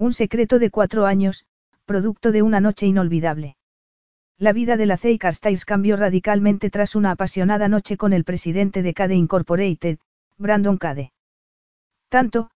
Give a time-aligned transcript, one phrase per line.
[0.00, 1.44] Un secreto de cuatro años,
[1.84, 3.58] producto de una noche inolvidable.
[4.38, 8.82] La vida de la Zeikar Styles cambió radicalmente tras una apasionada noche con el presidente
[8.82, 9.98] de Cade Incorporated,
[10.38, 11.12] Brandon Cade.
[12.08, 12.50] Tanto,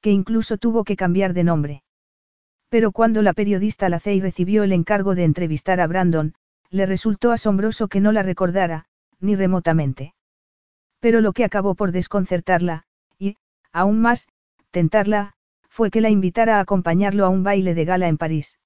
[0.00, 1.82] que incluso tuvo que cambiar de nombre.
[2.68, 6.34] Pero cuando la periodista Lacey recibió el encargo de entrevistar a Brandon,
[6.68, 8.86] le resultó asombroso que no la recordara,
[9.20, 10.14] ni remotamente.
[10.98, 12.86] Pero lo que acabó por desconcertarla,
[13.20, 13.36] y,
[13.70, 14.26] aún más,
[14.72, 15.36] tentarla,
[15.78, 18.58] fue que la invitara a acompañarlo a un baile de gala en París.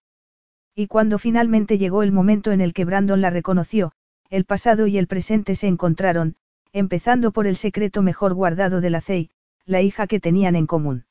[0.74, 3.92] Y cuando finalmente llegó el momento en el que Brandon la reconoció,
[4.30, 6.36] el pasado y el presente se encontraron,
[6.72, 9.28] empezando por el secreto mejor guardado de la CEI,
[9.66, 11.04] la hija que tenían en común.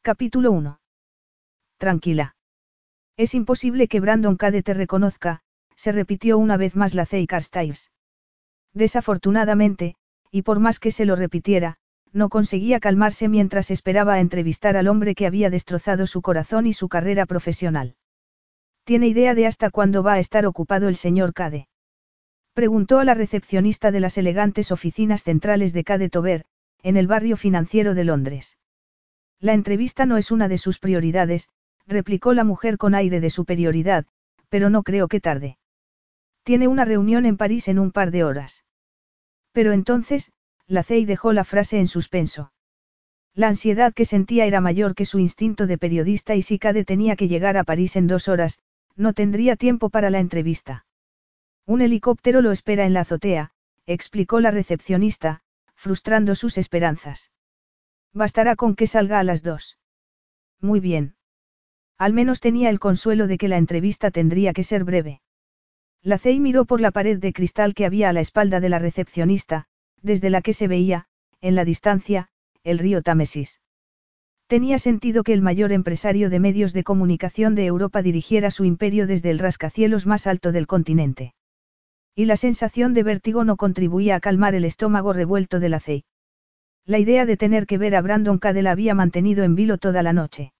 [0.00, 0.78] Capítulo 1.
[1.76, 2.36] Tranquila.
[3.16, 5.40] Es imposible que Brandon Cade te reconozca,
[5.74, 7.90] se repitió una vez más la CEI Carstiles.
[8.74, 9.96] Desafortunadamente,
[10.30, 11.78] y por más que se lo repitiera,
[12.12, 16.72] no conseguía calmarse mientras esperaba a entrevistar al hombre que había destrozado su corazón y
[16.72, 17.94] su carrera profesional.
[18.84, 21.68] ¿Tiene idea de hasta cuándo va a estar ocupado el señor Cade?
[22.54, 26.44] Preguntó a la recepcionista de las elegantes oficinas centrales de Cade Tober,
[26.82, 28.58] en el barrio financiero de Londres.
[29.38, 31.48] La entrevista no es una de sus prioridades,
[31.86, 34.06] replicó la mujer con aire de superioridad,
[34.48, 35.58] pero no creo que tarde.
[36.42, 38.64] Tiene una reunión en París en un par de horas.
[39.52, 40.32] Pero entonces,
[40.70, 42.52] la CEI dejó la frase en suspenso.
[43.34, 47.16] La ansiedad que sentía era mayor que su instinto de periodista y si Cade tenía
[47.16, 48.60] que llegar a París en dos horas,
[48.94, 50.86] no tendría tiempo para la entrevista.
[51.66, 53.50] Un helicóptero lo espera en la azotea,
[53.86, 55.42] explicó la recepcionista,
[55.74, 57.32] frustrando sus esperanzas.
[58.12, 59.76] Bastará con que salga a las dos.
[60.60, 61.16] Muy bien.
[61.98, 65.20] Al menos tenía el consuelo de que la entrevista tendría que ser breve.
[66.00, 68.78] La CEI miró por la pared de cristal que había a la espalda de la
[68.78, 69.66] recepcionista,
[70.02, 71.06] desde la que se veía,
[71.40, 72.28] en la distancia,
[72.64, 73.60] el río Támesis.
[74.46, 79.06] Tenía sentido que el mayor empresario de medios de comunicación de Europa dirigiera su imperio
[79.06, 81.34] desde el rascacielos más alto del continente.
[82.16, 86.04] Y la sensación de vértigo no contribuía a calmar el estómago revuelto de la CEI.
[86.84, 90.02] La idea de tener que ver a Brandon Cade la había mantenido en vilo toda
[90.02, 90.52] la noche.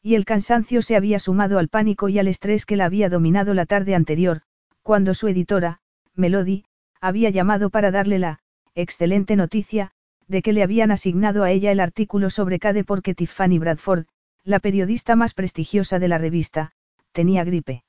[0.00, 3.52] Y el cansancio se había sumado al pánico y al estrés que la había dominado
[3.52, 4.42] la tarde anterior,
[4.82, 5.80] cuando su editora,
[6.14, 6.64] Melody,
[7.00, 8.40] había llamado para darle la
[8.80, 9.90] excelente noticia,
[10.28, 14.06] de que le habían asignado a ella el artículo sobre Cade porque Tiffany Bradford,
[14.44, 16.72] la periodista más prestigiosa de la revista,
[17.12, 17.82] tenía gripe.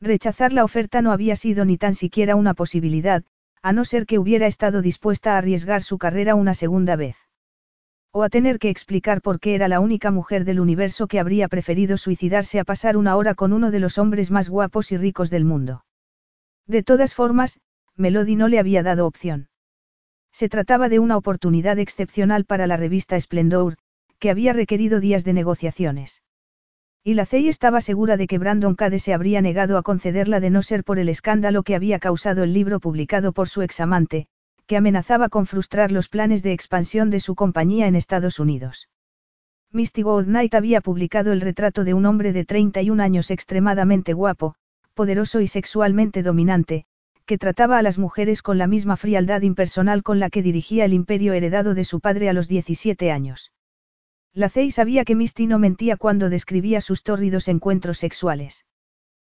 [0.00, 3.24] Rechazar la oferta no había sido ni tan siquiera una posibilidad,
[3.62, 7.16] a no ser que hubiera estado dispuesta a arriesgar su carrera una segunda vez.
[8.12, 11.48] O a tener que explicar por qué era la única mujer del universo que habría
[11.48, 15.30] preferido suicidarse a pasar una hora con uno de los hombres más guapos y ricos
[15.30, 15.84] del mundo.
[16.66, 17.58] De todas formas,
[17.96, 19.48] Melody no le había dado opción.
[20.34, 23.76] Se trataba de una oportunidad excepcional para la revista Splendor,
[24.18, 26.24] que había requerido días de negociaciones.
[27.04, 30.50] Y la CEI estaba segura de que Brandon Cade se habría negado a concederla de
[30.50, 34.26] no ser por el escándalo que había causado el libro publicado por su examante,
[34.66, 38.88] que amenazaba con frustrar los planes de expansión de su compañía en Estados Unidos.
[39.70, 44.56] Misty Goodnight había publicado el retrato de un hombre de 31 años extremadamente guapo,
[44.94, 46.86] poderoso y sexualmente dominante,
[47.26, 50.92] que trataba a las mujeres con la misma frialdad impersonal con la que dirigía el
[50.92, 53.52] imperio heredado de su padre a los 17 años.
[54.34, 58.66] La Cey sabía que Misty no mentía cuando describía sus tórridos encuentros sexuales.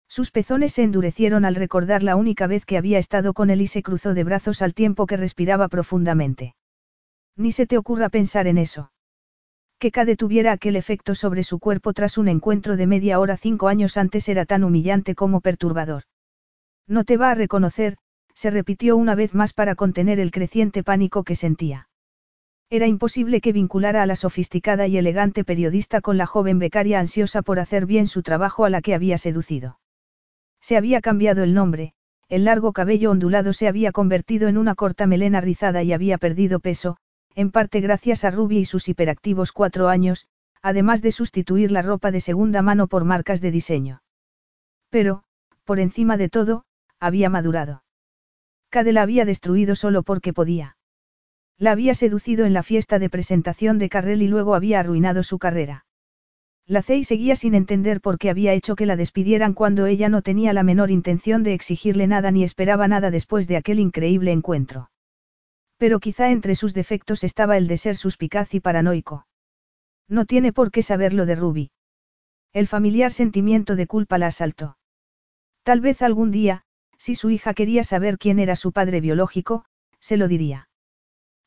[0.08, 3.68] Sus pezones se endurecieron al recordar la única vez que había estado con él y
[3.68, 6.56] se cruzó de brazos al tiempo que respiraba profundamente.
[7.36, 8.92] Ni se te ocurra pensar en eso.
[9.78, 13.68] Que Cade tuviera aquel efecto sobre su cuerpo tras un encuentro de media hora cinco
[13.68, 16.04] años antes era tan humillante como perturbador.
[16.88, 17.98] No te va a reconocer,
[18.34, 21.90] se repitió una vez más para contener el creciente pánico que sentía.
[22.70, 27.42] Era imposible que vinculara a la sofisticada y elegante periodista con la joven becaria ansiosa
[27.42, 29.80] por hacer bien su trabajo a la que había seducido.
[30.62, 31.94] Se había cambiado el nombre,
[32.28, 36.60] el largo cabello ondulado se había convertido en una corta melena rizada y había perdido
[36.60, 36.98] peso,
[37.36, 40.28] en parte gracias a Ruby y sus hiperactivos cuatro años,
[40.62, 44.02] además de sustituir la ropa de segunda mano por marcas de diseño.
[44.90, 45.24] Pero,
[45.66, 46.65] por encima de todo,
[47.00, 47.84] había madurado.
[48.70, 50.78] Cade la había destruido solo porque podía.
[51.58, 55.40] La había seducido en la fiesta de presentación de Carrel y luego había arruinado su
[55.40, 55.86] carrera.
[56.68, 60.24] La Cey seguía sin entender por qué había hecho que la despidieran cuando ella no
[60.24, 64.90] tenía la menor intención de exigirle nada ni esperaba nada después de aquel increíble encuentro.
[65.78, 69.28] Pero quizá entre sus defectos estaba el de ser suspicaz y paranoico.
[70.08, 71.72] No tiene por qué saberlo de Ruby.
[72.52, 74.78] El familiar sentimiento de culpa la asaltó.
[75.64, 76.65] Tal vez algún día,
[77.06, 79.64] si su hija quería saber quién era su padre biológico,
[80.00, 80.70] se lo diría.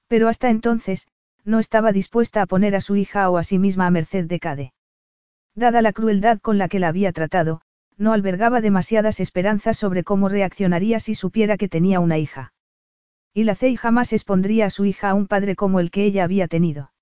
[0.06, 1.08] Pero hasta entonces,
[1.44, 4.38] no estaba dispuesta a poner a su hija o a sí misma a merced de
[4.38, 4.72] Cade.
[5.56, 7.60] Dada la crueldad con la que la había tratado,
[7.96, 12.52] no albergaba demasiadas esperanzas sobre cómo reaccionaría si supiera que tenía una hija.
[13.34, 16.22] Y la Cey jamás expondría a su hija a un padre como el que ella
[16.22, 16.92] había tenido.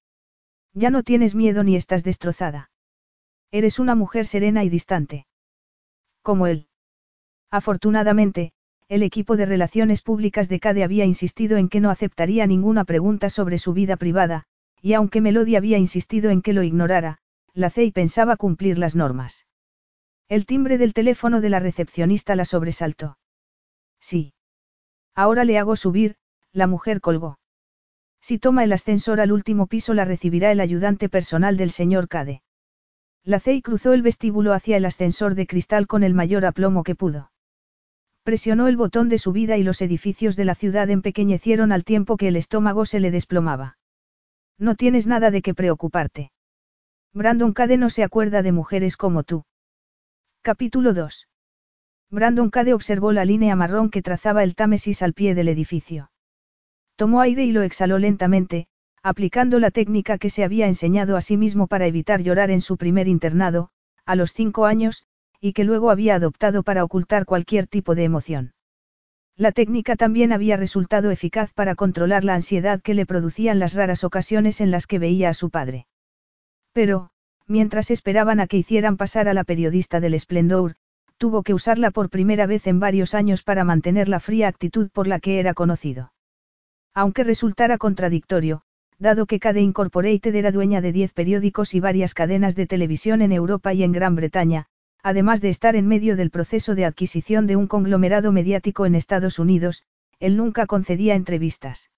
[0.72, 2.70] Ya no tienes miedo ni estás destrozada.
[3.50, 5.26] Eres una mujer serena y distante.
[6.22, 6.68] Como él.
[7.50, 8.52] Afortunadamente,
[8.88, 13.30] el equipo de relaciones públicas de CADE había insistido en que no aceptaría ninguna pregunta
[13.30, 14.44] sobre su vida privada,
[14.80, 17.18] y aunque Melody había insistido en que lo ignorara,
[17.52, 19.46] la CEI pensaba cumplir las normas.
[20.28, 23.18] El timbre del teléfono de la recepcionista la sobresaltó.
[24.00, 24.34] Sí.
[25.14, 26.16] Ahora le hago subir,
[26.52, 27.38] la mujer colgó.
[28.20, 32.42] Si toma el ascensor al último piso la recibirá el ayudante personal del señor Cade.
[33.24, 36.94] La Cey cruzó el vestíbulo hacia el ascensor de cristal con el mayor aplomo que
[36.94, 37.30] pudo.
[38.26, 42.26] Presionó el botón de subida y los edificios de la ciudad empequeñecieron al tiempo que
[42.26, 43.78] el estómago se le desplomaba.
[44.58, 46.32] No tienes nada de qué preocuparte.
[47.14, 49.44] Brandon Cade no se acuerda de mujeres como tú.
[50.42, 51.28] Capítulo 2.
[52.10, 56.10] Brandon Cade observó la línea marrón que trazaba el Támesis al pie del edificio.
[56.96, 58.66] Tomó aire y lo exhaló lentamente,
[59.04, 62.76] aplicando la técnica que se había enseñado a sí mismo para evitar llorar en su
[62.76, 63.70] primer internado,
[64.04, 65.04] a los cinco años,
[65.40, 68.52] y que luego había adoptado para ocultar cualquier tipo de emoción.
[69.36, 74.02] La técnica también había resultado eficaz para controlar la ansiedad que le producían las raras
[74.02, 75.86] ocasiones en las que veía a su padre.
[76.72, 77.10] Pero,
[77.46, 80.76] mientras esperaban a que hicieran pasar a la periodista del Splendor,
[81.18, 85.06] tuvo que usarla por primera vez en varios años para mantener la fría actitud por
[85.06, 86.12] la que era conocido.
[86.94, 88.62] Aunque resultara contradictorio,
[88.98, 93.32] dado que Cade Incorporated era dueña de 10 periódicos y varias cadenas de televisión en
[93.32, 94.66] Europa y en Gran Bretaña,
[95.06, 99.38] además de estar en medio del proceso de adquisición de un conglomerado mediático en Estados
[99.38, 99.84] Unidos,
[100.18, 101.90] él nunca concedía entrevistas.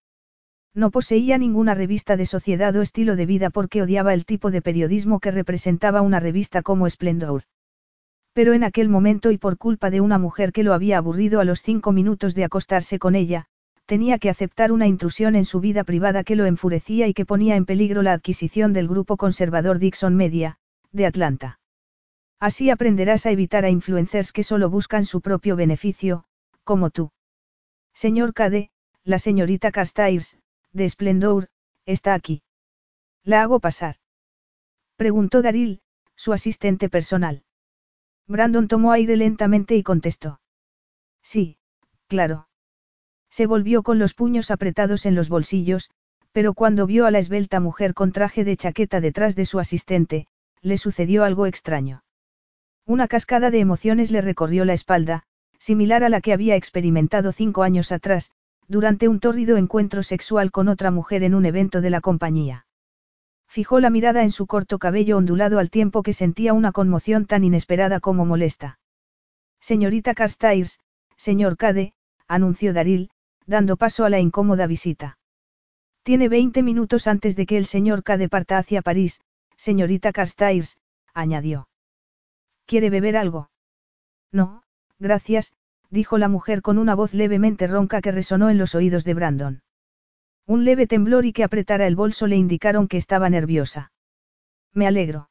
[0.74, 4.60] No poseía ninguna revista de sociedad o estilo de vida porque odiaba el tipo de
[4.60, 7.44] periodismo que representaba una revista como Splendor.
[8.34, 11.44] Pero en aquel momento y por culpa de una mujer que lo había aburrido a
[11.44, 13.46] los cinco minutos de acostarse con ella,
[13.86, 17.56] tenía que aceptar una intrusión en su vida privada que lo enfurecía y que ponía
[17.56, 20.58] en peligro la adquisición del grupo conservador Dixon Media,
[20.92, 21.57] de Atlanta.
[22.40, 26.24] Así aprenderás a evitar a influencers que solo buscan su propio beneficio,
[26.62, 27.10] como tú.
[27.94, 28.70] Señor Cade,
[29.02, 30.38] la señorita Carstairs,
[30.72, 31.48] de Splendor,
[31.84, 32.42] está aquí.
[33.24, 33.96] ¿La hago pasar?
[34.96, 35.80] Preguntó Daril,
[36.14, 37.42] su asistente personal.
[38.26, 40.40] Brandon tomó aire lentamente y contestó.
[41.22, 41.58] Sí,
[42.06, 42.48] claro.
[43.30, 45.90] Se volvió con los puños apretados en los bolsillos,
[46.32, 50.28] pero cuando vio a la esbelta mujer con traje de chaqueta detrás de su asistente,
[50.60, 52.02] le sucedió algo extraño.
[52.88, 55.22] Una cascada de emociones le recorrió la espalda,
[55.58, 58.30] similar a la que había experimentado cinco años atrás,
[58.66, 62.64] durante un tórrido encuentro sexual con otra mujer en un evento de la compañía.
[63.46, 67.44] Fijó la mirada en su corto cabello ondulado al tiempo que sentía una conmoción tan
[67.44, 68.78] inesperada como molesta.
[69.60, 70.80] Señorita Carstairs,
[71.18, 71.92] señor Cade,
[72.26, 73.10] anunció Daril,
[73.44, 75.18] dando paso a la incómoda visita.
[76.04, 79.20] Tiene 20 minutos antes de que el señor Cade parta hacia París,
[79.56, 80.78] señorita Carstairs,
[81.12, 81.68] añadió.
[82.68, 83.48] ¿Quiere beber algo?
[84.30, 84.62] No,
[84.98, 85.54] gracias,
[85.88, 89.62] dijo la mujer con una voz levemente ronca que resonó en los oídos de Brandon.
[90.46, 93.90] Un leve temblor y que apretara el bolso le indicaron que estaba nerviosa.
[94.74, 95.30] Me alegro.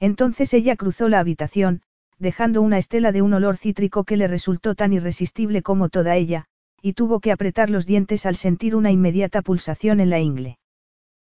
[0.00, 1.82] Entonces ella cruzó la habitación,
[2.18, 6.46] dejando una estela de un olor cítrico que le resultó tan irresistible como toda ella,
[6.80, 10.58] y tuvo que apretar los dientes al sentir una inmediata pulsación en la ingle.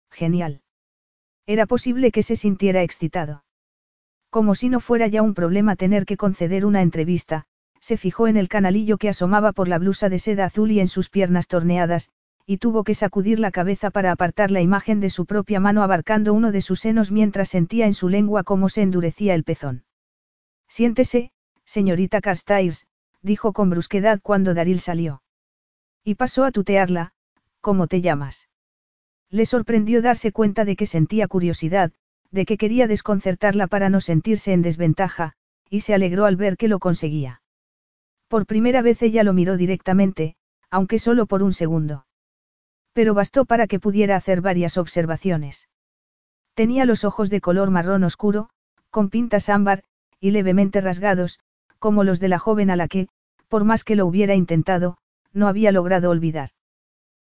[0.09, 0.63] Genial.
[1.47, 3.43] Era posible que se sintiera excitado.
[4.37, 7.47] Como si no fuera ya un problema tener que conceder una entrevista,
[7.81, 10.89] se fijó en el canalillo que asomaba por la blusa de seda azul y en
[10.89, 12.11] sus piernas torneadas,
[12.45, 16.35] y tuvo que sacudir la cabeza para apartar la imagen de su propia mano abarcando
[16.35, 19.85] uno de sus senos mientras sentía en su lengua cómo se endurecía el pezón.
[20.69, 21.31] Siéntese,
[21.65, 22.87] señorita Carstairs,
[23.23, 25.23] dijo con brusquedad cuando Daril salió.
[26.05, 27.15] Y pasó a tutearla,
[27.63, 28.51] ¿cómo te llamas?
[29.31, 31.93] Le sorprendió darse cuenta de que sentía curiosidad,
[32.37, 35.33] de que quería desconcertarla para no sentirse en desventaja,
[35.71, 37.41] y se alegró al ver que lo conseguía.
[38.29, 40.37] Por primera vez ella lo miró directamente,
[40.71, 42.07] aunque solo por un segundo.
[42.93, 45.69] Pero bastó para que pudiera hacer varias observaciones.
[46.55, 48.51] Tenía los ojos de color marrón oscuro,
[48.91, 49.83] con pintas ámbar,
[50.21, 51.41] y levemente rasgados,
[51.79, 53.09] como los de la joven a la que,
[53.49, 54.99] por más que lo hubiera intentado,
[55.33, 56.51] no había logrado olvidar.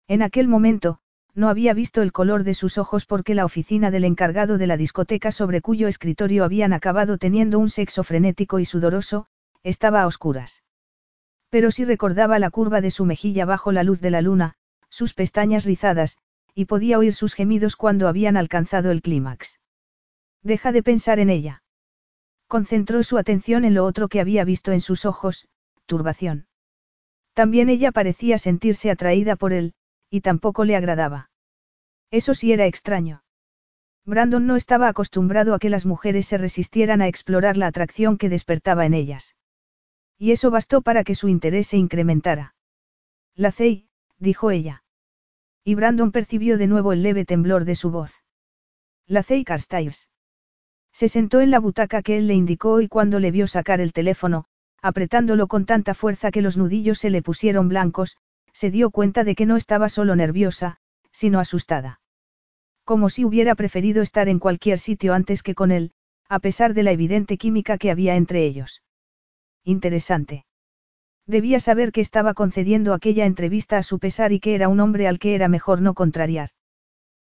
[0.07, 0.99] En aquel momento,
[1.39, 4.75] no había visto el color de sus ojos porque la oficina del encargado de la
[4.75, 9.25] discoteca sobre cuyo escritorio habían acabado teniendo un sexo frenético y sudoroso,
[9.63, 10.63] estaba a oscuras.
[11.49, 14.55] Pero sí recordaba la curva de su mejilla bajo la luz de la luna,
[14.89, 16.17] sus pestañas rizadas,
[16.53, 19.61] y podía oír sus gemidos cuando habían alcanzado el clímax.
[20.43, 21.63] Deja de pensar en ella.
[22.47, 25.47] Concentró su atención en lo otro que había visto en sus ojos,
[25.85, 26.47] turbación.
[27.33, 29.73] También ella parecía sentirse atraída por él,
[30.09, 31.28] y tampoco le agradaba.
[32.11, 33.23] Eso sí era extraño.
[34.05, 38.29] Brandon no estaba acostumbrado a que las mujeres se resistieran a explorar la atracción que
[38.29, 39.35] despertaba en ellas.
[40.17, 42.55] Y eso bastó para que su interés se incrementara.
[43.35, 43.87] La Cey,
[44.17, 44.83] dijo ella.
[45.63, 48.13] Y Brandon percibió de nuevo el leve temblor de su voz.
[49.05, 50.09] La Cey Carstyles.
[50.91, 53.93] Se sentó en la butaca que él le indicó y cuando le vio sacar el
[53.93, 54.45] teléfono,
[54.81, 58.17] apretándolo con tanta fuerza que los nudillos se le pusieron blancos,
[58.51, 60.79] se dio cuenta de que no estaba solo nerviosa,
[61.19, 61.99] sino asustada.
[62.85, 65.91] Como si hubiera preferido estar en cualquier sitio antes que con él,
[66.29, 68.83] a pesar de la evidente química que había entre ellos.
[69.65, 70.45] Interesante.
[71.27, 75.09] Debía saber que estaba concediendo aquella entrevista a su pesar y que era un hombre
[75.09, 76.51] al que era mejor no contrariar.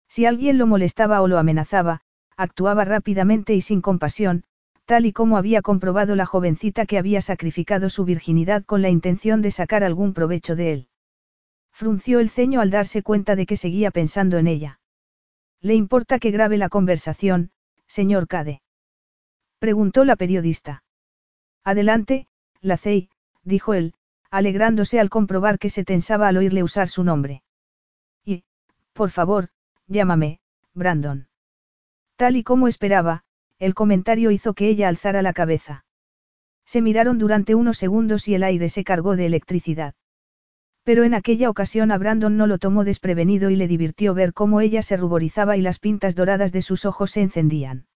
[0.10, 2.02] Si alguien lo molestaba o lo amenazaba,
[2.36, 4.44] actuaba rápidamente y sin compasión,
[4.86, 9.44] tal y como había comprobado la jovencita que había sacrificado su virginidad con la intención
[9.44, 10.88] de sacar algún provecho de él.
[11.74, 14.80] Frunció el ceño al darse cuenta de que seguía pensando en ella.
[15.60, 17.52] ¿Le importa que grabe la conversación,
[17.88, 18.62] señor Cade?
[19.58, 20.84] Preguntó la periodista.
[21.64, 22.28] Adelante,
[22.62, 23.10] Lacey,
[23.44, 23.96] dijo él,
[24.30, 27.44] alegrándose al comprobar que se tensaba al oírle usar su nombre.
[28.24, 28.44] Y,
[28.94, 29.50] por favor,
[29.88, 30.40] llámame,
[30.74, 31.28] Brandon.
[32.18, 33.24] Tal y como esperaba,
[33.58, 35.86] el comentario hizo que ella alzara la cabeza.
[36.66, 39.96] Se miraron durante unos segundos y el aire se cargó de electricidad.
[40.84, 44.60] Pero en aquella ocasión a Brandon no lo tomó desprevenido y le divirtió ver cómo
[44.60, 47.88] ella se ruborizaba y las pintas doradas de sus ojos se encendían.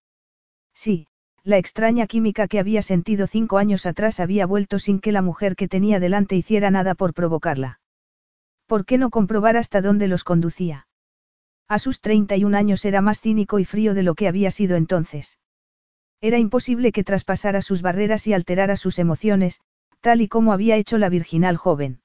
[0.73, 1.07] Sí,
[1.43, 5.55] la extraña química que había sentido cinco años atrás había vuelto sin que la mujer
[5.55, 7.79] que tenía delante hiciera nada por provocarla.
[8.67, 10.87] ¿Por qué no comprobar hasta dónde los conducía?
[11.69, 15.39] A sus 31 años era más cínico y frío de lo que había sido entonces.
[16.21, 19.59] Era imposible que traspasara sus barreras y alterara sus emociones,
[20.01, 22.01] tal y como había hecho la virginal joven.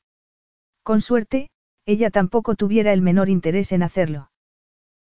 [0.82, 1.50] Con suerte,
[1.86, 4.30] ella tampoco tuviera el menor interés en hacerlo.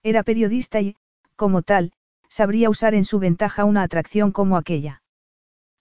[0.04, 0.96] Era periodista y,
[1.36, 1.94] como tal,
[2.30, 5.02] sabría usar en su ventaja una atracción como aquella.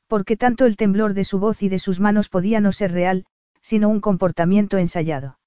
[0.07, 3.25] Porque tanto el temblor de su voz y de sus manos podía no ser real,
[3.61, 5.39] sino un comportamiento ensayado.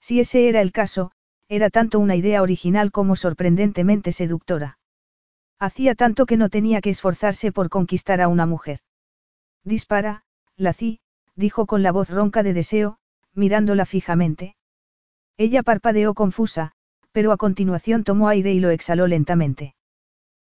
[0.00, 1.12] Si ese era el caso,
[1.48, 4.78] era tanto una idea original como sorprendentemente seductora.
[5.58, 8.80] Hacía tanto que no tenía que esforzarse por conquistar a una mujer.
[9.64, 10.24] Dispara,
[10.56, 11.00] Lací,
[11.36, 12.98] dijo con la voz ronca de deseo,
[13.34, 14.56] mirándola fijamente.
[15.36, 16.72] Ella parpadeó confusa,
[17.12, 19.74] pero a continuación tomó aire y lo exhaló lentamente.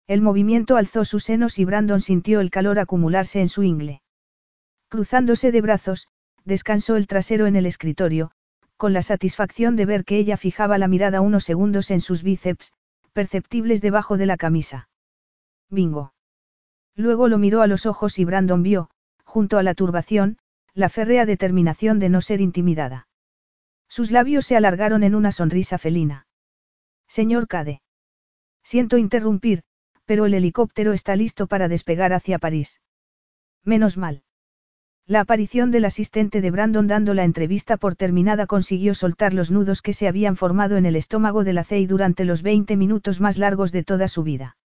[0.07, 4.01] El movimiento alzó sus senos y Brandon sintió el calor acumularse en su ingle.
[4.89, 6.07] Cruzándose de brazos,
[6.45, 8.31] descansó el trasero en el escritorio,
[8.77, 12.73] con la satisfacción de ver que ella fijaba la mirada unos segundos en sus bíceps,
[13.13, 14.89] perceptibles debajo de la camisa.
[15.69, 16.13] Bingo.
[16.95, 18.89] Luego lo miró a los ojos y Brandon vio,
[19.23, 20.37] junto a la turbación,
[20.73, 23.07] la férrea determinación de no ser intimidada.
[23.87, 26.25] Sus labios se alargaron en una sonrisa felina.
[27.07, 27.81] Señor Cade.
[28.63, 29.63] Siento interrumpir,
[30.05, 32.81] pero el helicóptero está listo para despegar hacia París.
[33.63, 34.23] Menos mal.
[35.05, 39.81] La aparición del asistente de Brandon dando la entrevista por terminada consiguió soltar los nudos
[39.81, 43.37] que se habían formado en el estómago de la CEI durante los 20 minutos más
[43.37, 44.57] largos de toda su vida.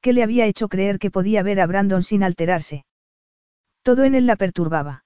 [0.00, 2.84] ¿Qué le había hecho creer que podía ver a Brandon sin alterarse?
[3.82, 5.01] Todo en él la perturbaba.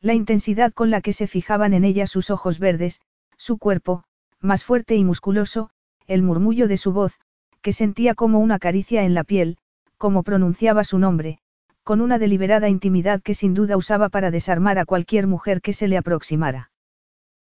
[0.00, 3.00] La intensidad con la que se fijaban en ella sus ojos verdes,
[3.36, 4.04] su cuerpo,
[4.40, 5.70] más fuerte y musculoso,
[6.06, 7.18] el murmullo de su voz,
[7.62, 9.58] que sentía como una caricia en la piel,
[9.96, 11.40] como pronunciaba su nombre,
[11.82, 15.88] con una deliberada intimidad que sin duda usaba para desarmar a cualquier mujer que se
[15.88, 16.70] le aproximara.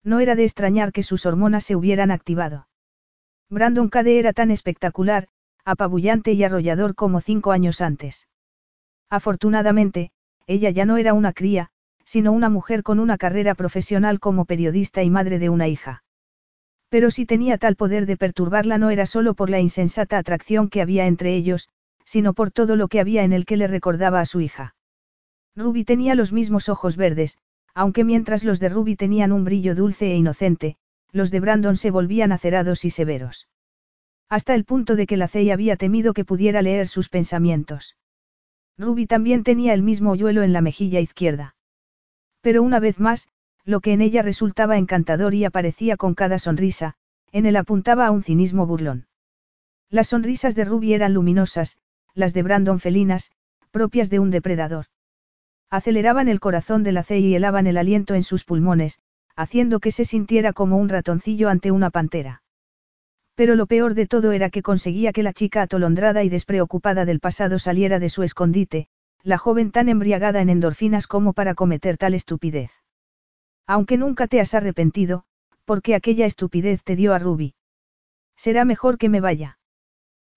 [0.03, 2.67] No era de extrañar que sus hormonas se hubieran activado.
[3.49, 5.29] Brandon Cade era tan espectacular,
[5.65, 8.29] apabullante y arrollador como cinco años antes.
[9.09, 10.11] Afortunadamente,
[10.47, 11.71] ella ya no era una cría,
[12.05, 16.03] sino una mujer con una carrera profesional como periodista y madre de una hija.
[16.89, 20.83] Pero si tenía tal poder de perturbarla no era solo por la insensata atracción que
[20.83, 21.69] había entre ellos,
[22.05, 24.75] sino por todo lo que había en él que le recordaba a su hija.
[25.55, 27.39] Ruby tenía los mismos ojos verdes,
[27.75, 30.77] aunque mientras los de Ruby tenían un brillo dulce e inocente,
[31.13, 33.49] los de Brandon se volvían acerados y severos.
[34.29, 37.97] Hasta el punto de que la Cey había temido que pudiera leer sus pensamientos.
[38.79, 41.55] Ruby también tenía el mismo hoyuelo en la mejilla izquierda.
[42.41, 43.29] Pero una vez más,
[43.65, 46.95] lo que en ella resultaba encantador y aparecía con cada sonrisa,
[47.33, 49.07] en él apuntaba a un cinismo burlón.
[49.91, 51.77] Las sonrisas de Ruby eran luminosas,
[52.15, 53.31] las de Brandon felinas,
[53.71, 54.87] propias de un depredador.
[55.69, 58.99] Aceleraban el corazón de la C y helaban el aliento en sus pulmones,
[59.37, 62.43] haciendo que se sintiera como un ratoncillo ante una pantera.
[63.35, 67.21] Pero lo peor de todo era que conseguía que la chica atolondrada y despreocupada del
[67.21, 68.89] pasado saliera de su escondite,
[69.23, 72.71] la joven tan embriagada en endorfinas como para cometer tal estupidez.
[73.67, 75.25] Aunque nunca te has arrepentido,
[75.65, 77.55] porque aquella estupidez te dio a Ruby.
[78.37, 79.59] Será mejor que me vaya.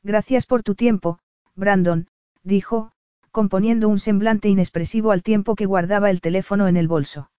[0.04, 1.20] Gracias por tu tiempo,
[1.56, 2.08] Brandon,
[2.44, 2.92] dijo,
[3.32, 7.32] componiendo un semblante inexpresivo al tiempo que guardaba el teléfono en el bolso.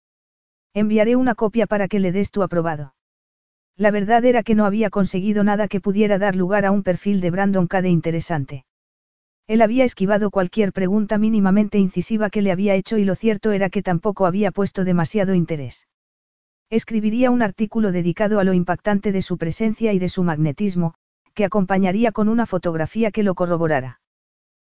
[0.72, 2.94] Enviaré una copia para que le des tu aprobado.
[3.76, 7.20] La verdad era que no había conseguido nada que pudiera dar lugar a un perfil
[7.20, 8.64] de Brandon Cade interesante.
[9.46, 13.68] Él había esquivado cualquier pregunta mínimamente incisiva que le había hecho y lo cierto era
[13.68, 15.86] que tampoco había puesto demasiado interés.
[16.70, 20.94] Escribiría un artículo dedicado a lo impactante de su presencia y de su magnetismo,
[21.34, 24.00] que acompañaría con una fotografía que lo corroborara.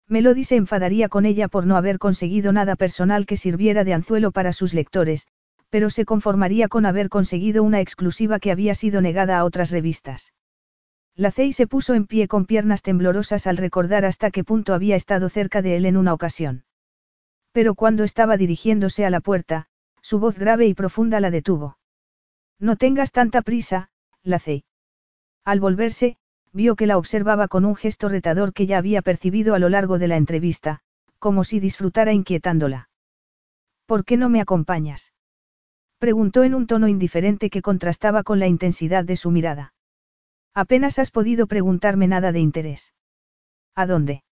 [0.06, 4.30] Melody se enfadaría con ella por no haber conseguido nada personal que sirviera de anzuelo
[4.30, 5.26] para sus lectores,
[5.68, 10.32] pero se conformaría con haber conseguido una exclusiva que había sido negada a otras revistas.
[11.20, 14.96] La Cey se puso en pie con piernas temblorosas al recordar hasta qué punto había
[14.96, 16.64] estado cerca de él en una ocasión.
[17.52, 19.66] Pero cuando estaba dirigiéndose a la puerta,
[20.00, 21.76] su voz grave y profunda la detuvo.
[22.58, 23.90] No tengas tanta prisa,
[24.22, 24.64] la Cey.
[25.44, 26.16] Al volverse,
[26.54, 29.98] vio que la observaba con un gesto retador que ya había percibido a lo largo
[29.98, 30.80] de la entrevista,
[31.18, 32.88] como si disfrutara inquietándola.
[33.84, 35.12] ¿Por qué no me acompañas?
[35.98, 39.74] Preguntó en un tono indiferente que contrastaba con la intensidad de su mirada.
[40.54, 42.92] Apenas has podido preguntarme nada de interés.
[43.74, 44.24] ¿A dónde?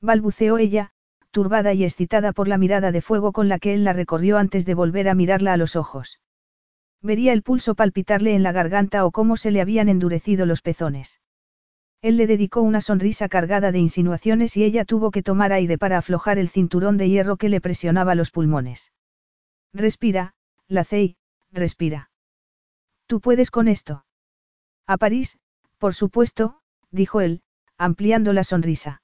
[0.00, 0.90] balbuceó ella,
[1.30, 4.66] turbada y excitada por la mirada de fuego con la que él la recorrió antes
[4.66, 6.20] de volver a mirarla a los ojos.
[7.02, 11.20] Vería el pulso palpitarle en la garganta o cómo se le habían endurecido los pezones.
[12.02, 15.98] Él le dedicó una sonrisa cargada de insinuaciones y ella tuvo que tomar aire para
[15.98, 18.92] aflojar el cinturón de hierro que le presionaba los pulmones.
[19.72, 20.34] Respira,
[20.68, 21.16] Lacey,
[21.52, 22.10] respira.
[23.06, 24.04] Tú puedes con esto.
[24.86, 25.38] A París,
[25.78, 26.60] por supuesto,
[26.90, 27.42] dijo él,
[27.78, 29.02] ampliando la sonrisa.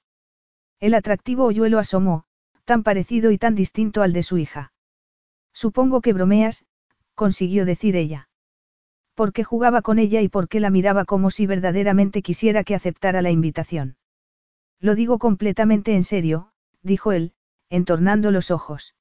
[0.79, 2.25] El atractivo hoyuelo asomó,
[2.65, 4.73] tan parecido y tan distinto al de su hija.
[5.53, 6.65] Supongo que bromeas,
[7.15, 8.29] consiguió decir ella.
[9.13, 13.29] Porque jugaba con ella y porque la miraba como si verdaderamente quisiera que aceptara la
[13.29, 13.97] invitación.
[14.79, 17.33] Lo digo completamente en serio, dijo él,
[17.69, 18.95] entornando los ojos.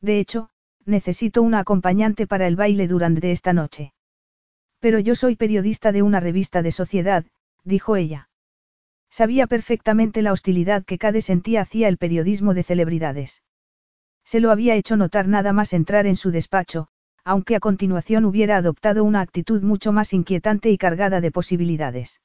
[0.00, 0.50] De hecho,
[0.84, 3.92] necesito una acompañante para el baile durante esta noche.
[4.80, 7.24] Pero yo soy periodista de una revista de sociedad,
[7.64, 8.28] dijo ella.
[9.10, 13.42] Sabía perfectamente la hostilidad que Cade sentía hacia el periodismo de celebridades.
[14.24, 16.88] Se lo había hecho notar nada más entrar en su despacho,
[17.24, 22.20] aunque a continuación hubiera adoptado una actitud mucho más inquietante y cargada de posibilidades.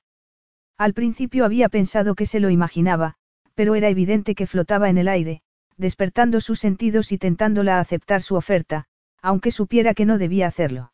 [0.78, 3.16] Al principio había pensado que se lo imaginaba,
[3.54, 5.42] pero era evidente que flotaba en el aire,
[5.78, 8.86] despertando sus sentidos y tentándola a aceptar su oferta,
[9.22, 10.93] aunque supiera que no debía hacerlo.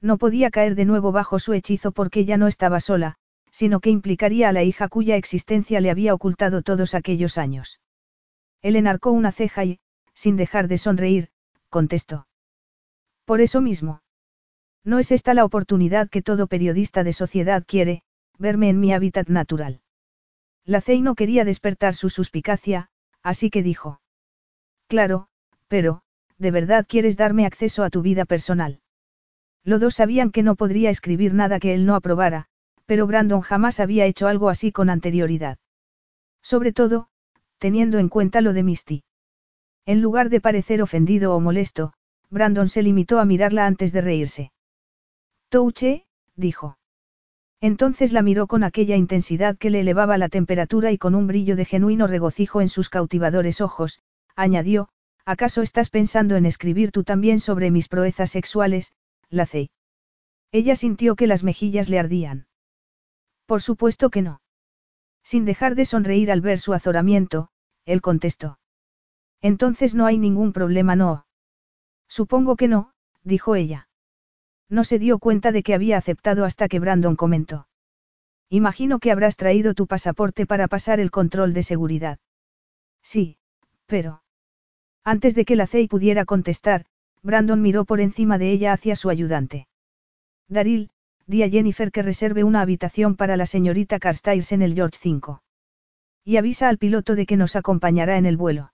[0.00, 3.16] No podía caer de nuevo bajo su hechizo porque ya no estaba sola,
[3.50, 7.80] sino que implicaría a la hija cuya existencia le había ocultado todos aquellos años.
[8.62, 9.80] Él enarcó una ceja y,
[10.14, 11.28] sin dejar de sonreír,
[11.68, 12.26] contestó.
[13.24, 14.02] Por eso mismo.
[14.84, 18.02] No es esta la oportunidad que todo periodista de sociedad quiere,
[18.38, 19.80] verme en mi hábitat natural.
[20.64, 22.88] La Cey no quería despertar su suspicacia,
[23.22, 24.00] así que dijo.
[24.88, 25.28] Claro,
[25.68, 26.02] pero,
[26.38, 28.80] ¿de verdad quieres darme acceso a tu vida personal?
[29.64, 32.46] Los dos sabían que no podría escribir nada que él no aprobara,
[32.86, 35.58] pero Brandon jamás había hecho algo así con anterioridad.
[36.42, 37.08] Sobre todo,
[37.58, 39.04] teniendo en cuenta lo de Misty.
[39.86, 41.92] En lugar de parecer ofendido o molesto,
[42.30, 44.52] Brandon se limitó a mirarla antes de reírse.
[45.50, 46.78] Touche, dijo.
[47.60, 51.56] Entonces la miró con aquella intensidad que le elevaba la temperatura y con un brillo
[51.56, 54.00] de genuino regocijo en sus cautivadores ojos,
[54.34, 54.88] añadió,
[55.26, 58.92] ¿acaso estás pensando en escribir tú también sobre mis proezas sexuales,
[59.30, 59.70] Lacey?
[60.52, 62.46] Ella sintió que las mejillas le ardían.
[63.46, 64.42] Por supuesto que no.
[65.22, 67.50] Sin dejar de sonreír al ver su azoramiento,
[67.84, 68.58] él contestó.
[69.40, 71.26] Entonces no hay ningún problema, no.
[72.08, 73.88] Supongo que no, dijo ella.
[74.68, 77.68] No se dio cuenta de que había aceptado hasta que Brandon comentó.
[78.48, 82.18] Imagino que habrás traído tu pasaporte para pasar el control de seguridad.
[83.02, 83.38] Sí,
[83.86, 84.22] pero...
[85.04, 86.86] Antes de que la Cey pudiera contestar,
[87.22, 89.68] Brandon miró por encima de ella hacia su ayudante.
[90.48, 90.90] Daril,
[91.26, 95.38] di a Jennifer que reserve una habitación para la señorita Carstyles en el George V.
[96.24, 98.72] Y avisa al piloto de que nos acompañará en el vuelo.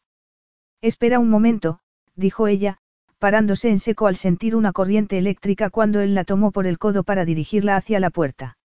[0.80, 1.80] Espera un momento,
[2.14, 2.78] dijo ella,
[3.18, 7.02] parándose en seco al sentir una corriente eléctrica cuando él la tomó por el codo
[7.02, 8.58] para dirigirla hacia la puerta.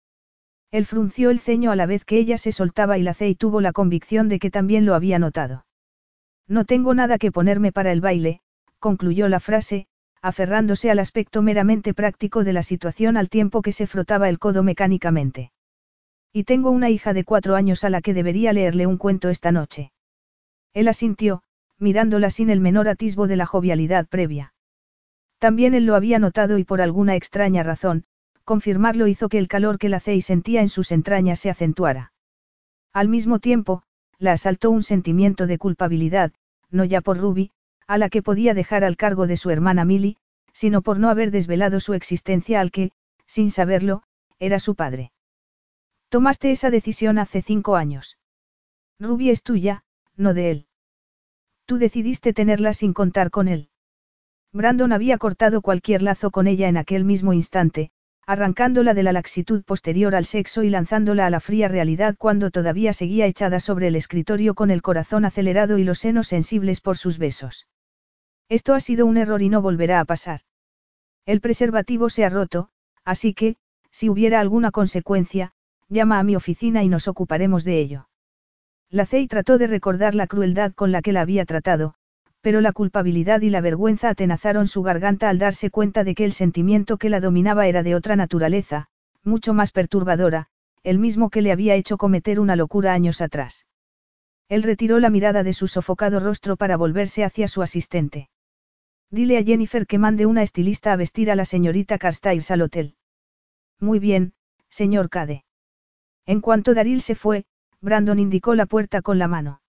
[0.71, 3.61] Él frunció el ceño a la vez que ella se soltaba y la y tuvo
[3.61, 5.65] la convicción de que también lo había notado.
[6.47, 8.41] No tengo nada que ponerme para el baile,
[8.79, 9.87] concluyó la frase,
[10.21, 14.63] aferrándose al aspecto meramente práctico de la situación al tiempo que se frotaba el codo
[14.63, 15.51] mecánicamente.
[16.33, 19.51] Y tengo una hija de cuatro años a la que debería leerle un cuento esta
[19.51, 19.91] noche.
[20.73, 21.41] Él asintió,
[21.79, 24.53] mirándola sin el menor atisbo de la jovialidad previa.
[25.39, 28.03] También él lo había notado y por alguna extraña razón,
[28.43, 32.13] confirmarlo hizo que el calor que la Cey sentía en sus entrañas se acentuara.
[32.91, 33.83] Al mismo tiempo,
[34.17, 36.33] la asaltó un sentimiento de culpabilidad,
[36.69, 37.51] no ya por Ruby,
[37.89, 40.17] a la que podía dejar al cargo de su hermana Milly,
[40.53, 42.91] sino por no haber desvelado su existencia al que,
[43.25, 44.03] sin saberlo,
[44.37, 45.11] era su padre.
[46.09, 48.19] Tomaste esa decisión hace cinco años.
[48.99, 50.67] Ruby es tuya, no de él.
[51.65, 53.69] Tú decidiste tenerla sin contar con él.
[54.53, 57.89] Brandon había cortado cualquier lazo con ella en aquel mismo instante,
[58.27, 62.93] arrancándola de la laxitud posterior al sexo y lanzándola a la fría realidad cuando todavía
[62.93, 67.17] seguía echada sobre el escritorio con el corazón acelerado y los senos sensibles por sus
[67.17, 67.65] besos.
[68.49, 70.41] Esto ha sido un error y no volverá a pasar.
[71.25, 72.69] El preservativo se ha roto,
[73.05, 73.57] así que,
[73.91, 75.53] si hubiera alguna consecuencia,
[75.87, 78.09] llama a mi oficina y nos ocuparemos de ello.
[78.89, 81.93] La Cey trató de recordar la crueldad con la que la había tratado,
[82.41, 86.33] pero la culpabilidad y la vergüenza atenazaron su garganta al darse cuenta de que el
[86.33, 88.87] sentimiento que la dominaba era de otra naturaleza,
[89.23, 90.47] mucho más perturbadora,
[90.83, 93.67] el mismo que le había hecho cometer una locura años atrás.
[94.47, 98.29] Él retiró la mirada de su sofocado rostro para volverse hacia su asistente.
[99.11, 102.95] Dile a Jennifer que mande una estilista a vestir a la señorita Carstyles al hotel.
[103.79, 104.33] Muy bien,
[104.69, 105.45] señor Cade.
[106.25, 107.45] En cuanto Daril se fue,
[107.81, 109.61] Brandon indicó la puerta con la mano.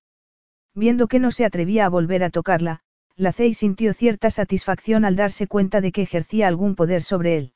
[0.74, 2.81] Viendo que no se atrevía a volver a tocarla,
[3.16, 7.55] la Cey sintió cierta satisfacción al darse cuenta de que ejercía algún poder sobre él.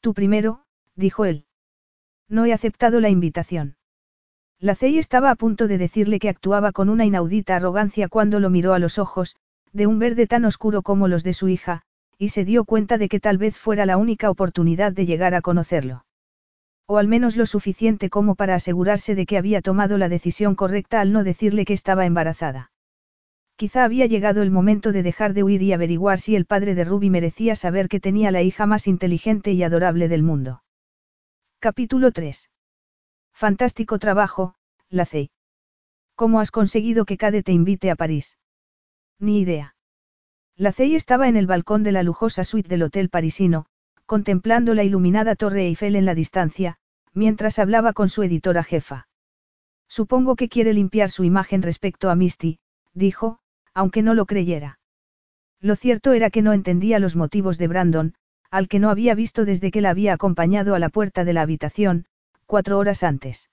[0.00, 1.44] Tú primero, dijo él.
[2.28, 3.76] No he aceptado la invitación.
[4.58, 8.50] La Cey estaba a punto de decirle que actuaba con una inaudita arrogancia cuando lo
[8.50, 9.36] miró a los ojos,
[9.72, 11.82] de un verde tan oscuro como los de su hija,
[12.18, 15.40] y se dio cuenta de que tal vez fuera la única oportunidad de llegar a
[15.40, 16.04] conocerlo.
[16.86, 21.00] O al menos lo suficiente como para asegurarse de que había tomado la decisión correcta
[21.00, 22.72] al no decirle que estaba embarazada.
[23.56, 26.84] Quizá había llegado el momento de dejar de huir y averiguar si el padre de
[26.84, 30.62] Ruby merecía saber que tenía la hija más inteligente y adorable del mundo.
[31.58, 32.50] Capítulo 3.
[33.32, 34.54] Fantástico trabajo,
[34.90, 35.30] Lacey.
[36.14, 38.38] ¿Cómo has conseguido que Cade te invite a París?
[39.18, 39.74] Ni idea.
[40.56, 43.66] Lacey estaba en el balcón de la lujosa suite del hotel parisino,
[44.06, 46.78] contemplando la iluminada Torre Eiffel en la distancia,
[47.14, 49.08] mientras hablaba con su editora jefa.
[49.88, 52.58] Supongo que quiere limpiar su imagen respecto a Misty,
[52.94, 53.40] dijo,
[53.74, 54.78] aunque no lo creyera.
[55.60, 58.14] Lo cierto era que no entendía los motivos de Brandon,
[58.50, 61.42] al que no había visto desde que la había acompañado a la puerta de la
[61.42, 62.06] habitación,
[62.46, 63.50] cuatro horas antes.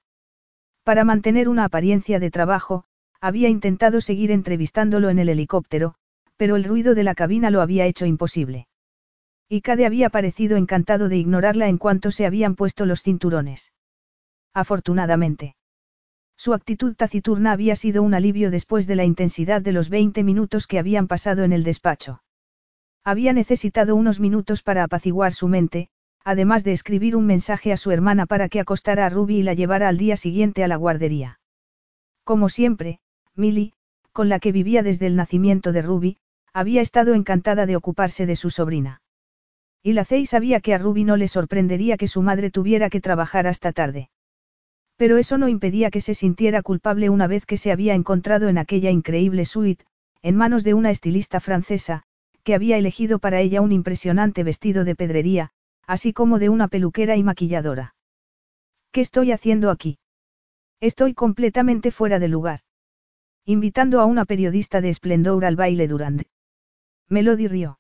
[0.83, 2.85] Para mantener una apariencia de trabajo,
[3.25, 5.95] había intentado seguir entrevistándolo en el helicóptero,
[6.37, 8.67] pero el ruido de la cabina lo había hecho imposible.
[9.49, 13.73] Y Cade había parecido encantado de ignorarla en cuanto se habían puesto los cinturones.
[14.53, 15.55] Afortunadamente.
[16.37, 20.67] Su actitud taciturna había sido un alivio después de la intensidad de los 20 minutos
[20.67, 22.21] que habían pasado en el despacho.
[23.03, 25.89] Había necesitado unos minutos para apaciguar su mente,
[26.23, 29.55] además de escribir un mensaje a su hermana para que acostara a Ruby y la
[29.55, 31.39] llevara al día siguiente a la guardería.
[32.23, 32.99] Como siempre,
[33.35, 33.73] Millie,
[34.11, 36.17] con la que vivía desde el nacimiento de Ruby,
[36.53, 39.01] había estado encantada de ocuparse de su sobrina.
[39.83, 43.01] Y la Cey sabía que a Ruby no le sorprendería que su madre tuviera que
[43.01, 44.09] trabajar hasta tarde.
[44.95, 48.57] Pero eso no impedía que se sintiera culpable una vez que se había encontrado en
[48.57, 49.85] aquella increíble suite,
[50.21, 52.03] en manos de una estilista francesa,
[52.43, 55.51] que había elegido para ella un impresionante vestido de pedrería,
[55.85, 57.95] así como de una peluquera y maquilladora.
[58.91, 59.99] ¿Qué estoy haciendo aquí?
[60.79, 62.61] Estoy completamente fuera de lugar.
[63.47, 66.23] Invitando a una periodista de esplendor al baile Durand.
[67.09, 67.79] Melody rió.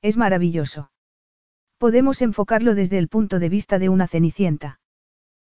[0.00, 0.92] Es maravilloso.
[1.76, 4.78] Podemos enfocarlo desde el punto de vista de una cenicienta.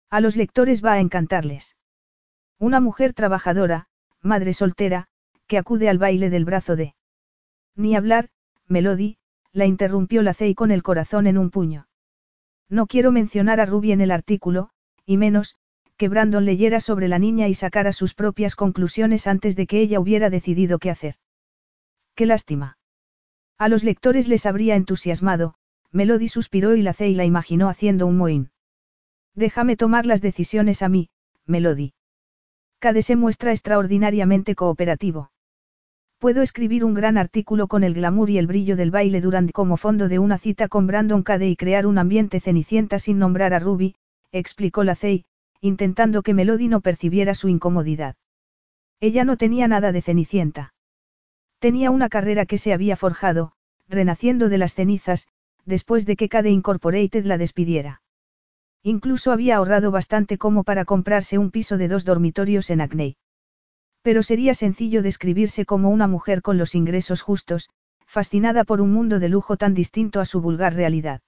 [0.09, 1.77] A los lectores va a encantarles.
[2.59, 3.89] Una mujer trabajadora,
[4.23, 5.09] madre soltera,
[5.47, 6.95] que acude al baile del brazo de...
[7.75, 8.31] Ni hablar,
[8.67, 9.19] Melody,
[9.53, 11.89] la interrumpió la Cey con el corazón en un puño.
[12.71, 14.71] No quiero mencionar a Ruby en el artículo,
[15.05, 15.57] y menos,
[15.97, 20.01] que Brandon leyera sobre la niña y sacara sus propias conclusiones antes de que ella
[20.01, 21.17] hubiera decidido qué hacer.
[22.15, 22.79] Qué lástima.
[23.59, 25.55] A los lectores les habría entusiasmado,
[25.93, 28.51] Melody suspiró y la y la imaginó haciendo un mohín.
[29.35, 31.09] Déjame tomar las decisiones a mí,
[31.47, 31.93] Melody.
[32.79, 35.31] Cade se muestra extraordinariamente cooperativo.
[36.19, 39.77] Puedo escribir un gran artículo con el glamour y el brillo del baile durante como
[39.77, 43.59] fondo de una cita con Brandon Cade y crear un ambiente cenicienta sin nombrar a
[43.59, 43.95] Ruby,
[44.33, 44.95] explicó la
[45.61, 48.17] intentando que Melody no percibiera su incomodidad.
[49.01, 50.75] Ella no tenía nada de cenicienta.
[51.59, 53.53] Tenía una carrera que se había forjado,
[53.89, 55.29] renaciendo de las cenizas,
[55.65, 58.03] después de que Cade Incorporated la despidiera.
[58.83, 63.17] Incluso había ahorrado bastante como para comprarse un piso de dos dormitorios en Acney.
[64.03, 67.69] Pero sería sencillo describirse como una mujer con los ingresos justos,
[68.07, 71.21] fascinada por un mundo de lujo tan distinto a su vulgar realidad.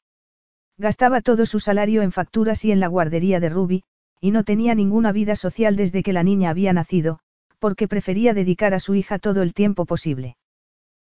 [0.77, 3.83] Gastaba todo su salario en facturas y en la guardería de Ruby,
[4.20, 7.20] y no tenía ninguna vida social desde que la niña había nacido,
[7.59, 10.37] porque prefería dedicar a su hija todo el tiempo posible.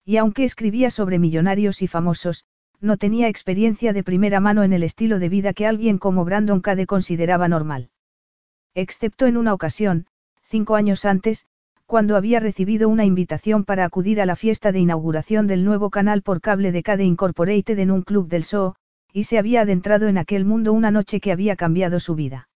[0.04, 2.44] Y aunque escribía sobre millonarios y famosos,
[2.80, 6.60] no tenía experiencia de primera mano en el estilo de vida que alguien como Brandon
[6.60, 7.90] Cade consideraba normal.
[8.74, 10.06] Excepto en una ocasión,
[10.42, 11.46] cinco años antes,
[11.86, 16.22] cuando había recibido una invitación para acudir a la fiesta de inauguración del nuevo canal
[16.22, 18.74] por cable de Cade Incorporated en un club del show,
[19.12, 22.48] y se había adentrado en aquel mundo una noche que había cambiado su vida.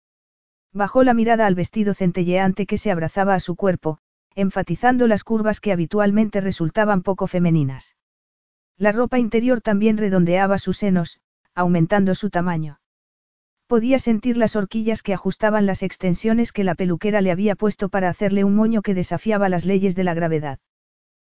[0.77, 3.97] Bajó la mirada al vestido centelleante que se abrazaba a su cuerpo,
[4.35, 7.97] enfatizando las curvas que habitualmente resultaban poco femeninas.
[8.77, 11.19] La ropa interior también redondeaba sus senos,
[11.55, 12.79] aumentando su tamaño.
[13.65, 18.09] Podía sentir las horquillas que ajustaban las extensiones que la peluquera le había puesto para
[18.09, 20.59] hacerle un moño que desafiaba las leyes de la gravedad.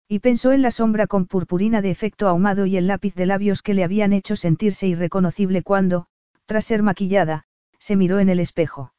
[0.06, 3.62] Y pensó en la sombra con purpurina de efecto ahumado y el lápiz de labios
[3.62, 6.06] que le habían hecho sentirse irreconocible cuando,
[6.46, 7.46] tras ser maquillada,
[7.80, 8.92] se miró en el espejo.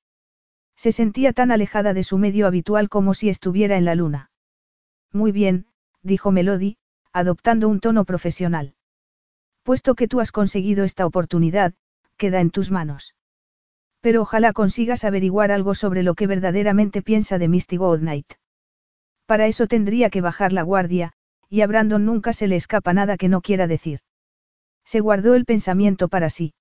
[0.76, 4.32] Se sentía tan alejada de su medio habitual como si estuviera en la luna.
[5.12, 5.68] Muy bien,
[6.02, 6.78] dijo Melody,
[7.12, 8.76] adoptando un tono profesional.
[9.64, 11.74] Puesto que tú has conseguido esta oportunidad,
[12.18, 13.16] queda en tus manos.
[14.02, 18.34] Pero ojalá consigas averiguar algo sobre lo que verdaderamente piensa de Misty Goodnight.
[19.26, 21.14] Para eso tendría que bajar la guardia,
[21.50, 24.00] y a Brandon nunca se le escapa nada que no quiera decir.
[24.84, 26.54] Se guardó el pensamiento para sí.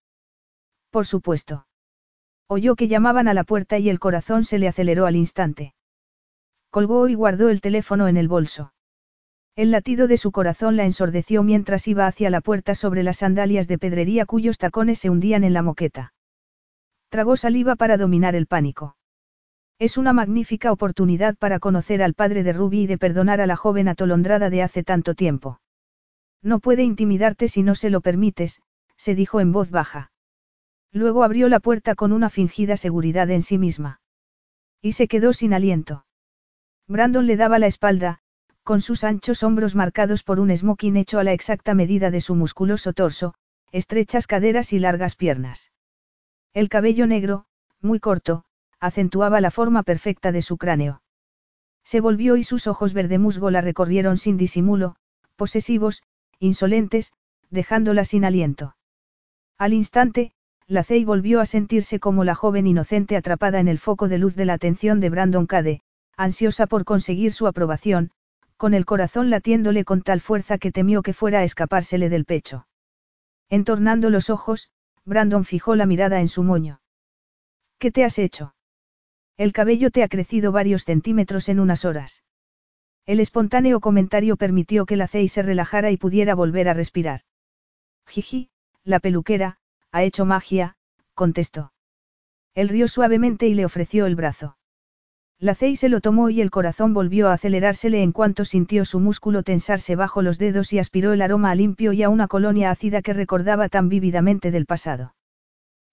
[0.91, 1.67] Por supuesto.
[2.49, 5.75] Oyó que llamaban a la puerta y el corazón se le aceleró al instante.
[6.71, 8.73] Colgó y guardó el teléfono en el bolso.
[9.55, 13.69] El latido de su corazón la ensordeció mientras iba hacia la puerta sobre las sandalias
[13.69, 16.15] de pedrería cuyos tacones se hundían en la moqueta.
[17.11, 18.97] Tragó saliva para dominar el pánico.
[19.79, 23.57] Es una magnífica oportunidad para conocer al padre de Ruby y de perdonar a la
[23.57, 25.61] joven atolondrada de hace tanto tiempo.
[26.41, 28.63] No puede intimidarte si no se lo permites,
[28.97, 30.12] se dijo en voz baja.
[30.93, 34.01] Luego abrió la puerta con una fingida seguridad en sí misma.
[34.81, 36.05] Y se quedó sin aliento.
[36.87, 38.19] Brandon le daba la espalda,
[38.63, 42.35] con sus anchos hombros marcados por un smoking hecho a la exacta medida de su
[42.35, 43.35] musculoso torso,
[43.73, 45.73] estrechas caderas y largas piernas.
[46.53, 47.47] El cabello negro,
[47.81, 48.45] muy corto,
[48.79, 51.03] acentuaba la forma perfecta de su cráneo.
[51.85, 54.97] Se volvió y sus ojos verde musgo la recorrieron sin disimulo,
[55.37, 56.03] posesivos,
[56.39, 57.13] insolentes,
[57.51, 58.77] dejándola sin aliento.
[59.59, 60.33] Al instante,
[60.73, 64.35] la Cey volvió a sentirse como la joven inocente atrapada en el foco de luz
[64.37, 65.83] de la atención de Brandon Cade,
[66.17, 68.11] ansiosa por conseguir su aprobación,
[68.57, 72.67] con el corazón latiéndole con tal fuerza que temió que fuera a escapársele del pecho.
[73.51, 74.71] Entornando los ojos,
[75.05, 76.81] Brandon fijó la mirada en su moño.
[77.79, 78.55] ¿Qué te has hecho?
[79.37, 82.23] El cabello te ha crecido varios centímetros en unas horas.
[83.05, 87.21] El espontáneo comentario permitió que la Cey se relajara y pudiera volver a respirar.
[88.07, 88.49] Jiji,
[88.85, 89.59] la peluquera,
[89.93, 90.75] ha hecho magia,
[91.15, 91.73] contestó.
[92.55, 94.57] Él rió suavemente y le ofreció el brazo.
[95.39, 99.01] La Cey se lo tomó y el corazón volvió a acelerársele en cuanto sintió su
[99.01, 102.71] músculo tensarse bajo los dedos y aspiró el aroma a limpio y a una colonia
[102.71, 105.15] ácida que recordaba tan vívidamente del pasado.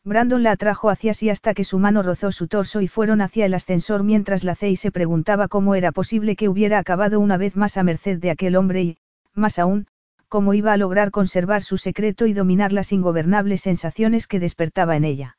[0.03, 3.45] Brandon la atrajo hacia sí hasta que su mano rozó su torso y fueron hacia
[3.45, 7.57] el ascensor mientras la Cey se preguntaba cómo era posible que hubiera acabado una vez
[7.57, 8.97] más a merced de aquel hombre y,
[9.33, 9.87] más aún,
[10.29, 15.03] cómo iba a lograr conservar su secreto y dominar las ingobernables sensaciones que despertaba en
[15.03, 15.37] ella.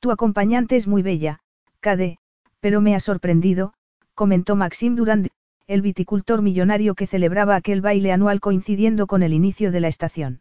[0.00, 1.40] Tu acompañante es muy bella,
[1.80, 2.18] Cade,
[2.60, 3.74] pero me ha sorprendido,
[4.14, 5.28] comentó Maxim Durand,
[5.66, 10.40] el viticultor millonario que celebraba aquel baile anual coincidiendo con el inicio de la estación.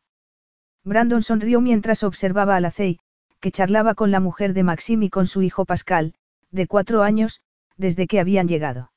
[0.84, 3.00] Brandon sonrió mientras observaba a la Cey,
[3.40, 6.14] que charlaba con la mujer de Maxim y con su hijo Pascal,
[6.52, 7.42] de cuatro años,
[7.76, 8.92] desde que habían llegado.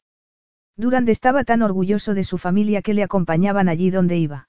[0.77, 4.48] Durand estaba tan orgulloso de su familia que le acompañaban allí donde iba.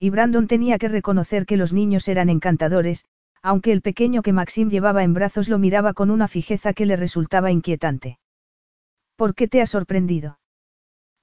[0.00, 3.04] Y Brandon tenía que reconocer que los niños eran encantadores,
[3.42, 6.96] aunque el pequeño que Maxim llevaba en brazos lo miraba con una fijeza que le
[6.96, 8.18] resultaba inquietante.
[9.16, 10.38] ¿Por qué te ha sorprendido?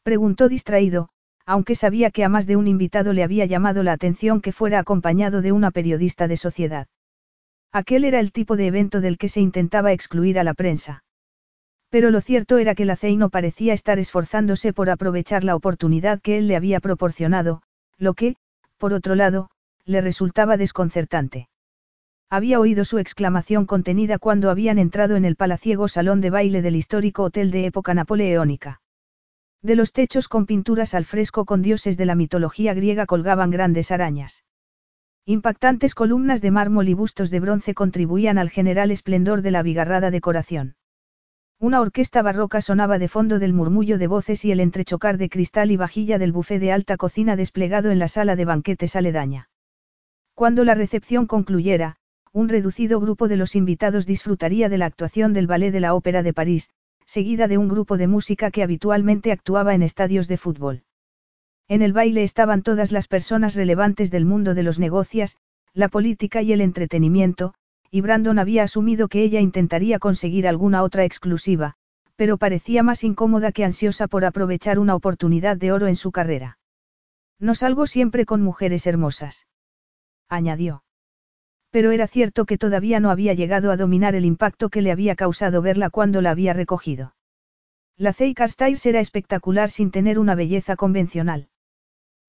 [0.03, 1.09] Preguntó distraído,
[1.45, 4.79] aunque sabía que a más de un invitado le había llamado la atención que fuera
[4.79, 6.87] acompañado de una periodista de sociedad.
[7.71, 11.03] Aquel era el tipo de evento del que se intentaba excluir a la prensa.
[11.89, 16.21] Pero lo cierto era que la CEI no parecía estar esforzándose por aprovechar la oportunidad
[16.21, 17.61] que él le había proporcionado,
[17.97, 18.35] lo que,
[18.85, 19.49] por otro lado,
[19.85, 21.49] le resultaba desconcertante.
[22.29, 26.75] Había oído su exclamación contenida cuando habían entrado en el palaciego salón de baile del
[26.75, 28.81] histórico hotel de época napoleónica.
[29.63, 33.89] De los techos con pinturas al fresco con dioses de la mitología griega colgaban grandes
[33.89, 34.45] arañas.
[35.25, 40.11] Impactantes columnas de mármol y bustos de bronce contribuían al general esplendor de la abigarrada
[40.11, 40.75] decoración.
[41.59, 45.71] Una orquesta barroca sonaba de fondo del murmullo de voces y el entrechocar de cristal
[45.71, 49.49] y vajilla del bufé de alta cocina desplegado en la sala de banquetes aledaña.
[50.33, 51.95] Cuando la recepción concluyera,
[52.33, 56.23] un reducido grupo de los invitados disfrutaría de la actuación del Ballet de la Ópera
[56.23, 56.71] de París,
[57.05, 60.83] seguida de un grupo de música que habitualmente actuaba en estadios de fútbol.
[61.69, 65.37] En el baile estaban todas las personas relevantes del mundo de los negocios,
[65.73, 67.53] la política y el entretenimiento,
[67.91, 71.75] y Brandon había asumido que ella intentaría conseguir alguna otra exclusiva,
[72.15, 76.57] pero parecía más incómoda que ansiosa por aprovechar una oportunidad de oro en su carrera.
[77.39, 79.47] No salgo siempre con mujeres hermosas.
[80.29, 80.83] Añadió.
[81.71, 85.15] Pero era cierto que todavía no había llegado a dominar el impacto que le había
[85.15, 87.15] causado verla cuando la había recogido.
[87.97, 91.49] La Zeikar Styles era espectacular sin tener una belleza convencional.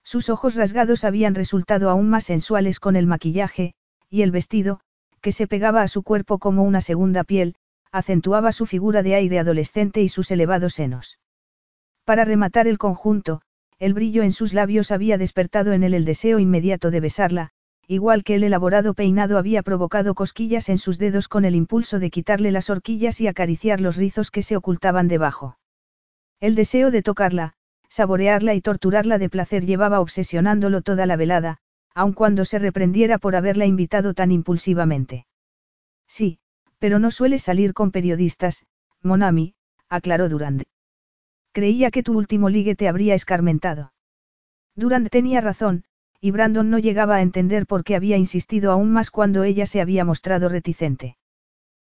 [0.03, 3.75] Sus ojos rasgados habían resultado aún más sensuales con el maquillaje,
[4.09, 4.81] y el vestido,
[5.27, 7.57] que se pegaba a su cuerpo como una segunda piel,
[7.91, 11.19] acentuaba su figura de aire adolescente y sus elevados senos.
[12.05, 13.43] Para rematar el conjunto,
[13.81, 17.51] el brillo en sus labios había despertado en él el deseo inmediato de besarla,
[17.89, 22.11] igual que el elaborado peinado había provocado cosquillas en sus dedos con el impulso de
[22.11, 25.59] quitarle las horquillas y acariciar los rizos que se ocultaban debajo.
[26.39, 27.55] El deseo de tocarla,
[27.89, 31.59] saborearla y torturarla de placer llevaba obsesionándolo toda la velada,
[31.97, 35.27] aun cuando se reprendiera por haberla invitado tan impulsivamente.
[36.07, 36.39] Sí,
[36.79, 38.67] pero no suele salir con periodistas,
[39.03, 39.55] Monami,
[39.89, 40.65] aclaró Durand.
[41.53, 43.95] Creía que tu último ligue te habría escarmentado.
[44.75, 45.85] Durand tenía razón,
[46.21, 49.81] y Brandon no llegaba a entender por qué había insistido aún más cuando ella se
[49.81, 51.17] había mostrado reticente.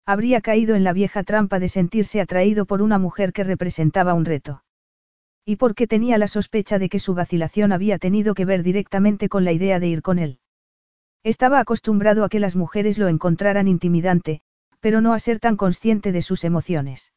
[0.04, 4.26] Habría caído en la vieja trampa de sentirse atraído por una mujer que representaba un
[4.26, 4.64] reto.
[5.44, 9.44] Y porque tenía la sospecha de que su vacilación había tenido que ver directamente con
[9.44, 10.38] la idea de ir con él.
[11.22, 14.40] Estaba acostumbrado a que las mujeres lo encontraran intimidante,
[14.80, 17.12] pero no a ser tan consciente de sus emociones.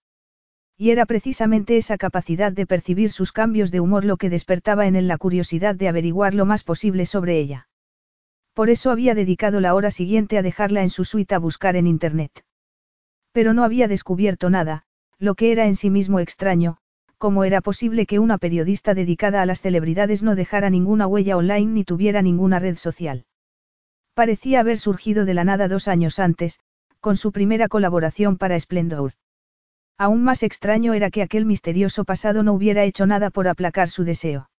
[0.78, 4.96] Y era precisamente esa capacidad de percibir sus cambios de humor lo que despertaba en
[4.96, 7.68] él la curiosidad de averiguar lo más posible sobre ella.
[8.54, 11.88] Por eso había dedicado la hora siguiente a dejarla en su suite a buscar en
[11.88, 12.46] Internet.
[13.32, 14.84] Pero no había descubierto nada,
[15.20, 16.78] lo que era en sí mismo extraño,
[17.18, 21.72] cómo era posible que una periodista dedicada a las celebridades no dejara ninguna huella online
[21.72, 23.26] ni tuviera ninguna red social.
[24.14, 26.60] Parecía haber surgido de la nada dos años antes,
[27.00, 29.14] con su primera colaboración para Splendor.
[29.98, 34.04] Aún más extraño era que aquel misterioso pasado no hubiera hecho nada por aplacar su
[34.04, 34.50] deseo.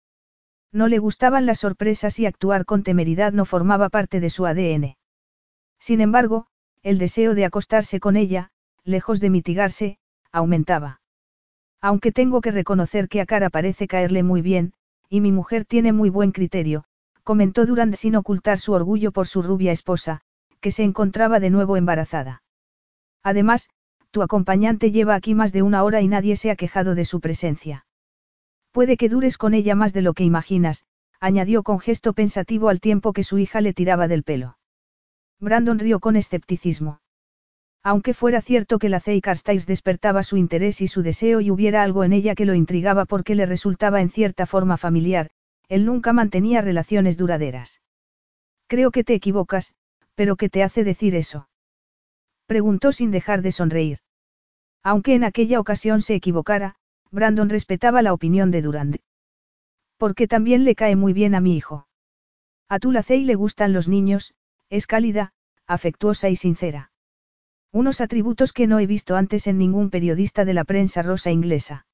[0.72, 4.96] No le gustaban las sorpresas y actuar con temeridad no formaba parte de su ADN.
[5.78, 6.46] Sin embargo,
[6.82, 8.50] el deseo de acostarse con ella,
[8.84, 9.98] lejos de mitigarse,
[10.32, 11.00] aumentaba.
[11.80, 14.72] Aunque tengo que reconocer que a Cara parece caerle muy bien,
[15.08, 16.84] y mi mujer tiene muy buen criterio,
[17.22, 20.20] comentó Durand sin ocultar su orgullo por su rubia esposa,
[20.60, 22.42] que se encontraba de nuevo embarazada.
[23.22, 23.70] Además,
[24.10, 27.20] tu acompañante lleva aquí más de una hora y nadie se ha quejado de su
[27.20, 27.86] presencia.
[28.72, 30.86] Puede que dures con ella más de lo que imaginas,
[31.20, 34.58] añadió con gesto pensativo al tiempo que su hija le tiraba del pelo.
[35.40, 37.00] Brandon rió con escepticismo.
[37.90, 42.04] Aunque fuera cierto que la Carstairs despertaba su interés y su deseo y hubiera algo
[42.04, 45.30] en ella que lo intrigaba porque le resultaba en cierta forma familiar,
[45.70, 47.80] él nunca mantenía relaciones duraderas.
[48.66, 49.72] Creo que te equivocas,
[50.14, 51.48] pero ¿qué te hace decir eso?
[52.44, 54.00] Preguntó sin dejar de sonreír.
[54.82, 56.74] Aunque en aquella ocasión se equivocara,
[57.10, 58.98] Brandon respetaba la opinión de Durand.
[59.96, 61.88] Porque también le cae muy bien a mi hijo.
[62.68, 64.34] A Tulacey le gustan los niños,
[64.68, 65.32] es cálida,
[65.66, 66.87] afectuosa y sincera.
[67.72, 71.86] Unos atributos que no he visto antes en ningún periodista de la prensa rosa inglesa.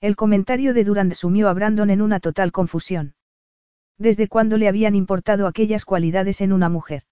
[0.00, 3.14] El comentario de Durand sumió a Brandon en una total confusión.
[3.98, 7.02] ¿Desde cuándo le habían importado aquellas cualidades en una mujer?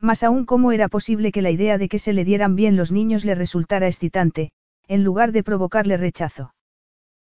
[0.00, 2.92] Más aún cómo era posible que la idea de que se le dieran bien los
[2.92, 4.50] niños le resultara excitante,
[4.86, 6.54] en lugar de provocarle rechazo.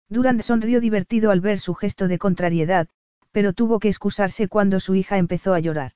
[0.09, 2.87] Durand sonrió divertido al ver su gesto de contrariedad,
[3.31, 5.93] pero tuvo que excusarse cuando su hija empezó a llorar.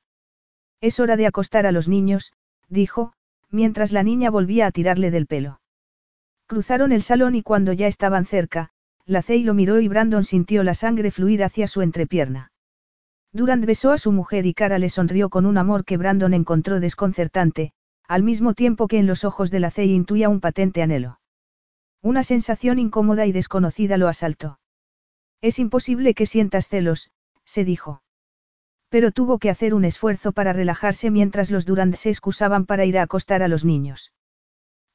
[0.81, 2.33] Es hora de acostar a los niños,
[2.67, 3.13] dijo,
[3.51, 5.61] mientras la niña volvía a tirarle del pelo.
[6.47, 8.71] Cruzaron el salón y cuando ya estaban cerca,
[9.05, 12.51] Lacey lo miró y Brandon sintió la sangre fluir hacia su entrepierna.
[13.33, 16.79] Durant besó a su mujer y Cara le sonrió con un amor que Brandon encontró
[16.79, 17.71] desconcertante,
[18.07, 21.19] al mismo tiempo que en los ojos de Lacey intuía un patente anhelo.
[22.01, 24.59] Una sensación incómoda y desconocida lo asaltó.
[25.39, 27.11] Es imposible que sientas celos,
[27.45, 28.01] se dijo.
[28.91, 32.97] Pero tuvo que hacer un esfuerzo para relajarse mientras los Durand se excusaban para ir
[32.97, 34.11] a acostar a los niños.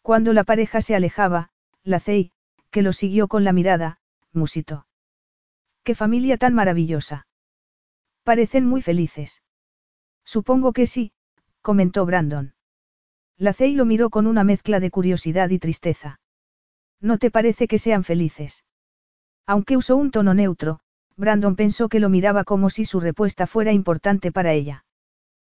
[0.03, 1.49] Cuando la pareja se alejaba,
[1.83, 2.31] Lacey,
[2.71, 3.99] que lo siguió con la mirada,
[4.35, 4.87] musitó.
[5.83, 7.27] ¡Qué familia tan maravillosa!
[8.23, 9.43] Parecen muy felices.
[10.27, 11.13] Supongo que sí,
[11.63, 12.55] comentó Brandon.
[13.39, 16.21] Lacey lo miró con una mezcla de curiosidad y tristeza.
[17.01, 18.67] ¿No te parece que sean felices?
[19.47, 20.81] Aunque usó un tono neutro,
[21.17, 24.85] Brandon pensó que lo miraba como si su respuesta fuera importante para ella.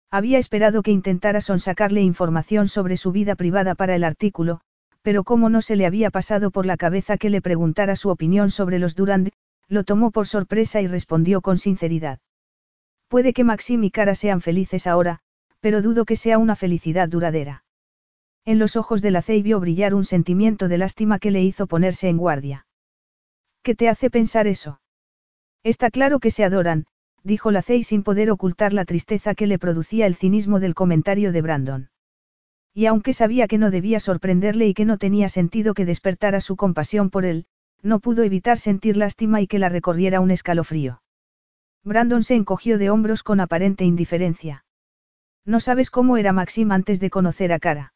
[0.09, 4.61] Había esperado que intentara sonsacarle información sobre su vida privada para el artículo,
[5.01, 8.49] pero como no se le había pasado por la cabeza que le preguntara su opinión
[8.49, 9.31] sobre los Durand,
[9.67, 12.19] lo tomó por sorpresa y respondió con sinceridad.
[13.07, 15.19] Puede que Maxim y Cara sean felices ahora,
[15.61, 17.63] pero dudo que sea una felicidad duradera.
[18.43, 22.09] En los ojos de la vio brillar un sentimiento de lástima que le hizo ponerse
[22.09, 22.65] en guardia.
[23.61, 24.80] ¿Qué te hace pensar eso?
[25.63, 26.85] Está claro que se adoran,
[27.23, 31.41] dijo la sin poder ocultar la tristeza que le producía el cinismo del comentario de
[31.41, 31.89] Brandon.
[32.73, 36.55] Y aunque sabía que no debía sorprenderle y que no tenía sentido que despertara su
[36.55, 37.45] compasión por él,
[37.83, 41.01] no pudo evitar sentir lástima y que la recorriera un escalofrío.
[41.83, 44.65] Brandon se encogió de hombros con aparente indiferencia.
[45.45, 47.93] No sabes cómo era Maxim antes de conocer a Cara.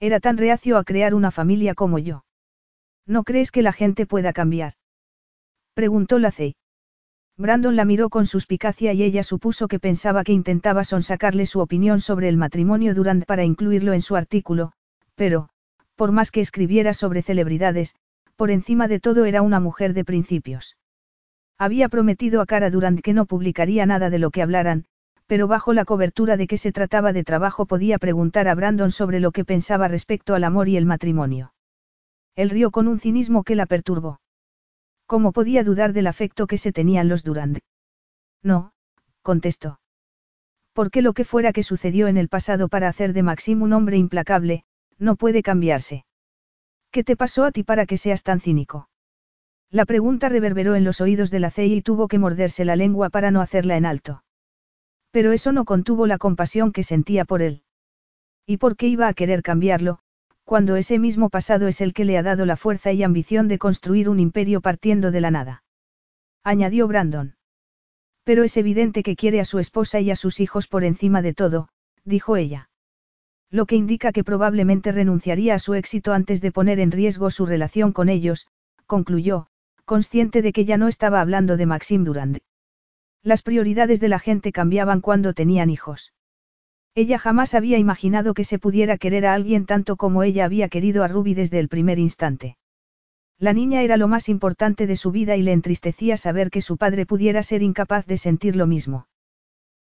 [0.00, 2.24] Era tan reacio a crear una familia como yo.
[3.06, 4.74] ¿No crees que la gente pueda cambiar?
[5.74, 6.54] Preguntó Lacey.
[7.38, 12.00] Brandon la miró con suspicacia y ella supuso que pensaba que intentaba sonsacarle su opinión
[12.00, 14.72] sobre el matrimonio Durant para incluirlo en su artículo,
[15.16, 15.50] pero,
[15.96, 17.94] por más que escribiera sobre celebridades,
[18.36, 20.76] por encima de todo era una mujer de principios.
[21.58, 24.84] Había prometido a Cara Durant que no publicaría nada de lo que hablaran,
[25.26, 29.20] pero bajo la cobertura de que se trataba de trabajo podía preguntar a Brandon sobre
[29.20, 31.52] lo que pensaba respecto al amor y el matrimonio.
[32.34, 34.20] Él rió con un cinismo que la perturbó.
[35.06, 37.60] ¿Cómo podía dudar del afecto que se tenían los Durand?
[38.42, 38.72] No,
[39.22, 39.80] contestó.
[40.72, 43.96] Porque lo que fuera que sucedió en el pasado para hacer de Maxim un hombre
[43.96, 44.64] implacable,
[44.98, 46.04] no puede cambiarse.
[46.90, 48.88] ¿Qué te pasó a ti para que seas tan cínico?
[49.70, 53.10] La pregunta reverberó en los oídos de la CEI y tuvo que morderse la lengua
[53.10, 54.22] para no hacerla en alto.
[55.10, 57.62] Pero eso no contuvo la compasión que sentía por él.
[58.44, 59.98] ¿Y por qué iba a querer cambiarlo,
[60.46, 63.58] cuando ese mismo pasado es el que le ha dado la fuerza y ambición de
[63.58, 65.64] construir un imperio partiendo de la nada?
[66.44, 67.34] Añadió Brandon.
[68.22, 71.34] Pero es evidente que quiere a su esposa y a sus hijos por encima de
[71.34, 71.68] todo,
[72.04, 72.70] dijo ella.
[73.50, 77.44] Lo que indica que probablemente renunciaría a su éxito antes de poner en riesgo su
[77.44, 78.46] relación con ellos,
[78.86, 79.48] concluyó,
[79.84, 82.38] consciente de que ya no estaba hablando de Maxim Durand.
[83.24, 86.12] Las prioridades de la gente cambiaban cuando tenían hijos.
[86.96, 91.04] Ella jamás había imaginado que se pudiera querer a alguien tanto como ella había querido
[91.04, 92.56] a Ruby desde el primer instante.
[93.38, 96.78] La niña era lo más importante de su vida y le entristecía saber que su
[96.78, 99.08] padre pudiera ser incapaz de sentir lo mismo.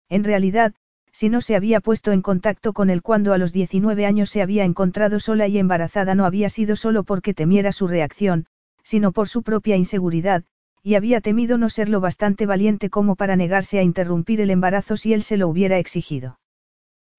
[0.09, 0.74] En realidad,
[1.13, 4.41] si no se había puesto en contacto con él cuando a los 19 años se
[4.41, 8.47] había encontrado sola y embarazada no había sido solo porque temiera su reacción,
[8.84, 10.43] sino por su propia inseguridad,
[10.84, 14.97] y había temido no ser lo bastante valiente como para negarse a interrumpir el embarazo
[14.97, 16.39] si él se lo hubiera exigido.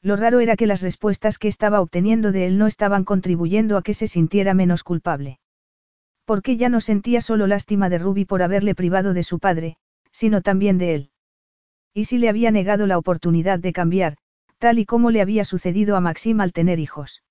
[0.07, 3.82] Lo raro era que las respuestas que estaba obteniendo de él no estaban contribuyendo a
[3.82, 5.40] que se sintiera menos culpable.
[6.24, 9.78] Porque ya no sentía solo lástima de Ruby por haberle privado de su padre,
[10.12, 11.11] sino también de él.
[11.92, 14.16] Y si le había negado la oportunidad de cambiar,
[14.59, 17.24] tal y como le había sucedido a Maxim al tener hijos.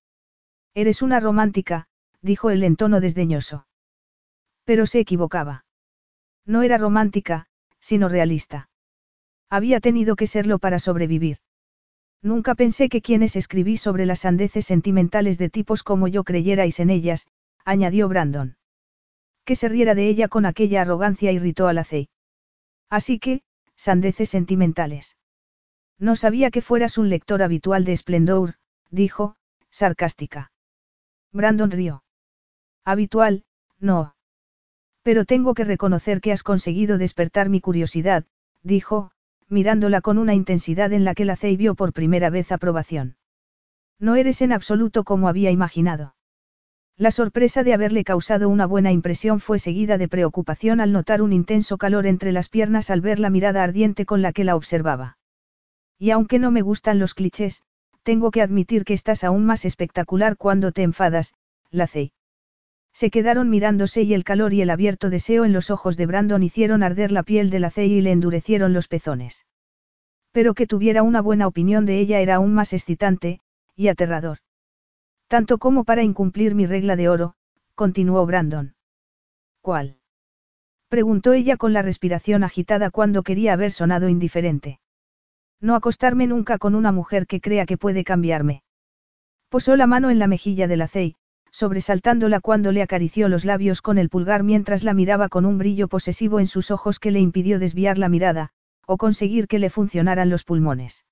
[0.74, 1.86] Eres una romántica,
[2.20, 3.66] dijo él en tono desdeñoso.
[4.64, 5.64] Pero se equivocaba.
[6.44, 7.46] No era romántica,
[7.80, 8.68] sino realista.
[9.48, 11.38] Había tenido que serlo para sobrevivir.
[12.22, 16.90] Nunca pensé que quienes escribí sobre las sandeces sentimentales de tipos como yo creyerais en
[16.90, 17.26] ellas,
[17.64, 18.56] añadió Brandon.
[19.44, 22.08] Que se riera de ella con aquella arrogancia irritó a la C.
[22.90, 23.42] Así que,
[23.76, 25.16] sandeces sentimentales.
[25.98, 28.54] No sabía que fueras un lector habitual de Splendor,
[28.90, 29.36] dijo,
[29.70, 30.50] sarcástica.
[31.32, 32.02] Brandon rió.
[32.84, 33.44] Habitual,
[33.78, 34.14] no.
[35.02, 38.24] Pero tengo que reconocer que has conseguido despertar mi curiosidad,
[38.62, 39.12] dijo,
[39.48, 43.16] mirándola con una intensidad en la que la Cey vio por primera vez aprobación.
[43.98, 46.14] No eres en absoluto como había imaginado.
[46.98, 51.32] La sorpresa de haberle causado una buena impresión fue seguida de preocupación al notar un
[51.32, 55.18] intenso calor entre las piernas al ver la mirada ardiente con la que la observaba.
[55.98, 57.62] Y aunque no me gustan los clichés,
[58.02, 61.34] tengo que admitir que estás aún más espectacular cuando te enfadas,
[61.70, 61.86] la
[62.96, 66.42] Se quedaron mirándose y el calor y el abierto deseo en los ojos de Brandon
[66.42, 69.44] hicieron arder la piel de la y le endurecieron los pezones.
[70.32, 73.40] Pero que tuviera una buena opinión de ella era aún más excitante,
[73.74, 74.38] y aterrador.
[75.28, 77.34] Tanto como para incumplir mi regla de oro,
[77.74, 78.76] continuó Brandon.
[79.60, 79.98] ¿Cuál?
[80.88, 84.80] Preguntó ella con la respiración agitada cuando quería haber sonado indiferente.
[85.60, 88.62] No acostarme nunca con una mujer que crea que puede cambiarme.
[89.50, 90.88] Posó la mano en la mejilla de la
[91.56, 95.88] sobresaltándola cuando le acarició los labios con el pulgar mientras la miraba con un brillo
[95.88, 98.50] posesivo en sus ojos que le impidió desviar la mirada,
[98.86, 101.06] o conseguir que le funcionaran los pulmones.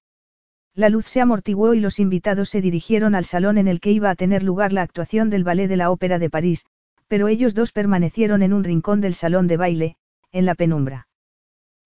[0.75, 4.11] La luz se amortiguó y los invitados se dirigieron al salón en el que iba
[4.11, 6.67] a tener lugar la actuación del ballet de la Ópera de París,
[7.09, 9.97] pero ellos dos permanecieron en un rincón del salón de baile,
[10.31, 11.09] en la penumbra.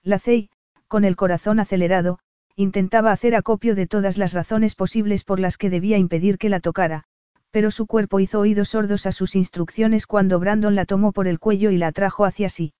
[0.03, 0.51] La Cey,
[0.89, 2.19] con el corazón acelerado,
[2.57, 6.59] intentaba hacer acopio de todas las razones posibles por las que debía impedir que la
[6.59, 7.05] tocara,
[7.51, 11.39] pero su cuerpo hizo oídos sordos a sus instrucciones cuando Brandon la tomó por el
[11.39, 12.75] cuello y la atrajo hacia sí.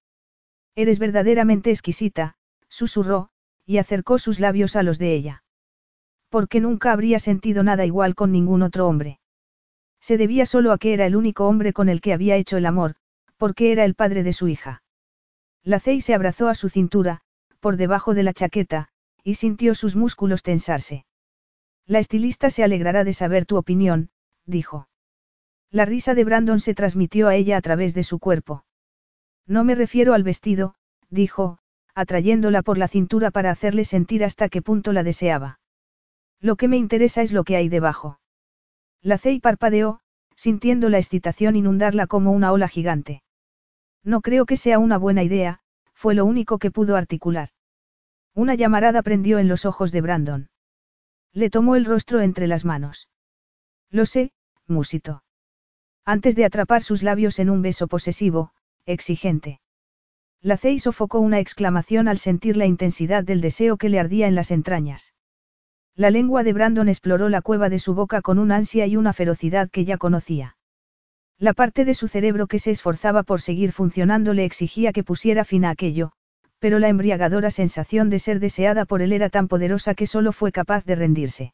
[0.75, 2.37] Eres verdaderamente exquisita,
[2.69, 3.31] susurró,
[3.65, 5.45] y acercó sus labios a los de ella.
[6.29, 9.21] Porque nunca habría sentido nada igual con ningún otro hombre.
[10.01, 12.67] Se debía solo a que era el único hombre con el que había hecho el
[12.67, 12.95] amor,
[13.37, 14.83] porque era el padre de su hija.
[15.65, 17.21] La Cey se abrazó a su cintura,
[17.61, 18.89] por debajo de la chaqueta,
[19.25, 21.05] y sintió sus músculos tensarse.
[21.87, 24.11] La estilista se alegrará de saber tu opinión,
[24.49, 24.89] dijo.
[25.71, 28.65] La risa de Brandon se transmitió a ella a través de su cuerpo.
[29.47, 30.75] No me refiero al vestido,
[31.11, 31.59] dijo,
[31.95, 35.61] atrayéndola por la cintura para hacerle sentir hasta qué punto la deseaba.
[36.41, 38.21] Lo que me interesa es lo que hay debajo.
[39.03, 40.01] La Cey parpadeó,
[40.35, 43.23] sintiendo la excitación inundarla como una ola gigante.
[44.05, 45.61] No creo que sea una buena idea,
[45.93, 47.51] fue lo único que pudo articular.
[48.35, 50.49] Una llamarada prendió en los ojos de Brandon.
[51.33, 53.09] Le tomó el rostro entre las manos.
[53.91, 54.31] Lo sé,
[54.69, 55.23] musito.
[56.05, 58.53] Antes de atrapar sus labios en un beso posesivo,
[58.87, 59.61] exigente.
[60.41, 64.35] La Cey sofocó una exclamación al sentir la intensidad del deseo que le ardía en
[64.35, 65.15] las entrañas.
[65.97, 69.13] La lengua de Brandon exploró la cueva de su boca con una ansia y una
[69.13, 70.57] ferocidad que ya conocía.
[71.39, 75.45] La parte de su cerebro que se esforzaba por seguir funcionando le exigía que pusiera
[75.45, 76.13] fin a aquello,
[76.59, 80.53] pero la embriagadora sensación de ser deseada por él era tan poderosa que solo fue
[80.53, 81.53] capaz de rendirse.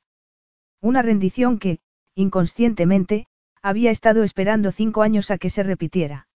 [0.81, 1.81] Una rendición que,
[2.15, 3.27] inconscientemente,
[3.62, 6.29] había estado esperando cinco años a que se repitiera.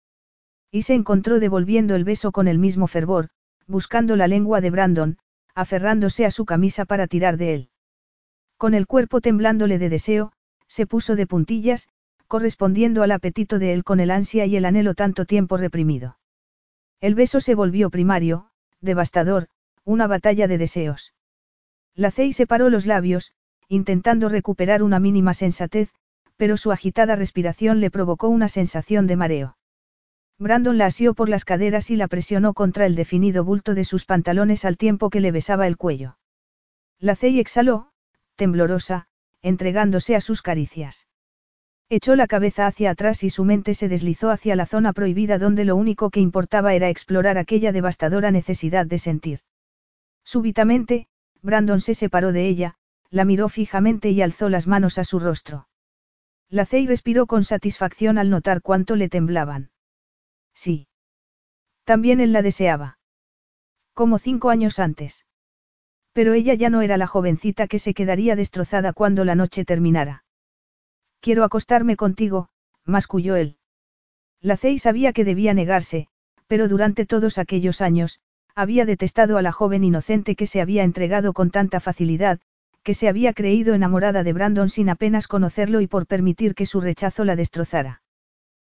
[0.71, 3.29] Y se encontró devolviendo el beso con el mismo fervor,
[3.67, 5.17] buscando la lengua de Brandon,
[5.53, 7.69] aferrándose a su camisa para tirar de él.
[8.57, 10.31] Con el cuerpo temblándole de deseo,
[10.67, 11.89] se puso de puntillas,
[12.27, 16.17] correspondiendo al apetito de él con el ansia y el anhelo tanto tiempo reprimido.
[16.99, 18.49] El beso se volvió primario,
[18.81, 19.47] devastador,
[19.83, 21.13] una batalla de deseos.
[21.95, 23.33] La Cey separó los labios,
[23.69, 25.91] intentando recuperar una mínima sensatez,
[26.37, 29.57] pero su agitada respiración le provocó una sensación de mareo.
[30.39, 34.05] Brandon la asió por las caderas y la presionó contra el definido bulto de sus
[34.05, 36.17] pantalones al tiempo que le besaba el cuello.
[36.99, 37.89] La Cey exhaló,
[38.35, 39.07] temblorosa,
[39.41, 41.07] entregándose a sus caricias.
[41.89, 45.65] Echó la cabeza hacia atrás y su mente se deslizó hacia la zona prohibida donde
[45.65, 49.39] lo único que importaba era explorar aquella devastadora necesidad de sentir.
[50.23, 51.07] Súbitamente,
[51.41, 52.75] Brandon se separó de ella,
[53.09, 55.67] la miró fijamente y alzó las manos a su rostro.
[56.49, 59.71] La Cey respiró con satisfacción al notar cuánto le temblaban.
[60.53, 60.87] Sí.
[61.83, 62.99] También él la deseaba.
[63.93, 65.25] Como cinco años antes.
[66.13, 70.23] Pero ella ya no era la jovencita que se quedaría destrozada cuando la noche terminara.
[71.19, 72.49] Quiero acostarme contigo,
[72.85, 73.57] masculló él.
[74.41, 76.07] La Cey sabía que debía negarse,
[76.47, 78.19] pero durante todos aquellos años,
[78.55, 82.39] había detestado a la joven inocente que se había entregado con tanta facilidad,
[82.87, 86.79] que se había creído enamorada de Brandon sin apenas conocerlo y por permitir que su
[86.79, 88.01] rechazo la destrozara.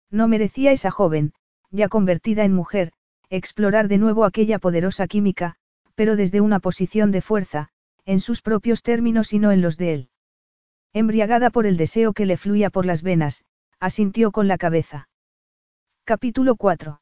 [0.09, 1.34] No merecía esa joven,
[1.70, 2.93] ya convertida en mujer,
[3.30, 5.57] explorar de nuevo aquella poderosa química,
[5.95, 7.68] pero desde una posición de fuerza,
[8.05, 10.09] en sus propios términos y no en los de él.
[10.93, 13.43] Embriagada por el deseo que le fluía por las venas,
[13.82, 15.09] asintió con la cabeza.
[16.05, 17.01] Capítulo 4.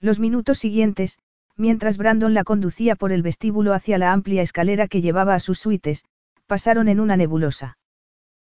[0.00, 1.18] Los minutos siguientes,
[1.58, 5.58] mientras Brandon la conducía por el vestíbulo hacia la amplia escalera que llevaba a sus
[5.58, 6.06] suites,
[6.52, 7.78] pasaron en una nebulosa.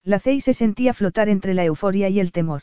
[0.04, 2.62] La Cey se sentía flotar entre la euforia y el temor.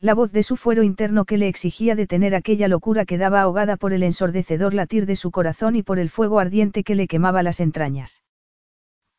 [0.00, 3.92] La voz de su fuero interno que le exigía detener aquella locura quedaba ahogada por
[3.92, 7.60] el ensordecedor latir de su corazón y por el fuego ardiente que le quemaba las
[7.60, 8.24] entrañas.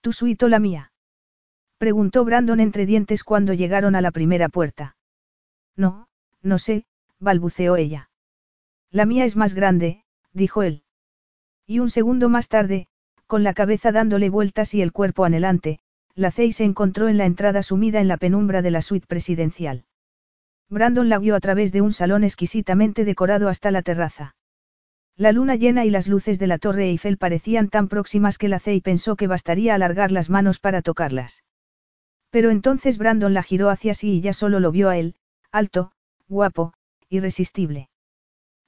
[0.02, 0.92] ¿Tu suito la mía?
[1.78, 4.98] Preguntó Brandon entre dientes cuando llegaron a la primera puerta.
[5.78, 6.10] No,
[6.42, 6.84] no sé,
[7.20, 8.10] balbuceó ella.
[8.90, 10.04] La mía es más grande,
[10.34, 10.84] dijo él.
[11.66, 12.90] Y un segundo más tarde,
[13.32, 15.80] con la cabeza dándole vueltas y el cuerpo anhelante,
[16.16, 19.86] la Cey se encontró en la entrada sumida en la penumbra de la suite presidencial.
[20.70, 24.36] Brandon la guió a través de un salón exquisitamente decorado hasta la terraza.
[25.16, 28.60] La luna llena y las luces de la torre Eiffel parecían tan próximas que la
[28.60, 31.46] Cey pensó que bastaría alargar las manos para tocarlas.
[32.32, 35.16] Pero entonces Brandon la giró hacia sí y ya solo lo vio a él,
[35.54, 35.94] alto,
[36.28, 36.74] guapo,
[37.08, 37.88] irresistible.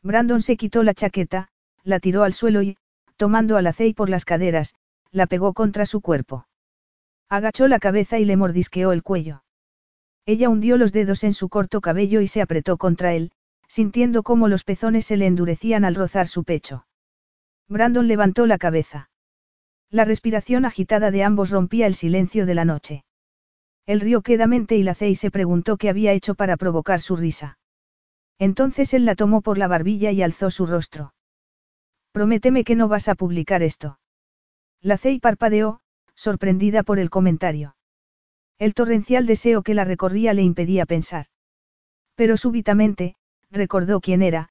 [0.02, 1.50] Brandon se quitó la chaqueta,
[1.84, 2.78] la tiró al suelo y,
[3.18, 4.76] tomando a la Cey por las caderas,
[5.12, 6.48] la pegó contra su cuerpo.
[7.30, 9.44] Agachó la cabeza y le mordisqueó el cuello.
[10.26, 13.32] Ella hundió los dedos en su corto cabello y se apretó contra él,
[13.68, 16.86] sintiendo cómo los pezones se le endurecían al rozar su pecho.
[17.68, 19.10] Brandon levantó la cabeza.
[19.90, 23.04] La respiración agitada de ambos rompía el silencio de la noche.
[23.86, 27.58] Él rió quedamente y la Cey se preguntó qué había hecho para provocar su risa.
[28.40, 31.14] Entonces él la tomó por la barbilla y alzó su rostro.
[32.14, 34.00] Prométeme que no vas a publicar esto.
[34.82, 35.80] La Cey parpadeó,
[36.14, 37.76] sorprendida por el comentario.
[38.60, 41.26] El torrencial deseo que la recorría le impedía pensar.
[42.16, 43.16] Pero súbitamente,
[43.50, 44.50] recordó quién era,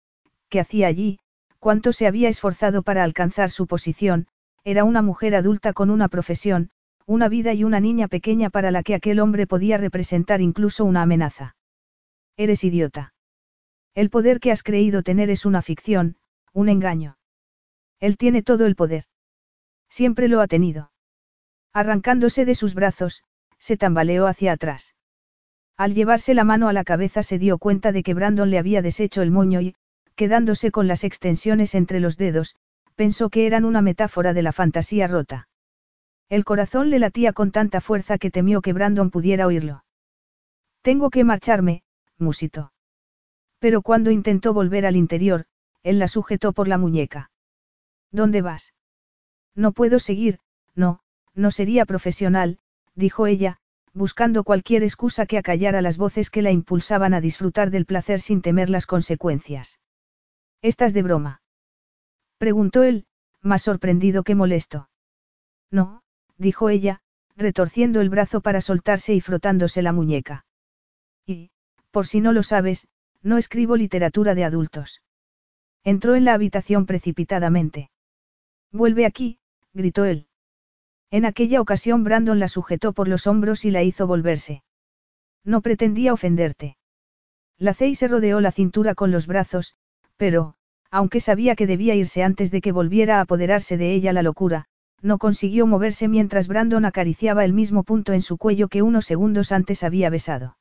[0.49, 1.21] qué hacía allí,
[1.61, 4.27] cuánto se había esforzado para alcanzar su posición,
[4.65, 6.71] era una mujer adulta con una profesión,
[7.07, 11.03] una vida y una niña pequeña para la que aquel hombre podía representar incluso una
[11.03, 11.55] amenaza.
[12.37, 13.15] Eres idiota.
[13.95, 16.17] El poder que has creído tener es una ficción,
[16.53, 17.19] un engaño.
[18.03, 19.05] Él tiene todo el poder.
[19.89, 20.91] Siempre lo ha tenido.
[21.73, 23.23] Arrancándose de sus brazos,
[23.59, 24.97] se tambaleó hacia atrás.
[25.77, 28.83] Al llevarse la mano a la cabeza se dio cuenta de que Brandon le había
[28.83, 29.77] deshecho el moño y,
[30.17, 32.57] quedándose con las extensiones entre los dedos,
[32.97, 35.47] pensó que eran una metáfora de la fantasía rota.
[36.29, 39.85] El corazón le latía con tanta fuerza que temió que Brandon pudiera oírlo.
[40.83, 41.85] Tengo que marcharme,
[42.19, 42.73] musitó.
[43.61, 45.45] Pero cuando intentó volver al interior,
[45.85, 47.31] él la sujetó por la muñeca.
[48.13, 48.75] ¿Dónde vas?
[49.55, 50.39] No puedo seguir,
[50.75, 51.01] no,
[51.35, 52.59] no sería profesional,
[52.95, 53.59] dijo ella,
[53.95, 58.43] buscando cualquier excusa que acallara las voces que la impulsaban a disfrutar del placer sin
[58.43, 59.81] temer las consecuencias.
[60.63, 61.43] ¿Estás de broma?
[62.39, 63.07] preguntó él,
[63.41, 64.89] más sorprendido que molesto.
[65.71, 66.03] No,
[66.37, 67.01] dijo ella,
[67.37, 70.45] retorciendo el brazo para soltarse y frotándose la muñeca.
[71.27, 71.51] Y,
[71.91, 72.87] por si no lo sabes,
[73.23, 75.03] no escribo literatura de adultos.
[75.85, 77.91] Entró en la habitación precipitadamente.
[78.73, 79.39] Vuelve aquí,
[79.75, 80.27] gritó él.
[81.11, 84.63] En aquella ocasión Brandon la sujetó por los hombros y la hizo volverse.
[85.45, 86.77] No pretendía ofenderte.
[87.59, 89.77] La Cey se rodeó la cintura con los brazos,
[90.17, 90.55] pero,
[90.91, 94.67] aunque sabía que debía irse antes de que volviera a apoderarse de ella la locura,
[95.03, 99.53] no consiguió moverse mientras Brandon acariciaba el mismo punto en su cuello que unos segundos
[99.53, 100.57] antes había besado.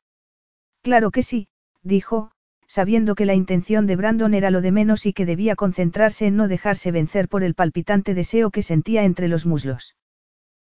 [0.82, 1.48] Claro que sí,
[1.84, 2.32] dijo,
[2.72, 6.38] sabiendo que la intención de Brandon era lo de menos y que debía concentrarse en
[6.38, 9.98] no dejarse vencer por el palpitante deseo que sentía entre los muslos.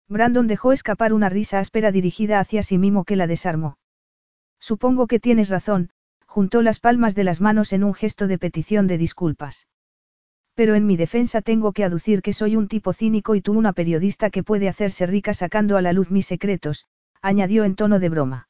[0.08, 3.78] Brandon dejó escapar una risa áspera dirigida hacia sí mismo que la desarmó.
[4.58, 5.90] Supongo que tienes razón,
[6.26, 9.68] juntó las palmas de las manos en un gesto de petición de disculpas.
[10.54, 13.74] Pero en mi defensa tengo que aducir que soy un tipo cínico y tú una
[13.74, 16.84] periodista que puede hacerse rica sacando a la luz mis secretos,
[17.20, 18.48] añadió en tono de broma.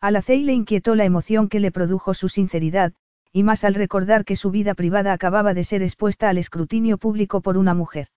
[0.00, 2.92] A la le inquietó la emoción que le produjo su sinceridad,
[3.32, 7.40] y más al recordar que su vida privada acababa de ser expuesta al escrutinio público
[7.40, 8.08] por una mujer.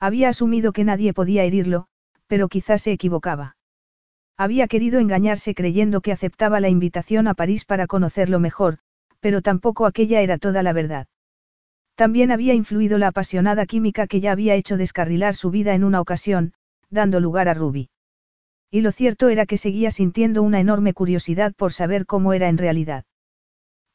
[0.00, 1.86] Había asumido que nadie podía herirlo,
[2.26, 3.56] pero quizás se equivocaba.
[4.36, 8.78] Había querido engañarse creyendo que aceptaba la invitación a París para conocerlo mejor,
[9.20, 11.06] pero tampoco aquella era toda la verdad.
[11.94, 16.00] También había influido la apasionada química que ya había hecho descarrilar su vida en una
[16.00, 16.54] ocasión,
[16.90, 17.90] dando lugar a Ruby.
[18.74, 22.56] Y lo cierto era que seguía sintiendo una enorme curiosidad por saber cómo era en
[22.56, 23.04] realidad.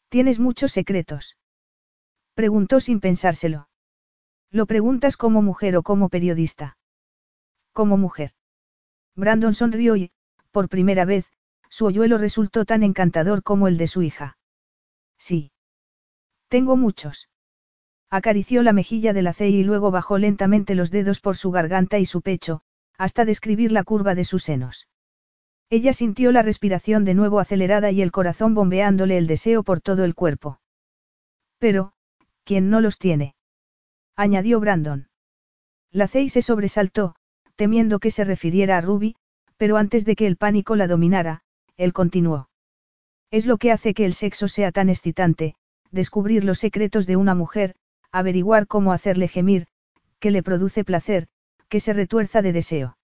[0.08, 1.36] ¿Tienes muchos secretos?
[2.36, 3.70] Preguntó sin pensárselo.
[4.52, 6.78] Lo preguntas como mujer o como periodista.
[7.74, 8.34] Como mujer.
[9.16, 10.12] Brandon sonrió y,
[10.52, 11.26] por primera vez,
[11.70, 14.38] su hoyuelo resultó tan encantador como el de su hija.
[15.18, 15.52] Sí.
[16.50, 17.30] Tengo muchos.
[18.12, 21.98] Acarició la mejilla de la C y luego bajó lentamente los dedos por su garganta
[21.98, 22.62] y su pecho,
[22.98, 24.88] hasta describir la curva de sus senos.
[25.70, 30.06] Ella sintió la respiración de nuevo acelerada y el corazón bombeándole el deseo por todo
[30.06, 30.60] el cuerpo.
[31.60, 31.94] Pero,
[32.44, 33.36] ¿quién no los tiene?
[34.16, 35.10] añadió Brandon.
[35.92, 37.16] La Cey se sobresaltó,
[37.56, 39.16] temiendo que se refiriera a Ruby,
[39.58, 41.42] pero antes de que el pánico la dominara,
[41.76, 42.50] él continuó.
[43.30, 45.56] Es lo que hace que el sexo sea tan excitante,
[45.92, 47.76] descubrir los secretos de una mujer,
[48.12, 49.68] averiguar cómo hacerle gemir,
[50.20, 51.28] que le produce placer,
[51.70, 52.98] que se retuerza de deseo.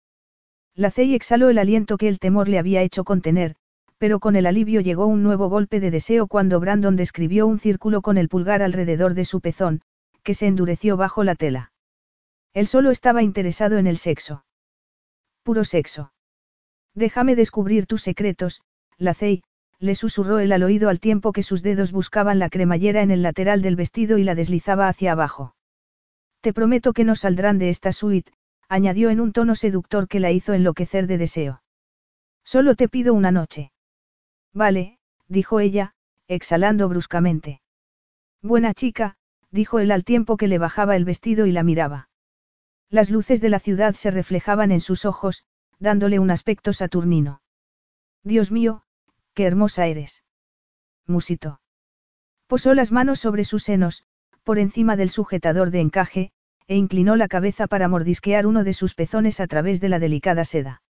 [0.75, 3.55] La Cey exhaló el aliento que el temor le había hecho contener,
[3.97, 8.01] pero con el alivio llegó un nuevo golpe de deseo cuando Brandon describió un círculo
[8.01, 9.81] con el pulgar alrededor de su pezón,
[10.23, 11.71] que se endureció bajo la tela.
[12.53, 14.45] Él solo estaba interesado en el sexo.
[15.43, 16.11] Puro sexo.
[16.95, 18.61] Déjame descubrir tus secretos,
[18.97, 19.43] Lacey,
[19.79, 23.21] le susurró él al oído al tiempo que sus dedos buscaban la cremallera en el
[23.21, 25.55] lateral del vestido y la deslizaba hacia abajo.
[26.41, 28.31] Te prometo que no saldrán de esta suite,
[28.69, 31.63] añadió en un tono seductor que la hizo enloquecer de deseo.
[32.43, 33.71] Solo te pido una noche.
[34.53, 35.95] Vale, dijo ella,
[36.27, 37.61] exhalando bruscamente.
[38.41, 39.15] Buena chica,
[39.51, 42.09] dijo él al tiempo que le bajaba el vestido y la miraba.
[42.89, 45.45] Las luces de la ciudad se reflejaban en sus ojos,
[45.79, 47.41] dándole un aspecto saturnino.
[48.23, 48.83] Dios mío,
[49.33, 50.23] qué hermosa eres.
[51.07, 51.61] Musito.
[52.47, 54.03] Posó las manos sobre sus senos,
[54.43, 56.32] por encima del sujetador de encaje,
[56.67, 60.45] e inclinó la cabeza para mordisquear uno de sus pezones a través de la delicada
[60.45, 60.81] seda.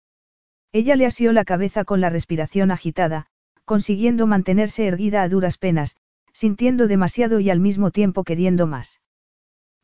[0.72, 3.26] Ella le asió la cabeza con la respiración agitada,
[3.64, 5.96] consiguiendo mantenerse erguida a duras penas,
[6.32, 9.00] sintiendo demasiado y al mismo tiempo queriendo más.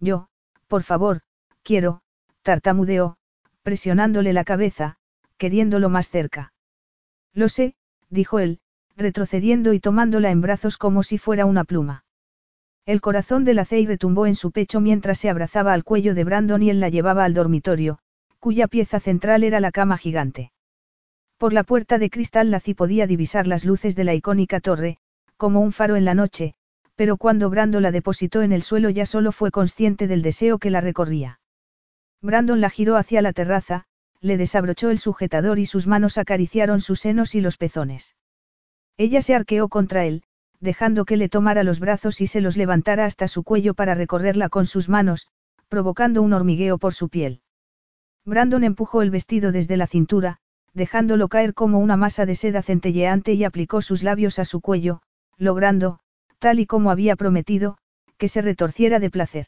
[0.01, 0.29] Yo,
[0.67, 1.21] por favor,
[1.63, 2.01] quiero,
[2.43, 3.17] tartamudeó,
[3.63, 4.97] presionándole la cabeza,
[5.37, 6.53] queriéndolo más cerca.
[7.35, 7.75] Lo sé,
[8.09, 8.61] dijo él,
[8.97, 12.05] retrocediendo y tomándola en brazos como si fuera una pluma.
[12.89, 16.25] El corazón de la Cey retumbó en su pecho mientras se abrazaba al cuello de
[16.25, 17.99] Brandon y él la llevaba al dormitorio,
[18.39, 20.53] cuya pieza central era la cama gigante.
[21.37, 24.97] Por la puerta de cristal Laci podía divisar las luces de la icónica torre,
[25.37, 26.55] como un faro en la noche,
[26.97, 30.71] pero cuando Brandon la depositó en el suelo ya solo fue consciente del deseo que
[30.71, 31.41] la recorría.
[32.23, 33.85] Brandon la giró hacia la terraza,
[34.23, 38.17] le desabrochó el sujetador y sus manos acariciaron sus senos y los pezones.
[38.97, 40.23] Ella se arqueó contra él,
[40.61, 44.49] dejando que le tomara los brazos y se los levantara hasta su cuello para recorrerla
[44.49, 45.29] con sus manos,
[45.69, 47.43] provocando un hormigueo por su piel.
[48.25, 50.39] Brandon empujó el vestido desde la cintura,
[50.75, 55.01] dejándolo caer como una masa de seda centelleante y aplicó sus labios a su cuello,
[55.37, 56.01] logrando,
[56.39, 57.79] tal y como había prometido,
[58.17, 59.47] que se retorciera de placer.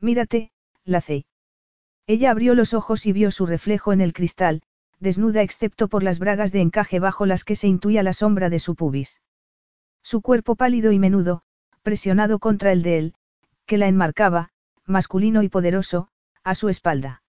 [0.00, 0.50] Mírate,
[0.84, 1.24] Lacey.
[2.06, 4.62] Ella abrió los ojos y vio su reflejo en el cristal,
[5.00, 8.58] desnuda excepto por las bragas de encaje bajo las que se intuía la sombra de
[8.58, 9.20] su pubis.
[10.08, 11.42] Su cuerpo pálido y menudo,
[11.82, 13.14] presionado contra el de él,
[13.66, 14.50] que la enmarcaba,
[14.84, 16.06] masculino y poderoso,
[16.44, 17.24] a su espalda.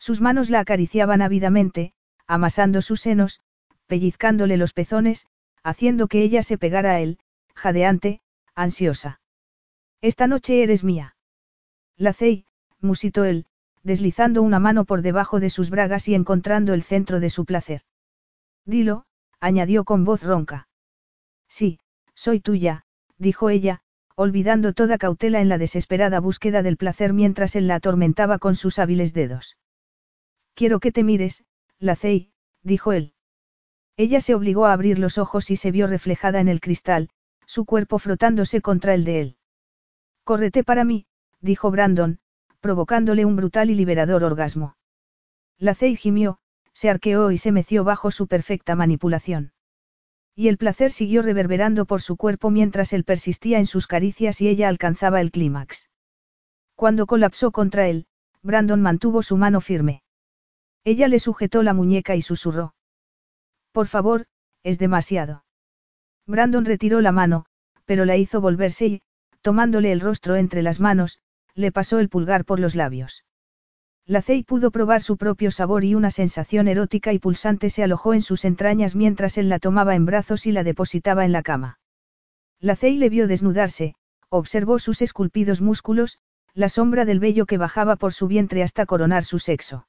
[0.00, 1.92] Sus manos la acariciaban ávidamente,
[2.26, 3.40] amasando sus senos,
[3.86, 5.28] pellizcándole los pezones,
[5.62, 7.20] haciendo que ella se pegara a él,
[7.54, 8.20] jadeante,
[8.56, 9.20] ansiosa.
[10.00, 11.14] Esta noche eres mía.
[11.96, 12.46] Lacey,
[12.80, 13.46] musitó él,
[13.84, 17.82] deslizando una mano por debajo de sus bragas y encontrando el centro de su placer.
[18.64, 19.04] Dilo,
[19.38, 20.66] añadió con voz ronca.
[21.46, 21.78] Sí,
[22.14, 22.84] soy tuya,
[23.18, 23.80] dijo ella,
[24.16, 28.78] olvidando toda cautela en la desesperada búsqueda del placer mientras él la atormentaba con sus
[28.78, 29.56] hábiles dedos.
[30.54, 31.44] Quiero que te mires,
[31.78, 32.32] Lacey,
[32.62, 33.14] dijo él.
[33.96, 37.08] Ella se obligó a abrir los ojos y se vio reflejada en el cristal,
[37.46, 39.36] su cuerpo frotándose contra el de él.
[40.24, 41.06] Córrete para mí,
[41.40, 42.20] dijo Brandon,
[42.60, 44.76] provocándole un brutal y liberador orgasmo.
[45.58, 46.38] Lacey gimió,
[46.72, 49.52] se arqueó y se meció bajo su perfecta manipulación.
[50.34, 54.48] Y el placer siguió reverberando por su cuerpo mientras él persistía en sus caricias y
[54.48, 55.90] ella alcanzaba el clímax.
[56.74, 58.06] Cuando colapsó contra él,
[58.42, 60.02] Brandon mantuvo su mano firme.
[60.84, 62.74] Ella le sujetó la muñeca y susurró.
[63.72, 64.26] Por favor,
[64.62, 65.44] es demasiado.
[66.26, 67.44] Brandon retiró la mano,
[67.84, 69.02] pero la hizo volverse y,
[69.42, 71.20] tomándole el rostro entre las manos,
[71.54, 73.24] le pasó el pulgar por los labios.
[74.06, 78.22] Lacey pudo probar su propio sabor y una sensación erótica y pulsante se alojó en
[78.22, 81.78] sus entrañas mientras él la tomaba en brazos y la depositaba en la cama.
[82.58, 83.94] Lacey le vio desnudarse,
[84.28, 86.18] observó sus esculpidos músculos,
[86.54, 89.86] la sombra del vello que bajaba por su vientre hasta coronar su sexo.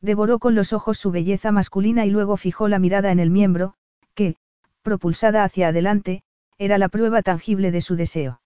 [0.00, 3.74] Devoró con los ojos su belleza masculina y luego fijó la mirada en el miembro,
[4.14, 4.36] que,
[4.82, 6.22] propulsada hacia adelante,
[6.56, 8.40] era la prueba tangible de su deseo.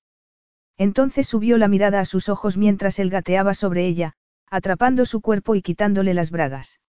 [0.78, 4.14] Entonces subió la mirada a sus ojos mientras él gateaba sobre ella,
[4.50, 6.80] atrapando su cuerpo y quitándole las bragas.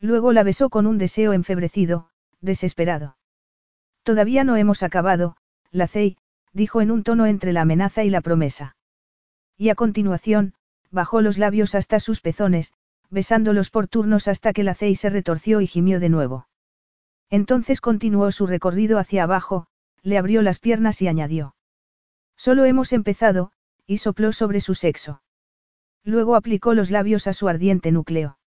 [0.00, 2.10] Luego la besó con un deseo enfebrecido,
[2.40, 3.16] desesperado.
[4.02, 5.36] Todavía no hemos acabado,
[5.70, 6.16] Lacey,
[6.52, 8.76] dijo en un tono entre la amenaza y la promesa.
[9.56, 10.54] Y a continuación,
[10.90, 12.72] bajó los labios hasta sus pezones,
[13.10, 16.48] besándolos por turnos hasta que la Cey se retorció y gimió de nuevo.
[17.30, 19.66] Entonces continuó su recorrido hacia abajo,
[20.02, 21.56] le abrió las piernas y añadió.
[22.36, 23.52] Solo hemos empezado,
[23.86, 25.22] y sopló sobre su sexo.
[26.06, 28.38] Luego aplicó los labios a su ardiente núcleo.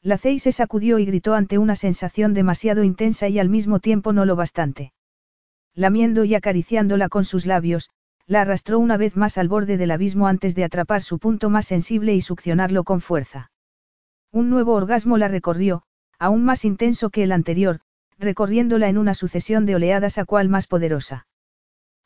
[0.00, 4.14] La Cey se sacudió y gritó ante una sensación demasiado intensa y al mismo tiempo
[4.14, 4.94] no lo bastante.
[5.74, 7.90] Lamiendo y acariciándola con sus labios,
[8.26, 11.66] la arrastró una vez más al borde del abismo antes de atrapar su punto más
[11.66, 13.50] sensible y succionarlo con fuerza.
[14.32, 15.82] Un nuevo orgasmo la recorrió,
[16.18, 17.80] aún más intenso que el anterior,
[18.18, 21.26] recorriéndola en una sucesión de oleadas a cual más poderosa.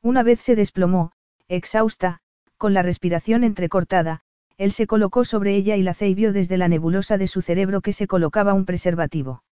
[0.02, 1.12] Una vez se desplomó,
[1.46, 2.18] exhausta,
[2.58, 4.24] con la respiración entrecortada,
[4.58, 7.92] él se colocó sobre ella y la vio desde la nebulosa de su cerebro que
[7.92, 9.42] se colocaba un preservativo.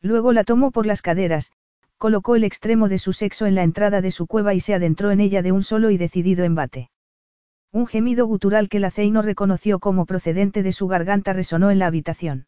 [0.00, 1.52] Luego la tomó por las caderas,
[1.96, 5.10] colocó el extremo de su sexo en la entrada de su cueva y se adentró
[5.10, 6.90] en ella de un solo y decidido embate.
[7.72, 11.86] Un gemido gutural que la no reconoció como procedente de su garganta resonó en la
[11.86, 12.46] habitación.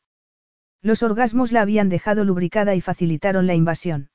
[0.83, 4.09] Los orgasmos la habían dejado lubricada y facilitaron la invasión.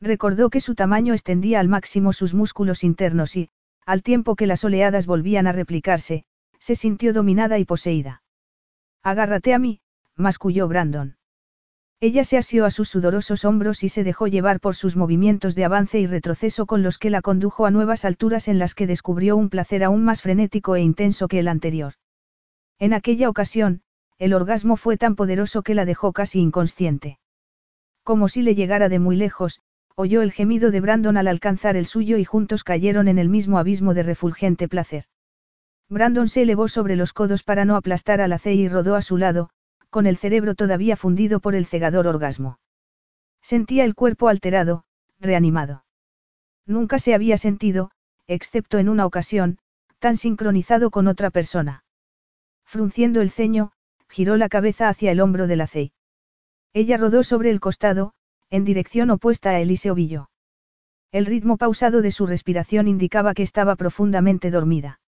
[0.00, 3.48] Recordó que su tamaño extendía al máximo sus músculos internos y,
[3.86, 6.24] al tiempo que las oleadas volvían a replicarse,
[6.58, 8.22] se sintió dominada y poseída.
[9.02, 9.80] Agárrate a mí,
[10.16, 11.16] masculló Brandon.
[12.00, 15.64] Ella se asió a sus sudorosos hombros y se dejó llevar por sus movimientos de
[15.64, 19.36] avance y retroceso con los que la condujo a nuevas alturas en las que descubrió
[19.36, 21.94] un placer aún más frenético e intenso que el anterior.
[22.78, 23.82] En aquella ocasión,
[24.18, 27.18] el orgasmo fue tan poderoso que la dejó casi inconsciente.
[28.04, 29.60] Como si le llegara de muy lejos,
[29.96, 33.58] oyó el gemido de Brandon al alcanzar el suyo y juntos cayeron en el mismo
[33.58, 35.04] abismo de refulgente placer.
[35.88, 39.16] Brandon se elevó sobre los codos para no aplastar a la y rodó a su
[39.16, 39.50] lado,
[39.90, 42.58] con el cerebro todavía fundido por el cegador orgasmo.
[43.40, 44.84] Sentía el cuerpo alterado,
[45.18, 45.84] reanimado.
[46.66, 47.90] Nunca se había sentido,
[48.26, 49.58] excepto en una ocasión,
[49.98, 51.84] tan sincronizado con otra persona.
[52.64, 53.72] Frunciendo el ceño,
[54.08, 55.92] giró la cabeza hacia el hombro de la Cey.
[56.74, 58.12] Ella rodó sobre el costado,
[58.50, 60.28] en dirección opuesta a Elise Ovillo.
[61.10, 65.00] El ritmo pausado de su respiración indicaba que estaba profundamente dormida.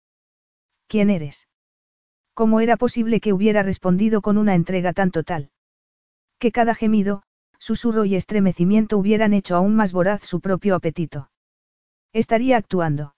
[0.90, 1.48] ¿Quién eres?
[2.34, 5.52] ¿Cómo era posible que hubiera respondido con una entrega tan total?
[6.40, 7.22] Que cada gemido,
[7.60, 11.30] susurro y estremecimiento hubieran hecho aún más voraz su propio apetito.
[12.12, 13.14] Estaría actuando.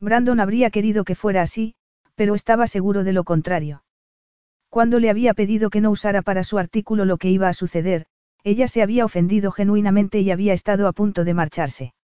[0.00, 1.74] Brandon habría querido que fuera así,
[2.14, 3.84] pero estaba seguro de lo contrario.
[4.68, 8.04] Cuando le había pedido que no usara para su artículo lo que iba a suceder,
[8.44, 11.94] ella se había ofendido genuinamente y había estado a punto de marcharse.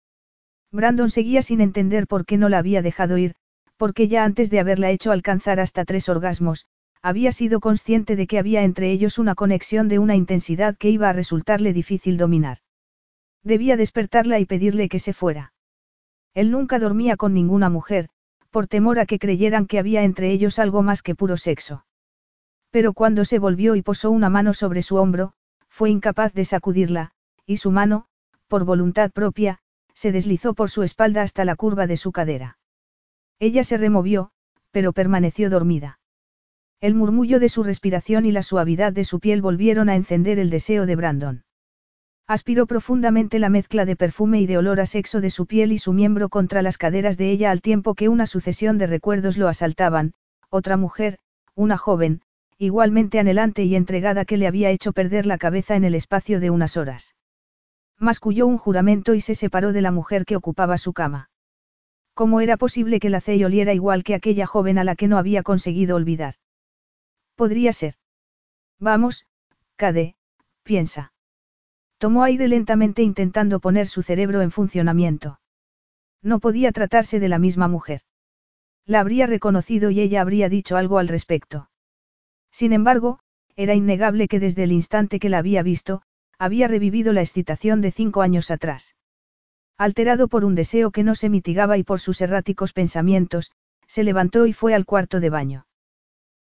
[0.72, 3.34] Brandon seguía sin entender por qué no la había dejado ir,
[3.78, 6.66] porque ya antes de haberla hecho alcanzar hasta tres orgasmos,
[7.00, 11.08] había sido consciente de que había entre ellos una conexión de una intensidad que iba
[11.08, 12.58] a resultarle difícil dominar.
[13.44, 15.52] Debía despertarla y pedirle que se fuera.
[16.34, 18.08] Él nunca dormía con ninguna mujer,
[18.50, 21.84] por temor a que creyeran que había entre ellos algo más que puro sexo.
[22.70, 25.32] Pero cuando se volvió y posó una mano sobre su hombro,
[25.68, 27.12] fue incapaz de sacudirla,
[27.46, 28.06] y su mano,
[28.48, 29.60] por voluntad propia,
[29.94, 32.57] se deslizó por su espalda hasta la curva de su cadera.
[33.40, 34.30] Ella se removió,
[34.70, 35.98] pero permaneció dormida.
[36.80, 40.50] El murmullo de su respiración y la suavidad de su piel volvieron a encender el
[40.50, 41.44] deseo de Brandon.
[42.26, 45.78] Aspiró profundamente la mezcla de perfume y de olor a sexo de su piel y
[45.78, 49.48] su miembro contra las caderas de ella al tiempo que una sucesión de recuerdos lo
[49.48, 50.12] asaltaban,
[50.50, 51.18] otra mujer,
[51.54, 52.20] una joven,
[52.58, 56.50] igualmente anhelante y entregada que le había hecho perder la cabeza en el espacio de
[56.50, 57.16] unas horas.
[57.98, 61.30] Masculló un juramento y se separó de la mujer que ocupaba su cama.
[62.18, 65.18] ¿Cómo era posible que la Cey oliera igual que aquella joven a la que no
[65.18, 66.34] había conseguido olvidar?
[67.36, 67.94] Podría ser.
[68.80, 69.24] Vamos,
[69.76, 70.16] Cade,
[70.64, 71.12] piensa.
[71.96, 75.38] Tomó aire lentamente intentando poner su cerebro en funcionamiento.
[76.20, 78.00] No podía tratarse de la misma mujer.
[78.84, 81.70] La habría reconocido y ella habría dicho algo al respecto.
[82.50, 83.20] Sin embargo,
[83.54, 86.02] era innegable que desde el instante que la había visto,
[86.36, 88.96] había revivido la excitación de cinco años atrás.
[89.78, 93.52] Alterado por un deseo que no se mitigaba y por sus erráticos pensamientos,
[93.86, 95.66] se levantó y fue al cuarto de baño.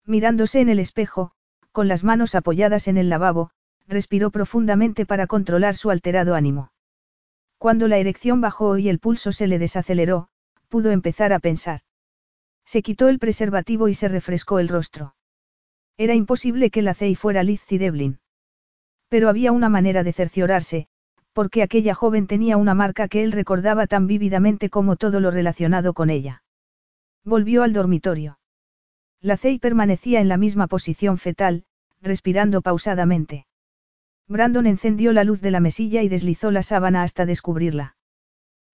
[0.06, 1.32] Mirándose en el espejo,
[1.72, 3.50] con las manos apoyadas en el lavabo,
[3.88, 6.70] respiró profundamente para controlar su alterado ánimo.
[7.58, 10.28] Cuando la erección bajó y el pulso se le desaceleró,
[10.68, 11.80] pudo empezar a pensar.
[12.64, 15.16] Se quitó el preservativo y se refrescó el rostro.
[15.96, 18.20] Era imposible que la CEI fuera Liz Deblin.
[19.08, 20.88] Pero había una manera de cerciorarse,
[21.34, 25.92] porque aquella joven tenía una marca que él recordaba tan vívidamente como todo lo relacionado
[25.92, 26.44] con ella.
[27.24, 28.38] Volvió al dormitorio.
[29.20, 31.64] La Cey permanecía en la misma posición fetal,
[32.00, 33.46] respirando pausadamente.
[34.28, 37.96] Brandon encendió la luz de la mesilla y deslizó la sábana hasta descubrirla.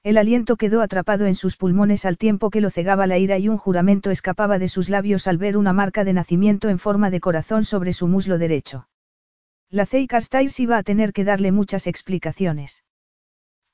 [0.02, 3.48] El aliento quedó atrapado en sus pulmones al tiempo que lo cegaba la ira y
[3.48, 7.20] un juramento escapaba de sus labios al ver una marca de nacimiento en forma de
[7.20, 8.89] corazón sobre su muslo derecho.
[9.72, 12.82] La Cey Carstyles iba a tener que darle muchas explicaciones.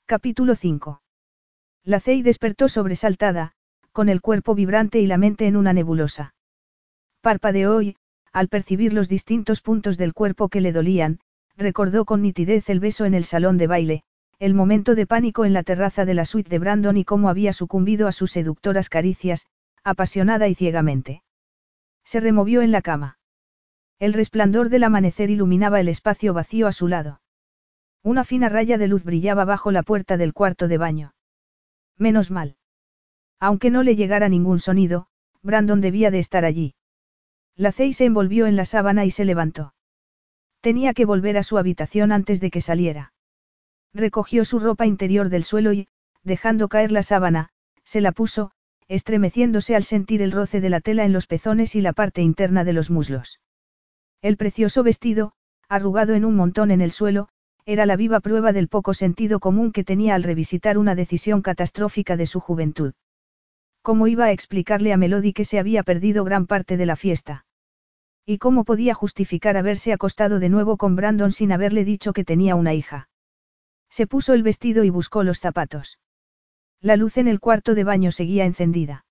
[0.05, 1.01] Capítulo 5.
[1.85, 3.53] La Cey despertó sobresaltada,
[3.93, 6.35] con el cuerpo vibrante y la mente en una nebulosa.
[7.23, 7.97] Parpadeó y,
[8.31, 11.19] al percibir los distintos puntos del cuerpo que le dolían,
[11.57, 14.03] recordó con nitidez el beso en el salón de baile,
[14.39, 17.55] el momento de pánico en la terraza de la suite de Brandon y cómo había
[17.55, 19.47] sucumbido a sus seductoras caricias,
[19.83, 21.23] apasionada y ciegamente.
[22.05, 23.16] Se removió en la cama.
[23.99, 27.21] El resplandor del amanecer iluminaba el espacio vacío a su lado.
[28.03, 31.15] Una fina raya de luz brillaba bajo la puerta del cuarto de baño.
[31.97, 32.57] Menos mal.
[33.41, 35.09] Aunque no le llegara ningún sonido,
[35.43, 36.75] Brandon debía de estar allí.
[37.57, 39.75] La Cey se envolvió en la sábana y se levantó.
[40.61, 43.15] Tenía que volver a su habitación antes de que saliera.
[43.95, 45.89] Recogió su ropa interior del suelo y,
[46.23, 47.49] dejando caer la sábana,
[47.83, 48.53] se la puso,
[48.89, 52.63] estremeciéndose al sentir el roce de la tela en los pezones y la parte interna
[52.63, 53.41] de los muslos.
[54.27, 55.35] El precioso vestido,
[55.69, 57.29] arrugado en un montón en el suelo,
[57.65, 62.17] era la viva prueba del poco sentido común que tenía al revisitar una decisión catastrófica
[62.17, 62.95] de su juventud.
[63.83, 67.47] ¿Cómo iba a explicarle a Melody que se había perdido gran parte de la fiesta?
[68.25, 72.57] ¿Y cómo podía justificar haberse acostado de nuevo con Brandon sin haberle dicho que tenía
[72.57, 73.09] una hija?
[73.91, 76.01] Se puso el vestido y buscó los zapatos.
[76.81, 79.05] La luz en el cuarto de baño seguía encendida.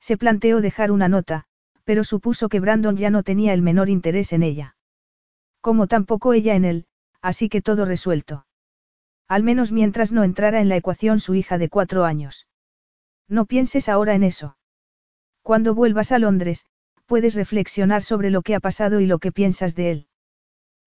[0.00, 1.44] Se planteó dejar una nota,
[1.84, 4.76] pero supuso que Brandon ya no tenía el menor interés en ella.
[5.60, 6.86] Como tampoco ella en él,
[7.20, 8.46] así que todo resuelto.
[9.28, 12.46] Al menos mientras no entrara en la ecuación su hija de cuatro años.
[13.28, 14.56] No pienses ahora en eso.
[15.42, 16.66] Cuando vuelvas a Londres,
[17.06, 20.06] puedes reflexionar sobre lo que ha pasado y lo que piensas de él.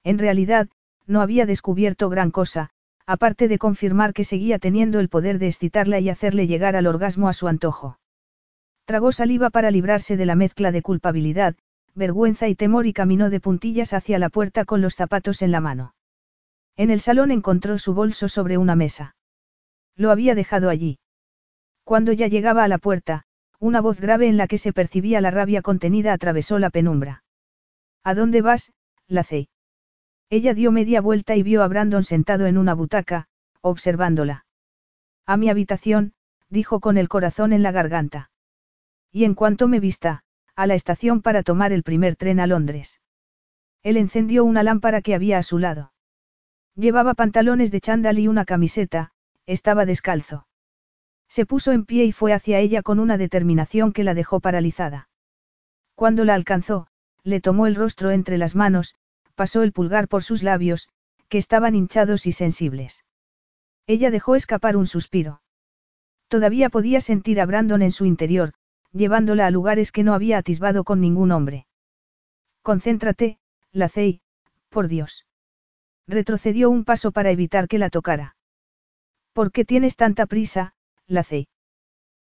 [0.04, 0.70] En realidad,
[1.06, 2.70] no había descubierto gran cosa,
[3.06, 7.30] aparte de confirmar que seguía teniendo el poder de excitarla y hacerle llegar al orgasmo
[7.30, 7.98] a su antojo.
[8.86, 11.56] Tragó saliva para librarse de la mezcla de culpabilidad,
[11.96, 15.62] vergüenza y temor y caminó de puntillas hacia la puerta con los zapatos en la
[15.62, 15.96] mano.
[16.76, 19.16] En el salón encontró su bolso sobre una mesa.
[19.96, 21.00] Lo había dejado allí.
[21.84, 23.26] Cuando ya llegaba a la puerta,
[23.60, 27.24] una voz grave en la que se percibía la rabia contenida atravesó la penumbra.
[28.04, 28.74] ¿A dónde vas,
[29.08, 29.48] Lacey?
[30.30, 33.28] Ella dio media vuelta y vio a Brandon sentado en una butaca,
[33.62, 34.46] observándola.
[35.26, 36.14] A mi habitación,
[36.50, 38.32] dijo con el corazón en la garganta.
[39.14, 40.24] Y en cuanto me vista,
[40.56, 43.00] a la estación para tomar el primer tren a Londres.
[43.84, 45.94] Él encendió una lámpara que había a su lado.
[46.76, 49.12] Llevaba pantalones de chándal y una camiseta,
[49.46, 50.48] estaba descalzo.
[51.30, 55.10] Se puso en pie y fue hacia ella con una determinación que la dejó paralizada.
[55.96, 56.88] Cuando la alcanzó,
[57.24, 58.96] le tomó el rostro entre las manos,
[59.36, 60.90] pasó el pulgar por sus labios,
[61.30, 63.06] que estaban hinchados y sensibles.
[63.86, 65.42] Ella dejó escapar un suspiro.
[66.30, 68.54] Todavía podía sentir a Brandon en su interior,
[68.94, 71.66] llevándola a lugares que no había atisbado con ningún hombre.
[72.62, 73.40] Concéntrate,
[73.72, 74.22] Lacey,
[74.70, 75.26] por Dios.
[76.08, 78.36] Retrocedió un paso para evitar que la tocara.
[79.34, 80.76] ¿Por qué tienes tanta prisa,
[81.08, 81.48] Lacey?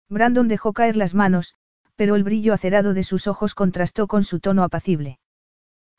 [0.09, 1.55] Brandon dejó caer las manos,
[1.95, 5.19] pero el brillo acerado de sus ojos contrastó con su tono apacible.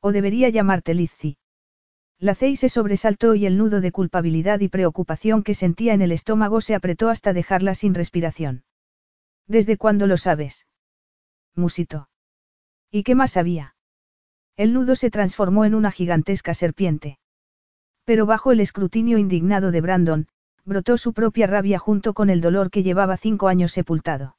[0.01, 1.37] ¿O debería llamarte Lizzie?
[2.19, 6.61] Lacey se sobresaltó y el nudo de culpabilidad y preocupación que sentía en el estómago
[6.61, 8.65] se apretó hasta dejarla sin respiración.
[9.47, 10.67] ¿Desde cuándo lo sabes?
[11.55, 12.09] Musito.
[12.91, 13.75] ¿Y qué más sabía?
[14.57, 17.19] El nudo se transformó en una gigantesca serpiente.
[18.05, 20.29] Pero bajo el escrutinio indignado de Brandon,
[20.65, 24.37] brotó su propia rabia junto con el dolor que llevaba cinco años sepultado.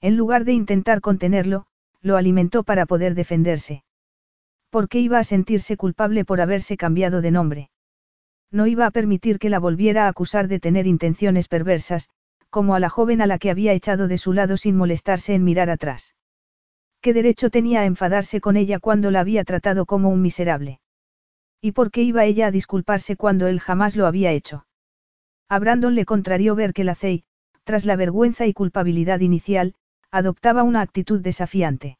[0.00, 1.66] En lugar de intentar contenerlo,
[2.00, 3.84] lo alimentó para poder defenderse.
[4.70, 7.70] ¿Por qué iba a sentirse culpable por haberse cambiado de nombre?
[8.50, 12.08] No iba a permitir que la volviera a acusar de tener intenciones perversas,
[12.50, 15.44] como a la joven a la que había echado de su lado sin molestarse en
[15.44, 16.14] mirar atrás.
[17.00, 20.80] ¿Qué derecho tenía a enfadarse con ella cuando la había tratado como un miserable?
[21.60, 24.66] ¿Y por qué iba ella a disculparse cuando él jamás lo había hecho?
[25.48, 27.24] A Brandon le contrarió ver que la Cey,
[27.64, 29.74] tras la vergüenza y culpabilidad inicial,
[30.10, 31.98] adoptaba una actitud desafiante.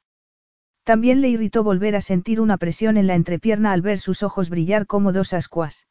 [0.82, 4.50] También le irritó volver a sentir una presión en la entrepierna al ver sus ojos
[4.50, 5.86] brillar como dos ascuas.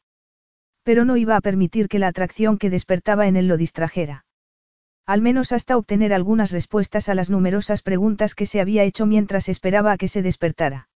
[0.82, 4.25] Pero no iba a permitir que la atracción que despertaba en él lo distrajera.
[5.06, 9.48] Al menos hasta obtener algunas respuestas a las numerosas preguntas que se había hecho mientras
[9.48, 10.88] esperaba a que se despertara.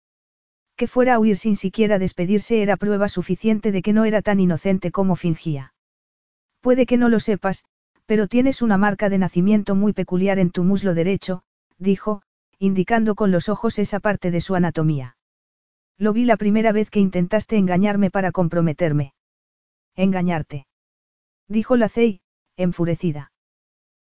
[0.76, 4.40] Que fuera a huir sin siquiera despedirse era prueba suficiente de que no era tan
[4.40, 5.74] inocente como fingía.
[6.60, 7.64] Puede que no lo sepas,
[8.06, 11.42] pero tienes una marca de nacimiento muy peculiar en tu muslo derecho,
[11.76, 12.22] dijo,
[12.58, 15.16] indicando con los ojos esa parte de su anatomía.
[15.98, 19.12] Lo vi la primera vez que intentaste engañarme para comprometerme.
[19.94, 20.66] Engañarte.
[21.48, 22.20] Dijo la Cey,
[22.56, 23.32] enfurecida.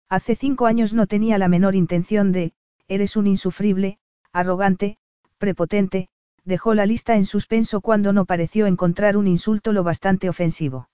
[0.09, 2.53] Hace cinco años no tenía la menor intención de,
[2.87, 3.97] eres un insufrible,
[4.31, 4.97] arrogante,
[5.37, 6.09] prepotente,
[6.43, 10.89] dejó la lista en suspenso cuando no pareció encontrar un insulto lo bastante ofensivo.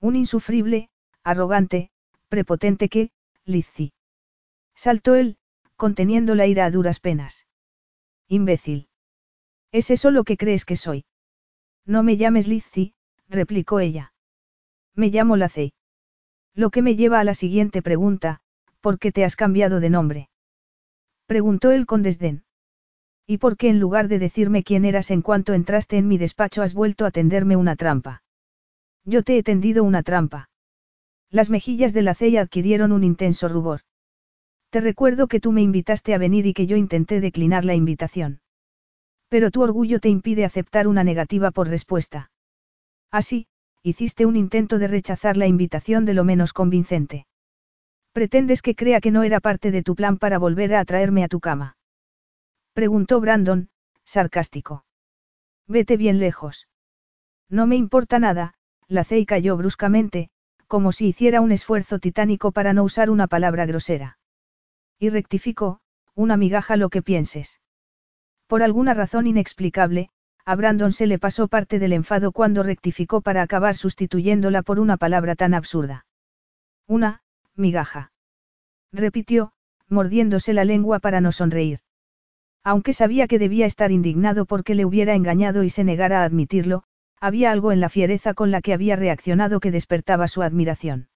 [0.00, 0.90] Un insufrible,
[1.22, 1.90] arrogante,
[2.28, 3.10] prepotente que,
[3.44, 3.92] Lizzie.
[4.74, 5.36] Saltó él,
[5.76, 7.46] conteniendo la ira a duras penas.
[8.28, 8.88] Imbécil.
[9.70, 11.04] ¿Es eso lo que crees que soy?
[11.86, 12.94] No me llames Lizzie,
[13.28, 14.12] replicó ella.
[14.94, 15.72] Me llamo Lacey.
[16.54, 18.40] Lo que me lleva a la siguiente pregunta,
[18.80, 20.28] ¿por qué te has cambiado de nombre?
[21.26, 22.44] Preguntó él con desdén.
[23.26, 26.62] ¿Y por qué en lugar de decirme quién eras en cuanto entraste en mi despacho
[26.62, 28.22] has vuelto a tenderme una trampa?
[29.04, 30.50] Yo te he tendido una trampa.
[31.30, 33.80] Las mejillas de la ceya adquirieron un intenso rubor.
[34.70, 38.40] Te recuerdo que tú me invitaste a venir y que yo intenté declinar la invitación.
[39.28, 42.30] Pero tu orgullo te impide aceptar una negativa por respuesta.
[43.10, 43.46] Así,
[43.84, 47.26] hiciste un intento de rechazar la invitación de lo menos convincente.
[48.12, 51.28] ¿Pretendes que crea que no era parte de tu plan para volver a atraerme a
[51.28, 51.76] tu cama?
[52.72, 53.68] Preguntó Brandon,
[54.04, 54.86] sarcástico.
[55.68, 56.66] Vete bien lejos.
[57.50, 58.54] No me importa nada,
[58.88, 60.30] la Cey cayó bruscamente,
[60.66, 64.18] como si hiciera un esfuerzo titánico para no usar una palabra grosera.
[64.98, 65.80] Y rectificó,
[66.14, 67.60] una migaja lo que pienses.
[68.46, 70.08] Por alguna razón inexplicable,
[70.46, 74.96] a Brandon se le pasó parte del enfado cuando rectificó para acabar sustituyéndola por una
[74.96, 76.06] palabra tan absurda.
[76.86, 77.22] Una,
[77.54, 78.12] migaja.
[78.92, 79.52] Repitió,
[79.88, 81.80] mordiéndose la lengua para no sonreír.
[82.62, 86.84] Aunque sabía que debía estar indignado porque le hubiera engañado y se negara a admitirlo,
[87.20, 91.08] había algo en la fiereza con la que había reaccionado que despertaba su admiración.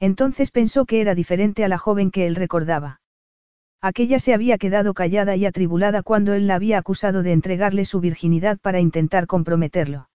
[0.00, 3.01] Entonces pensó que era diferente a la joven que él recordaba.
[3.84, 7.98] Aquella se había quedado callada y atribulada cuando él la había acusado de entregarle su
[7.98, 10.08] virginidad para intentar comprometerlo.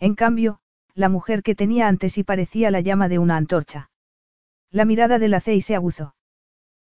[0.00, 0.58] En cambio,
[0.94, 3.90] la mujer que tenía antes sí parecía la llama de una antorcha.
[4.72, 6.16] La mirada de la Cey se aguzó.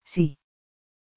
[0.05, 0.39] Sí.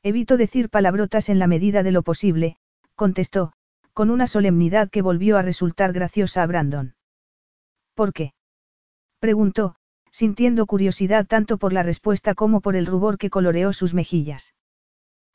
[0.02, 2.58] Evito decir palabrotas en la medida de lo posible,
[2.96, 3.54] contestó,
[3.94, 6.96] con una solemnidad que volvió a resultar graciosa a Brandon.
[7.94, 8.34] ¿Por qué?
[9.20, 9.76] preguntó,
[10.12, 14.56] sintiendo curiosidad tanto por la respuesta como por el rubor que coloreó sus mejillas.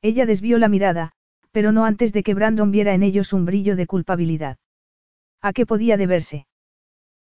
[0.02, 1.12] Ella desvió la mirada,
[1.50, 4.58] pero no antes de que Brandon viera en ellos un brillo de culpabilidad.
[5.40, 6.46] ¿A qué podía deberse?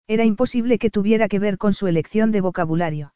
[0.07, 3.13] Era imposible que tuviera que ver con su elección de vocabulario.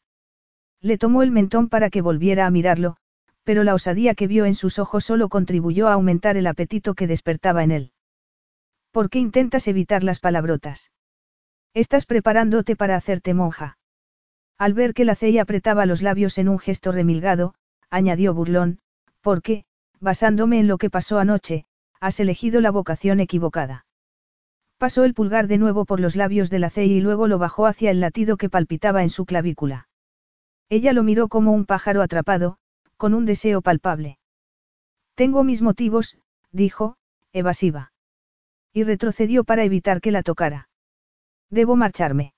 [0.80, 2.96] Le tomó el mentón para que volviera a mirarlo,
[3.44, 7.06] pero la osadía que vio en sus ojos solo contribuyó a aumentar el apetito que
[7.06, 7.92] despertaba en él.
[8.90, 10.90] ¿Por qué intentas evitar las palabrotas?
[11.74, 13.78] Estás preparándote para hacerte monja.
[14.58, 17.54] Al ver que la ceia apretaba los labios en un gesto remilgado,
[17.88, 18.80] añadió burlón,
[19.20, 19.64] porque,
[20.00, 21.66] basándome en lo que pasó anoche,
[22.00, 23.84] has elegido la vocación equivocada.
[24.78, 27.66] Pasó el pulgar de nuevo por los labios de la Cey y luego lo bajó
[27.66, 29.88] hacia el latido que palpitaba en su clavícula.
[30.70, 32.56] Ella lo miró como un pájaro atrapado,
[32.96, 34.18] con un deseo palpable.
[35.14, 36.16] Tengo mis motivos,
[36.50, 36.96] dijo,
[37.32, 37.92] evasiva.
[38.72, 40.70] Y retrocedió para evitar que la tocara.
[41.50, 42.32] Debo marcharme.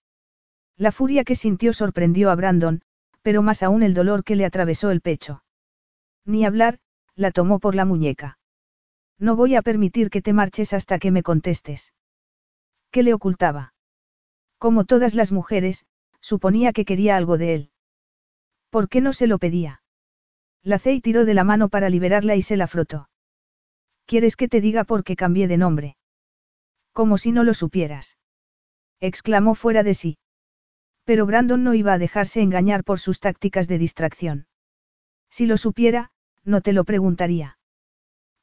[0.77, 2.83] La furia que sintió sorprendió a Brandon,
[3.21, 5.42] pero más aún el dolor que le atravesó el pecho.
[6.25, 6.79] Ni hablar,
[7.15, 8.39] la tomó por la muñeca.
[9.19, 11.93] No voy a permitir que te marches hasta que me contestes.
[12.91, 13.75] ¿Qué le ocultaba?
[14.59, 15.87] Como todas las mujeres,
[16.21, 17.71] suponía que quería algo de él.
[18.71, 19.83] ¿Por qué no se lo pedía?
[20.63, 23.09] La Cey tiró de la mano para liberarla y se la frotó.
[24.07, 25.97] ¿Quieres que te diga por qué cambié de nombre?
[26.93, 28.19] Como si no lo supieras.
[29.01, 30.19] exclamó fuera de sí.
[31.05, 34.47] Pero Brandon no iba a dejarse engañar por sus tácticas de distracción.
[35.29, 36.12] Si lo supiera,
[36.45, 37.59] no te lo preguntaría.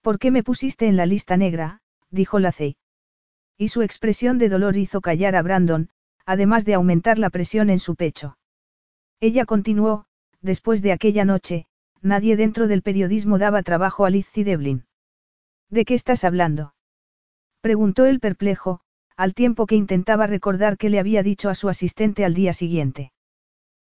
[0.02, 1.82] ¿Por qué me pusiste en la lista negra?
[2.10, 2.78] dijo Lacey.
[3.58, 5.90] Y su expresión de dolor hizo callar a Brandon,
[6.26, 8.38] además de aumentar la presión en su pecho.
[9.20, 10.06] Ella continuó,
[10.42, 11.66] después de aquella noche,
[12.02, 14.86] nadie dentro del periodismo daba trabajo a Lizzie Devlin.
[15.70, 16.74] ¿De qué estás hablando?
[17.62, 18.80] preguntó el perplejo,
[19.18, 23.12] al tiempo que intentaba recordar qué le había dicho a su asistente al día siguiente.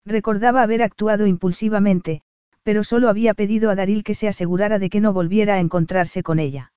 [0.05, 2.23] Recordaba haber actuado impulsivamente,
[2.63, 6.23] pero solo había pedido a Daril que se asegurara de que no volviera a encontrarse
[6.23, 6.73] con ella.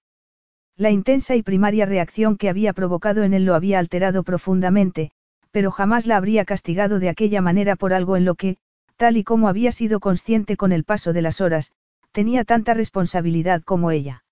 [0.76, 5.12] La intensa y primaria reacción que había provocado en él lo había alterado profundamente,
[5.50, 8.56] pero jamás la habría castigado de aquella manera por algo en lo que,
[8.96, 11.72] tal y como había sido consciente con el paso de las horas,
[12.10, 14.24] tenía tanta responsabilidad como ella.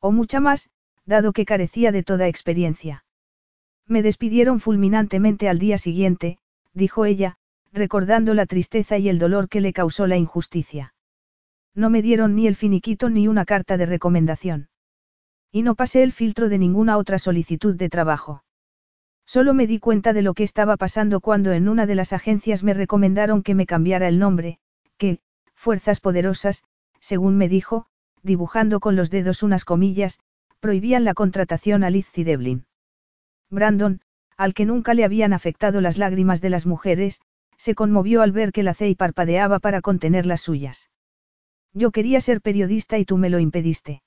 [0.00, 0.70] O mucha más,
[1.06, 3.04] dado que carecía de toda experiencia.
[3.86, 6.38] Me despidieron fulminantemente al día siguiente,
[6.72, 7.36] dijo ella,
[7.72, 10.94] recordando la tristeza y el dolor que le causó la injusticia.
[11.74, 14.68] No me dieron ni el finiquito ni una carta de recomendación.
[15.52, 18.44] Y no pasé el filtro de ninguna otra solicitud de trabajo.
[19.24, 22.64] Solo me di cuenta de lo que estaba pasando cuando en una de las agencias
[22.64, 24.58] me recomendaron que me cambiara el nombre,
[24.96, 25.20] que,
[25.54, 26.64] fuerzas poderosas,
[26.98, 27.86] según me dijo,
[28.22, 30.18] dibujando con los dedos unas comillas,
[30.58, 32.66] prohibían la contratación a Liz Devlin.
[33.50, 34.00] Brandon,
[34.36, 37.20] al que nunca le habían afectado las lágrimas de las mujeres,
[37.60, 40.88] se conmovió al ver que la Cey parpadeaba para contener las suyas.
[41.74, 44.02] Yo quería ser periodista y tú me lo impediste.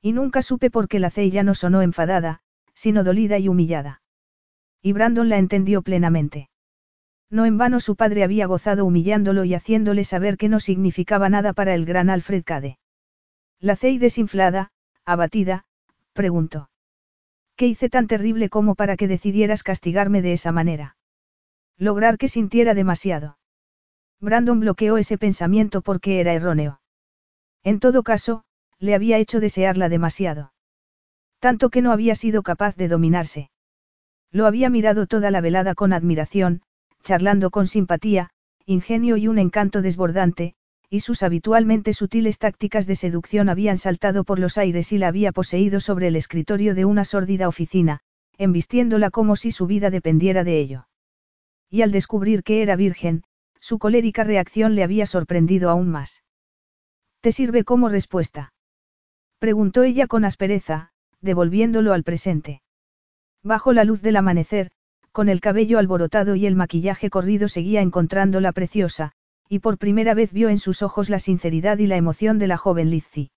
[0.00, 2.38] Y nunca supe por qué la Cey ya no sonó enfadada,
[2.74, 4.00] sino dolida y humillada.
[4.80, 6.50] Y Brandon la entendió plenamente.
[7.28, 11.54] No en vano su padre había gozado humillándolo y haciéndole saber que no significaba nada
[11.54, 12.78] para el gran Alfred Cade.
[13.58, 14.70] La Cey desinflada,
[15.04, 15.64] abatida,
[16.12, 16.70] preguntó.
[17.56, 20.97] ¿Qué hice tan terrible como para que decidieras castigarme de esa manera?
[21.78, 23.38] Lograr que sintiera demasiado.
[24.20, 26.80] Brandon bloqueó ese pensamiento porque era erróneo.
[27.62, 28.42] En todo caso,
[28.80, 30.52] le había hecho desearla demasiado.
[31.38, 33.50] Tanto que no había sido capaz de dominarse.
[34.32, 36.62] Lo había mirado toda la velada con admiración,
[37.04, 38.30] charlando con simpatía,
[38.66, 40.54] ingenio y un encanto desbordante,
[40.90, 45.30] y sus habitualmente sutiles tácticas de seducción habían saltado por los aires y la había
[45.30, 48.00] poseído sobre el escritorio de una sórdida oficina,
[48.36, 50.87] embistiéndola como si su vida dependiera de ello.
[51.70, 53.22] Y al descubrir que era virgen,
[53.60, 56.22] su colérica reacción le había sorprendido aún más.
[57.20, 58.52] ¿Te sirve como respuesta?
[59.38, 60.90] Preguntó ella con aspereza,
[61.20, 62.62] devolviéndolo al presente.
[63.42, 64.70] Bajo la luz del amanecer,
[65.12, 69.12] con el cabello alborotado y el maquillaje corrido seguía encontrándola preciosa,
[69.48, 72.56] y por primera vez vio en sus ojos la sinceridad y la emoción de la
[72.56, 73.30] joven Lizzie.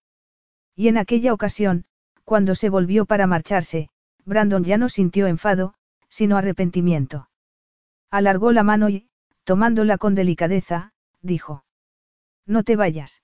[0.75, 1.85] Y en aquella ocasión,
[2.23, 3.89] cuando se volvió para marcharse,
[4.25, 5.73] Brandon ya no sintió enfado,
[6.09, 7.30] sino arrepentimiento.
[8.11, 9.07] Alargó la mano y,
[9.45, 11.63] tomándola con delicadeza, dijo.
[12.45, 13.23] No te vayas.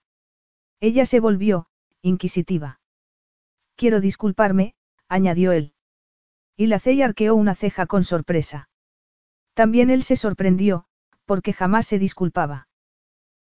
[0.80, 1.68] Ella se volvió,
[2.02, 2.80] inquisitiva.
[3.76, 4.76] Quiero disculparme,
[5.10, 5.74] añadió él.
[6.56, 8.70] Y la Cey arqueó una ceja con sorpresa.
[9.54, 10.86] También él se sorprendió,
[11.26, 12.68] porque jamás se disculpaba.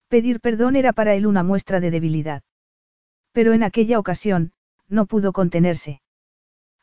[0.09, 2.43] Pedir perdón era para él una muestra de debilidad.
[3.33, 4.53] Pero en aquella ocasión,
[4.89, 6.02] no pudo contenerse.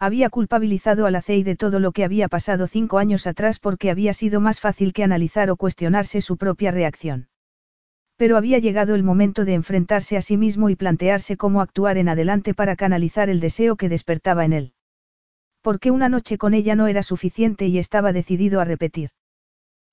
[0.01, 3.91] Había culpabilizado a la CEI de todo lo que había pasado cinco años atrás porque
[3.91, 7.27] había sido más fácil que analizar o cuestionarse su propia reacción.
[8.15, 12.07] Pero había llegado el momento de enfrentarse a sí mismo y plantearse cómo actuar en
[12.07, 14.73] adelante para canalizar el deseo que despertaba en él.
[15.61, 19.09] Porque una noche con ella no era suficiente y estaba decidido a repetir.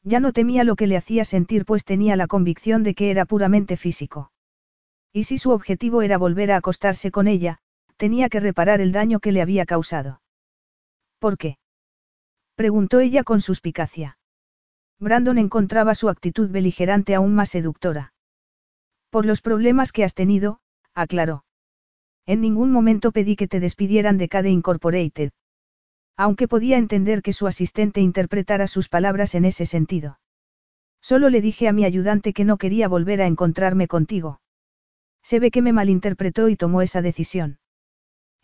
[0.04, 3.24] Ya no temía lo que le hacía sentir pues tenía la convicción de que era
[3.24, 4.30] puramente físico.
[5.12, 7.58] Y si su objetivo era volver a acostarse con ella,
[7.96, 10.20] tenía que reparar el daño que le había causado.
[11.18, 11.58] ¿Por qué?
[12.54, 14.18] preguntó ella con suspicacia.
[14.98, 18.14] Brandon encontraba su actitud beligerante aún más seductora.
[19.10, 20.60] Por los problemas que has tenido,
[20.94, 21.44] aclaró.
[22.24, 25.30] En ningún momento pedí que te despidieran de Cade Incorporated.
[26.16, 30.18] Aunque podía entender que su asistente interpretara sus palabras en ese sentido.
[31.02, 34.40] Solo le dije a mi ayudante que no quería volver a encontrarme contigo.
[35.22, 37.58] Se ve que me malinterpretó y tomó esa decisión.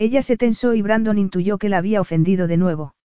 [0.03, 2.97] Ella se tensó y Brandon intuyó que la había ofendido de nuevo.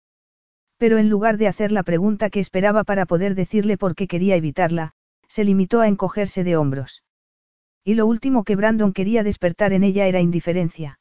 [0.77, 4.35] Pero en lugar de hacer la pregunta que esperaba para poder decirle por qué quería
[4.35, 4.93] evitarla,
[5.27, 7.03] se limitó a encogerse de hombros.
[7.83, 10.99] Y lo último que Brandon quería despertar en ella era indiferencia.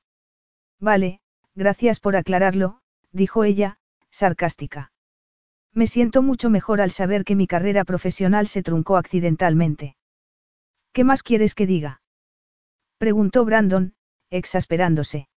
[0.79, 1.21] Vale,
[1.55, 2.83] gracias por aclararlo,
[3.13, 3.79] dijo ella,
[4.11, 4.93] sarcástica.
[5.73, 9.97] Me siento mucho mejor al saber que mi carrera profesional se truncó accidentalmente.
[10.93, 12.03] ¿Qué más quieres que diga?
[12.99, 13.95] preguntó Brandon,
[14.29, 15.29] exasperándose.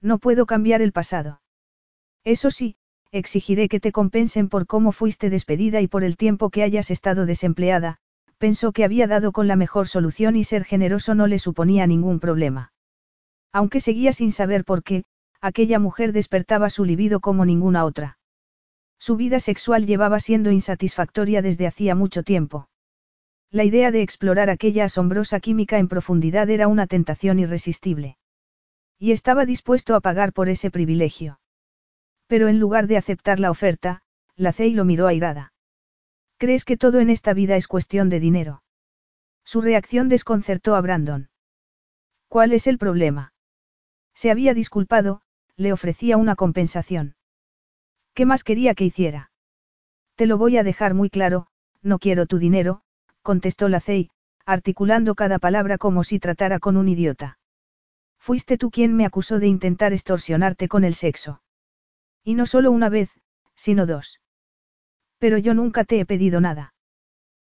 [0.00, 1.40] No puedo cambiar el pasado.
[2.24, 2.76] Eso sí,
[3.10, 7.26] exigiré que te compensen por cómo fuiste despedida y por el tiempo que hayas estado
[7.26, 7.98] desempleada,
[8.38, 12.20] pensó que había dado con la mejor solución y ser generoso no le suponía ningún
[12.20, 12.72] problema.
[13.52, 15.04] Aunque seguía sin saber por qué,
[15.40, 18.18] aquella mujer despertaba su libido como ninguna otra.
[18.98, 22.68] Su vida sexual llevaba siendo insatisfactoria desde hacía mucho tiempo.
[23.50, 28.17] La idea de explorar aquella asombrosa química en profundidad era una tentación irresistible.
[28.98, 31.40] Y estaba dispuesto a pagar por ese privilegio.
[32.26, 34.02] Pero en lugar de aceptar la oferta,
[34.36, 35.52] la Cey lo miró airada.
[36.36, 38.62] ¿Crees que todo en esta vida es cuestión de dinero?
[39.44, 41.30] Su reacción desconcertó a Brandon.
[42.28, 43.32] ¿Cuál es el problema?
[44.14, 45.22] Se había disculpado,
[45.56, 47.16] le ofrecía una compensación.
[48.14, 49.30] ¿Qué más quería que hiciera?
[50.16, 51.46] Te lo voy a dejar muy claro,
[51.82, 52.82] no quiero tu dinero,
[53.22, 54.10] contestó la Cey,
[54.44, 57.37] articulando cada palabra como si tratara con un idiota.
[58.28, 61.40] Fuiste tú quien me acusó de intentar extorsionarte con el sexo.
[62.22, 63.08] Y no solo una vez,
[63.54, 64.20] sino dos.
[65.16, 66.74] Pero yo nunca te he pedido nada.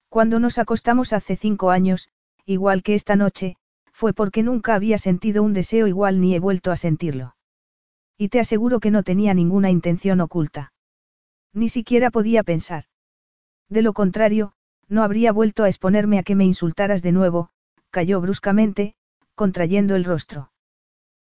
[0.07, 2.07] Cuando nos acostamos hace cinco años,
[2.45, 3.57] igual que esta noche,
[3.91, 7.35] fue porque nunca había sentido un deseo igual ni he vuelto a sentirlo.
[8.17, 10.71] Y te aseguro que no tenía ninguna intención oculta.
[11.51, 12.85] Ni siquiera podía pensar.
[13.67, 14.53] De lo contrario,
[14.87, 17.49] no habría vuelto a exponerme a que me insultaras de nuevo,
[17.89, 18.95] cayó bruscamente,
[19.35, 20.53] contrayendo el rostro.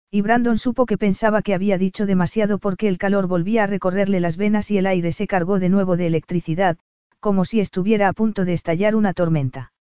[0.09, 4.21] Y Brandon supo que pensaba que había dicho demasiado porque el calor volvía a recorrerle
[4.21, 6.77] las venas y el aire se cargó de nuevo de electricidad,
[7.19, 9.73] como si estuviera a punto de estallar una tormenta.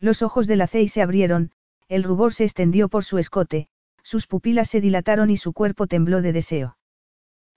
[0.00, 1.52] Los ojos de la Cey se abrieron,
[1.88, 3.68] el rubor se extendió por su escote,
[4.02, 6.76] sus pupilas se dilataron y su cuerpo tembló de deseo.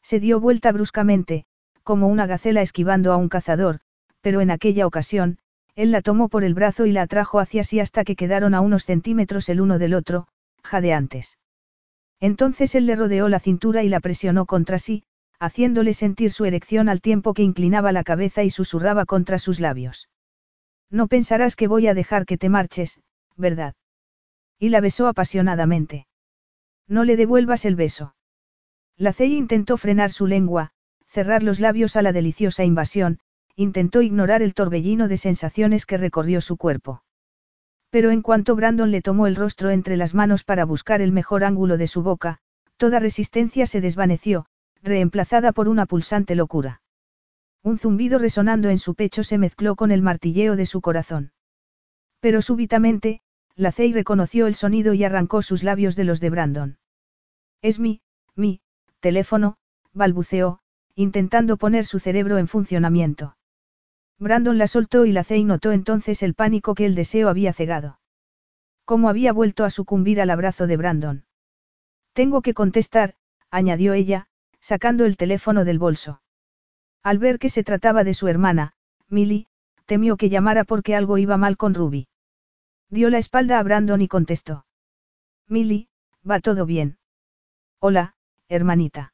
[0.03, 1.45] Se dio vuelta bruscamente,
[1.83, 3.79] como una gacela esquivando a un cazador,
[4.21, 5.39] pero en aquella ocasión,
[5.75, 8.61] él la tomó por el brazo y la atrajo hacia sí hasta que quedaron a
[8.61, 10.27] unos centímetros el uno del otro,
[10.63, 11.37] jadeantes.
[12.19, 15.03] Entonces él le rodeó la cintura y la presionó contra sí,
[15.39, 20.09] haciéndole sentir su erección al tiempo que inclinaba la cabeza y susurraba contra sus labios.
[20.89, 23.01] No pensarás que voy a dejar que te marches,
[23.35, 23.75] ¿verdad?
[24.57, 26.07] Y la besó apasionadamente.
[26.87, 28.15] No le devuelvas el beso.
[28.95, 30.71] La Cey intentó frenar su lengua,
[31.07, 33.19] cerrar los labios a la deliciosa invasión,
[33.55, 37.03] intentó ignorar el torbellino de sensaciones que recorrió su cuerpo.
[37.89, 41.43] Pero en cuanto Brandon le tomó el rostro entre las manos para buscar el mejor
[41.43, 42.39] ángulo de su boca,
[42.75, 44.45] toda resistencia se desvaneció,
[44.83, 46.81] reemplazada por una pulsante locura.
[47.63, 51.31] Un zumbido resonando en su pecho se mezcló con el martilleo de su corazón.
[52.19, 53.21] Pero súbitamente,
[53.55, 56.77] Lacey reconoció el sonido y arrancó sus labios de los de Brandon.
[57.61, 58.01] Es mi,
[58.35, 58.61] mi,
[58.99, 59.57] teléfono,
[59.93, 60.59] balbuceó,
[60.95, 63.36] intentando poner su cerebro en funcionamiento.
[64.19, 67.99] Brandon la soltó y Lacey notó entonces el pánico que el deseo había cegado.
[68.83, 71.25] ¿Cómo había vuelto a sucumbir al abrazo de Brandon?
[72.13, 73.15] Tengo que contestar,
[73.51, 74.27] añadió ella,
[74.59, 76.21] sacando el teléfono del bolso.
[77.03, 78.73] Al ver que se trataba de su hermana,
[79.07, 79.47] Millie,
[79.85, 82.07] temió que llamara porque algo iba mal con Ruby.
[82.89, 84.65] Dio la espalda a Brandon y contestó.
[85.47, 85.87] Millie,
[86.29, 86.97] va todo bien.
[87.79, 88.15] Hola,
[88.49, 89.13] hermanita.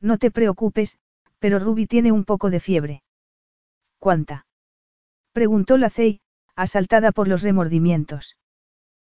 [0.00, 0.98] No te preocupes,
[1.38, 3.03] pero Ruby tiene un poco de fiebre.
[4.04, 4.44] ¿Cuánta?
[5.32, 6.20] Preguntó la Cey,
[6.54, 8.36] asaltada por los remordimientos.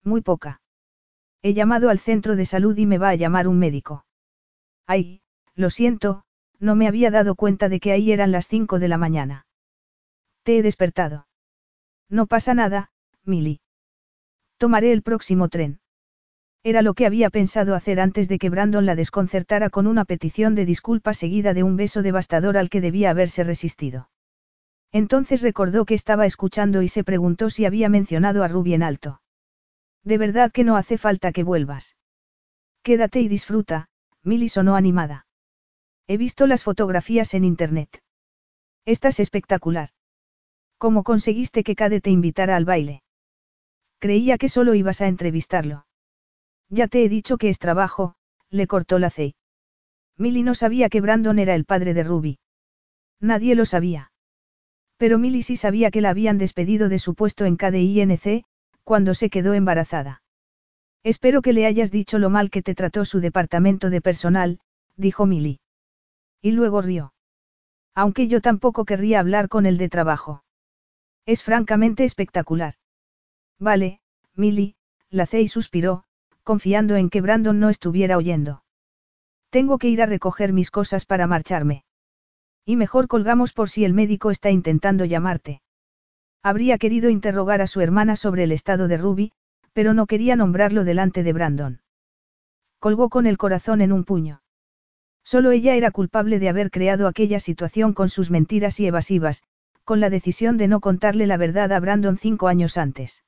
[0.03, 0.63] Muy poca.
[1.43, 4.07] He llamado al centro de salud y me va a llamar un médico.
[4.87, 5.21] Ay,
[5.55, 6.23] lo siento,
[6.59, 9.47] no me había dado cuenta de que ahí eran las cinco de la mañana.
[10.43, 11.27] Te he despertado.
[12.09, 12.91] No pasa nada,
[13.25, 13.61] Milly.
[14.57, 15.81] Tomaré el próximo tren.
[16.63, 20.55] Era lo que había pensado hacer antes de que Brandon la desconcertara con una petición
[20.55, 24.09] de disculpa seguida de un beso devastador al que debía haberse resistido.
[24.93, 29.21] Entonces recordó que estaba escuchando y se preguntó si había mencionado a Ruby en alto.
[30.03, 31.97] De verdad que no hace falta que vuelvas.
[32.83, 33.89] Quédate y disfruta,
[34.23, 35.27] Milly sonó animada.
[36.07, 38.03] He visto las fotografías en internet.
[38.87, 39.91] Estás espectacular.
[40.79, 43.03] ¿Cómo conseguiste que Cade te invitara al baile?
[43.99, 45.87] Creía que solo ibas a entrevistarlo.
[46.71, 48.15] Ya te he dicho que es trabajo,
[48.49, 49.35] le cortó la C.
[50.17, 52.39] Milly no sabía que Brandon era el padre de Ruby.
[53.21, 54.13] Nadie lo sabía.
[54.99, 58.45] Pero Milly sí sabía que la habían despedido de su puesto en KDINC,
[58.85, 60.23] cuando se quedó embarazada.
[61.05, 64.61] Espero que le hayas dicho lo mal que te trató su departamento de personal,
[64.97, 65.61] dijo Milly.
[66.43, 67.15] Y luego rió.
[67.95, 70.43] Aunque yo tampoco querría hablar con el de trabajo.
[71.27, 72.75] Es francamente espectacular.
[73.59, 74.01] Vale,
[74.35, 74.77] Milly,
[75.11, 76.05] la y suspiró,
[76.43, 78.63] confiando en que Brandon no estuviera oyendo.
[79.51, 81.85] Tengo que ir a recoger mis cosas para marcharme.
[82.69, 85.63] Y mejor colgamos por si el médico está intentando llamarte.
[86.43, 89.33] Habría querido interrogar a su hermana sobre el estado de Ruby,
[89.73, 91.81] pero no quería nombrarlo delante de Brandon.
[92.79, 94.43] Colgó con el corazón en un puño.
[95.25, 99.45] Solo ella era culpable de haber creado aquella situación con sus mentiras y evasivas,
[99.85, 103.25] con la decisión de no contarle la verdad a Brandon cinco años antes.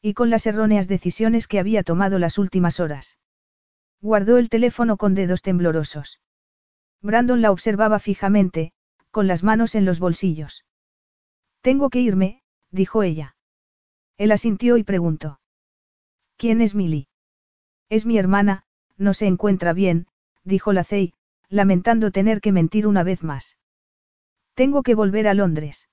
[0.00, 3.18] Y con las erróneas decisiones que había tomado las últimas horas.
[4.00, 6.18] Guardó el teléfono con dedos temblorosos.
[7.04, 8.72] Brandon la observaba fijamente,
[9.10, 10.64] con las manos en los bolsillos.
[11.60, 13.36] Tengo que irme, dijo ella.
[14.16, 15.38] Él asintió y preguntó.
[16.38, 17.08] ¿Quién es Milly?
[17.90, 18.64] Es mi hermana,
[18.96, 20.06] no se encuentra bien,
[20.44, 21.12] dijo la Cey,
[21.50, 23.58] lamentando tener que mentir una vez más.
[24.54, 25.90] Tengo que volver a Londres.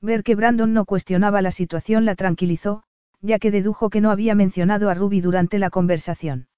[0.00, 2.82] Ver que Brandon no cuestionaba la situación la tranquilizó,
[3.20, 6.48] ya que dedujo que no había mencionado a Ruby durante la conversación.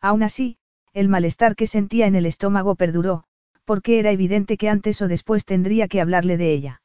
[0.00, 0.56] Aún así,
[0.94, 3.24] el malestar que sentía en el estómago perduró,
[3.64, 6.82] porque era evidente que antes o después tendría que hablarle de ella.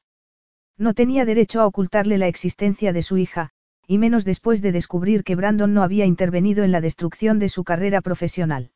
[0.78, 3.52] No tenía derecho a ocultarle la existencia de su hija,
[3.86, 7.64] y menos después de descubrir que Brandon no había intervenido en la destrucción de su
[7.64, 8.72] carrera profesional.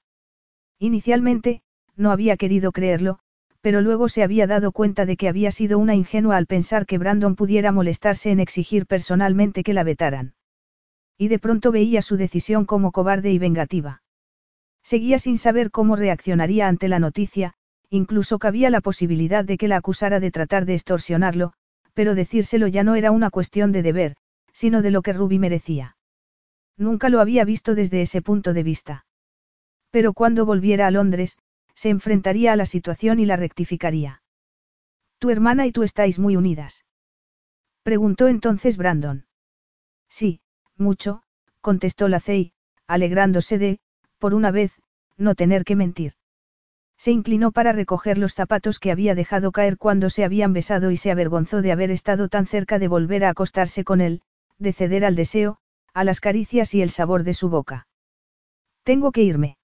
[0.80, 1.64] Inicialmente,
[1.96, 3.20] no había querido creerlo,
[3.62, 7.00] pero luego se había dado cuenta de que había sido una ingenua al pensar que
[7.00, 10.36] Brandon pudiera molestarse en exigir personalmente que la vetaran.
[11.18, 14.03] Y de pronto veía su decisión como cobarde y vengativa.
[14.84, 17.54] Seguía sin saber cómo reaccionaría ante la noticia,
[17.90, 21.54] incluso cabía la posibilidad de que la acusara de tratar de extorsionarlo,
[21.94, 24.16] pero decírselo ya no era una cuestión de deber,
[24.52, 25.96] sino de lo que Ruby merecía.
[26.78, 29.06] Nunca lo había visto desde ese punto de vista.
[29.92, 31.38] Pero cuando volviera a Londres,
[31.76, 34.22] se enfrentaría a la situación y la rectificaría.
[35.20, 36.86] Tu hermana y tú estáis muy unidas.
[37.84, 39.26] Preguntó entonces Brandon.
[40.10, 40.42] Sí,
[40.78, 41.24] mucho,
[41.62, 42.54] contestó la Cey,
[42.88, 43.80] alegrándose de,
[44.24, 44.72] por una vez,
[45.18, 46.14] no tener que mentir.
[46.98, 50.96] Se inclinó para recoger los zapatos que había dejado caer cuando se habían besado y
[50.96, 54.22] se avergonzó de haber estado tan cerca de volver a acostarse con él,
[54.60, 55.58] de ceder al deseo,
[55.94, 57.86] a las caricias y el sabor de su boca.
[58.84, 59.58] Tengo que irme.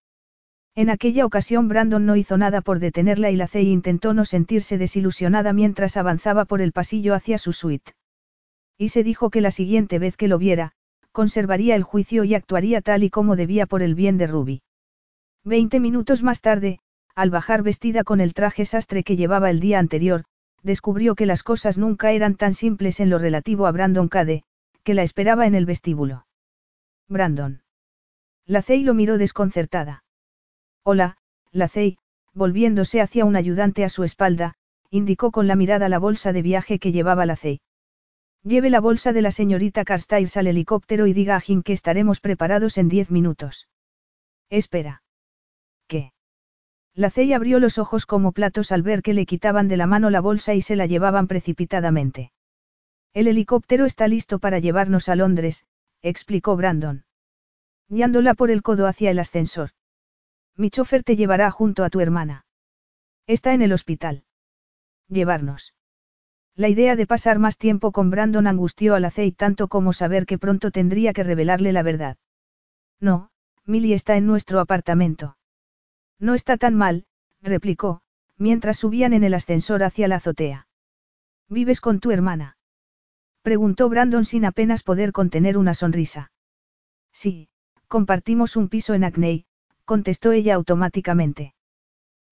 [0.76, 4.77] En aquella ocasión Brandon no hizo nada por detenerla y la Cey intentó no sentirse
[4.77, 7.94] desilusionada mientras avanzaba por el pasillo hacia su suite.
[8.77, 10.73] Y se dijo que la siguiente vez que lo viera,
[11.11, 14.61] conservaría el juicio y actuaría tal y como debía por el bien de Ruby.
[15.44, 16.80] Veinte minutos más tarde,
[17.15, 20.26] al bajar vestida con el traje sastre que llevaba el día anterior,
[20.64, 24.44] descubrió que las cosas nunca eran tan simples en lo relativo a Brandon Cade,
[24.84, 26.26] que la esperaba en el vestíbulo.
[27.07, 27.61] Brandon.
[28.45, 30.03] Lacey lo miró desconcertada.
[30.84, 31.18] Hola,
[31.52, 31.98] Lacey,
[32.34, 34.56] volviéndose hacia un ayudante a su espalda,
[34.90, 37.61] indicó con la mirada la bolsa de viaje que llevaba Lacey.
[38.44, 42.22] Lleve la bolsa de la señorita Carstyles al helicóptero y diga a Jim que estaremos
[42.22, 43.68] preparados en diez minutos.
[44.49, 45.03] Espera.
[45.88, 46.14] ¿Qué?
[46.95, 50.22] Lacey abrió los ojos como platos al ver que le quitaban de la mano la
[50.22, 52.32] bolsa y se la llevaban precipitadamente.
[53.14, 55.66] El helicóptero está listo para llevarnos a Londres,
[56.02, 57.06] explicó Brandon.
[57.90, 59.72] Guiándola por el codo hacia el ascensor.
[60.56, 62.45] Mi chofer te llevará junto a tu hermana.
[63.28, 64.24] Está en el hospital.
[65.07, 65.74] Llevarnos.
[66.60, 70.38] La idea de pasar más tiempo con Brandon angustió a Lacey tanto como saber que
[70.38, 72.18] pronto tendría que revelarle la verdad.
[72.99, 73.30] No,
[73.65, 75.38] Millie está en nuestro apartamento.
[76.19, 77.06] No está tan mal,
[77.41, 78.02] replicó,
[78.38, 80.68] mientras subían en el ascensor hacia la azotea.
[81.48, 82.57] ¿Vives con tu hermana?
[83.41, 86.34] Preguntó Brandon sin apenas poder contener una sonrisa.
[87.14, 87.48] Sí,
[87.88, 89.45] compartimos un piso en Acney,
[89.86, 91.53] contestó ella automáticamente.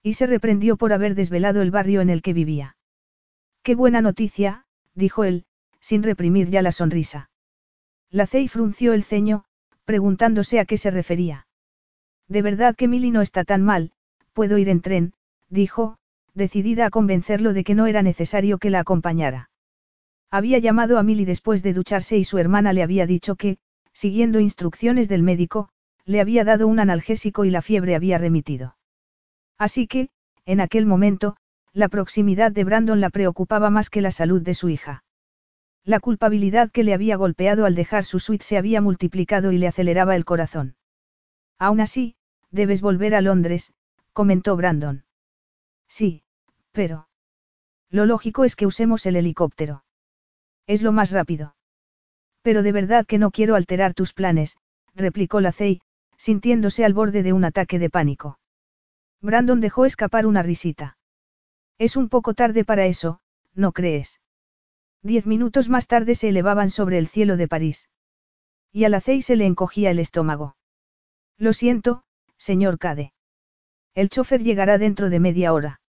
[0.03, 2.76] Y se reprendió por haber desvelado el barrio en el que vivía.
[3.68, 4.64] Qué buena noticia,
[4.95, 5.44] dijo él,
[5.81, 7.30] sin reprimir ya la sonrisa.
[8.10, 9.44] Lacey frunció el ceño,
[9.84, 11.48] preguntándose a qué se refería.
[12.30, 13.91] De verdad que Milly no está tan mal,
[14.31, 15.11] puedo ir en tren,
[15.49, 15.98] dijo,
[16.34, 19.49] decidida a convencerlo de que no era necesario que la acompañara.
[20.31, 23.57] Había llamado a Milly después de ducharse y su hermana le había dicho que,
[23.91, 25.68] siguiendo instrucciones del médico,
[26.06, 28.77] le había dado un analgésico y la fiebre había remitido.
[29.57, 30.07] Así que,
[30.45, 31.35] en aquel momento,
[31.77, 35.03] la proximidad de Brandon la preocupaba más que la salud de su hija.
[35.83, 39.67] La culpabilidad que le había golpeado al dejar su suite se había multiplicado y le
[39.67, 40.75] aceleraba el corazón.
[41.59, 42.15] Aún así,
[42.49, 43.73] debes volver a Londres,
[44.11, 45.05] comentó Brandon.
[45.87, 46.23] Sí,
[46.71, 47.09] pero...
[47.91, 49.83] Lo lógico es que usemos el helicóptero.
[50.65, 51.55] Es lo más rápido.
[52.41, 54.57] Pero de verdad que no quiero alterar tus planes,
[54.95, 55.81] replicó Lacey,
[56.17, 58.39] sintiéndose al borde de un ataque de pánico.
[59.21, 60.96] Brandon dejó escapar una risita.
[61.77, 63.19] Es un poco tarde para eso,
[63.53, 64.19] ¿no crees?
[65.03, 67.89] Diez minutos más tarde se elevaban sobre el cielo de París.
[68.71, 70.57] Y a la se le encogía el estómago.
[71.37, 72.03] Lo siento,
[72.37, 73.13] señor Cade.
[73.93, 75.81] El chofer llegará dentro de media hora.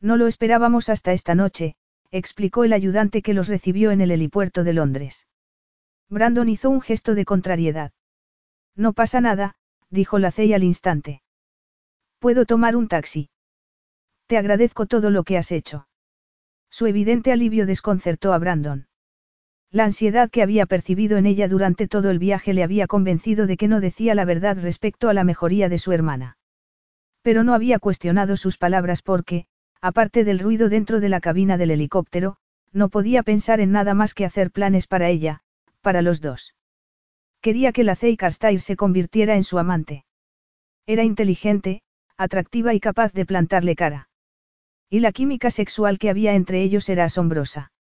[0.00, 1.76] No lo esperábamos hasta esta noche,
[2.10, 5.26] explicó el ayudante que los recibió en el helipuerto de Londres.
[6.08, 7.92] Brandon hizo un gesto de contrariedad.
[8.74, 9.56] No pasa nada,
[9.90, 11.22] dijo la al instante.
[12.18, 13.30] Puedo tomar un taxi.
[14.26, 15.86] Te agradezco todo lo que has hecho.
[16.68, 18.88] Su evidente alivio desconcertó a Brandon.
[19.70, 23.56] La ansiedad que había percibido en ella durante todo el viaje le había convencido de
[23.56, 26.38] que no decía la verdad respecto a la mejoría de su hermana.
[27.22, 29.46] Pero no había cuestionado sus palabras porque,
[29.80, 32.36] aparte del ruido dentro de la cabina del helicóptero,
[32.72, 35.40] no podía pensar en nada más que hacer planes para ella,
[35.82, 36.54] para los dos.
[37.40, 40.04] Quería que la Zey Carstyle se convirtiera en su amante.
[40.86, 41.82] Era inteligente,
[42.16, 44.05] atractiva y capaz de plantarle cara.
[44.88, 47.72] Y la química sexual que había entre ellos era asombrosa.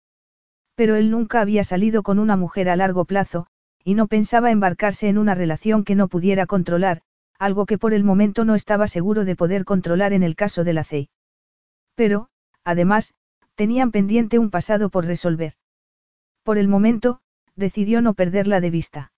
[0.74, 3.46] Pero él nunca había salido con una mujer a largo plazo,
[3.84, 7.02] y no pensaba embarcarse en una relación que no pudiera controlar,
[7.38, 10.72] algo que por el momento no estaba seguro de poder controlar en el caso de
[10.72, 11.10] la CEI.
[11.94, 12.28] Pero,
[12.64, 13.14] además,
[13.54, 15.54] tenían pendiente un pasado por resolver.
[16.42, 17.20] Por el momento,
[17.54, 19.12] decidió no perderla de vista.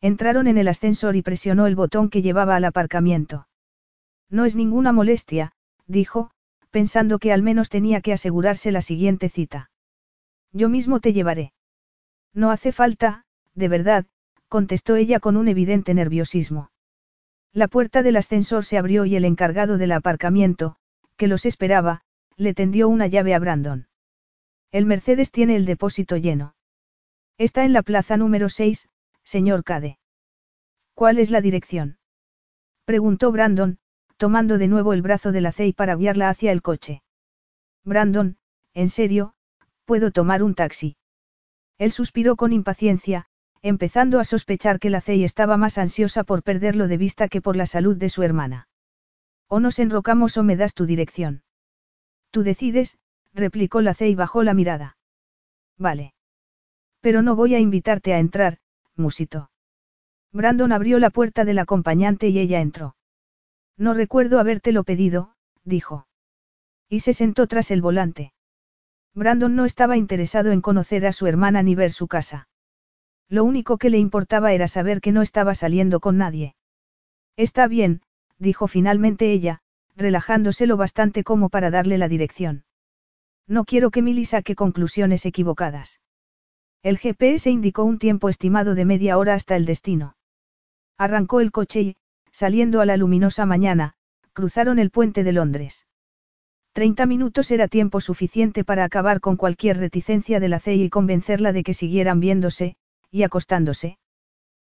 [0.00, 3.46] Entraron en el ascensor y presionó el botón que llevaba al aparcamiento.
[4.30, 5.52] No es ninguna molestia,
[5.86, 6.32] dijo,
[6.72, 9.70] pensando que al menos tenía que asegurarse la siguiente cita.
[10.52, 11.52] Yo mismo te llevaré.
[12.32, 13.24] No hace falta,
[13.54, 14.06] de verdad,
[14.48, 16.70] contestó ella con un evidente nerviosismo.
[17.52, 20.76] La puerta del ascensor se abrió y el encargado del aparcamiento,
[21.16, 22.00] que los esperaba,
[22.36, 23.86] le tendió una llave a Brandon.
[24.70, 26.54] El Mercedes tiene el depósito lleno.
[27.36, 28.88] Está en la plaza número 6,
[29.22, 29.98] señor Cade.
[30.94, 31.98] ¿Cuál es la dirección?
[32.86, 33.78] Preguntó Brandon,
[34.16, 37.02] tomando de nuevo el brazo de la Cey para guiarla hacia el coche.
[37.84, 38.36] Brandon,
[38.74, 39.34] en serio,
[39.84, 40.96] ¿puedo tomar un taxi?
[41.78, 43.26] Él suspiró con impaciencia,
[43.60, 47.56] empezando a sospechar que la Cey estaba más ansiosa por perderlo de vista que por
[47.56, 48.68] la salud de su hermana.
[49.48, 51.42] O nos enrocamos o me das tu dirección.
[52.30, 52.98] Tú decides,
[53.34, 54.96] replicó la Cey y bajó la mirada.
[55.78, 56.14] Vale.
[57.00, 58.58] Pero no voy a invitarte a entrar,
[58.96, 59.50] musito.
[60.32, 62.94] Brandon abrió la puerta del acompañante y ella entró.
[63.76, 65.34] No recuerdo habértelo pedido,
[65.64, 66.06] dijo.
[66.88, 68.32] Y se sentó tras el volante.
[69.14, 72.48] Brandon no estaba interesado en conocer a su hermana ni ver su casa.
[73.28, 76.54] Lo único que le importaba era saber que no estaba saliendo con nadie.
[77.36, 78.02] Está bien,
[78.38, 79.60] dijo finalmente ella,
[79.96, 82.64] relajándose lo bastante como para darle la dirección.
[83.46, 86.00] No quiero que Milly saque conclusiones equivocadas.
[86.82, 90.16] El GPS indicó un tiempo estimado de media hora hasta el destino.
[90.98, 91.96] Arrancó el coche y,
[92.32, 93.94] saliendo a la luminosa mañana,
[94.32, 95.86] cruzaron el puente de Londres.
[96.72, 101.52] Treinta minutos era tiempo suficiente para acabar con cualquier reticencia de la CEI y convencerla
[101.52, 102.76] de que siguieran viéndose,
[103.10, 103.98] y acostándose.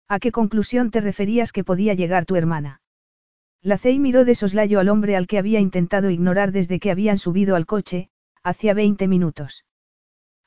[0.07, 2.81] ¿A qué conclusión te referías que podía llegar tu hermana?
[3.61, 7.19] La CEI miró de soslayo al hombre al que había intentado ignorar desde que habían
[7.19, 8.09] subido al coche,
[8.43, 9.65] hacía veinte minutos.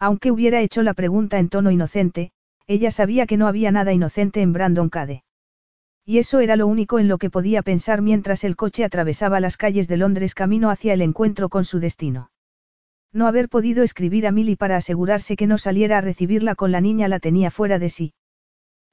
[0.00, 2.32] Aunque hubiera hecho la pregunta en tono inocente,
[2.66, 5.23] ella sabía que no había nada inocente en Brandon Cade.
[6.06, 9.56] Y eso era lo único en lo que podía pensar mientras el coche atravesaba las
[9.56, 12.30] calles de Londres camino hacia el encuentro con su destino.
[13.12, 16.80] No haber podido escribir a Milly para asegurarse que no saliera a recibirla con la
[16.80, 18.12] niña la tenía fuera de sí.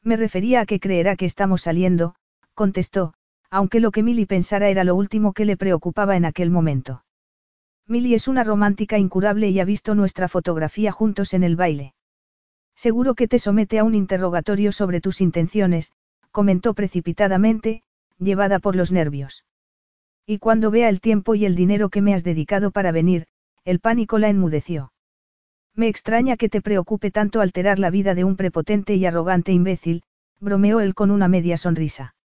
[0.03, 2.15] Me refería a que creerá que estamos saliendo,
[2.53, 3.13] contestó,
[3.49, 7.03] aunque lo que Milly pensara era lo último que le preocupaba en aquel momento.
[7.88, 11.93] Milly es una romántica incurable y ha visto nuestra fotografía juntos en el baile.
[12.75, 15.91] Seguro que te somete a un interrogatorio sobre tus intenciones,
[16.31, 17.83] comentó precipitadamente,
[18.17, 19.45] llevada por los nervios.
[20.25, 23.27] Y cuando vea el tiempo y el dinero que me has dedicado para venir,
[23.65, 24.93] el pánico la enmudeció.
[25.75, 30.03] Me extraña que te preocupe tanto alterar la vida de un prepotente y arrogante imbécil,
[30.39, 32.15] bromeó él con una media sonrisa.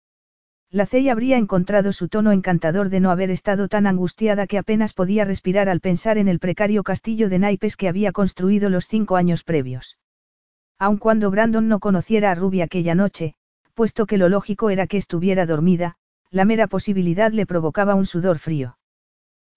[0.71, 4.95] La Cey habría encontrado su tono encantador de no haber estado tan angustiada que apenas
[4.95, 9.17] podía respirar al pensar en el precario castillo de naipes que había construido los cinco
[9.17, 9.97] años previos.
[10.79, 13.35] Aun cuando Brandon no conociera a Ruby aquella noche,
[13.77, 15.97] puesto que lo lógico era que estuviera dormida,
[16.31, 18.79] la mera posibilidad le provocaba un sudor frío.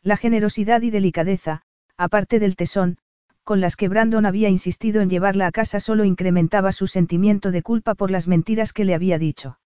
[0.03, 1.61] La generosidad y delicadeza,
[1.95, 2.97] aparte del tesón,
[3.45, 7.61] con las que Brandon había insistido en llevarla a casa solo incrementaba su sentimiento de
[7.61, 9.57] culpa por las mentiras que le había dicho.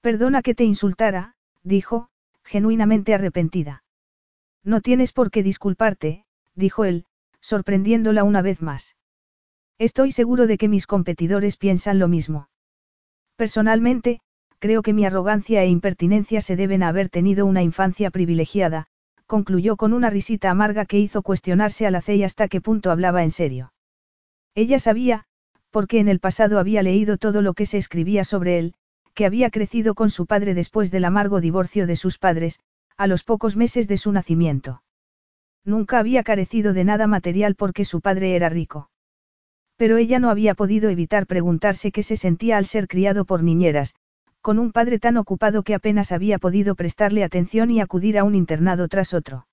[0.00, 1.34] Perdona que te insultara,
[1.64, 2.08] dijo,
[2.44, 3.82] genuinamente arrepentida.
[4.62, 6.24] No tienes por qué disculparte,
[6.54, 7.06] dijo él,
[7.40, 8.94] sorprendiéndola una vez más.
[9.78, 12.48] Estoy seguro de que mis competidores piensan lo mismo.
[13.36, 14.20] Personalmente,
[14.58, 18.86] creo que mi arrogancia e impertinencia se deben a haber tenido una infancia privilegiada,
[19.26, 23.24] concluyó con una risita amarga que hizo cuestionarse a la CEI hasta qué punto hablaba
[23.24, 23.72] en serio.
[24.54, 25.24] Ella sabía,
[25.70, 28.74] porque en el pasado había leído todo lo que se escribía sobre él,
[29.14, 32.60] que había crecido con su padre después del amargo divorcio de sus padres,
[32.96, 34.82] a los pocos meses de su nacimiento.
[35.64, 38.90] Nunca había carecido de nada material porque su padre era rico.
[39.76, 43.94] Pero ella no había podido evitar preguntarse qué se sentía al ser criado por niñeras,
[44.40, 48.34] con un padre tan ocupado que apenas había podido prestarle atención y acudir a un
[48.34, 49.46] internado tras otro.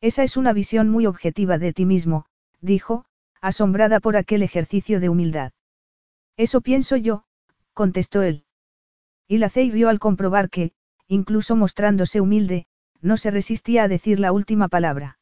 [0.00, 2.26] Esa es una visión muy objetiva de ti mismo,
[2.60, 3.04] dijo,
[3.40, 5.52] asombrada por aquel ejercicio de humildad.
[6.36, 7.24] Eso pienso yo,
[7.72, 8.44] contestó él.
[9.28, 10.72] Y la Cey rió al comprobar que,
[11.08, 12.66] incluso mostrándose humilde,
[13.00, 15.18] no se resistía a decir la última palabra.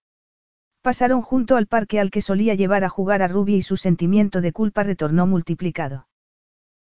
[0.85, 4.43] Pasaron junto al parque al que solía llevar a jugar a Ruby y su sentimiento
[4.43, 6.09] de culpa retornó multiplicado.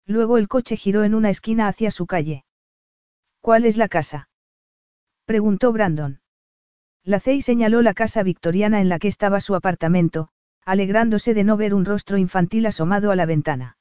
[0.07, 2.43] Luego el coche giró en una esquina hacia su calle.
[3.41, 4.27] ¿Cuál es la casa?
[5.25, 6.19] preguntó Brandon.
[7.03, 10.29] La Cey señaló la casa victoriana en la que estaba su apartamento,
[10.65, 13.77] alegrándose de no ver un rostro infantil asomado a la ventana.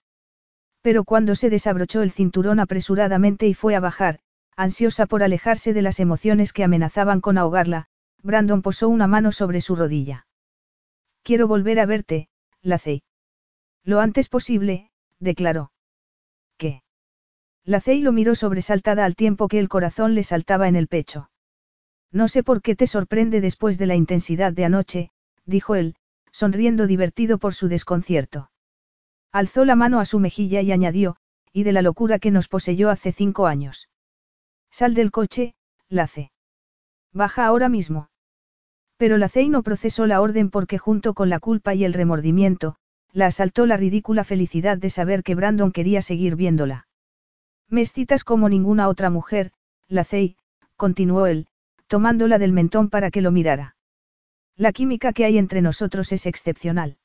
[0.82, 4.18] Pero cuando se desabrochó el cinturón apresuradamente y fue a bajar,
[4.55, 7.88] ansiosa por alejarse de las emociones que amenazaban con ahogarla,
[8.22, 10.26] Brandon posó una mano sobre su rodilla.
[11.22, 12.28] Quiero volver a verte,
[12.62, 13.02] Lacey.
[13.84, 15.72] Lo antes posible, declaró.
[16.56, 16.82] ¿Qué?
[17.64, 21.30] Lacey lo miró sobresaltada al tiempo que el corazón le saltaba en el pecho.
[22.12, 25.10] No sé por qué te sorprende después de la intensidad de anoche,
[25.47, 25.94] dijo él,
[26.32, 28.51] sonriendo divertido por su desconcierto.
[29.32, 31.16] Alzó la mano a su mejilla y añadió,
[31.52, 33.88] y de la locura que nos poseyó hace cinco años.
[34.70, 35.55] Sal del coche,
[35.88, 36.32] Lace.
[37.12, 38.09] Baja ahora mismo.
[39.01, 42.77] Pero la Cey no procesó la orden porque junto con la culpa y el remordimiento,
[43.14, 46.86] la asaltó la ridícula felicidad de saber que Brandon quería seguir viéndola.
[47.70, 49.52] Me excitas como ninguna otra mujer,
[49.89, 50.36] la Cey,
[50.77, 51.47] continuó él,
[51.86, 53.74] tomándola del mentón para que lo mirara.
[54.55, 56.98] La química que hay entre nosotros es excepcional.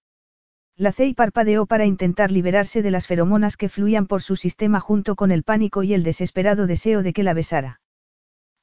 [0.75, 5.15] La Cey parpadeó para intentar liberarse de las feromonas que fluían por su sistema junto
[5.15, 7.79] con el pánico y el desesperado deseo de que la besara.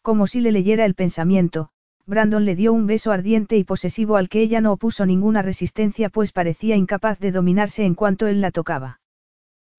[0.03, 1.71] Como si le leyera el pensamiento,
[2.07, 6.09] Brandon le dio un beso ardiente y posesivo al que ella no opuso ninguna resistencia
[6.09, 9.01] pues parecía incapaz de dominarse en cuanto él la tocaba.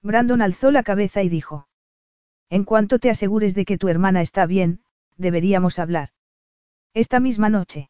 [0.02, 1.68] Brandon alzó la cabeza y dijo.
[2.50, 4.82] En cuanto te asegures de que tu hermana está bien,
[5.18, 6.10] deberíamos hablar.
[6.94, 7.90] Esta misma noche.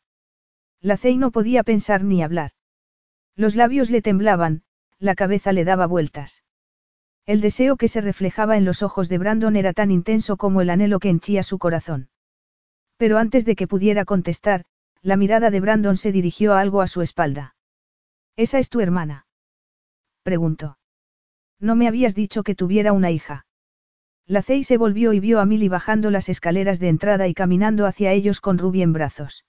[0.81, 2.51] La Cey no podía pensar ni hablar.
[3.35, 4.64] Los labios le temblaban,
[4.99, 6.43] la cabeza le daba vueltas.
[7.26, 10.69] El deseo que se reflejaba en los ojos de Brandon era tan intenso como el
[10.69, 12.10] anhelo que henchía su corazón.
[12.98, 14.65] Pero antes de que pudiera contestar,
[15.02, 17.56] la mirada de Brandon se dirigió a algo a su espalda.
[18.36, 19.28] ¿Esa es tu hermana?
[20.24, 20.78] Preguntó.
[21.60, 23.45] No me habías dicho que tuviera una hija.
[24.26, 27.86] La Cey se volvió y vio a Milly bajando las escaleras de entrada y caminando
[27.86, 29.45] hacia ellos con Ruby en brazos.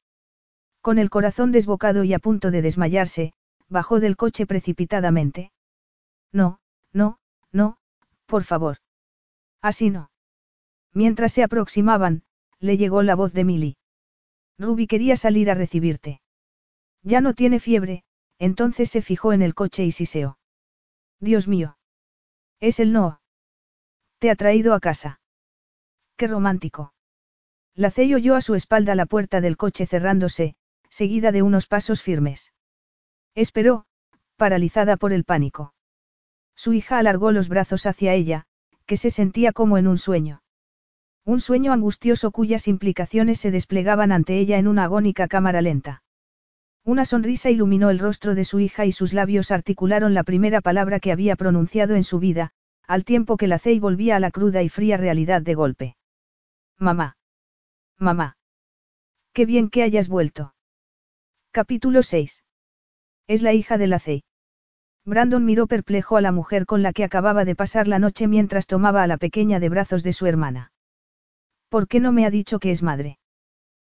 [0.81, 3.33] Con el corazón desbocado y a punto de desmayarse,
[3.69, 5.53] bajó del coche precipitadamente.
[6.33, 6.59] No,
[6.93, 7.19] no,
[7.53, 7.79] no,
[8.27, 8.79] por favor.
[9.63, 10.11] Así no.
[10.93, 12.23] Mientras se aproximaban,
[12.65, 13.77] le llegó la voz de Milly.
[14.59, 16.23] Ruby quería salir a recibirte.
[17.03, 18.05] Ya no tiene fiebre,
[18.39, 20.39] entonces se fijó en el coche y siseó.
[21.21, 21.77] Dios mío.
[22.61, 23.21] Es el no.
[24.19, 25.21] Te ha traído a casa.
[26.17, 26.95] Qué romántico.
[27.75, 30.55] La Cey oyó a su espalda la puerta del coche cerrándose,
[30.89, 32.55] seguida de unos pasos firmes.
[33.35, 33.85] Esperó,
[34.37, 35.75] paralizada por el pánico.
[36.55, 38.47] Su hija alargó los brazos hacia ella,
[38.87, 40.44] que se sentía como en un sueño.
[41.27, 46.03] Un sueño angustioso cuyas implicaciones se desplegaban ante ella en una agónica cámara lenta.
[46.85, 51.01] Una sonrisa iluminó el rostro de su hija y sus labios articularon la primera palabra
[51.01, 52.51] que había pronunciado en su vida,
[52.87, 55.97] al tiempo que la Cey volvía a la cruda y fría realidad de golpe.
[56.79, 57.17] Mamá.
[57.99, 58.37] Mamá.
[59.33, 60.55] Qué bien que hayas vuelto.
[61.53, 62.45] Capítulo 6.
[63.27, 64.25] Es la hija de la Cey.
[65.07, 68.67] Brandon miró perplejo a la mujer con la que acababa de pasar la noche mientras
[68.67, 70.73] tomaba a la pequeña de brazos de su hermana.
[71.75, 73.19] ¿Por qué no me ha dicho que es madre?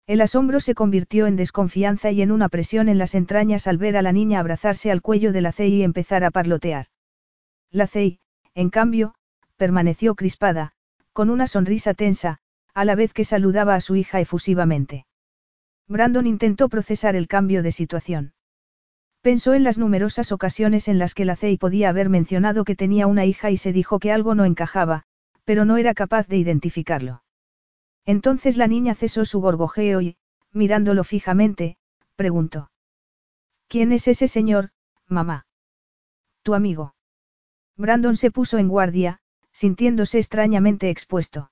[0.06, 3.98] El asombro se convirtió en desconfianza y en una presión en las entrañas al ver
[3.98, 6.86] a la niña abrazarse al cuello de la Cey y empezar a parlotear.
[7.72, 8.20] La Cey,
[8.54, 9.16] en cambio,
[9.58, 10.74] permaneció crispada,
[11.12, 12.38] con una sonrisa tensa,
[12.76, 15.08] a la vez que saludaba a su hija efusivamente.
[15.88, 18.36] Brandon intentó procesar el cambio de situación.
[19.22, 23.08] Pensó en las numerosas ocasiones en las que la Cey podía haber mencionado que tenía
[23.08, 25.02] una hija y se dijo que algo no encajaba,
[25.46, 27.24] pero no era capaz de identificarlo.
[28.06, 30.18] Entonces la niña cesó su gorgojeo y,
[30.52, 31.78] mirándolo fijamente,
[32.16, 32.72] preguntó.
[33.68, 34.72] ¿Quién es ese señor,
[35.08, 35.46] mamá?
[36.44, 36.96] Tu amigo.
[37.78, 39.22] Brandon se puso en guardia,
[39.52, 41.52] sintiéndose extrañamente expuesto.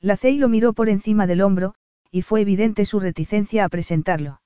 [0.00, 1.74] La Cey lo miró por encima del hombro,
[2.10, 4.40] y fue evidente su reticencia a presentarlo.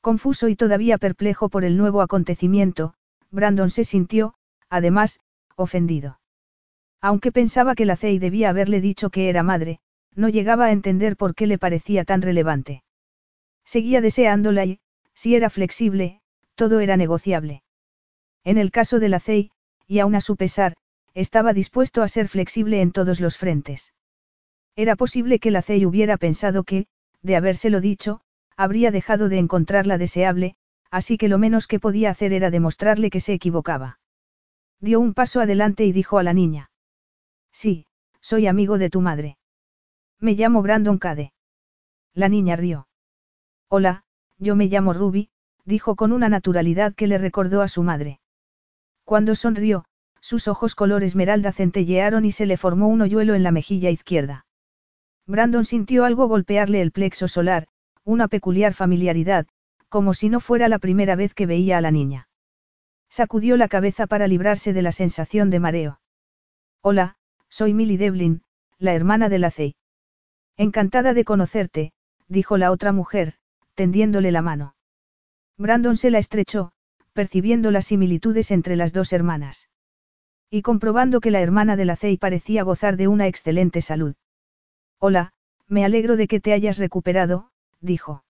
[0.00, 2.94] Confuso y todavía perplejo por el nuevo acontecimiento,
[3.30, 4.34] Brandon se sintió,
[4.68, 5.20] además,
[5.56, 6.18] ofendido.
[7.00, 9.80] Aunque pensaba que la Cey debía haberle dicho que era madre,
[10.14, 12.82] no llegaba a entender por qué le parecía tan relevante.
[13.64, 14.80] Seguía deseándola y,
[15.14, 16.20] si era flexible,
[16.54, 17.62] todo era negociable.
[18.44, 19.50] En el caso de la CEI,
[19.86, 20.74] y aun a su pesar,
[21.14, 23.92] estaba dispuesto a ser flexible en todos los frentes.
[24.74, 26.86] Era posible que la CEI hubiera pensado que,
[27.22, 28.20] de habérselo dicho,
[28.56, 30.56] habría dejado de encontrarla deseable,
[30.90, 33.98] así que lo menos que podía hacer era demostrarle que se equivocaba.
[34.80, 36.70] Dio un paso adelante y dijo a la niña.
[37.52, 37.86] Sí,
[38.20, 39.36] soy amigo de tu madre.
[40.22, 41.32] Me llamo Brandon Cade.
[42.14, 42.86] La niña rió.
[43.68, 44.04] Hola,
[44.38, 45.30] yo me llamo Ruby,
[45.64, 48.20] dijo con una naturalidad que le recordó a su madre.
[49.02, 49.84] Cuando sonrió,
[50.20, 54.46] sus ojos color esmeralda centellearon y se le formó un hoyuelo en la mejilla izquierda.
[55.26, 57.66] Brandon sintió algo golpearle el plexo solar,
[58.04, 59.48] una peculiar familiaridad,
[59.88, 62.28] como si no fuera la primera vez que veía a la niña.
[63.08, 66.00] Sacudió la cabeza para librarse de la sensación de mareo.
[66.80, 67.16] Hola,
[67.48, 68.42] soy Millie Devlin,
[68.78, 69.74] la hermana de la Cey.
[70.56, 71.92] Encantada de conocerte,
[72.28, 73.34] dijo la otra mujer,
[73.74, 74.74] tendiéndole la mano.
[75.56, 76.72] Brandon se la estrechó,
[77.12, 79.68] percibiendo las similitudes entre las dos hermanas.
[80.50, 84.14] Y comprobando que la hermana de la parecía gozar de una excelente salud.
[84.98, 85.32] Hola,
[85.66, 87.50] me alegro de que te hayas recuperado,
[87.80, 88.24] dijo.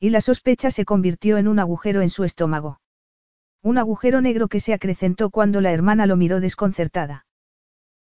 [0.00, 2.80] Y la sospecha se convirtió en un agujero en su estómago.
[3.62, 7.26] Un agujero negro que se acrecentó cuando la hermana lo miró desconcertada.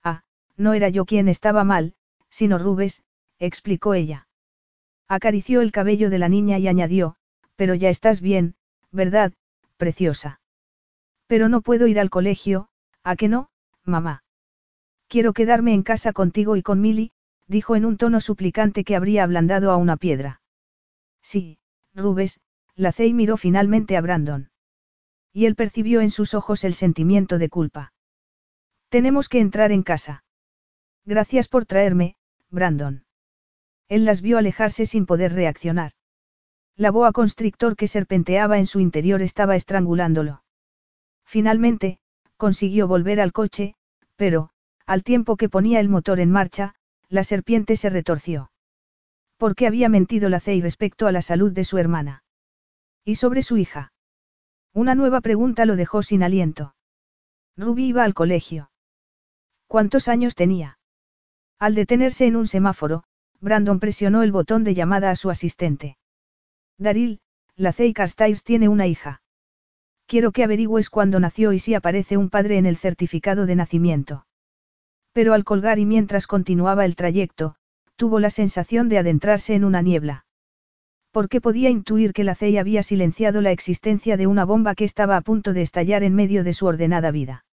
[0.02, 0.22] Ah,
[0.56, 1.94] no era yo quien estaba mal,
[2.30, 3.02] sino Rubes,
[3.44, 4.28] explicó ella.
[5.08, 7.16] Acarició el cabello de la niña y añadió,
[7.56, 8.54] pero ya estás bien,
[8.92, 9.32] ¿verdad,
[9.76, 10.40] preciosa?
[11.26, 12.68] Pero no puedo ir al colegio,
[13.02, 13.50] ¿a qué no,
[13.84, 14.22] mamá?
[15.08, 17.10] Quiero quedarme en casa contigo y con Milly,
[17.48, 20.40] dijo en un tono suplicante que habría ablandado a una piedra.
[21.20, 21.58] Sí,
[21.94, 22.40] Rubes,
[22.76, 24.50] la Cey miró finalmente a Brandon.
[25.32, 27.92] Y él percibió en sus ojos el sentimiento de culpa.
[28.88, 30.24] Tenemos que entrar en casa.
[31.04, 32.16] Gracias por traerme,
[32.50, 33.04] Brandon.
[33.88, 35.92] Él las vio alejarse sin poder reaccionar.
[36.76, 40.42] La boa constrictor que serpenteaba en su interior estaba estrangulándolo.
[41.24, 41.98] Finalmente,
[42.36, 43.74] consiguió volver al coche,
[44.16, 44.50] pero,
[44.86, 46.74] al tiempo que ponía el motor en marcha,
[47.08, 48.50] la serpiente se retorció.
[49.36, 52.24] ¿Por qué había mentido la Cey respecto a la salud de su hermana?
[53.04, 53.92] ¿Y sobre su hija?
[54.72, 56.74] Una nueva pregunta lo dejó sin aliento.
[57.56, 58.70] Ruby iba al colegio.
[59.66, 60.78] ¿Cuántos años tenía?
[61.58, 63.04] Al detenerse en un semáforo,
[63.42, 65.96] Brandon presionó el botón de llamada a su asistente.
[66.78, 67.20] Daril,
[67.56, 69.20] la Zei Carstairs tiene una hija.
[70.06, 74.26] Quiero que averigües cuándo nació y si aparece un padre en el certificado de nacimiento.
[75.12, 77.56] Pero al colgar y mientras continuaba el trayecto,
[77.96, 80.24] tuvo la sensación de adentrarse en una niebla.
[81.10, 85.16] Porque podía intuir que la CEI había silenciado la existencia de una bomba que estaba
[85.16, 87.44] a punto de estallar en medio de su ordenada vida.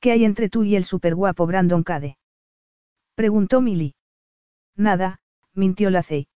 [0.00, 2.16] ¿Qué hay entre tú y el superguapo Brandon Cade?
[3.14, 3.94] Preguntó Milly.
[4.76, 5.20] Nada,
[5.54, 6.28] mintió la CEI.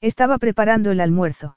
[0.00, 1.56] Estaba preparando el almuerzo.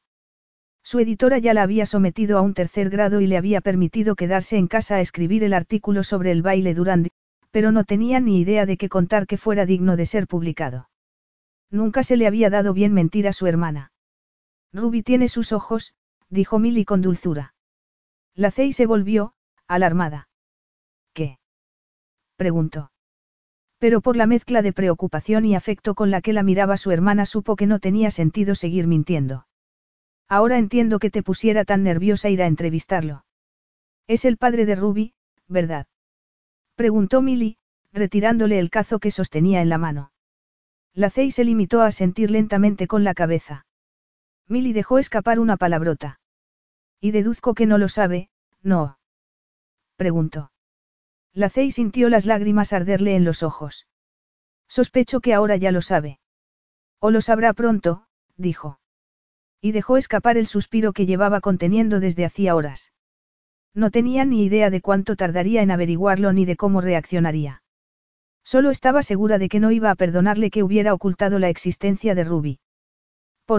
[0.84, 4.58] Su editora ya la había sometido a un tercer grado y le había permitido quedarse
[4.58, 7.10] en casa a escribir el artículo sobre el baile Durand,
[7.52, 10.90] pero no tenía ni idea de qué contar que fuera digno de ser publicado.
[11.70, 13.92] Nunca se le había dado bien mentir a su hermana.
[14.72, 15.94] Ruby tiene sus ojos,
[16.30, 17.54] dijo Milly con dulzura.
[18.34, 19.34] La Cey se volvió,
[19.68, 20.30] alarmada.
[21.14, 21.40] ¿Qué?
[22.38, 22.92] preguntó.
[23.80, 27.26] Pero por la mezcla de preocupación y afecto con la que la miraba su hermana
[27.26, 29.48] supo que no tenía sentido seguir mintiendo.
[30.28, 33.26] Ahora entiendo que te pusiera tan nerviosa ir a entrevistarlo.
[34.08, 35.14] Es el padre de Ruby,
[35.48, 35.88] ¿verdad?
[36.76, 37.58] Preguntó Milly,
[37.94, 40.12] retirándole el cazo que sostenía en la mano.
[40.94, 43.66] La Cey se limitó a sentir lentamente con la cabeza.
[44.48, 46.20] Milly dejó escapar una palabrota.
[46.99, 48.30] Y deduzco que no lo sabe,
[48.64, 48.98] ¿no?
[49.98, 50.52] Preguntó.
[51.38, 53.86] La Cey sintió las lágrimas arderle en los ojos.
[54.68, 56.20] Sospecho que ahora ya lo sabe.
[57.00, 58.08] O lo sabrá pronto,
[58.38, 58.80] dijo.
[59.62, 62.92] Y dejó escapar el suspiro que llevaba conteniendo desde hacía horas.
[63.76, 67.62] No tenía ni idea de cuánto tardaría en averiguarlo ni de cómo reaccionaría.
[68.44, 72.24] Solo estaba segura de que no iba a perdonarle que hubiera ocultado la existencia de
[72.24, 72.60] Ruby.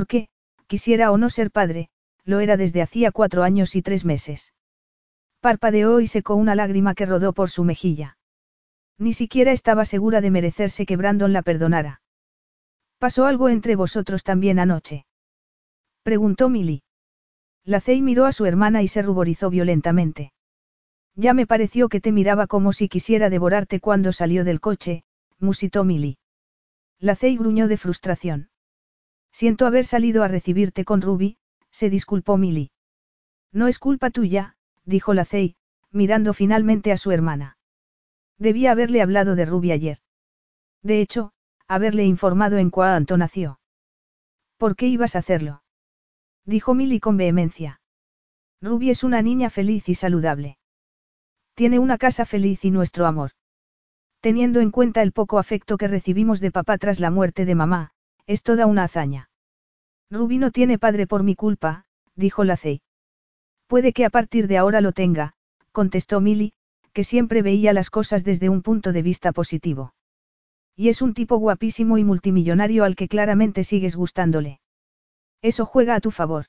[0.08, 0.30] qué?
[0.66, 1.90] quisiera o no ser padre,
[2.24, 4.52] lo era desde hacía cuatro años y tres meses.
[5.40, 8.18] Parpadeó y secó una lágrima que rodó por su mejilla.
[8.98, 12.02] Ni siquiera estaba segura de merecerse que Brandon la perdonara.
[12.98, 15.06] ¿Pasó algo entre vosotros también anoche?
[16.02, 16.82] Preguntó Milly.
[17.64, 20.32] La Cey miró a su hermana y se ruborizó violentamente.
[21.14, 25.04] Ya me pareció que te miraba como si quisiera devorarte cuando salió del coche,
[25.38, 26.18] musitó Milly.
[26.98, 28.50] La Cey gruñó de frustración.
[29.30, 31.36] Siento haber salido a recibirte con Ruby,
[31.70, 32.72] se disculpó Milly.
[33.52, 34.56] No es culpa tuya,
[34.88, 35.54] dijo la Cey,
[35.92, 37.58] mirando finalmente a su hermana.
[38.38, 39.98] Debía haberle hablado de Ruby ayer.
[40.82, 41.32] De hecho,
[41.66, 43.60] haberle informado en cuánto nació.
[44.56, 45.62] ¿Por qué ibas a hacerlo?
[46.46, 47.80] Dijo Milly con vehemencia.
[48.62, 50.58] Ruby es una niña feliz y saludable.
[51.54, 53.32] Tiene una casa feliz y nuestro amor.
[54.20, 57.92] Teniendo en cuenta el poco afecto que recibimos de papá tras la muerte de mamá,
[58.26, 59.28] es toda una hazaña.
[60.10, 61.84] Ruby no tiene padre por mi culpa,
[62.14, 62.80] dijo la Cey.
[63.68, 65.34] Puede que a partir de ahora lo tenga,
[65.72, 66.54] contestó Milly,
[66.94, 69.94] que siempre veía las cosas desde un punto de vista positivo.
[70.74, 74.60] Y es un tipo guapísimo y multimillonario al que claramente sigues gustándole.
[75.42, 76.46] Eso juega a tu favor.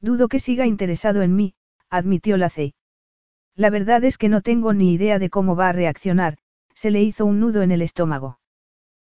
[0.00, 1.54] Dudo que siga interesado en mí,
[1.90, 2.74] admitió la Cey.
[3.56, 6.38] La verdad es que no tengo ni idea de cómo va a reaccionar,
[6.72, 8.38] se le hizo un nudo en el estómago.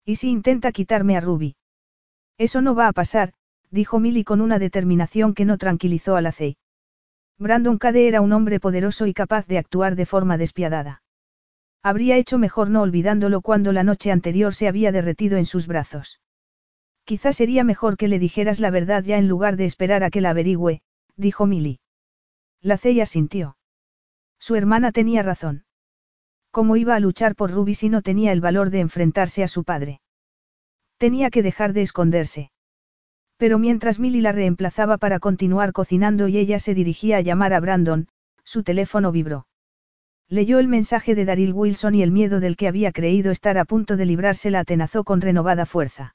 [0.04, 1.54] ¿Y si intenta quitarme a Ruby?
[2.36, 3.34] Eso no va a pasar,
[3.70, 6.32] dijo Milly con una determinación que no tranquilizó a la.
[7.38, 11.02] Brandon Cade era un hombre poderoso y capaz de actuar de forma despiadada.
[11.82, 16.20] Habría hecho mejor no olvidándolo cuando la noche anterior se había derretido en sus brazos.
[17.04, 20.20] Quizás sería mejor que le dijeras la verdad ya en lugar de esperar a que
[20.20, 20.82] la averigüe,
[21.16, 21.80] dijo Milly.
[22.60, 23.56] La Cey asintió.
[24.38, 25.64] Su hermana tenía razón.
[26.52, 29.64] ¿Cómo iba a luchar por Ruby si no tenía el valor de enfrentarse a su
[29.64, 30.00] padre?
[30.98, 32.52] Tenía que dejar de esconderse.
[33.42, 37.58] Pero mientras Milly la reemplazaba para continuar cocinando y ella se dirigía a llamar a
[37.58, 38.06] Brandon,
[38.44, 39.48] su teléfono vibró.
[40.28, 43.64] Leyó el mensaje de Daryl Wilson y el miedo del que había creído estar a
[43.64, 46.14] punto de librarse la atenazó con renovada fuerza.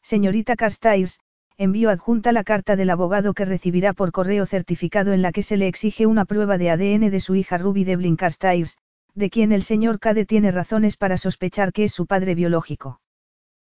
[0.00, 1.20] Señorita Carstairs,
[1.58, 5.58] envió adjunta la carta del abogado que recibirá por correo certificado en la que se
[5.58, 8.78] le exige una prueba de ADN de su hija Ruby Devlin Carstairs,
[9.14, 13.02] de quien el señor Cade tiene razones para sospechar que es su padre biológico.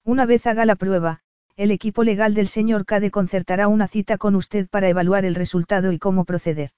[0.05, 1.22] Una vez haga la prueba,
[1.61, 5.93] el equipo legal del señor Cade concertará una cita con usted para evaluar el resultado
[5.93, 6.70] y cómo proceder.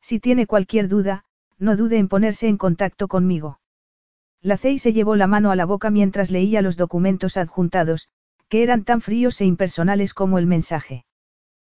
[0.00, 1.24] Si tiene cualquier duda,
[1.58, 3.58] no dude en ponerse en contacto conmigo.
[4.40, 8.08] La CEI se llevó la mano a la boca mientras leía los documentos adjuntados,
[8.48, 11.04] que eran tan fríos e impersonales como el mensaje.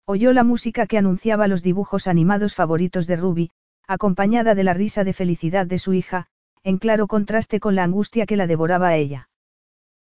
[0.04, 3.50] Oyó la música que anunciaba los dibujos animados favoritos de Ruby,
[3.86, 6.26] acompañada de la risa de felicidad de su hija,
[6.64, 9.28] en claro contraste con la angustia que la devoraba a ella.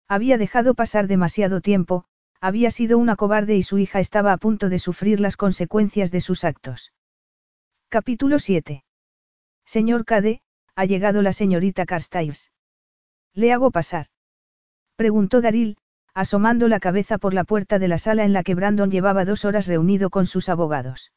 [0.08, 2.06] Había dejado pasar demasiado tiempo,
[2.44, 6.20] había sido una cobarde y su hija estaba a punto de sufrir las consecuencias de
[6.20, 6.92] sus actos.
[7.88, 8.84] Capítulo 7.
[9.64, 10.42] Señor Cade,
[10.76, 12.50] ha llegado la señorita Carstairs.
[13.32, 14.08] ¿Le hago pasar?
[14.94, 15.78] Preguntó Daril,
[16.12, 19.46] asomando la cabeza por la puerta de la sala en la que Brandon llevaba dos
[19.46, 21.12] horas reunido con sus abogados.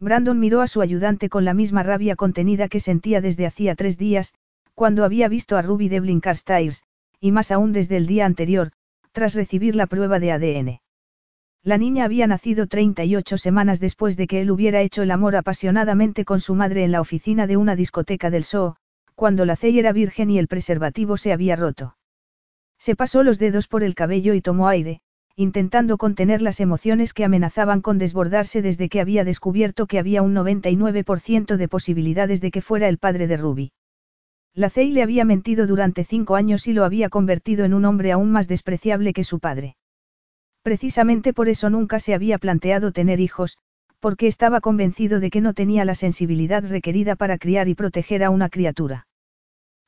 [0.00, 3.98] Brandon miró a su ayudante con la misma rabia contenida que sentía desde hacía tres
[3.98, 4.34] días,
[4.74, 6.82] cuando había visto a Ruby Devlin Carstairs,
[7.20, 8.72] y más aún desde el día anterior,
[9.12, 10.80] tras recibir la prueba de ADN.
[11.62, 16.24] La niña había nacido 38 semanas después de que él hubiera hecho el amor apasionadamente
[16.24, 18.76] con su madre en la oficina de una discoteca del Soo,
[19.14, 21.96] cuando la Cey era virgen y el preservativo se había roto.
[22.78, 25.02] Se pasó los dedos por el cabello y tomó aire,
[25.36, 30.34] intentando contener las emociones que amenazaban con desbordarse desde que había descubierto que había un
[30.34, 33.72] 99% de posibilidades de que fuera el padre de Ruby.
[34.54, 38.10] La Cey le había mentido durante cinco años y lo había convertido en un hombre
[38.10, 39.76] aún más despreciable que su padre.
[40.62, 43.58] Precisamente por eso nunca se había planteado tener hijos,
[44.00, 48.30] porque estaba convencido de que no tenía la sensibilidad requerida para criar y proteger a
[48.30, 49.06] una criatura.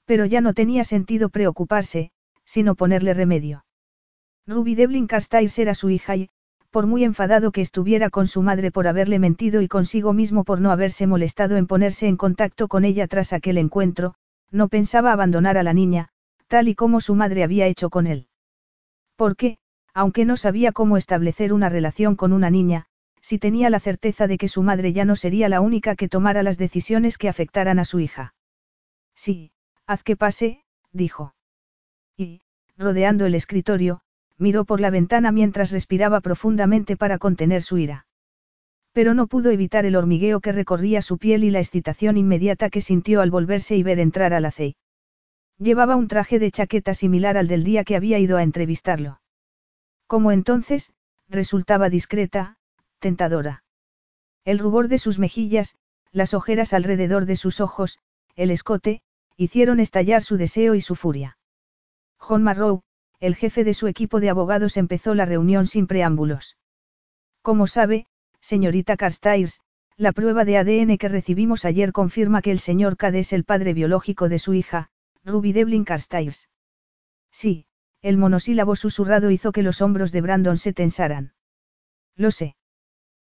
[0.04, 2.10] Pero ya no tenía sentido preocuparse,
[2.44, 3.64] sino ponerle remedio.
[4.46, 6.28] Ruby Devlin Carstairs era su hija y,
[6.70, 10.60] por muy enfadado que estuviera con su madre por haberle mentido y consigo mismo por
[10.60, 14.14] no haberse molestado en ponerse en contacto con ella tras aquel encuentro,
[14.52, 16.08] no pensaba abandonar a la niña,
[16.46, 18.28] tal y como su madre había hecho con él.
[19.16, 19.58] Porque,
[19.94, 22.86] aunque no sabía cómo establecer una relación con una niña,
[23.20, 26.42] si tenía la certeza de que su madre ya no sería la única que tomara
[26.42, 28.34] las decisiones que afectaran a su hija.
[29.14, 29.52] Sí,
[29.86, 31.34] haz que pase, dijo.
[32.16, 32.42] Y,
[32.76, 34.00] rodeando el escritorio,
[34.38, 38.06] miró por la ventana mientras respiraba profundamente para contener su ira.
[38.92, 42.80] Pero no pudo evitar el hormigueo que recorría su piel y la excitación inmediata que
[42.80, 44.52] sintió al volverse y ver entrar a la.
[45.58, 49.20] Llevaba un traje de chaqueta similar al del día que había ido a entrevistarlo.
[50.06, 50.92] Como entonces,
[51.28, 52.56] resultaba discreta,
[52.98, 53.64] tentadora.
[54.44, 55.76] El rubor de sus mejillas,
[56.10, 57.98] las ojeras alrededor de sus ojos,
[58.36, 59.00] el escote,
[59.36, 61.38] hicieron estallar su deseo y su furia.
[62.18, 62.82] John Marrow,
[63.20, 66.56] el jefe de su equipo de abogados, empezó la reunión sin preámbulos.
[67.40, 68.06] Como sabe,
[68.42, 69.60] señorita Carstairs,
[69.96, 73.72] la prueba de ADN que recibimos ayer confirma que el señor Cade es el padre
[73.72, 74.90] biológico de su hija,
[75.24, 76.48] Ruby Devlin Carstairs.
[77.30, 77.66] Sí,
[78.02, 81.34] el monosílabo susurrado hizo que los hombros de Brandon se tensaran.
[82.16, 82.56] Lo sé.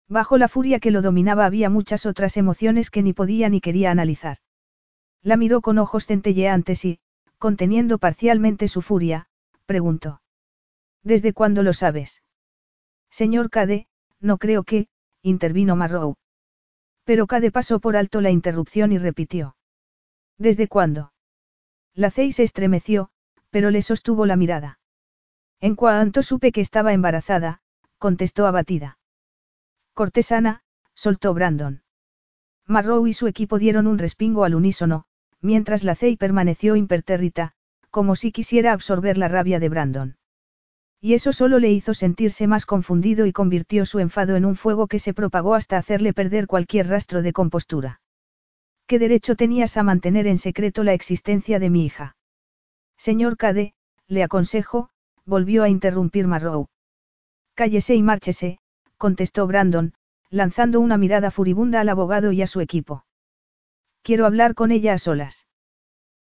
[0.10, 3.92] Bajo la furia que lo dominaba había muchas otras emociones que ni podía ni quería
[3.92, 4.38] analizar.
[5.22, 7.00] La miró con ojos centelleantes y,
[7.38, 9.28] conteniendo parcialmente su furia,
[9.66, 10.22] preguntó.
[11.04, 12.24] ¿Desde cuándo lo sabes?
[13.10, 13.88] Señor Cade,
[14.20, 14.88] no creo que,
[15.24, 16.16] intervino Marrow.
[17.06, 19.56] Pero Cade pasó por alto la interrupción y repitió.
[20.38, 21.14] ¿Desde cuándo?
[21.96, 23.10] La Cey se estremeció,
[23.50, 24.80] pero le sostuvo la mirada.
[25.60, 27.62] En cuanto supe que estaba embarazada,
[27.98, 29.00] contestó abatida.
[29.94, 30.62] Cortesana,
[30.94, 31.84] soltó Brandon.
[32.68, 35.06] Marrow y su equipo dieron un respingo al unísono,
[35.40, 37.54] mientras la Cey permaneció impertérrita,
[37.92, 40.18] como si quisiera absorber la rabia de Brandon.
[41.06, 44.88] Y eso solo le hizo sentirse más confundido y convirtió su enfado en un fuego
[44.88, 48.00] que se propagó hasta hacerle perder cualquier rastro de compostura.
[48.88, 52.16] ¿Qué derecho tenías a mantener en secreto la existencia de mi hija?
[52.96, 53.74] Señor Cade,
[54.08, 54.92] le aconsejo,
[55.26, 56.70] volvió a interrumpir Marrow.
[57.54, 58.60] Cállese y márchese,
[58.98, 59.96] contestó Brandon,
[60.30, 63.04] lanzando una mirada furibunda al abogado y a su equipo.
[64.04, 65.48] Quiero hablar con ella a solas.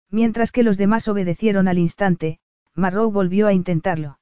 [0.09, 2.41] Mientras que los demás obedecieron al instante,
[2.75, 4.19] Marrow volvió a intentarlo.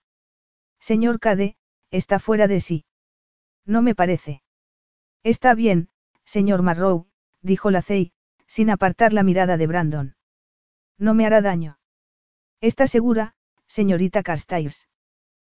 [0.81, 1.55] Señor Cade,
[1.91, 2.85] está fuera de sí.
[3.65, 4.41] No me parece.
[5.23, 5.89] Está bien,
[6.25, 7.07] señor Marrow,
[7.41, 8.13] dijo la Cey,
[8.47, 10.15] sin apartar la mirada de Brandon.
[10.97, 11.77] No me hará daño.
[12.61, 13.35] ¿Está segura,
[13.67, 14.89] señorita Carstairs?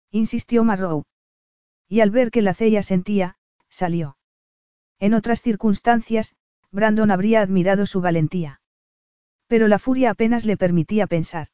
[0.10, 1.06] Insistió Marrow.
[1.88, 3.38] Y al ver que la Cey asentía,
[3.69, 4.18] salió.
[4.99, 6.35] En otras circunstancias,
[6.72, 8.61] Brandon habría admirado su valentía.
[9.48, 11.49] Pero la furia apenas le permitía pensar.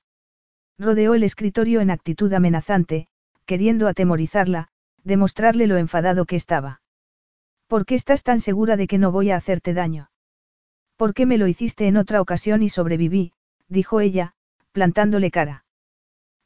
[0.78, 3.10] Rodeó el escritorio en actitud amenazante,
[3.48, 4.68] queriendo atemorizarla,
[5.04, 6.82] demostrarle lo enfadado que estaba.
[7.68, 10.12] ¿Por qué estás tan segura de que no voy a hacerte daño?
[10.98, 13.34] ¿Por qué me lo hiciste en otra ocasión y sobreviví?
[13.68, 14.34] dijo ella,
[14.72, 15.66] plantándole cara.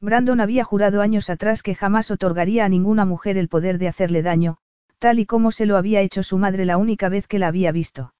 [0.00, 4.22] Brandon había jurado años atrás que jamás otorgaría a ninguna mujer el poder de hacerle
[4.22, 4.58] daño,
[4.98, 7.72] tal y como se lo había hecho su madre la única vez que la había
[7.72, 8.14] visto.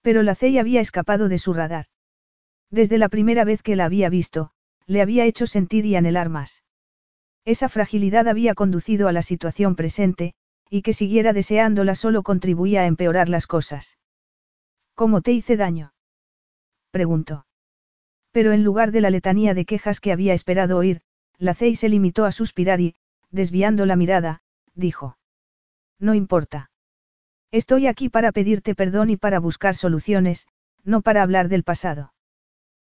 [0.00, 1.86] Pero la Cey había escapado de su radar.
[2.70, 4.50] Desde la primera vez que la había visto,
[4.86, 6.62] le había hecho sentir y anhelar más.
[7.44, 10.34] Esa fragilidad había conducido a la situación presente,
[10.70, 13.98] y que siguiera deseándola solo contribuía a empeorar las cosas.
[14.94, 15.92] ¿Cómo te hice daño?
[16.90, 17.46] preguntó.
[18.30, 21.02] Pero en lugar de la letanía de quejas que había esperado oír,
[21.38, 22.94] la Cey se limitó a suspirar y,
[23.30, 24.42] desviando la mirada,
[24.74, 25.18] dijo.
[25.98, 26.70] No importa.
[27.50, 30.46] Estoy aquí para pedirte perdón y para buscar soluciones,
[30.84, 32.14] no para hablar del pasado.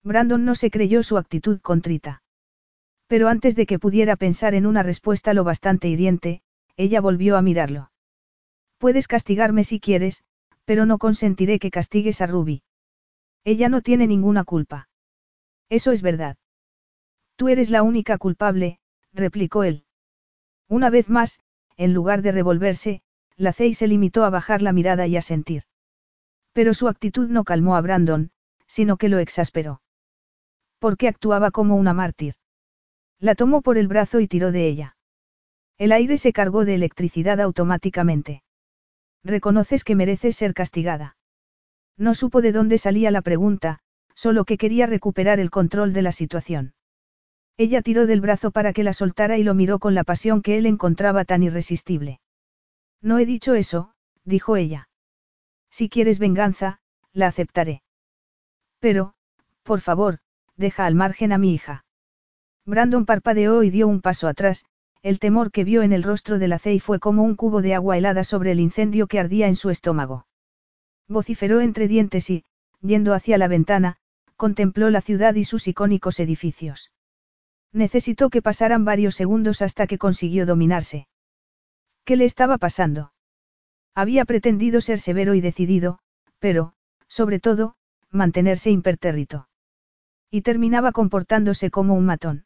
[0.03, 2.23] Brandon no se creyó su actitud contrita.
[3.11, 6.43] Pero antes de que pudiera pensar en una respuesta lo bastante hiriente,
[6.77, 7.91] ella volvió a mirarlo.
[8.79, 10.23] Puedes castigarme si quieres,
[10.65, 12.63] pero no consentiré que castigues a Ruby.
[13.43, 14.89] Ella no tiene ninguna culpa.
[15.69, 16.37] Eso es verdad.
[17.35, 18.79] Tú eres la única culpable,
[19.13, 19.87] replicó él.
[20.69, 21.43] Una vez más,
[21.77, 23.03] en lugar de revolverse,
[23.35, 25.65] la Cey se limitó a bajar la mirada y a sentir.
[26.53, 28.31] Pero su actitud no calmó a Brandon,
[28.69, 29.83] sino que lo exasperó.
[30.79, 32.35] Porque actuaba como una mártir.
[33.21, 34.97] La tomó por el brazo y tiró de ella.
[35.77, 38.43] El aire se cargó de electricidad automáticamente.
[39.23, 41.17] Reconoces que mereces ser castigada.
[41.97, 43.81] No supo de dónde salía la pregunta,
[44.15, 46.75] solo que quería recuperar el control de la situación.
[47.59, 50.57] Ella tiró del brazo para que la soltara y lo miró con la pasión que
[50.57, 52.21] él encontraba tan irresistible.
[53.03, 53.93] No he dicho eso,
[54.25, 54.89] dijo ella.
[55.71, 56.81] Si quieres venganza,
[57.13, 57.83] la aceptaré.
[58.79, 59.13] Pero,
[59.63, 60.21] por favor,
[60.57, 61.85] deja al margen a mi hija.
[62.71, 64.65] Brandon parpadeó y dio un paso atrás,
[65.03, 67.75] el temor que vio en el rostro de la Cey fue como un cubo de
[67.75, 70.29] agua helada sobre el incendio que ardía en su estómago.
[71.09, 72.45] Vociferó entre dientes y,
[72.81, 73.97] yendo hacia la ventana,
[74.37, 76.93] contempló la ciudad y sus icónicos edificios.
[77.73, 81.09] Necesitó que pasaran varios segundos hasta que consiguió dominarse.
[82.05, 83.13] ¿Qué le estaba pasando?
[83.97, 85.99] Había pretendido ser severo y decidido,
[86.39, 86.75] pero,
[87.09, 87.75] sobre todo,
[88.13, 89.49] mantenerse impertérrito.
[90.31, 92.45] Y terminaba comportándose como un matón.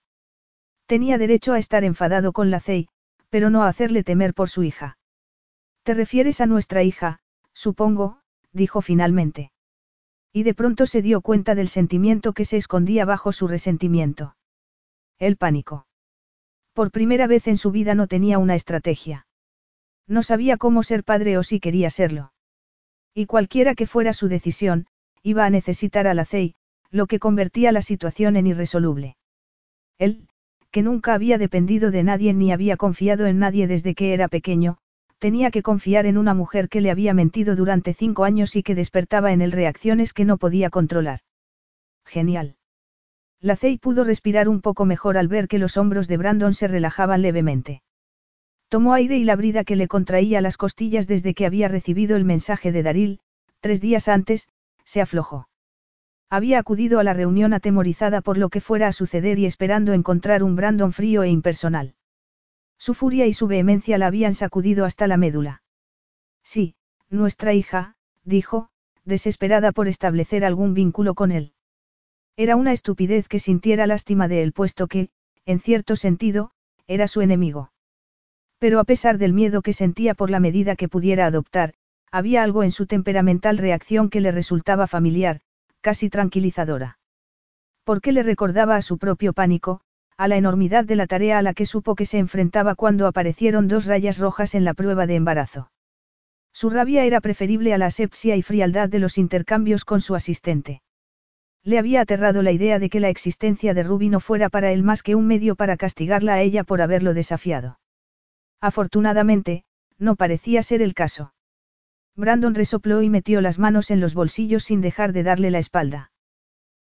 [0.87, 2.89] Tenía derecho a estar enfadado con la Cey,
[3.31, 4.99] pero no a hacerle temer por su hija.
[5.83, 7.21] ¿Te refieres a nuestra hija,
[7.53, 8.21] supongo?
[8.53, 9.51] dijo finalmente.
[10.33, 14.37] Y de pronto se dio cuenta del sentimiento que se escondía bajo su resentimiento.
[15.19, 15.87] El pánico.
[16.73, 19.27] Por primera vez en su vida no tenía una estrategia.
[20.07, 22.33] No sabía cómo ser padre o si quería serlo.
[23.15, 24.87] Y cualquiera que fuera su decisión,
[25.23, 26.57] iba a necesitar a la CEI,
[26.91, 29.17] lo que convertía la situación en irresoluble.
[29.99, 30.29] Él,
[30.75, 34.79] que nunca había dependido de nadie ni había confiado en nadie desde que era pequeño,
[35.21, 38.75] tenía que confiar en una mujer que le había mentido durante cinco años y que
[38.75, 41.21] despertaba en él reacciones que no podía controlar.
[42.05, 42.57] Genial.
[43.41, 46.67] La Cey pudo respirar un poco mejor al ver que los hombros de Brandon se
[46.67, 47.83] relajaban levemente.
[48.69, 52.25] Tomó aire y la brida que le contraía las costillas desde que había recibido el
[52.25, 53.21] mensaje de Daril,
[53.61, 54.49] tres días antes,
[54.85, 55.47] se aflojó.
[56.35, 60.43] Había acudido a la reunión atemorizada por lo que fuera a suceder y esperando encontrar
[60.43, 61.95] un Brandon frío e impersonal.
[62.77, 65.63] Su furia y su vehemencia la habían sacudido hasta la médula.
[66.43, 66.75] Sí,
[67.09, 67.95] nuestra hija,
[68.25, 68.69] dijo,
[69.05, 71.53] desesperada por establecer algún vínculo con él.
[72.37, 75.11] Era una estupidez que sintiera lástima de él puesto que,
[75.47, 76.51] en cierto sentido,
[76.89, 77.71] era su enemigo.
[78.59, 81.75] Pero a pesar del miedo que sentía por la medida que pudiera adoptar,
[82.11, 85.43] había algo en su temperamental reacción que le resultaba familiar,
[85.85, 86.99] casi tranquilizadora.
[87.85, 89.83] Porque le recordaba a su propio pánico,
[90.17, 93.69] a la enormidad de la tarea a la que supo que se enfrentaba cuando aparecieron
[93.69, 95.71] dos rayas rojas en la prueba de embarazo.
[96.55, 100.81] Su rabia era preferible a la asepsia y frialdad de los intercambios con su asistente.
[101.63, 104.83] Le había aterrado la idea de que la existencia de Ruby no fuera para él
[104.83, 107.79] más que un medio para castigarla a ella por haberlo desafiado.
[108.59, 109.65] Afortunadamente,
[109.99, 111.34] no parecía ser el caso.
[112.17, 116.13] Brandon resopló y metió las manos en los bolsillos sin dejar de darle la espalda.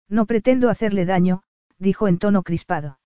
[0.09, 1.43] No pretendo hacerle daño,
[1.77, 2.99] dijo en tono crispado.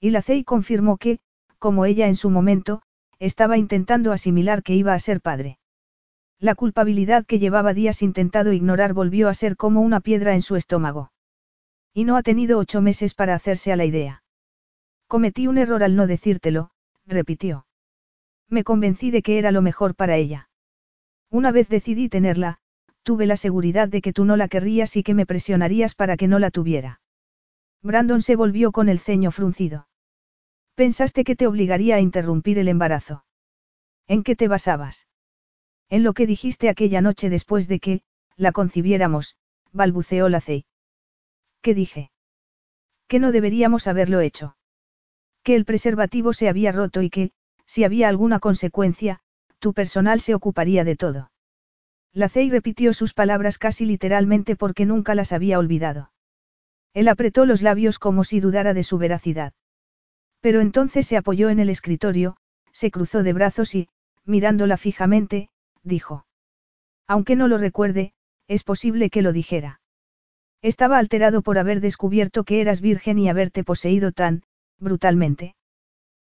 [0.00, 1.18] Y la Cey confirmó que,
[1.58, 2.82] como ella en su momento,
[3.18, 5.58] estaba intentando asimilar que iba a ser padre.
[6.38, 10.56] La culpabilidad que llevaba días intentado ignorar volvió a ser como una piedra en su
[10.56, 11.12] estómago.
[11.92, 14.22] Y no ha tenido ocho meses para hacerse a la idea.
[15.06, 16.70] Cometí un error al no decírtelo,
[17.04, 17.66] repitió.
[18.48, 20.49] Me convencí de que era lo mejor para ella.
[21.30, 22.58] Una vez decidí tenerla,
[23.02, 26.28] tuve la seguridad de que tú no la querrías y que me presionarías para que
[26.28, 27.00] no la tuviera.
[27.82, 29.88] Brandon se volvió con el ceño fruncido.
[30.74, 33.24] Pensaste que te obligaría a interrumpir el embarazo.
[34.06, 35.06] ¿En qué te basabas?
[35.88, 38.02] En lo que dijiste aquella noche después de que,
[38.36, 39.36] la concibiéramos,
[39.72, 40.64] balbuceó la Cey.
[41.62, 42.10] ¿Qué dije?
[43.06, 44.56] Que no deberíamos haberlo hecho.
[45.42, 47.32] Que el preservativo se había roto y que,
[47.66, 49.20] si había alguna consecuencia,
[49.60, 51.30] tu personal se ocuparía de todo.
[52.12, 56.10] La Cey repitió sus palabras casi literalmente porque nunca las había olvidado.
[56.92, 59.52] Él apretó los labios como si dudara de su veracidad.
[60.40, 62.36] Pero entonces se apoyó en el escritorio,
[62.72, 63.88] se cruzó de brazos y,
[64.24, 65.50] mirándola fijamente,
[65.84, 66.26] dijo.
[67.06, 68.12] Aunque no lo recuerde,
[68.48, 69.80] es posible que lo dijera.
[70.62, 74.42] Estaba alterado por haber descubierto que eras virgen y haberte poseído tan,
[74.78, 75.54] brutalmente.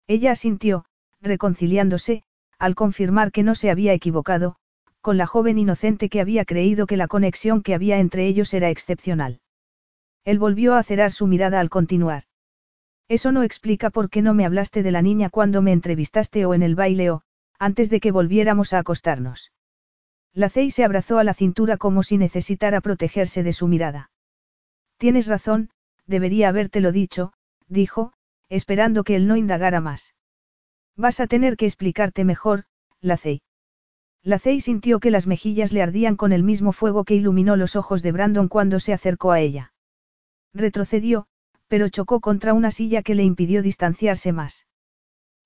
[0.07, 0.85] Ella asintió,
[1.20, 2.23] reconciliándose,
[2.60, 4.54] al confirmar que no se había equivocado,
[5.00, 8.68] con la joven inocente que había creído que la conexión que había entre ellos era
[8.68, 9.40] excepcional.
[10.24, 12.24] Él volvió a cerrar su mirada al continuar.
[13.08, 16.52] Eso no explica por qué no me hablaste de la niña cuando me entrevistaste o
[16.52, 17.22] en el baile o,
[17.58, 19.52] antes de que volviéramos a acostarnos.
[20.34, 24.10] La Cey se abrazó a la cintura como si necesitara protegerse de su mirada.
[24.98, 25.70] Tienes razón,
[26.06, 27.32] debería habértelo dicho,
[27.68, 28.12] dijo,
[28.50, 30.14] esperando que él no indagara más.
[30.96, 32.64] Vas a tener que explicarte mejor,
[33.00, 33.42] Lacey.
[34.22, 38.02] Lacey sintió que las mejillas le ardían con el mismo fuego que iluminó los ojos
[38.02, 39.72] de Brandon cuando se acercó a ella.
[40.52, 41.26] Retrocedió,
[41.68, 44.66] pero chocó contra una silla que le impidió distanciarse más.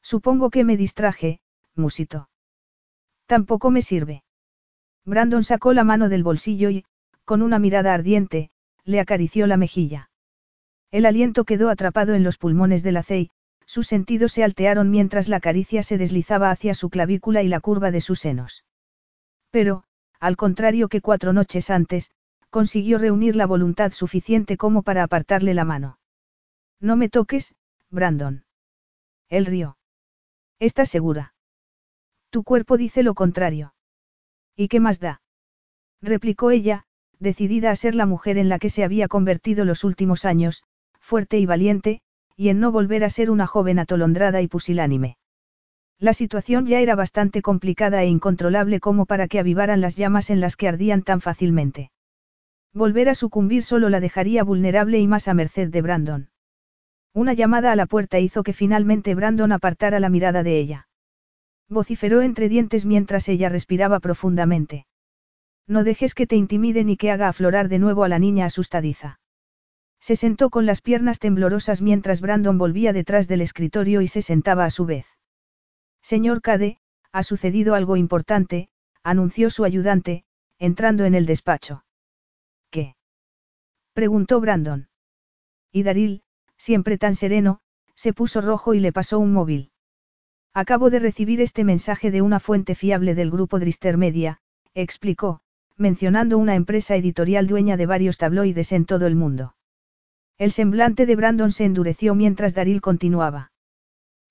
[0.03, 1.41] Supongo que me distraje,
[1.75, 2.29] musito.
[3.27, 4.25] Tampoco me sirve.
[5.05, 6.85] Brandon sacó la mano del bolsillo y,
[7.25, 8.51] con una mirada ardiente,
[8.85, 10.11] le acarició la mejilla.
[10.91, 13.03] El aliento quedó atrapado en los pulmones de la
[13.67, 17.91] sus sentidos se altearon mientras la caricia se deslizaba hacia su clavícula y la curva
[17.91, 18.65] de sus senos.
[19.51, 19.85] Pero,
[20.21, 22.11] al contrario que cuatro noches antes,
[22.51, 25.99] consiguió reunir la voluntad suficiente como para apartarle la mano.
[26.81, 27.55] No me toques,
[27.91, 28.45] Brandon.
[29.29, 29.77] Él rió.
[30.59, 31.35] ¿Estás segura?
[32.31, 33.75] Tu cuerpo dice lo contrario.
[34.57, 35.21] ¿Y qué más da?
[36.01, 36.85] replicó ella,
[37.19, 40.63] decidida a ser la mujer en la que se había convertido los últimos años,
[41.01, 42.03] fuerte y valiente,
[42.37, 45.17] y en no volver a ser una joven atolondrada y pusilánime.
[45.99, 50.41] La situación ya era bastante complicada e incontrolable como para que avivaran las llamas en
[50.41, 51.91] las que ardían tan fácilmente.
[52.73, 56.31] Volver a sucumbir solo la dejaría vulnerable y más a merced de Brandon.
[57.13, 60.89] Una llamada a la puerta hizo que finalmente Brandon apartara la mirada de ella.
[61.69, 64.87] Vociferó entre dientes mientras ella respiraba profundamente.
[65.69, 69.21] No dejes que te intimide ni que haga aflorar de nuevo a la niña asustadiza.
[70.05, 74.67] Se sentó con las piernas temblorosas mientras Brandon volvía detrás del escritorio y se sentaba
[74.67, 75.07] a su vez.
[76.03, 76.77] Señor Cade,
[77.11, 78.69] ha sucedido algo importante,
[79.03, 80.27] anunció su ayudante,
[80.59, 81.87] entrando en el despacho.
[82.69, 82.97] ¿Qué?
[83.95, 84.91] preguntó Brandon.
[85.73, 86.23] Y Daril,
[86.59, 87.61] siempre tan sereno,
[87.95, 89.71] se puso rojo y le pasó un móvil.
[90.53, 94.43] Acabo de recibir este mensaje de una fuente fiable del grupo Drister Media,
[94.75, 95.41] explicó,
[95.79, 99.55] mencionando una empresa editorial dueña de varios tabloides en todo el mundo.
[100.37, 103.53] El semblante de Brandon se endureció mientras Daril continuaba.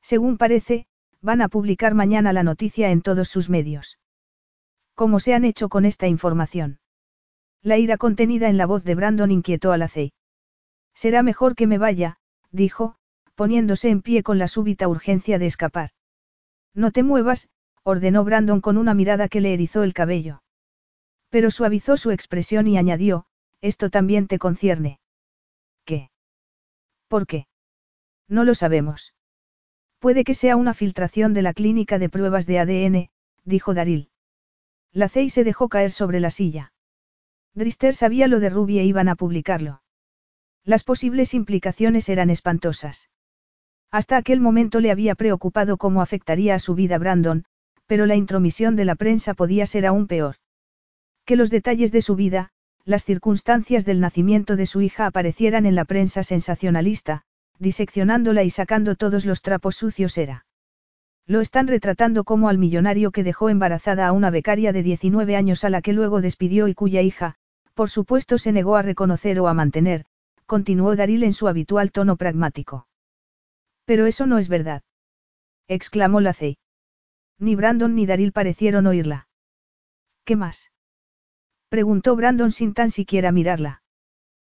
[0.02, 0.86] Según parece,
[1.22, 3.98] van a publicar mañana la noticia en todos sus medios.
[4.96, 6.80] ¿Cómo se han hecho con esta información?
[7.62, 9.90] La ira contenida en la voz de Brandon inquietó a la.
[10.94, 12.18] Será mejor que me vaya,
[12.52, 12.98] dijo,
[13.36, 15.92] poniéndose en pie con la súbita urgencia de escapar.
[16.74, 17.48] No te muevas,
[17.84, 20.44] ordenó Brandon con una mirada que le erizó el cabello.
[21.30, 23.26] Pero suavizó su expresión y añadió,
[23.62, 25.00] esto también te concierne.
[25.86, 26.10] ¿Qué?
[27.08, 27.48] ¿Por qué?
[28.28, 29.14] No lo sabemos.
[30.00, 33.10] Puede que sea una filtración de la clínica de pruebas de ADN,
[33.44, 34.10] dijo Daril.
[34.92, 36.74] La CEI se dejó caer sobre la silla.
[37.54, 39.82] Drister sabía lo de Ruby e iban a publicarlo.
[40.64, 43.10] Las posibles implicaciones eran espantosas.
[43.92, 47.46] Hasta aquel momento le había preocupado cómo afectaría a su vida Brandon,
[47.86, 50.38] pero la intromisión de la prensa podía ser aún peor.
[51.26, 52.53] Que los detalles de su vida,
[52.86, 57.24] las circunstancias del nacimiento de su hija aparecieran en la prensa sensacionalista,
[57.60, 60.46] diseccionándola y sacando todos los trapos sucios era.
[61.26, 65.64] Lo están retratando como al millonario que dejó embarazada a una becaria de 19 años
[65.64, 67.36] a la que luego despidió y cuya hija,
[67.74, 70.06] por supuesto, se negó a reconocer o a mantener,
[70.46, 72.88] continuó Daril en su habitual tono pragmático.
[73.86, 74.84] Pero eso no es verdad.
[75.70, 76.58] exclamó Lacey.
[77.40, 79.30] Ni Brandon ni Daril parecieron oírla.
[80.26, 80.73] ¿Qué más?
[81.74, 83.82] Preguntó Brandon sin tan siquiera mirarla.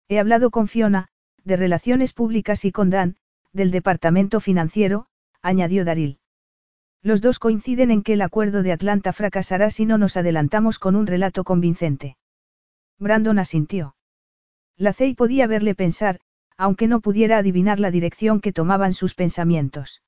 [0.07, 1.09] He hablado con Fiona,
[1.43, 3.17] de Relaciones Públicas y con Dan,
[3.53, 5.09] del Departamento Financiero,
[5.43, 6.21] añadió Daril.
[7.03, 10.95] Los dos coinciden en que el acuerdo de Atlanta fracasará si no nos adelantamos con
[10.95, 12.17] un relato convincente.
[13.01, 13.97] Brandon asintió.
[14.77, 16.21] La CEI podía verle pensar,
[16.57, 20.05] aunque no pudiera adivinar la dirección que tomaban sus pensamientos.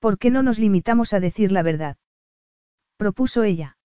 [0.00, 1.96] ¿Por qué no nos limitamos a decir la verdad?
[2.96, 3.77] propuso ella.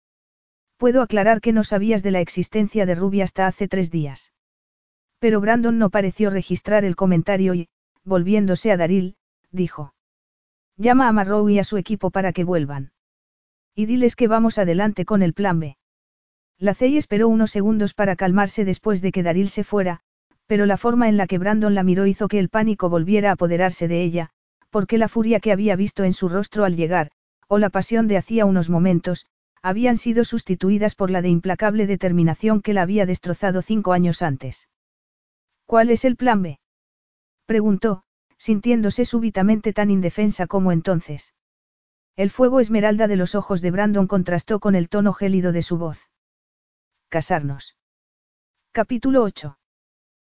[0.78, 4.34] Puedo aclarar que no sabías de la existencia de Ruby hasta hace tres días.
[5.20, 7.70] Pero Brandon no pareció registrar el comentario y,
[8.04, 9.16] volviéndose a Daril,
[9.52, 9.94] dijo.
[10.76, 12.92] Llama a Marrow y a su equipo para que vuelvan.
[13.76, 15.78] Y diles que vamos adelante con el plan B.
[16.60, 20.02] La CEI esperó unos segundos para calmarse después de que Daril se fuera,
[20.46, 23.34] pero la forma en la que Brandon la miró hizo que el pánico volviera a
[23.34, 24.30] apoderarse de ella,
[24.70, 27.12] porque la furia que había visto en su rostro al llegar,
[27.48, 29.26] o la pasión de hacía unos momentos,
[29.64, 34.68] habían sido sustituidas por la de implacable determinación que la había destrozado cinco años antes.
[35.66, 36.60] ¿Cuál es el plan B?
[37.46, 38.04] preguntó,
[38.38, 41.34] sintiéndose súbitamente tan indefensa como entonces.
[42.18, 45.78] El fuego esmeralda de los ojos de Brandon contrastó con el tono gélido de su
[45.78, 46.10] voz.
[47.08, 47.78] Casarnos.
[48.74, 49.58] Capítulo 8.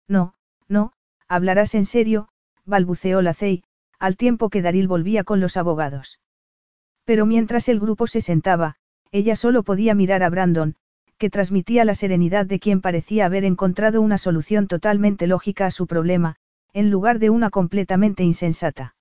[0.09, 0.35] No,
[0.67, 0.91] no,
[1.29, 2.27] hablarás en serio,
[2.65, 3.63] balbuceó la Cey,
[3.97, 6.19] al tiempo que Daril volvía con los abogados.
[7.05, 8.75] Pero mientras el grupo se sentaba,
[9.11, 10.75] ella solo podía mirar a Brandon,
[11.17, 15.85] que transmitía la serenidad de quien parecía haber encontrado una solución totalmente lógica a su
[15.85, 16.37] problema,
[16.73, 18.95] en lugar de una completamente insensata.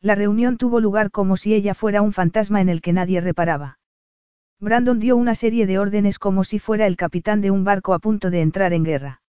[0.00, 3.78] La reunión tuvo lugar como si ella fuera un fantasma en el que nadie reparaba.
[4.58, 7.98] Brandon dio una serie de órdenes como si fuera el capitán de un barco a
[7.98, 9.22] punto de entrar en guerra.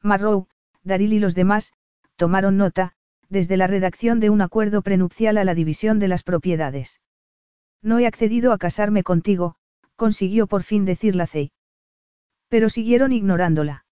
[0.00, 0.46] Marrow,
[0.84, 1.72] Daril y los demás,
[2.16, 2.92] tomaron nota,
[3.28, 7.00] desde la redacción de un acuerdo prenupcial a la división de las propiedades.
[7.84, 9.56] No he accedido a casarme contigo,
[9.94, 11.52] consiguió por fin decir la Cey.
[12.48, 13.84] Pero siguieron ignorándola.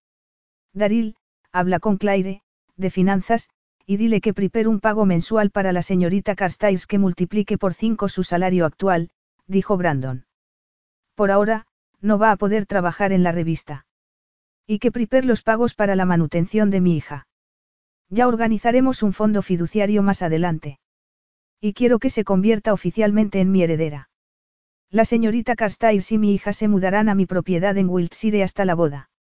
[0.73, 1.15] Daril,
[1.53, 2.41] habla con Claire,
[2.77, 3.51] de finanzas,
[3.85, 8.09] y dile que prepare un pago mensual para la señorita Carstairs que multiplique por cinco
[8.09, 9.11] su salario actual,
[9.47, 10.25] dijo Brandon.
[11.15, 11.67] Por ahora,
[12.01, 13.85] no va a poder trabajar en la revista.
[14.67, 17.27] Y que prepare los pagos para la manutención de mi hija.
[18.09, 20.79] Ya organizaremos un fondo fiduciario más adelante.
[21.65, 24.11] Y quiero que se convierta oficialmente en mi heredera.
[24.91, 28.75] La señorita Carstairs y mi hija se mudarán a mi propiedad en Wiltshire hasta la
[28.75, 29.11] boda.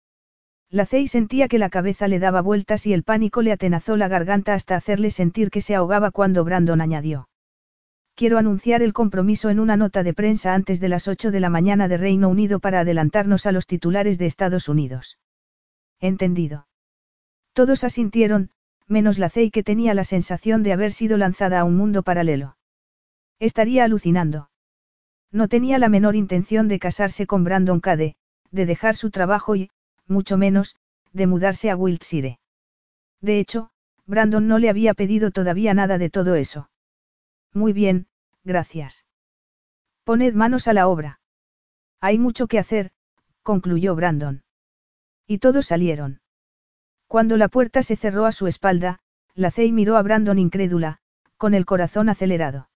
[0.68, 4.08] La Cey sentía que la cabeza le daba vueltas y el pánico le atenazó la
[4.08, 7.28] garganta hasta hacerle sentir que se ahogaba cuando Brandon añadió.
[8.16, 11.48] Quiero anunciar el compromiso en una nota de prensa antes de las 8 de la
[11.48, 15.16] mañana de Reino Unido para adelantarnos a los titulares de Estados Unidos.
[16.00, 16.66] Entendido.
[17.52, 18.50] Todos asintieron,
[18.92, 22.56] menos la Cey que tenía la sensación de haber sido lanzada a un mundo paralelo.
[23.40, 24.50] Estaría alucinando.
[25.32, 28.14] No tenía la menor intención de casarse con Brandon Cade,
[28.52, 29.70] de dejar su trabajo y,
[30.06, 30.76] mucho menos,
[31.12, 32.38] de mudarse a Wiltshire.
[33.20, 33.70] De hecho,
[34.06, 36.70] Brandon no le había pedido todavía nada de todo eso.
[37.52, 38.06] Muy bien,
[38.44, 39.06] gracias.
[40.04, 41.20] Poned manos a la obra.
[42.00, 42.90] Hay mucho que hacer,
[43.42, 44.44] concluyó Brandon.
[45.26, 46.21] Y todos salieron.
[47.12, 48.98] Cuando la puerta se cerró a su espalda,
[49.34, 50.96] la Cey miró a Brandon incrédula,
[51.36, 52.70] con el corazón acelerado.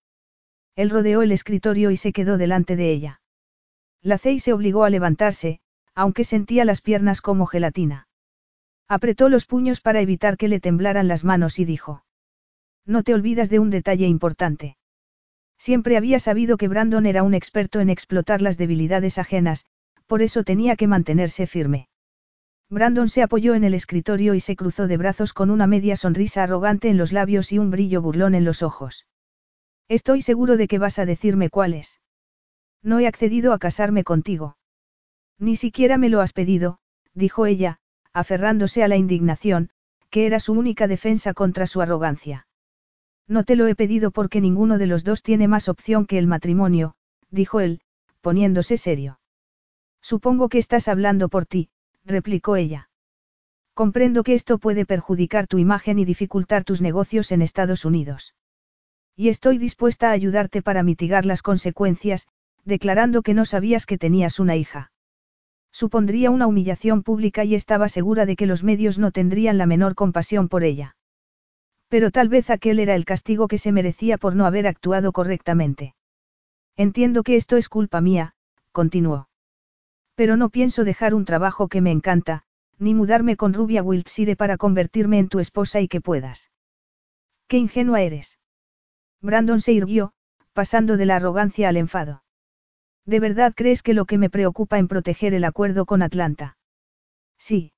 [0.75, 3.23] Él rodeó el escritorio y se quedó delante de ella.
[4.03, 5.61] La Cey se obligó a levantarse,
[5.95, 8.09] aunque sentía las piernas como gelatina.
[8.89, 12.05] Apretó los puños para evitar que le temblaran las manos y dijo.
[12.85, 14.77] No te olvidas de un detalle importante.
[15.57, 19.65] Siempre había sabido que Brandon era un experto en explotar las debilidades ajenas,
[20.07, 21.89] por eso tenía que mantenerse firme.
[22.69, 26.43] Brandon se apoyó en el escritorio y se cruzó de brazos con una media sonrisa
[26.43, 29.07] arrogante en los labios y un brillo burlón en los ojos.
[29.89, 32.01] Estoy seguro de que vas a decirme cuál es.
[32.83, 34.57] No he accedido a casarme contigo.
[35.39, 36.79] Ni siquiera me lo has pedido,
[37.15, 37.79] dijo ella,
[38.13, 39.71] aferrándose a la indignación,
[40.11, 42.49] que era su única defensa contra su arrogancia.
[43.29, 46.27] No te lo he pedido porque ninguno de los dos tiene más opción que el
[46.27, 46.95] matrimonio,
[47.31, 47.81] dijo él,
[48.21, 49.21] poniéndose serio.
[50.01, 51.71] Supongo que estás hablando por ti,
[52.07, 52.89] replicó ella.
[53.75, 58.35] Comprendo que esto puede perjudicar tu imagen y dificultar tus negocios en Estados Unidos.
[59.15, 62.27] Y estoy dispuesta a ayudarte para mitigar las consecuencias,
[62.65, 64.93] declarando que no sabías que tenías una hija.
[65.73, 69.95] Supondría una humillación pública y estaba segura de que los medios no tendrían la menor
[69.95, 70.97] compasión por ella.
[71.89, 75.95] Pero tal vez aquel era el castigo que se merecía por no haber actuado correctamente.
[76.77, 78.35] Entiendo que esto es culpa mía,
[78.73, 79.29] continuó.
[80.17, 82.43] Pero no pienso dejar un trabajo que me encanta,
[82.79, 86.51] ni mudarme con Rubia Wiltshire para convertirme en tu esposa y que puedas.
[87.47, 88.41] Qué ingenua eres.
[89.21, 90.13] Brandon se irguió,
[90.53, 92.25] pasando de la arrogancia al enfado.
[93.05, 96.57] ¿De verdad crees que lo que me preocupa en proteger el acuerdo con Atlanta?
[97.39, 97.73] Sí,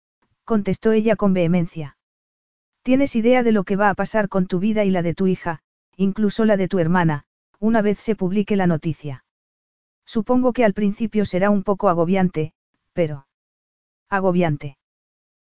[0.44, 1.98] contestó ella con vehemencia.
[2.82, 5.26] ¿Tienes idea de lo que va a pasar con tu vida y la de tu
[5.26, 5.60] hija,
[5.96, 7.24] incluso la de tu hermana,
[7.58, 9.24] una vez se publique la noticia?
[10.08, 12.54] Supongo que al principio será un poco agobiante,
[12.94, 13.26] pero...
[14.08, 14.78] Agobiante.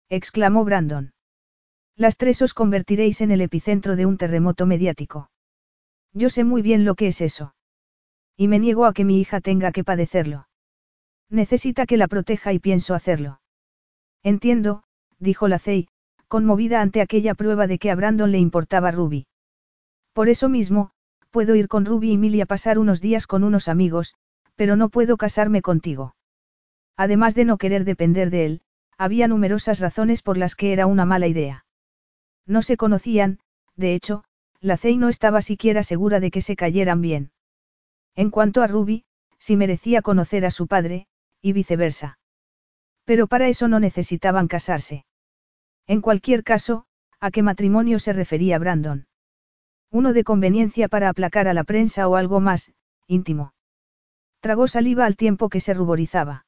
[0.09, 1.12] exclamó Brandon.
[1.94, 5.30] Las tres os convertiréis en el epicentro de un terremoto mediático.
[6.12, 7.55] Yo sé muy bien lo que es eso.
[8.36, 10.48] Y me niego a que mi hija tenga que padecerlo.
[11.30, 13.40] Necesita que la proteja y pienso hacerlo.
[14.24, 14.82] Entiendo,
[15.20, 15.86] dijo la Cey,
[16.26, 19.28] conmovida ante aquella prueba de que a Brandon le importaba Ruby.
[20.12, 20.90] Por eso mismo,
[21.30, 24.16] puedo ir con Ruby y Milly a pasar unos días con unos amigos,
[24.59, 26.16] pero no puedo casarme contigo.
[26.97, 28.60] Además de no querer depender de él,
[28.98, 31.64] había numerosas razones por las que era una mala idea.
[32.44, 33.39] No se conocían,
[33.76, 34.24] de hecho,
[34.60, 37.30] la Cey no estaba siquiera segura de que se cayeran bien.
[38.16, 39.05] En cuanto a Ruby,
[39.39, 41.06] si merecía conocer a su padre,
[41.40, 42.18] y viceversa.
[43.05, 45.06] Pero para eso no necesitaban casarse.
[45.86, 46.85] En cualquier caso,
[47.20, 49.06] ¿a qué matrimonio se refería Brandon?
[49.93, 52.72] Uno de conveniencia para aplacar a la prensa o algo más,
[53.06, 53.52] íntimo.
[54.40, 56.47] Tragó saliva al tiempo que se ruborizaba.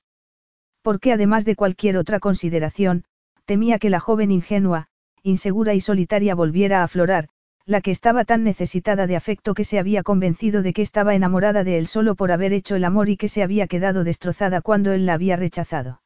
[0.82, 3.04] Porque además de cualquier otra consideración,
[3.44, 4.86] temía que la joven ingenua,
[5.22, 7.28] insegura y solitaria volviera a aflorar,
[7.66, 11.64] la que estaba tan necesitada de afecto que se había convencido de que estaba enamorada
[11.64, 14.92] de él solo por haber hecho el amor y que se había quedado destrozada cuando
[14.92, 16.00] él la había rechazado.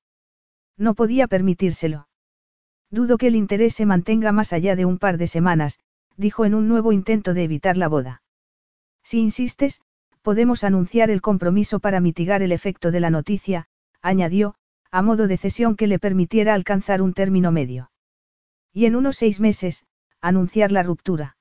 [0.77, 2.09] No podía permitírselo.
[2.91, 5.79] Dudo que el interés se mantenga más allá de un par de semanas,
[6.17, 8.23] dijo en un nuevo intento de evitar la boda.
[9.03, 9.81] Si insistes,
[10.25, 13.67] podemos anunciar el compromiso para mitigar el efecto de la noticia,
[14.01, 14.55] añadió,
[14.91, 17.91] a modo de cesión que le permitiera alcanzar un término medio.
[18.73, 19.85] Y en unos seis meses,
[20.23, 21.37] anunciar la ruptura.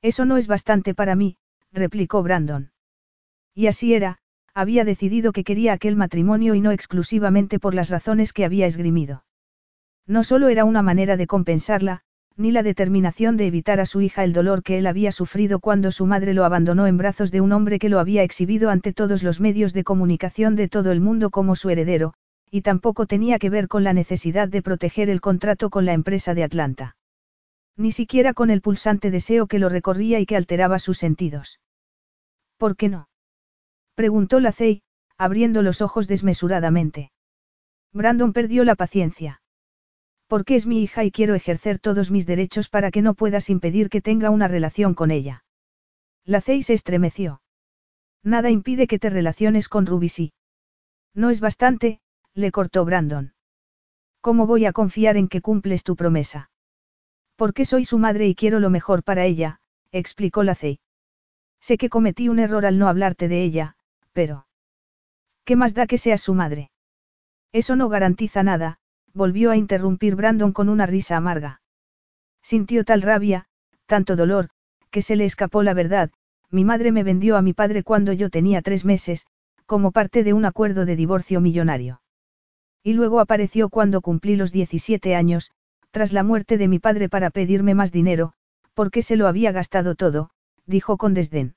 [0.00, 1.36] Eso no es bastante para mí,
[1.70, 2.72] replicó Brandon.
[3.54, 4.16] Y así era,
[4.54, 9.24] había decidido que quería aquel matrimonio y no exclusivamente por las razones que había esgrimido.
[10.06, 12.00] No solo era una manera de compensarla,
[12.38, 15.90] ni la determinación de evitar a su hija el dolor que él había sufrido cuando
[15.90, 19.24] su madre lo abandonó en brazos de un hombre que lo había exhibido ante todos
[19.24, 22.14] los medios de comunicación de todo el mundo como su heredero,
[22.48, 26.32] y tampoco tenía que ver con la necesidad de proteger el contrato con la empresa
[26.34, 26.96] de Atlanta.
[27.76, 31.58] Ni siquiera con el pulsante deseo que lo recorría y que alteraba sus sentidos.
[32.56, 33.08] ¿Por qué no?
[33.96, 34.82] preguntó Lacey,
[35.16, 37.10] abriendo los ojos desmesuradamente.
[37.92, 39.40] Brandon perdió la paciencia.
[40.28, 43.88] Porque es mi hija y quiero ejercer todos mis derechos para que no puedas impedir
[43.88, 45.44] que tenga una relación con ella.
[46.24, 47.40] Lacey se estremeció.
[48.22, 50.32] Nada impide que te relaciones con Ruby
[51.14, 52.00] No es bastante,
[52.34, 53.32] le cortó Brandon.
[54.20, 56.50] ¿Cómo voy a confiar en que cumples tu promesa?
[57.36, 59.60] Porque soy su madre y quiero lo mejor para ella,
[59.92, 63.76] explicó la Sé que cometí un error al no hablarte de ella,
[64.12, 64.46] pero...
[65.44, 66.70] ¿Qué más da que seas su madre?
[67.52, 68.78] Eso no garantiza nada,
[69.18, 71.60] volvió a interrumpir Brandon con una risa amarga.
[72.42, 73.46] Sintió tal rabia,
[73.84, 74.48] tanto dolor,
[74.90, 76.10] que se le escapó la verdad,
[76.50, 79.26] mi madre me vendió a mi padre cuando yo tenía tres meses,
[79.66, 82.00] como parte de un acuerdo de divorcio millonario.
[82.82, 85.50] Y luego apareció cuando cumplí los 17 años,
[85.90, 88.32] tras la muerte de mi padre para pedirme más dinero,
[88.72, 90.30] porque se lo había gastado todo,
[90.64, 91.56] dijo con desdén.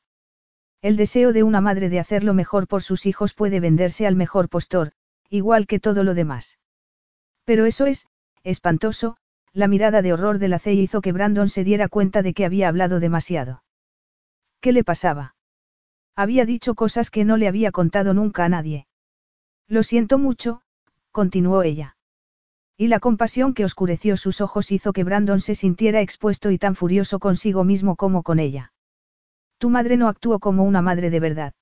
[0.81, 4.49] El deseo de una madre de hacerlo mejor por sus hijos puede venderse al mejor
[4.49, 4.93] postor,
[5.29, 6.57] igual que todo lo demás.
[7.45, 8.07] Pero eso es,
[8.43, 9.17] espantoso,
[9.53, 12.45] la mirada de horror de la C hizo que Brandon se diera cuenta de que
[12.45, 13.63] había hablado demasiado.
[14.61, 15.35] ¿Qué le pasaba?
[16.15, 18.87] Había dicho cosas que no le había contado nunca a nadie.
[19.67, 20.61] Lo siento mucho,
[21.11, 21.97] continuó ella.
[22.77, 26.75] Y la compasión que oscureció sus ojos hizo que Brandon se sintiera expuesto y tan
[26.75, 28.73] furioso consigo mismo como con ella.
[29.57, 31.53] Tu madre no actuó como una madre de verdad.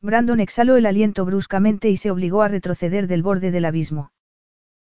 [0.00, 4.10] Brandon exhaló el aliento bruscamente y se obligó a retroceder del borde del abismo.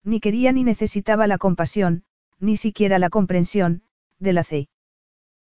[0.04, 2.04] Ni quería ni necesitaba la compasión,
[2.38, 3.82] ni siquiera la comprensión,
[4.18, 4.44] de la.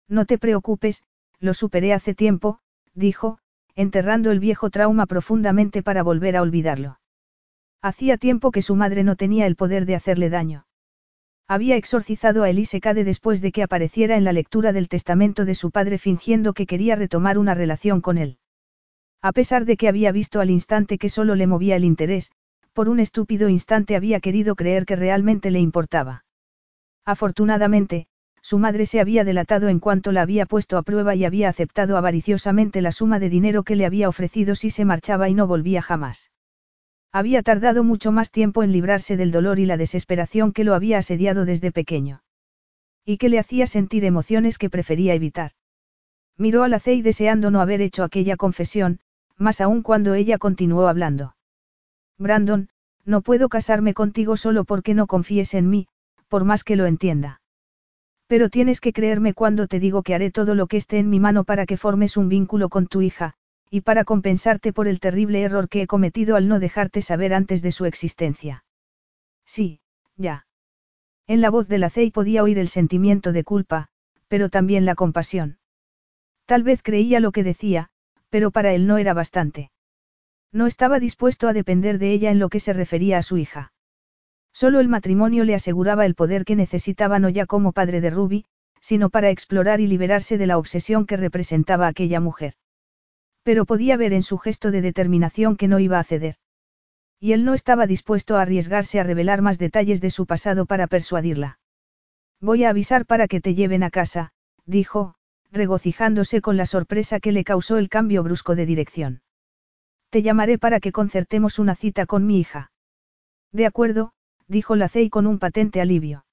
[0.07, 1.03] No te preocupes,
[1.39, 2.59] lo superé hace tiempo,
[2.93, 3.39] dijo,
[3.75, 6.99] enterrando el viejo trauma profundamente para volver a olvidarlo.
[7.81, 10.65] Hacía tiempo que su madre no tenía el poder de hacerle daño.
[11.47, 15.55] Había exorcizado a Elise Cade después de que apareciera en la lectura del testamento de
[15.55, 18.37] su padre fingiendo que quería retomar una relación con él.
[19.21, 22.31] A pesar de que había visto al instante que solo le movía el interés,
[22.73, 26.25] por un estúpido instante había querido creer que realmente le importaba.
[27.05, 28.07] Afortunadamente,
[28.41, 31.95] su madre se había delatado en cuanto la había puesto a prueba y había aceptado
[31.95, 35.81] avariciosamente la suma de dinero que le había ofrecido si se marchaba y no volvía
[35.81, 36.31] jamás.
[37.13, 40.97] Había tardado mucho más tiempo en librarse del dolor y la desesperación que lo había
[40.97, 42.23] asediado desde pequeño.
[43.05, 45.51] Y que le hacía sentir emociones que prefería evitar.
[46.37, 48.99] Miró a la Cey deseando no haber hecho aquella confesión,
[49.37, 51.35] más aún cuando ella continuó hablando.
[52.17, 52.69] Brandon,
[53.05, 55.87] no puedo casarme contigo solo porque no confíes en mí,
[56.27, 57.41] por más que lo entienda.
[58.27, 61.19] Pero tienes que creerme cuando te digo que haré todo lo que esté en mi
[61.19, 63.33] mano para que formes un vínculo con tu hija,
[63.69, 67.61] y para compensarte por el terrible error que he cometido al no dejarte saber antes
[67.61, 68.63] de su existencia.
[69.45, 69.81] Sí,
[70.15, 70.45] ya.
[71.27, 73.89] En la voz de la Cey podía oír el sentimiento de culpa,
[74.27, 75.57] pero también la compasión.
[76.45, 77.89] Tal vez creía lo que decía,
[78.29, 79.71] pero para él no era bastante.
[80.53, 83.73] No estaba dispuesto a depender de ella en lo que se refería a su hija.
[84.53, 88.45] Solo el matrimonio le aseguraba el poder que necesitaba no ya como padre de Ruby,
[88.79, 92.53] sino para explorar y liberarse de la obsesión que representaba aquella mujer.
[93.41, 96.35] Pero podía ver en su gesto de determinación que no iba a ceder.
[97.19, 100.85] Y él no estaba dispuesto a arriesgarse a revelar más detalles de su pasado para
[100.85, 101.59] persuadirla.
[102.39, 104.33] Voy a avisar para que te lleven a casa,
[104.65, 105.15] dijo,
[105.51, 109.21] regocijándose con la sorpresa que le causó el cambio brusco de dirección.
[110.13, 112.71] Te llamaré para que concertemos una cita con mi hija.
[113.51, 114.11] De acuerdo,
[114.47, 116.23] dijo Lacey con un patente alivio.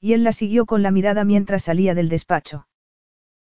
[0.00, 2.66] Y él la siguió con la mirada mientras salía del despacho.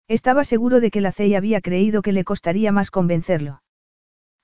[0.06, 3.62] Estaba seguro de que la CEI había creído que le costaría más convencerlo.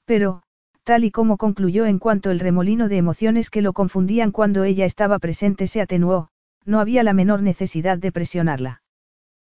[0.06, 0.42] Pero,
[0.84, 4.86] tal y como concluyó en cuanto el remolino de emociones que lo confundían cuando ella
[4.86, 6.30] estaba presente se atenuó,
[6.64, 8.82] no había la menor necesidad de presionarla.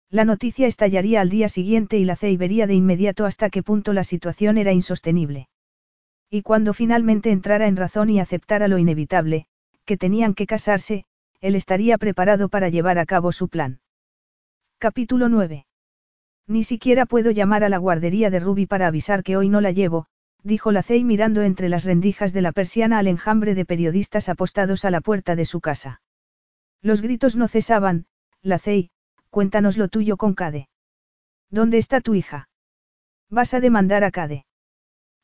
[0.09, 3.91] La noticia estallaría al día siguiente y la CEI vería de inmediato hasta qué punto
[3.91, 5.49] la situación era insostenible.
[6.29, 9.47] Y cuando finalmente entrara en razón y aceptara lo inevitable,
[9.85, 11.05] que tenían que casarse,
[11.39, 13.79] él estaría preparado para llevar a cabo su plan.
[14.79, 15.65] Capítulo 9.
[16.47, 19.71] Ni siquiera puedo llamar a la guardería de Ruby para avisar que hoy no la
[19.71, 20.07] llevo,
[20.43, 24.85] dijo la CEI mirando entre las rendijas de la persiana al enjambre de periodistas apostados
[24.85, 26.01] a la puerta de su casa.
[26.81, 28.05] Los gritos no cesaban,
[28.41, 28.91] la CEI,
[29.29, 30.69] cuéntanos lo tuyo con Cade.
[31.49, 32.49] ¿Dónde está tu hija?
[33.29, 34.46] Vas a demandar a Cade.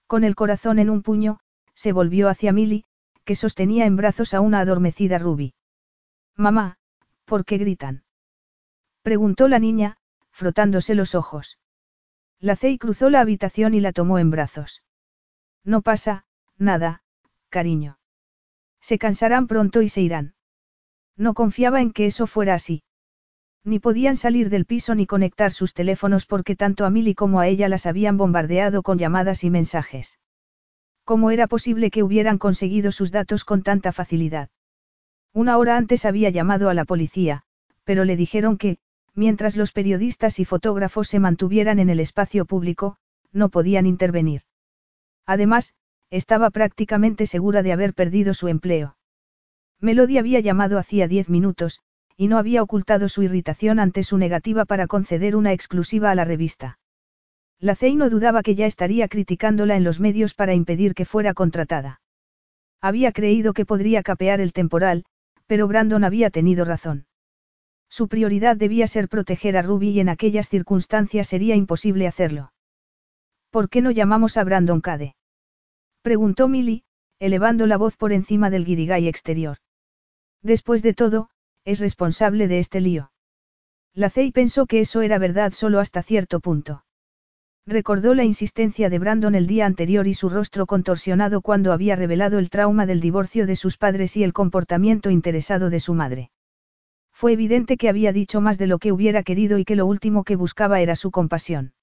[0.08, 1.40] Con el corazón en un puño,
[1.74, 2.86] se volvió hacia Milly,
[3.26, 5.54] que sostenía en brazos a una adormecida Ruby.
[6.36, 6.78] Mamá,
[7.26, 8.04] ¿por qué gritan?
[9.02, 9.98] Preguntó la niña,
[10.32, 11.60] frotándose los ojos.
[12.40, 14.84] La Cey cruzó la habitación y la tomó en brazos.
[15.64, 16.26] No pasa,
[16.58, 17.04] nada,
[17.50, 18.00] cariño.
[18.82, 20.36] Se cansarán pronto y se irán.
[21.16, 22.84] No confiaba en que eso fuera así.
[23.66, 27.48] Ni podían salir del piso ni conectar sus teléfonos porque tanto a Milly como a
[27.48, 30.20] ella las habían bombardeado con llamadas y mensajes.
[31.06, 34.50] ¿Cómo era posible que hubieran conseguido sus datos con tanta facilidad?
[35.34, 37.44] Una hora antes había llamado a la policía,
[37.84, 38.78] pero le dijeron que,
[39.14, 42.98] mientras los periodistas y fotógrafos se mantuvieran en el espacio público,
[43.32, 44.42] no podían intervenir.
[45.26, 45.74] Además,
[46.10, 48.98] estaba prácticamente segura de haber perdido su empleo.
[49.80, 51.82] Melody había llamado hacía diez minutos,
[52.18, 56.26] y no había ocultado su irritación ante su negativa para conceder una exclusiva a la
[56.26, 56.80] revista.
[57.60, 61.34] La CEI no dudaba que ya estaría criticándola en los medios para impedir que fuera
[61.34, 62.02] contratada.
[62.82, 65.06] Había creído que podría capear el temporal,
[65.48, 67.06] pero Brandon había tenido razón.
[67.90, 72.52] Su prioridad debía ser proteger a Ruby y en aquellas circunstancias sería imposible hacerlo.
[73.52, 75.16] ¿Por qué no llamamos a Brandon Cade?
[76.02, 76.84] Preguntó Millie,
[77.20, 79.58] elevando la voz por encima del guirigay exterior.
[80.42, 81.30] Después de todo,
[81.66, 83.12] es responsable de este lío.
[83.94, 86.84] La Cey pensó que eso era verdad solo hasta cierto punto.
[87.66, 92.40] Recordó la insistencia de Brandon el día anterior y su rostro contorsionado cuando había revelado
[92.40, 96.32] el trauma del divorcio de sus padres y el comportamiento interesado de su madre.
[97.14, 100.24] Fue evidente que había dicho más de lo que hubiera querido y que lo último
[100.24, 101.74] que buscaba era su compasión.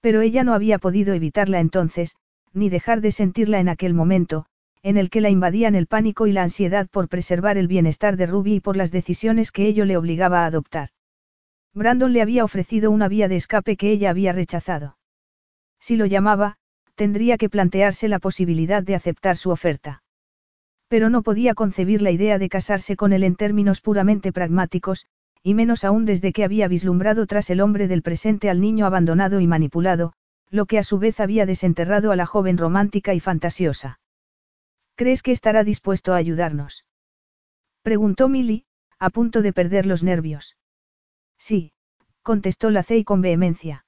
[0.00, 2.14] Pero ella no había podido evitarla entonces,
[2.52, 4.46] ni dejar de sentirla en aquel momento,
[4.82, 8.26] en el que la invadían el pánico y la ansiedad por preservar el bienestar de
[8.26, 10.88] Ruby y por las decisiones que ello le obligaba a adoptar.
[11.72, 14.98] Brandon le había ofrecido una vía de escape que ella había rechazado.
[15.80, 16.56] Si lo llamaba,
[16.96, 20.02] tendría que plantearse la posibilidad de aceptar su oferta.
[20.88, 25.06] Pero no podía concebir la idea de casarse con él en términos puramente pragmáticos,
[25.42, 29.40] y menos aún desde que había vislumbrado tras el hombre del presente al niño abandonado
[29.40, 30.12] y manipulado,
[30.50, 34.00] lo que a su vez había desenterrado a la joven romántica y fantasiosa.
[34.94, 36.84] ¿Crees que estará dispuesto a ayudarnos?
[37.82, 38.64] Preguntó Milly,
[38.98, 40.56] a punto de perder los nervios.
[41.38, 41.72] Sí,
[42.22, 43.84] contestó la Cey con vehemencia.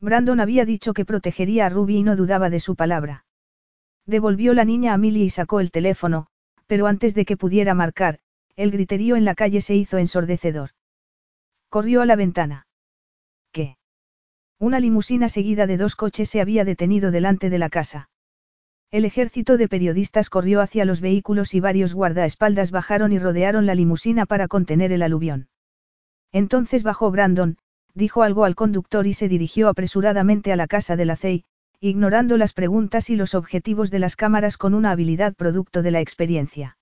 [0.00, 3.24] Brandon había dicho que protegería a Ruby y no dudaba de su palabra.
[4.04, 6.26] Devolvió la niña a Milly y sacó el teléfono,
[6.66, 8.20] pero antes de que pudiera marcar,
[8.56, 10.70] el griterío en la calle se hizo ensordecedor.
[11.68, 12.66] Corrió a la ventana.
[13.52, 13.78] ¿Qué?
[14.58, 18.08] Una limusina seguida de dos coches se había detenido delante de la casa.
[18.96, 23.74] El ejército de periodistas corrió hacia los vehículos y varios guardaespaldas bajaron y rodearon la
[23.74, 25.48] limusina para contener el aluvión.
[26.32, 27.58] Entonces bajó Brandon,
[27.92, 31.44] dijo algo al conductor y se dirigió apresuradamente a la casa de la CEI,
[31.78, 36.00] ignorando las preguntas y los objetivos de las cámaras con una habilidad producto de la
[36.00, 36.78] experiencia.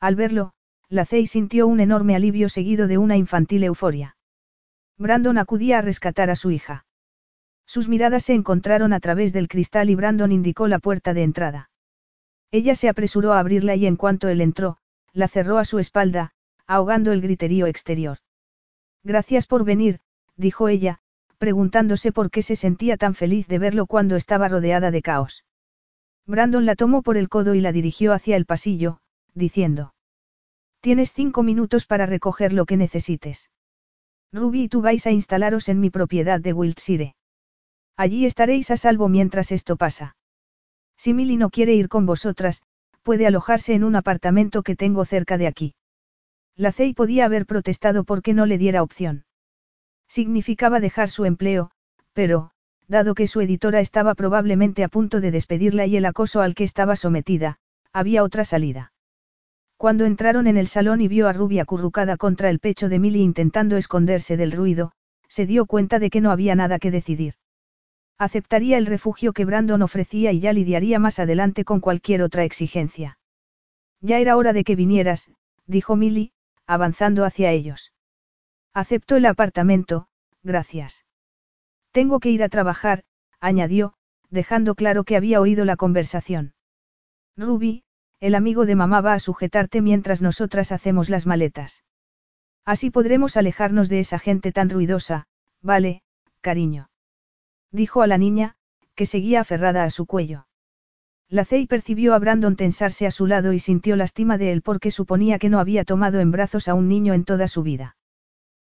[0.00, 0.54] Al verlo,
[0.88, 4.16] la CEI sintió un enorme alivio seguido de una infantil euforia.
[4.96, 6.87] Brandon acudía a rescatar a su hija.
[7.68, 11.70] Sus miradas se encontraron a través del cristal y Brandon indicó la puerta de entrada.
[12.50, 14.78] Ella se apresuró a abrirla y en cuanto él entró,
[15.12, 16.32] la cerró a su espalda,
[16.66, 18.18] ahogando el griterío exterior.
[19.04, 20.00] Gracias por venir,
[20.34, 21.00] dijo ella,
[21.36, 25.44] preguntándose por qué se sentía tan feliz de verlo cuando estaba rodeada de caos.
[26.24, 29.00] Brandon la tomó por el codo y la dirigió hacia el pasillo,
[29.34, 29.92] diciendo.
[30.80, 33.50] Tienes cinco minutos para recoger lo que necesites.
[34.32, 37.14] Ruby y tú vais a instalaros en mi propiedad de Wiltshire.
[37.98, 40.16] Allí estaréis a salvo mientras esto pasa.
[40.96, 42.62] Si Milly no quiere ir con vosotras,
[43.02, 45.74] puede alojarse en un apartamento que tengo cerca de aquí.
[46.54, 49.24] La CEI podía haber protestado porque no le diera opción.
[50.06, 51.72] Significaba dejar su empleo,
[52.12, 52.52] pero,
[52.86, 56.62] dado que su editora estaba probablemente a punto de despedirla y el acoso al que
[56.62, 57.58] estaba sometida,
[57.92, 58.92] había otra salida.
[59.76, 63.22] Cuando entraron en el salón y vio a Ruby acurrucada contra el pecho de Milly
[63.22, 64.92] intentando esconderse del ruido,
[65.26, 67.34] se dio cuenta de que no había nada que decidir.
[68.18, 73.18] Aceptaría el refugio que Brandon ofrecía y ya lidiaría más adelante con cualquier otra exigencia.
[74.00, 75.30] Ya era hora de que vinieras,
[75.66, 76.32] dijo Milly,
[76.66, 77.92] avanzando hacia ellos.
[78.74, 80.08] Acepto el apartamento,
[80.42, 81.04] gracias.
[81.92, 83.04] Tengo que ir a trabajar,
[83.40, 83.94] añadió,
[84.30, 86.54] dejando claro que había oído la conversación.
[87.36, 87.84] Ruby,
[88.20, 91.84] el amigo de mamá va a sujetarte mientras nosotras hacemos las maletas.
[92.64, 95.28] Así podremos alejarnos de esa gente tan ruidosa,
[95.62, 96.02] vale,
[96.40, 96.90] cariño.
[97.70, 98.56] Dijo a la niña,
[98.94, 100.46] que seguía aferrada a su cuello.
[101.28, 104.90] La Cey percibió a Brandon tensarse a su lado y sintió lástima de él porque
[104.90, 107.96] suponía que no había tomado en brazos a un niño en toda su vida.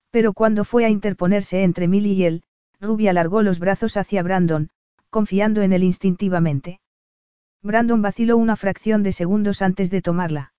[0.09, 2.43] Pero cuando fue a interponerse entre Millie y él,
[2.79, 4.69] Ruby alargó los brazos hacia Brandon,
[5.11, 6.79] confiando en él instintivamente.
[7.61, 10.53] Brandon vaciló una fracción de segundos antes de tomarla.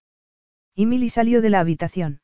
[0.74, 2.20] Y Millie salió de la habitación.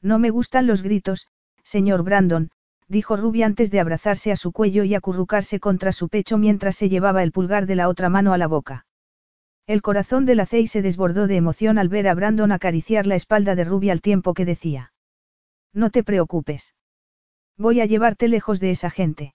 [0.00, 1.28] No me gustan los gritos,
[1.62, 2.50] señor Brandon,
[2.88, 6.88] dijo Ruby antes de abrazarse a su cuello y acurrucarse contra su pecho mientras se
[6.88, 8.86] llevaba el pulgar de la otra mano a la boca.
[9.66, 13.16] El corazón de la Cey se desbordó de emoción al ver a Brandon acariciar la
[13.16, 14.92] espalda de Ruby al tiempo que decía.
[15.72, 16.74] No te preocupes.
[17.58, 19.34] Voy a llevarte lejos de esa gente.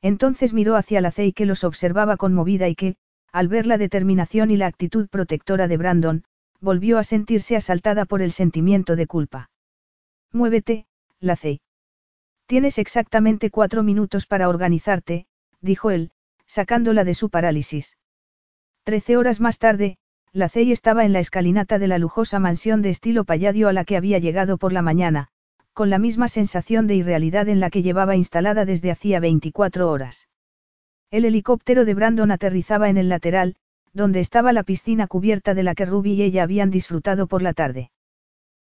[0.00, 2.96] Entonces miró hacia la Cey que los observaba conmovida y que,
[3.30, 6.24] al ver la determinación y la actitud protectora de Brandon,
[6.60, 9.50] volvió a sentirse asaltada por el sentimiento de culpa.
[10.32, 10.86] Muévete,
[11.20, 11.60] Lacey.
[12.52, 15.24] Tienes exactamente cuatro minutos para organizarte,
[15.62, 16.10] dijo él,
[16.44, 17.96] sacándola de su parálisis.
[18.84, 19.96] Trece horas más tarde,
[20.34, 23.96] Lacey estaba en la escalinata de la lujosa mansión de estilo palladio a la que
[23.96, 25.28] había llegado por la mañana,
[25.72, 30.28] con la misma sensación de irrealidad en la que llevaba instalada desde hacía 24 horas.
[31.10, 33.56] El helicóptero de Brandon aterrizaba en el lateral,
[33.94, 37.54] donde estaba la piscina cubierta de la que Ruby y ella habían disfrutado por la
[37.54, 37.92] tarde.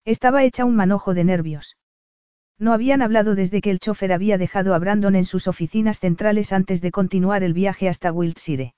[0.06, 1.76] Estaba hecha un manojo de nervios.
[2.58, 6.52] No habían hablado desde que el chofer había dejado a Brandon en sus oficinas centrales
[6.52, 8.74] antes de continuar el viaje hasta Wiltshire.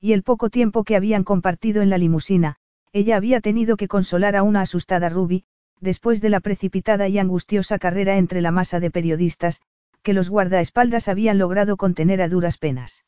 [0.00, 2.56] Y el poco tiempo que habían compartido en la limusina,
[2.92, 5.44] ella había tenido que consolar a una asustada Ruby,
[5.80, 9.60] después de la precipitada y angustiosa carrera entre la masa de periodistas,
[10.02, 13.04] que los guardaespaldas habían logrado contener a duras penas.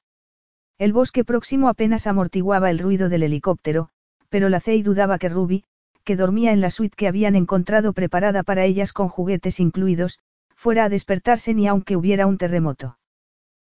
[0.78, 3.90] El bosque próximo apenas amortiguaba el ruido del helicóptero,
[4.28, 5.64] pero la Cey dudaba que Ruby,
[6.10, 10.18] que dormía en la suite que habían encontrado preparada para ellas con juguetes incluidos,
[10.56, 12.98] fuera a despertarse ni aunque hubiera un terremoto.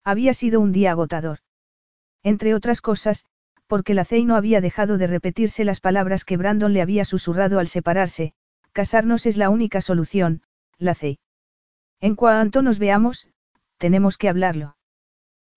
[0.02, 1.38] Había sido un día agotador.
[2.24, 3.24] Entre otras cosas,
[3.68, 7.60] porque la Cey no había dejado de repetirse las palabras que Brandon le había susurrado
[7.60, 8.34] al separarse,
[8.72, 10.42] casarnos es la única solución,
[10.76, 11.20] la Cey.
[12.00, 13.28] En cuanto nos veamos,
[13.78, 14.76] tenemos que hablarlo.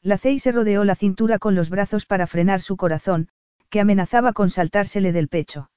[0.04, 3.30] La Cey se rodeó la cintura con los brazos para frenar su corazón,
[3.72, 5.72] que amenazaba con saltársele del pecho.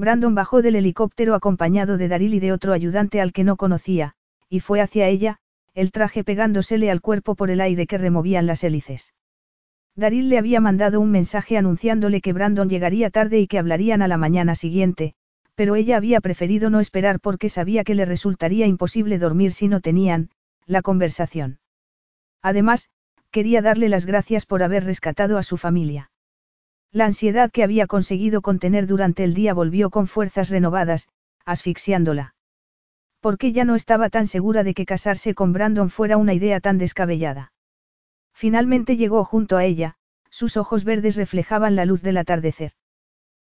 [0.00, 4.14] Brandon bajó del helicóptero acompañado de Daryl y de otro ayudante al que no conocía,
[4.48, 5.36] y fue hacia ella,
[5.74, 9.12] el traje pegándosele al cuerpo por el aire que removían las hélices.
[9.94, 14.08] Daryl le había mandado un mensaje anunciándole que Brandon llegaría tarde y que hablarían a
[14.08, 15.12] la mañana siguiente,
[15.54, 19.80] pero ella había preferido no esperar porque sabía que le resultaría imposible dormir si no
[19.80, 20.30] tenían,
[20.64, 21.58] la conversación.
[22.40, 22.88] Además,
[23.30, 26.09] quería darle las gracias por haber rescatado a su familia.
[26.92, 31.08] La ansiedad que había conseguido contener durante el día volvió con fuerzas renovadas,
[31.44, 32.34] asfixiándola.
[33.20, 36.78] Porque ya no estaba tan segura de que casarse con Brandon fuera una idea tan
[36.78, 37.52] descabellada.
[38.32, 39.96] Finalmente llegó junto a ella,
[40.30, 42.72] sus ojos verdes reflejaban la luz del atardecer.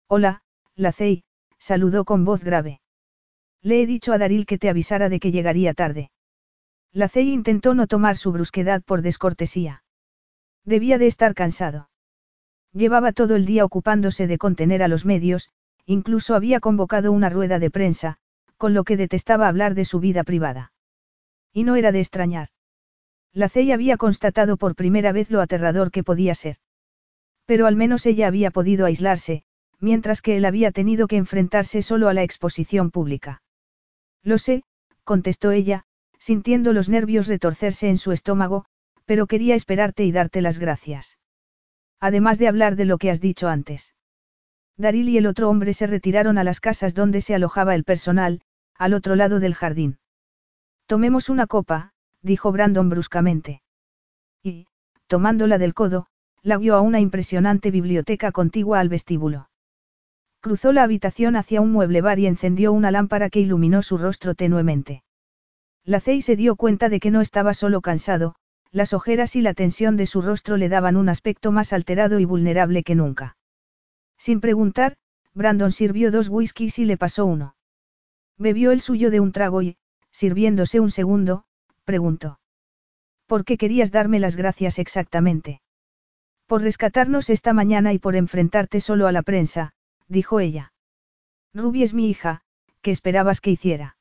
[0.06, 0.42] Hola,
[0.76, 1.24] Lacey,
[1.58, 2.80] saludó con voz grave.
[3.60, 6.10] Le he dicho a Daril que te avisara de que llegaría tarde.
[6.92, 9.82] Lacey intentó no tomar su brusquedad por descortesía.
[10.64, 11.88] Debía de estar cansado.
[12.72, 15.50] Llevaba todo el día ocupándose de contener a los medios,
[15.84, 18.16] incluso había convocado una rueda de prensa,
[18.56, 20.72] con lo que detestaba hablar de su vida privada.
[21.52, 22.48] Y no era de extrañar.
[23.32, 26.56] La CEI había constatado por primera vez lo aterrador que podía ser.
[27.44, 29.44] Pero al menos ella había podido aislarse,
[29.80, 33.42] mientras que él había tenido que enfrentarse solo a la exposición pública.
[34.22, 34.62] Lo sé,
[35.04, 35.84] contestó ella,
[36.18, 38.64] sintiendo los nervios retorcerse en su estómago,
[39.04, 41.18] pero quería esperarte y darte las gracias.
[42.02, 43.94] Además de hablar de lo que has dicho antes.
[44.76, 48.40] Daril y el otro hombre se retiraron a las casas donde se alojaba el personal,
[48.74, 49.98] al otro lado del jardín.
[50.86, 53.62] Tomemos una copa, dijo Brandon bruscamente.
[54.42, 54.66] Y,
[55.06, 56.08] tomándola del codo,
[56.42, 59.48] la guió a una impresionante biblioteca contigua al vestíbulo.
[60.40, 64.34] Cruzó la habitación hacia un mueble bar y encendió una lámpara que iluminó su rostro
[64.34, 65.04] tenuemente.
[65.84, 68.34] La Cey se dio cuenta de que no estaba solo cansado,
[68.72, 72.24] las ojeras y la tensión de su rostro le daban un aspecto más alterado y
[72.24, 73.36] vulnerable que nunca.
[74.16, 74.96] Sin preguntar,
[75.34, 77.54] Brandon sirvió dos whiskies y le pasó uno.
[78.38, 79.76] Bebió el suyo de un trago y,
[80.10, 81.44] sirviéndose un segundo,
[81.84, 82.40] preguntó.
[83.26, 85.60] ¿Por qué querías darme las gracias exactamente?
[86.46, 89.74] Por rescatarnos esta mañana y por enfrentarte solo a la prensa,
[90.08, 90.72] dijo ella.
[91.54, 92.42] Ruby es mi hija,
[92.80, 93.96] ¿qué esperabas que hiciera?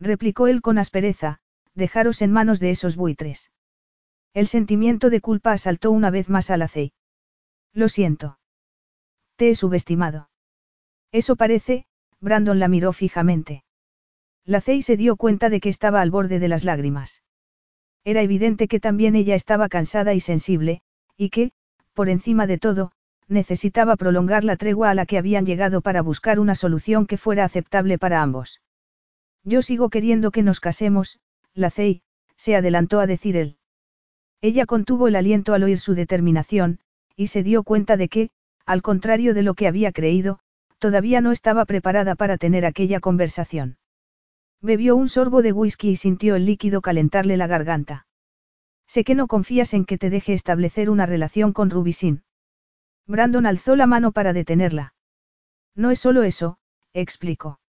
[0.00, 1.38] Replicó él con aspereza,
[1.74, 3.50] dejaros en manos de esos buitres.
[4.34, 6.68] El sentimiento de culpa asaltó una vez más a la
[7.72, 8.40] Lo siento.
[9.36, 10.28] Te he subestimado.
[11.12, 11.86] Eso parece,
[12.20, 13.62] Brandon la miró fijamente.
[14.44, 17.22] La se dio cuenta de que estaba al borde de las lágrimas.
[18.02, 20.82] Era evidente que también ella estaba cansada y sensible,
[21.16, 21.52] y que,
[21.92, 22.90] por encima de todo,
[23.28, 27.44] necesitaba prolongar la tregua a la que habían llegado para buscar una solución que fuera
[27.44, 28.60] aceptable para ambos.
[29.44, 31.20] Yo sigo queriendo que nos casemos,
[31.54, 33.58] la se adelantó a decir él.
[34.44, 36.78] Ella contuvo el aliento al oír su determinación,
[37.16, 38.28] y se dio cuenta de que,
[38.66, 40.38] al contrario de lo que había creído,
[40.78, 43.78] todavía no estaba preparada para tener aquella conversación.
[44.60, 48.06] Bebió un sorbo de whisky y sintió el líquido calentarle la garganta.
[48.86, 52.22] Sé que no confías en que te deje establecer una relación con Rubisin.
[53.06, 54.92] Brandon alzó la mano para detenerla.
[55.74, 56.58] No es solo eso,
[56.92, 57.60] explicó.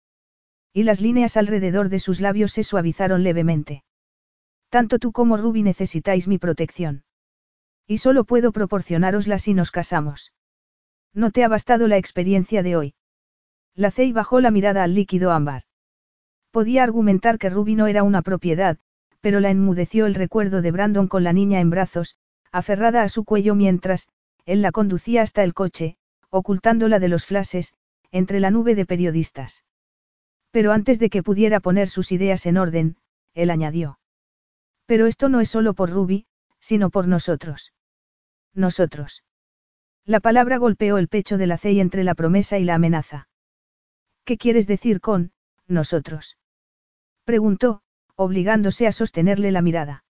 [0.74, 3.85] Y las líneas alrededor de sus labios se suavizaron levemente.
[4.76, 7.02] Tanto tú como Ruby necesitáis mi protección.
[7.86, 10.34] Y solo puedo proporcionárosla si nos casamos.
[11.14, 12.94] No te ha bastado la experiencia de hoy.
[13.74, 15.62] La Cey bajó la mirada al líquido ámbar.
[16.50, 18.76] Podía argumentar que Ruby no era una propiedad,
[19.22, 22.18] pero la enmudeció el recuerdo de Brandon con la niña en brazos,
[22.52, 24.08] aferrada a su cuello mientras,
[24.44, 25.96] él la conducía hasta el coche,
[26.28, 27.72] ocultándola de los flashes,
[28.12, 29.64] entre la nube de periodistas.
[30.50, 32.96] Pero antes de que pudiera poner sus ideas en orden,
[33.32, 33.98] él añadió.
[34.86, 36.26] Pero esto no es solo por Ruby,
[36.60, 37.72] sino por nosotros.
[38.54, 39.24] Nosotros.
[40.04, 43.28] La palabra golpeó el pecho de la Cey entre la promesa y la amenaza.
[44.24, 45.32] ¿Qué quieres decir con,
[45.66, 46.38] nosotros?
[47.24, 47.82] Preguntó,
[48.14, 50.04] obligándose a sostenerle la mirada.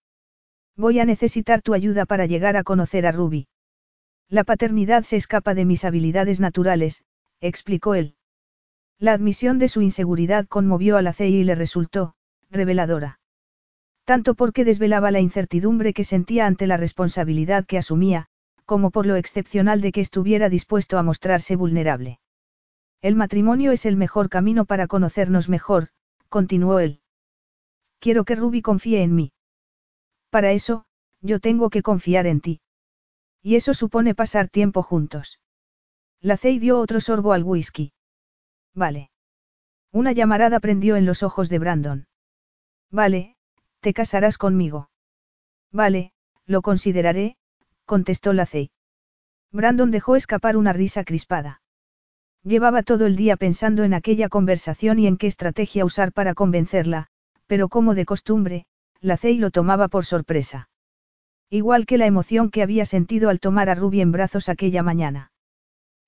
[0.75, 3.47] Voy a necesitar tu ayuda para llegar a conocer a Ruby.
[4.29, 7.03] La paternidad se escapa de mis habilidades naturales,
[7.41, 8.15] explicó él.
[8.99, 12.13] La admisión de su inseguridad conmovió a la CI y le resultó,
[12.51, 13.16] reveladora.
[14.07, 18.27] Tanto porque desvelaba la incertidumbre que sentía ante la responsabilidad que asumía,
[18.63, 22.21] como por lo excepcional de que estuviera dispuesto a mostrarse vulnerable.
[23.01, 25.89] El matrimonio es el mejor camino para conocernos mejor,
[26.29, 27.01] continuó él.
[27.99, 29.33] Quiero que Ruby confíe en mí.
[30.29, 30.85] Para eso,
[31.19, 32.61] yo tengo que confiar en ti.
[33.43, 35.41] Y eso supone pasar tiempo juntos.
[36.21, 37.91] La Cey dio otro sorbo al whisky.
[38.73, 39.11] Vale.
[39.91, 42.07] Una llamarada prendió en los ojos de Brandon.
[42.89, 43.36] Vale,
[43.79, 44.89] te casarás conmigo.
[45.71, 46.11] Vale,
[46.45, 47.37] lo consideraré,
[47.85, 48.71] contestó la Cey.
[49.51, 51.61] Brandon dejó escapar una risa crispada.
[52.43, 57.07] Llevaba todo el día pensando en aquella conversación y en qué estrategia usar para convencerla,
[57.45, 58.65] pero como de costumbre,
[59.01, 60.69] la Cey lo tomaba por sorpresa.
[61.49, 65.31] Igual que la emoción que había sentido al tomar a Ruby en brazos aquella mañana.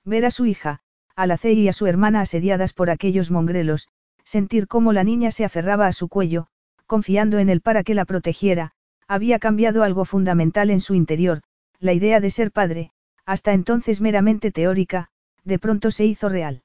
[0.06, 0.80] Ver a su hija,
[1.16, 3.90] a la Cey y a su hermana asediadas por aquellos mongrelos,
[4.24, 6.48] sentir cómo la niña se aferraba a su cuello,
[6.90, 8.72] confiando en él para que la protegiera,
[9.08, 11.43] había cambiado algo fundamental en su interior,
[11.80, 12.90] la idea de ser padre,
[13.27, 15.09] hasta entonces meramente teórica,
[15.43, 16.64] de pronto se hizo real.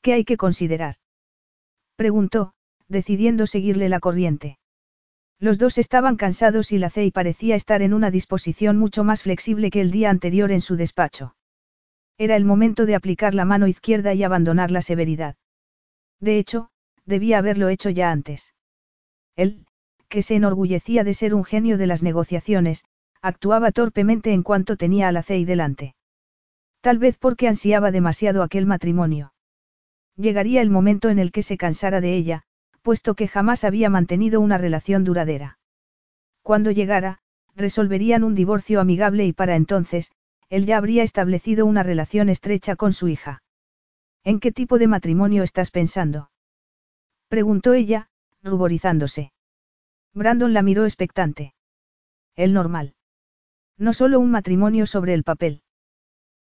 [0.00, 0.96] ¿Qué hay que considerar?
[1.94, 2.54] Preguntó,
[2.88, 4.58] decidiendo seguirle la corriente.
[5.38, 9.70] Los dos estaban cansados y la Cey parecía estar en una disposición mucho más flexible
[9.70, 11.36] que el día anterior en su despacho.
[12.16, 15.36] Era el momento de aplicar la mano izquierda y abandonar la severidad.
[16.18, 16.70] De hecho,
[17.04, 18.54] debía haberlo hecho ya antes.
[19.38, 19.64] Él,
[20.08, 22.84] que se enorgullecía de ser un genio de las negociaciones,
[23.22, 25.94] actuaba torpemente en cuanto tenía a la Cey delante.
[26.80, 29.32] Tal vez porque ansiaba demasiado aquel matrimonio.
[30.16, 32.42] Llegaría el momento en el que se cansara de ella,
[32.82, 35.58] puesto que jamás había mantenido una relación duradera.
[36.42, 37.20] Cuando llegara,
[37.54, 40.10] resolverían un divorcio amigable y para entonces,
[40.48, 43.42] él ya habría establecido una relación estrecha con su hija.
[44.24, 46.30] ¿En qué tipo de matrimonio estás pensando?
[47.28, 48.07] preguntó ella,
[48.42, 49.32] ruborizándose.
[50.14, 51.54] Brandon la miró expectante.
[52.36, 52.94] El normal.
[53.76, 55.62] No solo un matrimonio sobre el papel.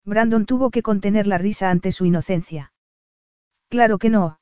[0.06, 2.72] Brandon tuvo que contener la risa ante su inocencia.
[3.70, 4.40] Claro que no,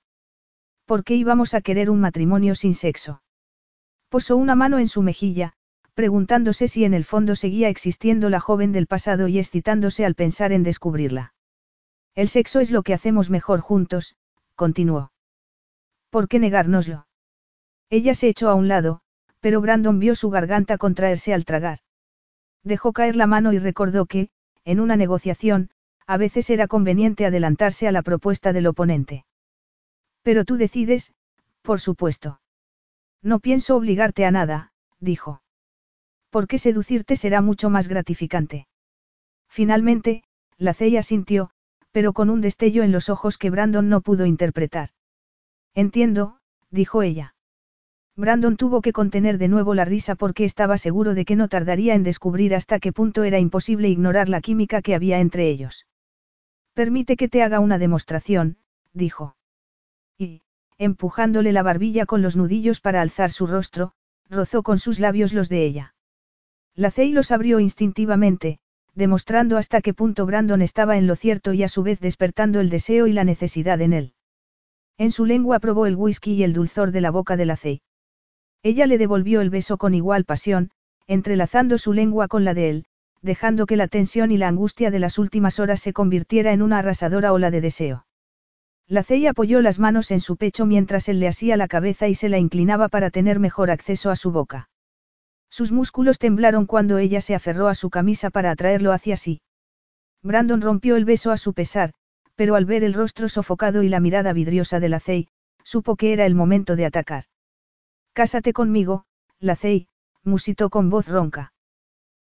[0.85, 3.24] ¿Por qué íbamos a querer un matrimonio sin sexo?
[4.09, 5.53] Posó una mano en su mejilla,
[5.95, 10.51] preguntándose si en el fondo seguía existiendo la joven del pasado y excitándose al pensar
[10.51, 11.34] en descubrirla.
[12.14, 14.16] El sexo es lo que hacemos mejor juntos,
[14.56, 15.11] continuó.
[16.11, 17.08] ¿Por qué negárnoslo?
[17.89, 19.01] Ella se echó a un lado,
[19.39, 21.80] pero Brandon vio su garganta contraerse al tragar.
[22.64, 24.30] Dejó caer la mano y recordó que,
[24.64, 25.69] en una negociación,
[26.07, 29.25] a veces era conveniente adelantarse a la propuesta del oponente.
[30.23, 31.14] Pero tú decides,
[31.61, 32.41] por supuesto.
[33.22, 35.41] No pienso obligarte a nada, dijo.
[36.31, 38.67] Porque seducirte será mucho más gratificante.
[39.47, 40.23] Finalmente,
[40.57, 41.51] la ceya sintió,
[41.91, 44.89] pero con un destello en los ojos que Brandon no pudo interpretar.
[45.75, 46.39] Entiendo,
[46.72, 47.34] dijo ella.
[48.18, 51.95] Brandon tuvo que contener de nuevo la risa porque estaba seguro de que no tardaría
[51.95, 55.85] en descubrir hasta qué punto era imposible ignorar la química que había entre ellos.
[56.74, 58.58] Permite que te haga una demostración,
[58.94, 59.35] dijo.
[60.18, 60.44] Y,
[60.77, 63.92] empujándole la barbilla con los nudillos para alzar su rostro,
[64.30, 65.94] rozó con sus labios los de ella.
[66.74, 68.60] La Cey los abrió instintivamente,
[68.94, 72.69] demostrando hasta qué punto Brandon estaba en lo cierto y a su vez despertando el
[72.69, 74.14] deseo y la necesidad en él.
[74.98, 77.82] En su lengua probó el whisky y el dulzor de la boca de la Cey.
[78.66, 80.72] Ella le devolvió el beso con igual pasión,
[81.06, 82.85] entrelazando su lengua con la de él,
[83.22, 86.80] dejando que la tensión y la angustia de las últimas horas se convirtiera en una
[86.80, 88.08] arrasadora ola de deseo.
[88.88, 92.16] La Cey apoyó las manos en su pecho mientras él le asía la cabeza y
[92.16, 94.68] se la inclinaba para tener mejor acceso a su boca.
[95.48, 99.42] Sus músculos temblaron cuando ella se aferró a su camisa para atraerlo hacia sí.
[100.24, 101.94] Brandon rompió el beso a su pesar,
[102.34, 105.27] pero al ver el rostro sofocado y la mirada vidriosa de la Cey,
[105.64, 107.26] supo que era el momento de atacar.
[108.16, 109.03] Cásate conmigo,
[109.42, 109.90] la Cey,
[110.24, 111.52] musitó con voz ronca.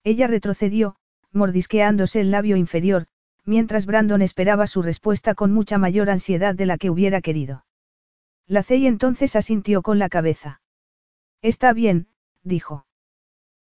[0.03, 0.95] Ella retrocedió,
[1.31, 3.05] mordisqueándose el labio inferior,
[3.43, 7.67] mientras Brandon esperaba su respuesta con mucha mayor ansiedad de la que hubiera querido.
[8.47, 10.59] La Cey entonces asintió con la cabeza.
[11.43, 12.07] Está bien,
[12.41, 12.87] dijo.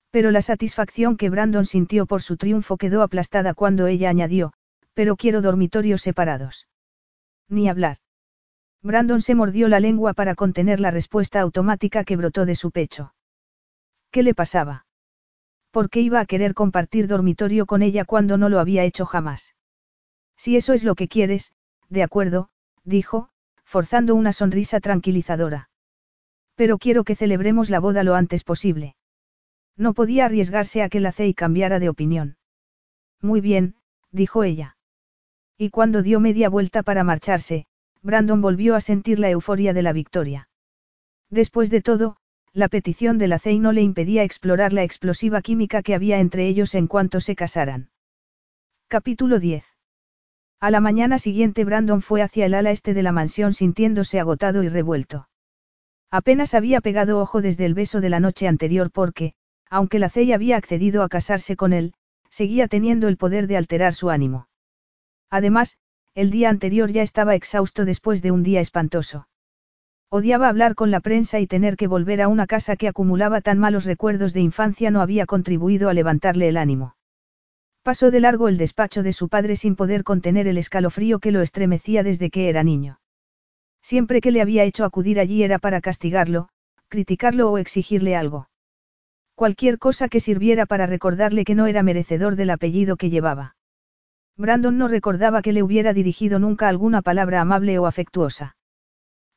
[0.09, 4.53] Pero la satisfacción que Brandon sintió por su triunfo quedó aplastada cuando ella añadió,
[4.93, 6.69] pero quiero dormitorios separados.
[7.49, 7.97] Ni hablar.
[8.83, 13.13] Brandon se mordió la lengua para contener la respuesta automática que brotó de su pecho.
[14.11, 14.85] ¿Qué le pasaba?
[15.71, 19.55] ¿Por qué iba a querer compartir dormitorio con ella cuando no lo había hecho jamás?
[20.35, 21.53] Si eso es lo que quieres,
[21.89, 22.49] de acuerdo,
[22.83, 23.29] dijo,
[23.63, 25.69] forzando una sonrisa tranquilizadora.
[26.55, 28.95] Pero quiero que celebremos la boda lo antes posible.
[29.77, 32.37] No podía arriesgarse a que la Cey cambiara de opinión.
[33.21, 33.75] Muy bien,
[34.11, 34.77] dijo ella.
[35.57, 37.65] Y cuando dio media vuelta para marcharse,
[38.03, 40.49] Brandon volvió a sentir la euforia de la victoria.
[41.29, 42.17] Después de todo,
[42.51, 46.45] la petición de la Cey no le impedía explorar la explosiva química que había entre
[46.47, 47.89] ellos en cuanto se casaran.
[48.89, 49.65] Capítulo 10.
[50.59, 54.63] A la mañana siguiente Brandon fue hacia el ala este de la mansión sintiéndose agotado
[54.63, 55.29] y revuelto.
[56.11, 59.33] Apenas había pegado ojo desde el beso de la noche anterior porque,
[59.69, 61.95] aunque la Cey había accedido a casarse con él,
[62.29, 64.47] seguía teniendo el poder de alterar su ánimo.
[65.29, 65.77] Además,
[66.15, 69.27] el día anterior ya estaba exhausto después de un día espantoso.
[70.09, 73.57] Odiaba hablar con la prensa y tener que volver a una casa que acumulaba tan
[73.57, 76.95] malos recuerdos de infancia no había contribuido a levantarle el ánimo.
[77.81, 81.41] Pasó de largo el despacho de su padre sin poder contener el escalofrío que lo
[81.41, 82.99] estremecía desde que era niño.
[83.81, 86.47] Siempre que le había hecho acudir allí era para castigarlo,
[86.89, 88.49] criticarlo o exigirle algo.
[89.33, 93.55] Cualquier cosa que sirviera para recordarle que no era merecedor del apellido que llevaba.
[94.37, 98.55] Brandon no recordaba que le hubiera dirigido nunca alguna palabra amable o afectuosa.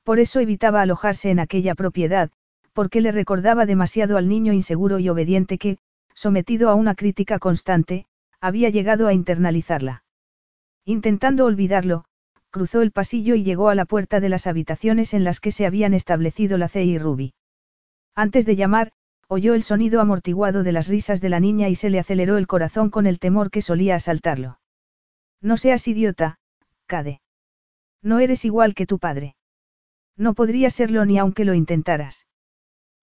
[0.05, 2.31] Por eso evitaba alojarse en aquella propiedad,
[2.73, 5.78] porque le recordaba demasiado al niño inseguro y obediente que,
[6.15, 8.07] sometido a una crítica constante,
[8.41, 10.05] había llegado a internalizarla.
[10.84, 12.05] Intentando olvidarlo,
[12.50, 15.66] cruzó el pasillo y llegó a la puerta de las habitaciones en las que se
[15.66, 17.34] habían establecido la C y Ruby.
[18.15, 18.92] Antes de llamar,
[19.28, 22.47] oyó el sonido amortiguado de las risas de la niña y se le aceleró el
[22.47, 24.58] corazón con el temor que solía asaltarlo.
[25.40, 26.39] No seas idiota,
[26.86, 27.20] Cade.
[28.02, 29.36] No eres igual que tu padre.
[30.16, 32.26] No podría serlo ni aunque lo intentaras.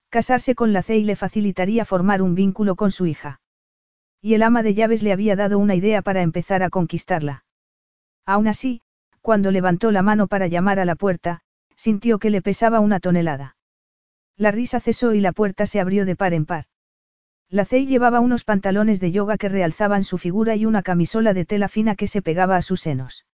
[0.10, 3.42] Casarse con la Cey le facilitaría formar un vínculo con su hija.
[4.22, 7.46] Y el ama de llaves le había dado una idea para empezar a conquistarla.
[8.26, 8.82] Aún así,
[9.22, 11.42] cuando levantó la mano para llamar a la puerta,
[11.76, 13.58] sintió que le pesaba una tonelada.
[14.38, 16.66] La risa cesó y la puerta se abrió de par en par.
[17.54, 21.46] La Cey llevaba unos pantalones de yoga que realzaban su figura y una camisola de
[21.46, 23.28] tela fina que se pegaba a sus senos.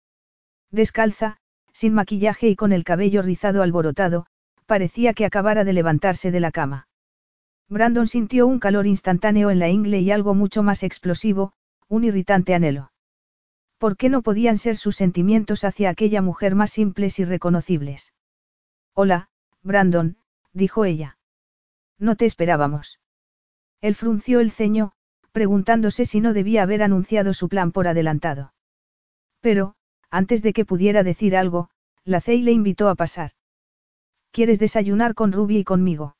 [0.71, 1.37] Descalza,
[1.71, 4.25] sin maquillaje y con el cabello rizado alborotado,
[4.65, 6.87] parecía que acabara de levantarse de la cama.
[7.69, 11.53] Brandon sintió un calor instantáneo en la ingle y algo mucho más explosivo,
[11.87, 12.91] un irritante anhelo.
[13.77, 18.13] ¿Por qué no podían ser sus sentimientos hacia aquella mujer más simples y reconocibles?
[18.95, 19.29] Hola,
[19.61, 20.17] Brandon,
[20.53, 21.19] dijo ella.
[21.99, 22.99] No te esperábamos.
[23.81, 24.91] Él frunció el ceño,
[25.31, 28.53] preguntándose si no debía haber anunciado su plan por adelantado.
[29.39, 29.75] Pero,
[30.09, 31.69] antes de que pudiera decir algo,
[32.03, 33.31] la Cey le invitó a pasar.
[34.31, 36.15] ¿Quieres desayunar con Ruby y conmigo?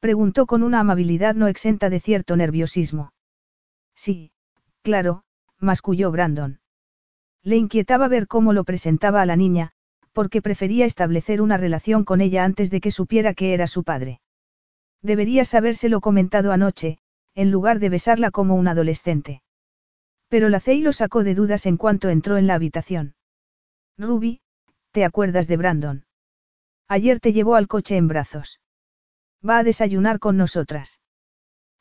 [0.00, 3.12] Preguntó con una amabilidad no exenta de cierto nerviosismo.
[3.94, 4.32] Sí,
[4.82, 5.24] claro,
[5.58, 6.60] masculló Brandon.
[7.42, 9.72] Le inquietaba ver cómo lo presentaba a la niña,
[10.12, 14.20] porque prefería establecer una relación con ella antes de que supiera que era su padre.
[15.04, 16.96] Deberías habérselo comentado anoche,
[17.34, 19.42] en lugar de besarla como un adolescente.
[20.28, 23.14] Pero la Cey lo sacó de dudas en cuanto entró en la habitación.
[23.98, 24.40] Ruby,
[24.92, 26.06] ¿te acuerdas de Brandon?
[26.88, 28.60] Ayer te llevó al coche en brazos.
[29.46, 31.02] Va a desayunar con nosotras.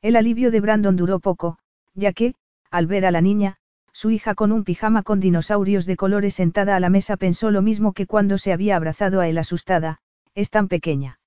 [0.02, 1.60] El alivio de Brandon duró poco,
[1.94, 2.36] ya que,
[2.72, 3.56] al ver a la niña,
[3.94, 7.62] su hija con un pijama con dinosaurios de colores sentada a la mesa pensó lo
[7.62, 10.00] mismo que cuando se había abrazado a él asustada,
[10.36, 11.20] es tan pequeña.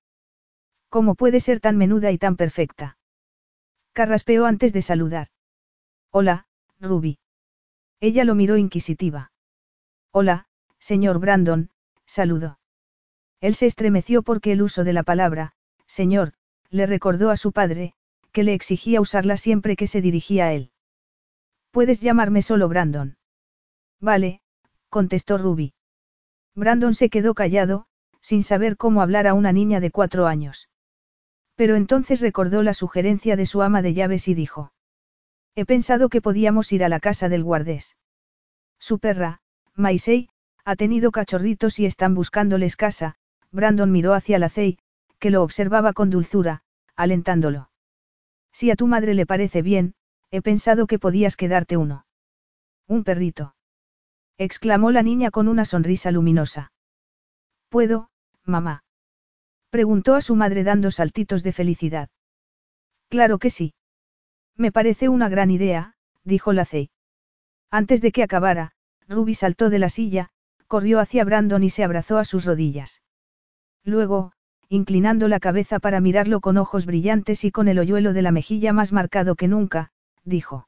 [0.89, 2.97] ¿Cómo puede ser tan menuda y tan perfecta?
[3.93, 5.27] Carraspeó antes de saludar.
[6.11, 6.47] Hola,
[6.79, 7.19] Ruby.
[7.99, 9.31] Ella lo miró inquisitiva.
[10.11, 10.47] Hola,
[10.79, 11.71] señor Brandon,
[12.05, 12.59] saludó.
[13.41, 15.53] Él se estremeció porque el uso de la palabra,
[15.85, 16.33] señor,
[16.69, 17.93] le recordó a su padre,
[18.31, 20.71] que le exigía usarla siempre que se dirigía a él.
[21.71, 23.17] Puedes llamarme solo Brandon.
[23.99, 24.41] Vale,
[24.89, 25.73] contestó Ruby.
[26.55, 27.87] Brandon se quedó callado,
[28.21, 30.69] sin saber cómo hablar a una niña de cuatro años.
[31.57, 34.71] Pero entonces recordó la sugerencia de su ama de llaves y dijo.
[35.55, 37.97] He pensado que podíamos ir a la casa del guardés.
[38.79, 39.41] Su perra,
[39.73, 40.29] Maisei,
[40.63, 43.15] ha tenido cachorritos y están buscándoles casa,
[43.51, 44.77] Brandon miró hacia la Cey,
[45.17, 46.61] que lo observaba con dulzura,
[46.95, 47.71] alentándolo.
[48.51, 49.95] Si a tu madre le parece bien,
[50.29, 52.05] he pensado que podías quedarte uno.
[52.87, 53.55] Un perrito.
[54.37, 56.71] exclamó la niña con una sonrisa luminosa.
[57.69, 58.11] ¿Puedo,
[58.45, 58.83] mamá?
[59.77, 62.09] Preguntó a su madre dando saltitos de felicidad.
[63.09, 63.75] Claro que sí.
[64.55, 66.89] Me parece una gran idea, dijo la Cey.
[67.69, 68.71] Antes de que acabara,
[69.07, 70.29] Ruby saltó de la silla,
[70.65, 73.03] corrió hacia Brandon y se abrazó a sus rodillas.
[73.83, 74.31] Luego,
[74.67, 78.73] inclinando la cabeza para mirarlo con ojos brillantes y con el hoyuelo de la mejilla
[78.73, 79.91] más marcado que nunca,
[80.23, 80.67] dijo.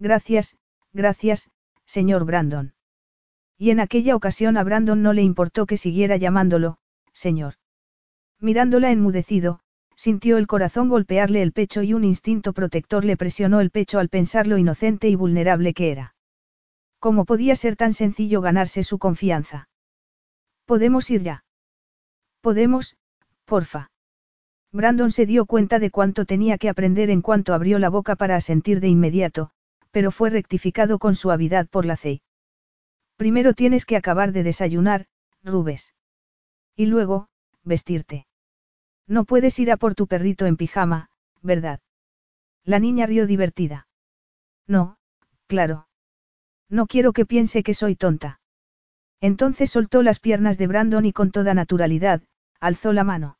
[0.00, 0.56] Gracias,
[0.92, 1.52] gracias,
[1.84, 2.74] señor Brandon.
[3.56, 6.78] Y en aquella ocasión a Brandon no le importó que siguiera llamándolo,
[7.12, 7.54] señor.
[8.40, 9.60] Mirándola enmudecido,
[9.96, 14.08] sintió el corazón golpearle el pecho y un instinto protector le presionó el pecho al
[14.08, 16.14] pensar lo inocente y vulnerable que era.
[16.98, 19.68] ¿Cómo podía ser tan sencillo ganarse su confianza?
[20.66, 21.44] Podemos ir ya.
[22.40, 22.96] Podemos,
[23.44, 23.90] porfa.
[24.72, 28.36] Brandon se dio cuenta de cuánto tenía que aprender en cuanto abrió la boca para
[28.36, 29.50] asentir de inmediato,
[29.90, 32.20] pero fue rectificado con suavidad por la C.
[33.16, 35.06] Primero tienes que acabar de desayunar,
[35.42, 35.94] Rubes.
[36.74, 37.28] Y luego,
[37.64, 38.25] vestirte.
[39.06, 41.10] No puedes ir a por tu perrito en pijama,
[41.42, 41.80] ¿verdad?
[42.64, 43.86] La niña rió divertida.
[44.66, 44.96] No,
[45.46, 45.86] claro.
[46.68, 48.40] No quiero que piense que soy tonta.
[49.20, 52.22] Entonces soltó las piernas de Brandon y con toda naturalidad,
[52.60, 53.38] alzó la mano.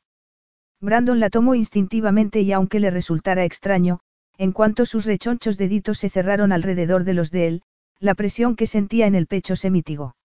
[0.79, 3.99] Brandon la tomó instintivamente y aunque le resultara extraño,
[4.37, 7.63] en cuanto sus rechonchos deditos se cerraron alrededor de los de él,
[7.99, 10.15] la presión que sentía en el pecho se mitigó.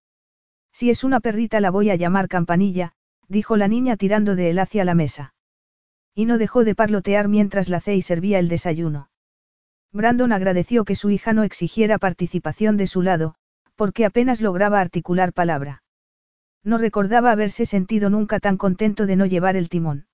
[0.72, 2.92] Si es una perrita la voy a llamar campanilla,
[3.32, 5.34] dijo la niña tirando de él hacia la mesa.
[6.14, 9.08] Y no dejó de parlotear mientras la y servía el desayuno.
[9.90, 13.34] Brandon agradeció que su hija no exigiera participación de su lado,
[13.74, 15.82] porque apenas lograba articular palabra.
[16.62, 20.06] No recordaba haberse sentido nunca tan contento de no llevar el timón.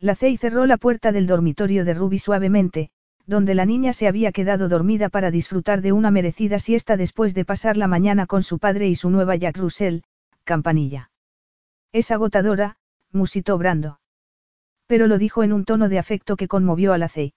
[0.00, 2.90] La Cey cerró la puerta del dormitorio de Ruby suavemente,
[3.24, 7.44] donde la niña se había quedado dormida para disfrutar de una merecida siesta después de
[7.44, 10.00] pasar la mañana con su padre y su nueva Jack Russell,
[10.42, 11.11] campanilla.
[11.92, 12.76] Es agotadora,
[13.10, 14.00] musitó Brando.
[14.86, 17.34] Pero lo dijo en un tono de afecto que conmovió a la Cey.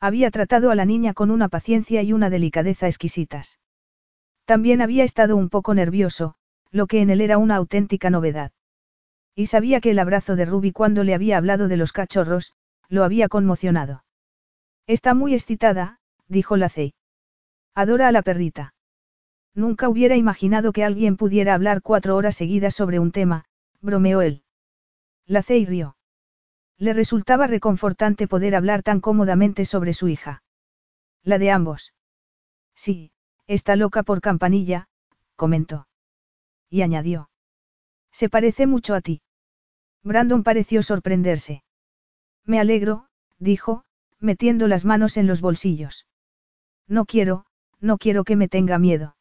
[0.00, 3.58] Había tratado a la niña con una paciencia y una delicadeza exquisitas.
[4.44, 6.34] También había estado un poco nervioso,
[6.70, 8.52] lo que en él era una auténtica novedad.
[9.34, 12.54] Y sabía que el abrazo de Ruby cuando le había hablado de los cachorros,
[12.88, 14.04] lo había conmocionado.
[14.86, 16.94] Está muy excitada, dijo la Cey.
[17.74, 18.74] Adora a la perrita.
[19.54, 23.44] Nunca hubiera imaginado que alguien pudiera hablar cuatro horas seguidas sobre un tema,
[23.80, 24.42] bromeó él.
[25.26, 25.96] La Cey rió.
[26.78, 30.42] Le resultaba reconfortante poder hablar tan cómodamente sobre su hija.
[31.22, 31.92] La de ambos.
[32.74, 33.12] Sí,
[33.46, 34.88] está loca por campanilla,
[35.36, 35.88] comentó.
[36.70, 37.30] Y añadió.
[38.12, 39.22] Se parece mucho a ti.
[40.02, 41.64] Brandon pareció sorprenderse.
[42.44, 43.08] Me alegro,
[43.38, 43.84] dijo,
[44.18, 46.06] metiendo las manos en los bolsillos.
[46.86, 47.44] No quiero,
[47.80, 49.16] no quiero que me tenga miedo.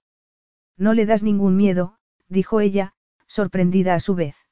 [0.78, 1.98] No le das ningún miedo,
[2.30, 2.94] dijo ella,
[3.28, 4.47] sorprendida a su vez.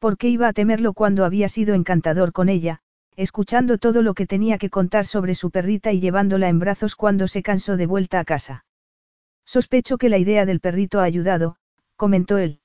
[0.00, 2.80] ¿Por qué iba a temerlo cuando había sido encantador con ella,
[3.16, 7.28] escuchando todo lo que tenía que contar sobre su perrita y llevándola en brazos cuando
[7.28, 8.64] se cansó de vuelta a casa?
[9.44, 11.56] Sospecho que la idea del perrito ha ayudado,
[11.96, 12.60] comentó él.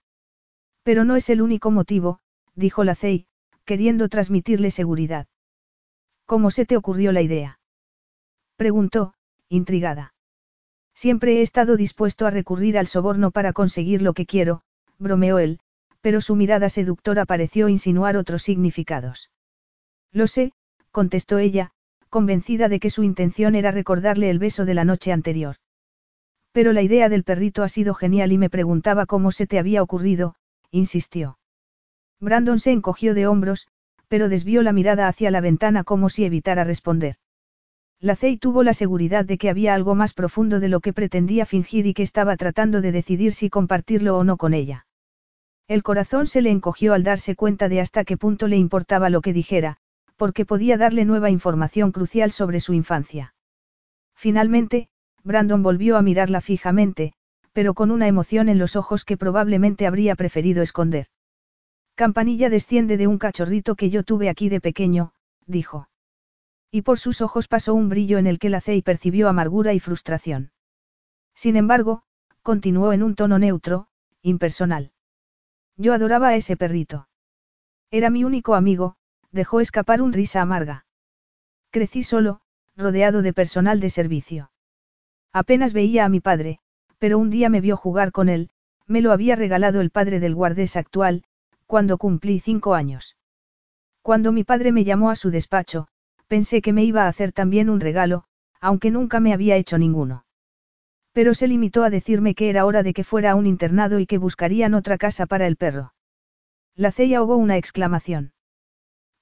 [0.83, 2.19] Pero no es el único motivo,
[2.55, 3.27] dijo la Cey,
[3.65, 5.27] queriendo transmitirle seguridad.
[6.25, 7.59] ¿Cómo se te ocurrió la idea?
[8.55, 9.13] Preguntó,
[9.49, 10.13] intrigada.
[10.93, 14.61] Siempre he estado dispuesto a recurrir al soborno para conseguir lo que quiero,
[14.97, 15.59] bromeó él,
[16.05, 19.31] pero su mirada seductora pareció insinuar otros significados.
[20.11, 20.51] Lo sé,
[20.91, 21.71] contestó ella,
[22.09, 25.55] convencida de que su intención era recordarle el beso de la noche anterior.
[26.51, 29.81] Pero la idea del perrito ha sido genial y me preguntaba cómo se te había
[29.81, 30.35] ocurrido,
[30.69, 31.39] insistió.
[32.19, 33.65] Brandon se encogió de hombros,
[34.07, 37.15] pero desvió la mirada hacia la ventana como si evitara responder.
[37.99, 41.87] Lacey tuvo la seguridad de que había algo más profundo de lo que pretendía fingir
[41.87, 44.85] y que estaba tratando de decidir si compartirlo o no con ella.
[45.67, 49.21] El corazón se le encogió al darse cuenta de hasta qué punto le importaba lo
[49.21, 49.77] que dijera,
[50.15, 53.33] porque podía darle nueva información crucial sobre su infancia.
[54.15, 54.89] Finalmente,
[55.23, 57.13] Brandon volvió a mirarla fijamente,
[57.51, 61.07] pero con una emoción en los ojos que probablemente habría preferido esconder.
[61.95, 65.13] Campanilla desciende de un cachorrito que yo tuve aquí de pequeño,
[65.47, 65.89] dijo.
[66.69, 69.79] Y por sus ojos pasó un brillo en el que la Cey percibió amargura y
[69.79, 70.51] frustración.
[71.33, 72.03] Sin embargo,
[72.43, 73.87] continuó en un tono neutro,
[74.21, 74.91] impersonal.
[75.77, 77.07] Yo adoraba a ese perrito.
[77.91, 78.95] Era mi único amigo,
[79.31, 80.85] dejó escapar un risa amarga.
[81.71, 82.41] Crecí solo,
[82.75, 84.51] rodeado de personal de servicio.
[85.33, 86.59] Apenas veía a mi padre,
[86.97, 88.49] pero un día me vio jugar con él,
[88.87, 91.23] me lo había regalado el padre del guardés actual,
[91.65, 93.17] cuando cumplí cinco años.
[94.01, 95.87] Cuando mi padre me llamó a su despacho,
[96.27, 98.25] pensé que me iba a hacer también un regalo,
[98.61, 100.25] aunque nunca me había hecho ninguno.
[101.15, 104.05] Pero se limitó a decirme que era hora de que fuera a un internado y
[104.05, 105.93] que buscarían otra casa para el perro.
[106.75, 108.33] La ceya ahogó una exclamación.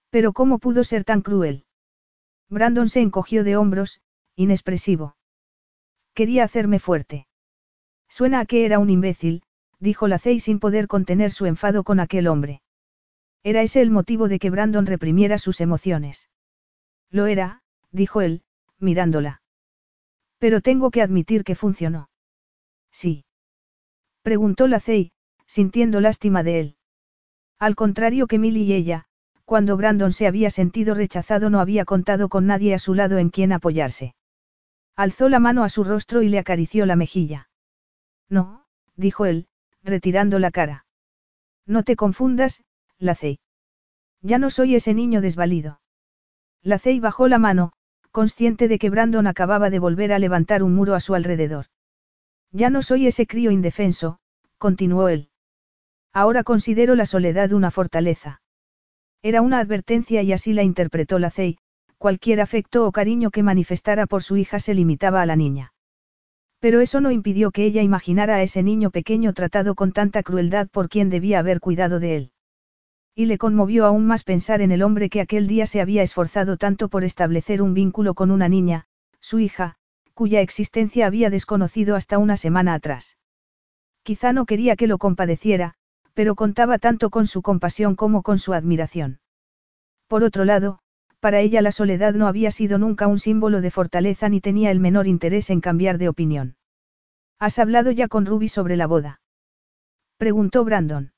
[0.09, 1.65] Pero ¿cómo pudo ser tan cruel?
[2.49, 4.01] Brandon se encogió de hombros,
[4.35, 5.17] inexpresivo.
[6.15, 7.27] Quería hacerme fuerte.
[8.09, 9.43] Suena a que era un imbécil,
[9.80, 12.63] dijo la Cey sin poder contener su enfado con aquel hombre.
[13.43, 16.27] Era ese el motivo de que Brandon reprimiera sus emociones.
[17.11, 18.41] Lo era, dijo él,
[18.80, 19.42] mirándola.
[20.43, 22.09] Pero tengo que admitir que funcionó.
[22.91, 23.23] Sí.
[24.23, 25.13] Preguntó la Cey,
[25.47, 26.75] sintiendo lástima de él.
[27.59, 29.05] Al contrario que Milly y ella,
[29.45, 33.30] cuando Brandon se había sentido rechazado no había contado con nadie a su lado en
[33.30, 34.15] quien apoyarse.
[34.97, 37.47] Alzó la mano a su rostro y le acarició la mejilla.
[38.27, 38.65] No,
[38.97, 39.47] dijo él,
[39.81, 40.85] retirando la cara.
[41.65, 42.65] No te confundas,
[42.99, 43.39] Lacey.
[44.22, 45.80] Ya no soy ese niño desvalido.
[46.63, 47.72] Lacey bajó la mano,
[48.14, 51.66] consciente de que Brandon acababa de volver a levantar un muro a su alrededor.
[52.51, 54.19] Ya no soy ese crío indefenso,
[54.59, 55.30] continuó él.
[56.14, 58.42] Ahora considero la soledad una fortaleza.
[59.24, 61.58] Era una advertencia y así la interpretó Lacey,
[61.98, 65.74] cualquier afecto o cariño que manifestara por su hija se limitaba a la niña.
[66.59, 70.67] Pero eso no impidió que ella imaginara a ese niño pequeño tratado con tanta crueldad
[70.69, 72.33] por quien debía haber cuidado de él.
[73.16, 76.58] Y le conmovió aún más pensar en el hombre que aquel día se había esforzado
[76.58, 78.88] tanto por establecer un vínculo con una niña,
[79.19, 79.75] su hija,
[80.14, 83.17] cuya existencia había desconocido hasta una semana atrás.
[84.03, 85.75] Quizá no quería que lo compadeciera,
[86.14, 89.19] pero contaba tanto con su compasión como con su admiración.
[90.08, 90.80] Por otro lado,
[91.19, 94.80] para ella la soledad no había sido nunca un símbolo de fortaleza ni tenía el
[94.80, 96.58] menor interés en cambiar de opinión.
[97.40, 99.22] ¿Has hablado ya con Ruby sobre la boda?
[100.17, 101.14] Preguntó Brandon.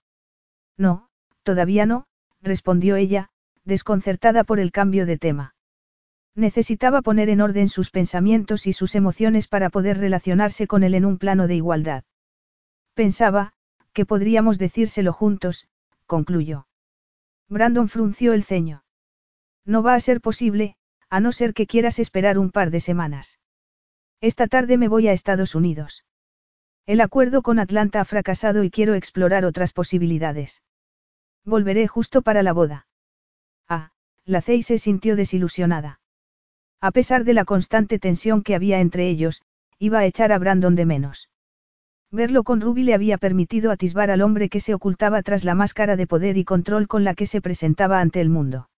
[0.78, 1.05] No,
[1.46, 2.08] todavía no,
[2.42, 3.30] respondió ella,
[3.64, 5.56] desconcertada por el cambio de tema.
[6.36, 11.06] Necesitaba poner en orden sus pensamientos y sus emociones para poder relacionarse con él en
[11.06, 12.04] un plano de igualdad.
[12.94, 13.54] Pensaba,
[13.94, 15.70] que podríamos decírselo juntos,
[16.06, 16.68] concluyó.
[17.48, 18.84] Brandon frunció el ceño.
[19.64, 20.76] No va a ser posible,
[21.10, 23.40] a no ser que quieras esperar un par de semanas.
[24.20, 26.04] Esta tarde me voy a Estados Unidos.
[26.86, 30.62] El acuerdo con Atlanta ha fracasado y quiero explorar otras posibilidades.
[31.46, 32.88] Volveré justo para la boda.
[33.70, 33.92] Ah,
[34.26, 36.00] la Cey se sintió desilusionada.
[36.82, 39.42] A pesar de la constante tensión que había entre ellos,
[39.78, 41.30] iba a echar a Brandon de menos.
[42.12, 45.96] Verlo con Ruby le había permitido atisbar al hombre que se ocultaba tras la máscara
[45.96, 48.70] de poder y control con la que se presentaba ante el mundo.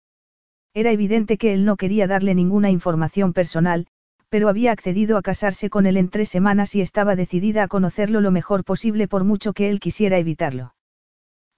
[0.74, 3.88] Era evidente que él no quería darle ninguna información personal,
[4.30, 8.22] pero había accedido a casarse con él en tres semanas y estaba decidida a conocerlo
[8.22, 10.74] lo mejor posible por mucho que él quisiera evitarlo.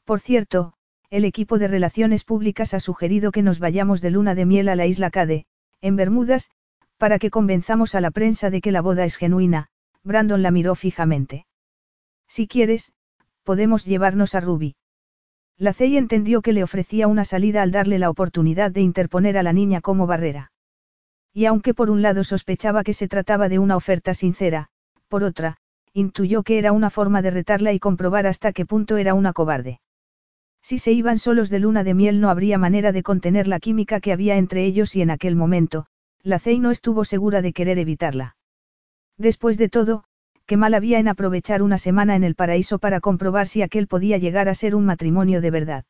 [0.06, 0.74] Por cierto,
[1.10, 4.76] el equipo de relaciones públicas ha sugerido que nos vayamos de luna de miel a
[4.76, 5.46] la isla Cade,
[5.82, 6.52] en Bermudas,
[6.98, 9.70] para que convenzamos a la prensa de que la boda es genuina,
[10.04, 11.48] Brandon la miró fijamente.
[12.28, 12.92] Si quieres,
[13.44, 14.76] podemos llevarnos a Ruby.
[15.58, 19.44] La CEI entendió que le ofrecía una salida al darle la oportunidad de interponer a
[19.44, 20.52] la niña como barrera.
[21.34, 24.70] Y aunque por un lado sospechaba que se trataba de una oferta sincera,
[25.08, 25.58] por otra,
[25.92, 29.80] intuyó que era una forma de retarla y comprobar hasta qué punto era una cobarde.
[30.62, 34.00] Si se iban solos de luna de miel no habría manera de contener la química
[34.00, 35.86] que había entre ellos y en aquel momento,
[36.22, 38.36] la CEI no estuvo segura de querer evitarla.
[39.18, 40.04] Después de todo,
[40.46, 44.18] qué mal había en aprovechar una semana en el paraíso para comprobar si aquel podía
[44.18, 45.86] llegar a ser un matrimonio de verdad.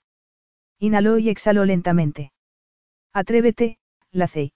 [0.79, 2.31] Inhaló y exhaló lentamente.
[3.13, 3.79] Atrévete,
[4.11, 4.53] Lacey.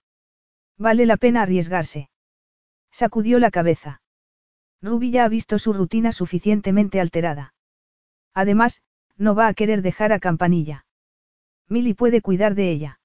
[0.77, 2.09] Vale la pena arriesgarse.
[2.91, 4.01] Sacudió la cabeza.
[4.81, 7.53] Ruby ya ha visto su rutina suficientemente alterada.
[8.33, 8.83] Además,
[9.17, 10.85] no va a querer dejar a Campanilla.
[11.69, 12.99] Milly puede cuidar de ella.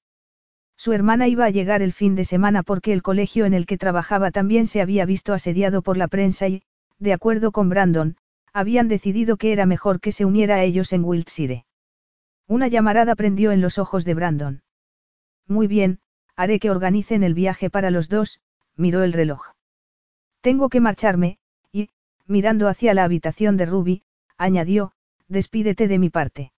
[0.77, 3.77] Su hermana iba a llegar el fin de semana porque el colegio en el que
[3.77, 6.63] trabajaba también se había visto asediado por la prensa y,
[6.99, 8.15] de acuerdo con Brandon,
[8.53, 11.65] habían decidido que era mejor que se uniera a ellos en Wiltshire.
[12.47, 14.61] Una llamarada prendió en los ojos de Brandon.
[15.47, 15.99] Muy bien,
[16.35, 18.41] haré que organicen el viaje para los dos,
[18.75, 19.49] miró el reloj.
[20.41, 21.37] Tengo que marcharme,
[21.71, 21.89] y,
[22.25, 24.03] mirando hacia la habitación de Ruby,
[24.37, 24.93] añadió,
[25.29, 26.51] despídete de mi parte.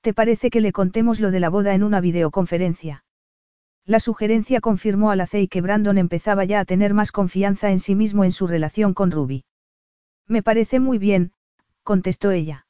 [0.00, 3.04] ¿Te parece que le contemos lo de la boda en una videoconferencia?
[3.84, 7.94] La sugerencia confirmó a la que Brandon empezaba ya a tener más confianza en sí
[7.94, 9.44] mismo en su relación con Ruby.
[10.26, 11.32] Me parece muy bien,
[11.82, 12.66] contestó ella.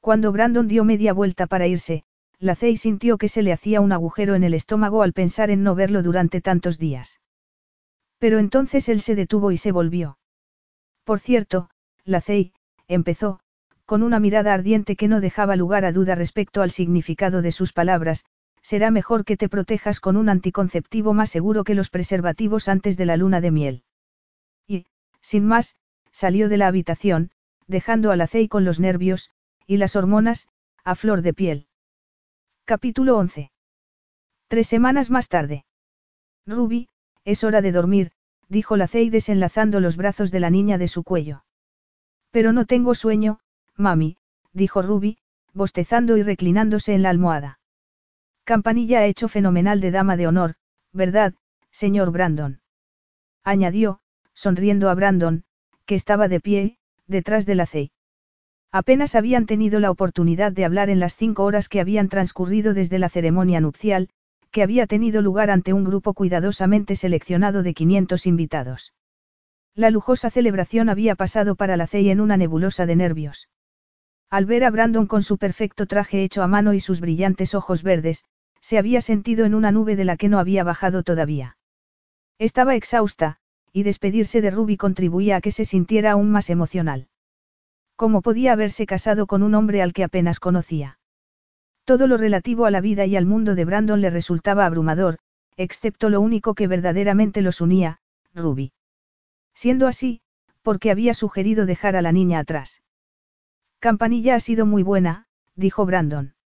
[0.00, 2.04] Cuando Brandon dio media vuelta para irse,
[2.38, 5.62] la Cey sintió que se le hacía un agujero en el estómago al pensar en
[5.62, 7.20] no verlo durante tantos días.
[8.18, 10.18] Pero entonces él se detuvo y se volvió.
[11.04, 11.70] Por cierto,
[12.04, 12.52] la Cey,
[12.88, 13.41] empezó,
[13.92, 17.74] con una mirada ardiente que no dejaba lugar a duda respecto al significado de sus
[17.74, 18.24] palabras,
[18.62, 23.04] será mejor que te protejas con un anticonceptivo más seguro que los preservativos antes de
[23.04, 23.84] la luna de miel.
[24.66, 24.86] Y,
[25.20, 25.76] sin más,
[26.10, 27.32] salió de la habitación,
[27.66, 29.28] dejando a la Cey con los nervios,
[29.66, 30.48] y las hormonas,
[30.84, 31.66] a flor de piel.
[32.64, 33.52] Capítulo 11.
[34.48, 35.66] Tres semanas más tarde.
[36.46, 36.88] Ruby,
[37.26, 38.12] es hora de dormir,
[38.48, 41.44] dijo la Cey desenlazando los brazos de la niña de su cuello.
[42.30, 43.40] Pero no tengo sueño,
[43.76, 44.16] mami,
[44.52, 45.18] dijo Ruby,
[45.52, 47.58] bostezando y reclinándose en la almohada.
[48.44, 50.54] Campanilla ha hecho fenomenal de dama de honor,
[50.92, 51.34] ¿verdad,
[51.70, 52.60] señor Brandon?
[53.44, 54.00] Añadió,
[54.34, 55.44] sonriendo a Brandon,
[55.86, 57.68] que estaba de pie, detrás de la.
[58.70, 62.98] Apenas habían tenido la oportunidad de hablar en las cinco horas que habían transcurrido desde
[62.98, 64.08] la ceremonia nupcial,
[64.50, 68.92] que había tenido lugar ante un grupo cuidadosamente seleccionado de 500 invitados.
[69.74, 73.48] La lujosa celebración había pasado para la CEI en una nebulosa de nervios.
[74.32, 77.82] Al ver a Brandon con su perfecto traje hecho a mano y sus brillantes ojos
[77.82, 78.24] verdes,
[78.62, 81.58] se había sentido en una nube de la que no había bajado todavía.
[82.38, 83.36] Estaba exhausta,
[83.74, 87.08] y despedirse de Ruby contribuía a que se sintiera aún más emocional.
[87.94, 90.98] ¿Cómo podía haberse casado con un hombre al que apenas conocía?
[91.84, 95.18] Todo lo relativo a la vida y al mundo de Brandon le resultaba abrumador,
[95.58, 98.00] excepto lo único que verdaderamente los unía,
[98.34, 98.72] Ruby.
[99.52, 100.22] Siendo así,
[100.62, 102.80] porque había sugerido dejar a la niña atrás.
[103.82, 106.36] Campanilla ha sido muy buena, dijo Brandon.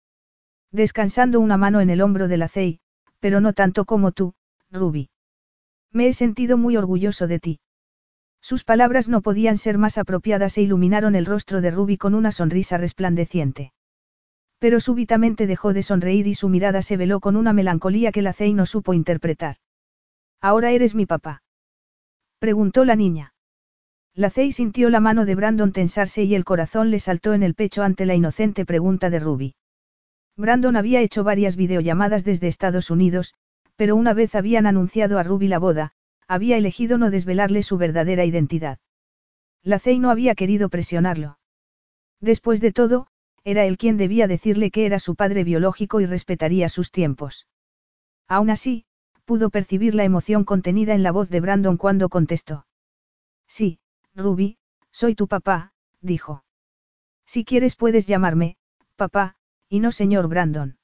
[0.73, 2.81] Descansando una mano en el hombro de la Cey,
[3.21, 4.33] pero no tanto como tú,
[4.71, 5.11] Ruby.
[5.93, 7.61] Me he sentido muy orgulloso de ti.
[8.41, 12.33] Sus palabras no podían ser más apropiadas e iluminaron el rostro de Ruby con una
[12.33, 13.75] sonrisa resplandeciente.
[14.59, 18.33] Pero súbitamente dejó de sonreír y su mirada se veló con una melancolía que la
[18.33, 19.57] Cey no supo interpretar.
[20.41, 21.43] ¿Ahora eres mi papá?
[22.39, 23.35] Preguntó la niña.
[24.17, 27.55] La Cey sintió la mano de Brandon tensarse y el corazón le saltó en el
[27.55, 29.55] pecho ante la inocente pregunta de Ruby.
[30.39, 33.35] Brandon había hecho varias videollamadas desde Estados Unidos,
[33.77, 35.93] pero una vez habían anunciado a Ruby la boda,
[36.27, 38.79] había elegido no desvelarle su verdadera identidad.
[39.63, 41.39] La Cey no había querido presionarlo.
[42.19, 43.09] Después de todo,
[43.45, 47.47] era él quien debía decirle que era su padre biológico y respetaría sus tiempos.
[48.29, 48.87] Aún así,
[49.27, 52.67] pudo percibir la emoción contenida en la voz de Brandon cuando contestó.
[53.47, 53.79] Sí,
[54.17, 54.57] Ruby,
[54.91, 56.43] soy tu papá, dijo.
[57.27, 58.57] Si quieres puedes llamarme,
[58.97, 59.37] papá,
[59.69, 60.79] y no señor Brandon.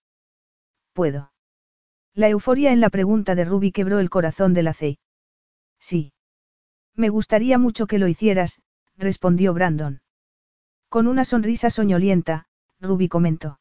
[0.93, 1.33] Puedo.
[2.15, 4.99] La euforia en la pregunta de Ruby quebró el corazón de la Cey.
[5.81, 6.13] Sí.
[6.95, 8.61] Me gustaría mucho que lo hicieras,
[8.99, 10.03] respondió Brandon.
[10.91, 12.45] Con una sonrisa soñolienta,
[12.81, 13.61] Ruby comentó.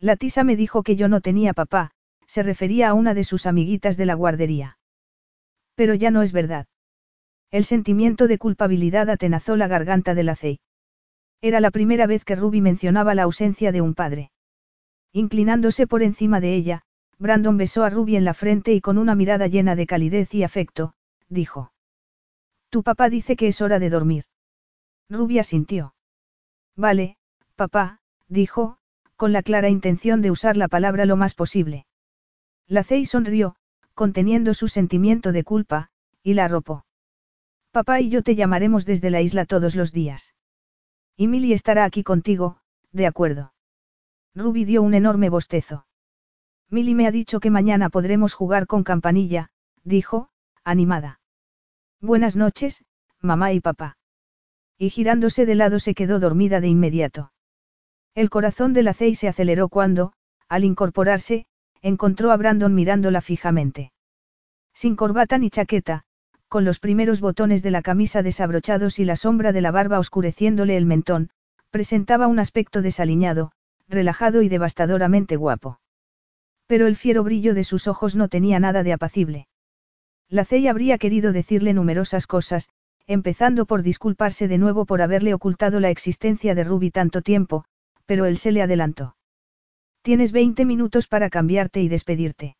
[0.00, 1.92] La tisa me dijo que yo no tenía papá,
[2.26, 4.78] se refería a una de sus amiguitas de la guardería.
[5.76, 6.66] Pero ya no es verdad.
[7.50, 10.60] El sentimiento de culpabilidad atenazó la garganta de la Cey.
[11.40, 14.30] Era la primera vez que Ruby mencionaba la ausencia de un padre.
[15.12, 16.82] Inclinándose por encima de ella,
[17.18, 20.44] Brandon besó a Ruby en la frente y con una mirada llena de calidez y
[20.44, 20.94] afecto,
[21.28, 21.72] dijo.
[22.68, 24.24] Tu papá dice que es hora de dormir.
[25.08, 25.94] Ruby asintió.
[26.76, 27.16] Vale,
[27.56, 27.98] papá,
[28.28, 28.78] dijo,
[29.16, 31.84] con la clara intención de usar la palabra lo más posible.
[32.68, 33.56] La Cey sonrió,
[33.94, 35.90] conteniendo su sentimiento de culpa,
[36.22, 36.84] y la arropó.
[37.72, 40.34] Papá y yo te llamaremos desde la isla todos los días.
[41.16, 43.52] Y Millie estará aquí contigo, de acuerdo.
[44.34, 45.86] Ruby dio un enorme bostezo.
[46.68, 49.50] Milly me ha dicho que mañana podremos jugar con campanilla,
[49.84, 50.30] dijo,
[50.64, 51.20] animada.
[52.00, 52.84] Buenas noches,
[53.20, 53.98] mamá y papá.
[54.76, 57.32] Y girándose de lado se quedó dormida de inmediato.
[58.14, 60.12] El corazón de la Cey se aceleró cuando,
[60.48, 61.46] al incorporarse,
[61.82, 63.92] encontró a Brandon mirándola fijamente.
[64.72, 66.04] Sin corbata ni chaqueta,
[66.50, 70.76] con los primeros botones de la camisa desabrochados y la sombra de la barba oscureciéndole
[70.76, 71.30] el mentón,
[71.70, 73.52] Presentaba un aspecto desaliñado,
[73.88, 75.80] relajado y devastadoramente guapo.
[76.66, 79.46] Pero el fiero brillo de sus ojos no tenía nada de apacible.
[80.28, 82.68] La Cey habría querido decirle numerosas cosas,
[83.06, 87.64] empezando por disculparse de nuevo por haberle ocultado la existencia de Ruby tanto tiempo,
[88.04, 89.16] pero él se le adelantó.
[90.02, 92.56] Tienes 20 minutos para cambiarte y despedirte.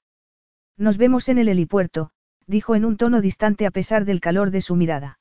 [0.77, 2.12] Nos vemos en el helipuerto,
[2.51, 5.19] dijo en un tono distante a pesar del calor de su mirada.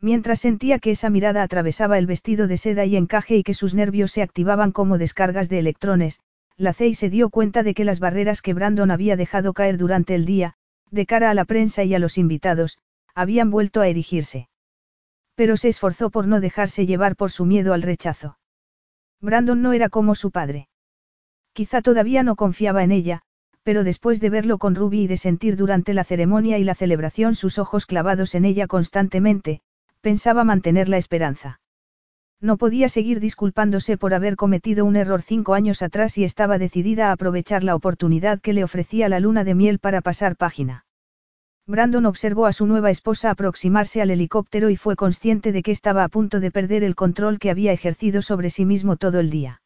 [0.00, 3.74] Mientras sentía que esa mirada atravesaba el vestido de seda y encaje y que sus
[3.74, 6.20] nervios se activaban como descargas de electrones,
[6.56, 10.14] la Cey se dio cuenta de que las barreras que Brandon había dejado caer durante
[10.14, 10.54] el día,
[10.90, 12.78] de cara a la prensa y a los invitados,
[13.14, 14.48] habían vuelto a erigirse.
[15.36, 18.38] Pero se esforzó por no dejarse llevar por su miedo al rechazo.
[19.20, 20.68] Brandon no era como su padre.
[21.52, 23.22] Quizá todavía no confiaba en ella,
[23.62, 27.34] pero después de verlo con Ruby y de sentir durante la ceremonia y la celebración
[27.34, 29.60] sus ojos clavados en ella constantemente,
[30.00, 31.60] pensaba mantener la esperanza.
[32.40, 37.08] No podía seguir disculpándose por haber cometido un error cinco años atrás y estaba decidida
[37.08, 40.86] a aprovechar la oportunidad que le ofrecía la luna de miel para pasar página.
[41.66, 46.02] Brandon observó a su nueva esposa aproximarse al helicóptero y fue consciente de que estaba
[46.02, 49.60] a punto de perder el control que había ejercido sobre sí mismo todo el día.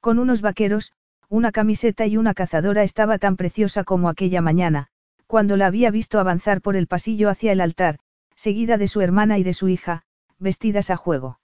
[0.00, 0.94] Con unos vaqueros,
[1.32, 4.88] una camiseta y una cazadora estaba tan preciosa como aquella mañana,
[5.26, 8.00] cuando la había visto avanzar por el pasillo hacia el altar,
[8.36, 10.02] seguida de su hermana y de su hija,
[10.38, 11.40] vestidas a juego.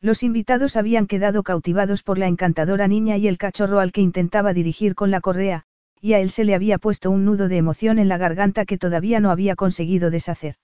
[0.00, 4.54] Los invitados habían quedado cautivados por la encantadora niña y el cachorro al que intentaba
[4.54, 5.64] dirigir con la correa,
[6.00, 8.78] y a él se le había puesto un nudo de emoción en la garganta que
[8.78, 10.54] todavía no había conseguido deshacer.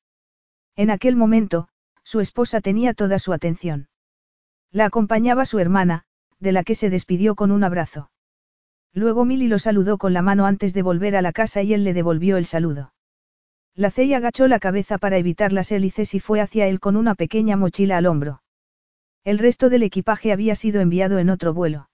[0.75, 1.68] En aquel momento,
[2.02, 3.89] su esposa tenía toda su atención.
[4.73, 6.05] La acompañaba su hermana,
[6.41, 8.09] de la que se despidió con un abrazo.
[8.94, 11.84] Luego Milly lo saludó con la mano antes de volver a la casa y él
[11.84, 12.92] le devolvió el saludo.
[13.75, 17.15] La Cey agachó la cabeza para evitar las hélices y fue hacia él con una
[17.15, 18.42] pequeña mochila al hombro.
[19.25, 21.91] El resto del equipaje había sido enviado en otro vuelo.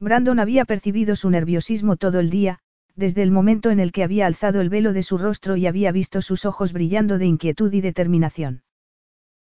[0.00, 2.58] Brandon había percibido su nerviosismo todo el día,
[2.96, 5.92] desde el momento en el que había alzado el velo de su rostro y había
[5.92, 8.62] visto sus ojos brillando de inquietud y determinación.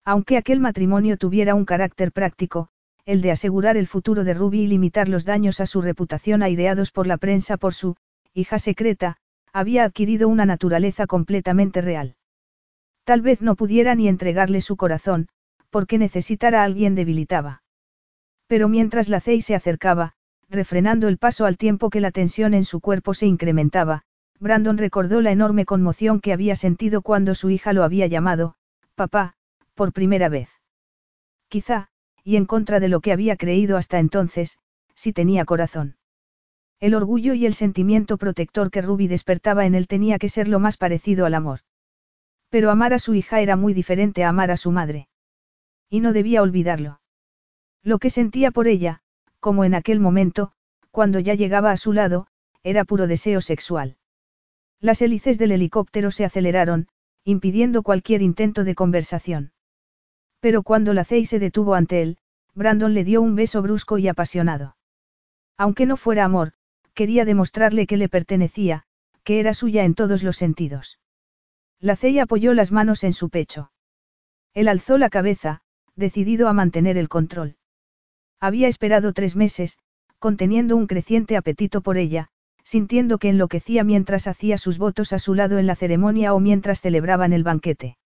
[0.03, 2.69] Aunque aquel matrimonio tuviera un carácter práctico,
[3.05, 6.91] el de asegurar el futuro de Ruby y limitar los daños a su reputación aireados
[6.91, 7.95] por la prensa por su
[8.33, 9.17] hija secreta,
[9.53, 12.15] había adquirido una naturaleza completamente real.
[13.05, 15.27] Tal vez no pudiera ni entregarle su corazón,
[15.69, 17.61] porque necesitar a alguien debilitaba.
[18.47, 20.13] Pero mientras la Cey se acercaba,
[20.49, 24.03] refrenando el paso al tiempo que la tensión en su cuerpo se incrementaba,
[24.39, 28.55] Brandon recordó la enorme conmoción que había sentido cuando su hija lo había llamado,
[28.95, 29.35] papá,
[29.75, 30.49] por primera vez.
[31.47, 31.89] Quizá,
[32.25, 34.57] y en contra de lo que había creído hasta entonces,
[34.95, 35.95] si tenía corazón.
[36.79, 40.59] El orgullo y el sentimiento protector que Ruby despertaba en él tenía que ser lo
[40.59, 41.59] más parecido al amor.
[42.49, 45.07] Pero amar a su hija era muy diferente a amar a su madre.
[45.87, 46.99] Y no debía olvidarlo.
[47.83, 49.01] Lo que sentía por ella,
[49.39, 50.51] como en aquel momento,
[50.89, 52.25] cuando ya llegaba a su lado,
[52.63, 53.97] era puro deseo sexual.
[54.79, 56.87] Las hélices del helicóptero se aceleraron,
[57.23, 59.51] impidiendo cualquier intento de conversación.
[60.39, 62.17] Pero cuando la Cey se detuvo ante él,
[62.53, 64.75] Brandon le dio un beso brusco y apasionado.
[65.57, 66.53] Aunque no fuera amor,
[66.93, 68.83] quería demostrarle que le pertenecía,
[69.23, 70.99] que era suya en todos los sentidos.
[71.79, 73.71] La Cey apoyó las manos en su pecho.
[74.53, 75.61] Él alzó la cabeza,
[75.95, 77.57] decidido a mantener el control.
[78.39, 79.79] Había esperado tres meses,
[80.19, 82.29] conteniendo un creciente apetito por ella,
[82.63, 86.81] sintiendo que enloquecía mientras hacía sus votos a su lado en la ceremonia o mientras
[86.81, 87.97] celebraban el banquete.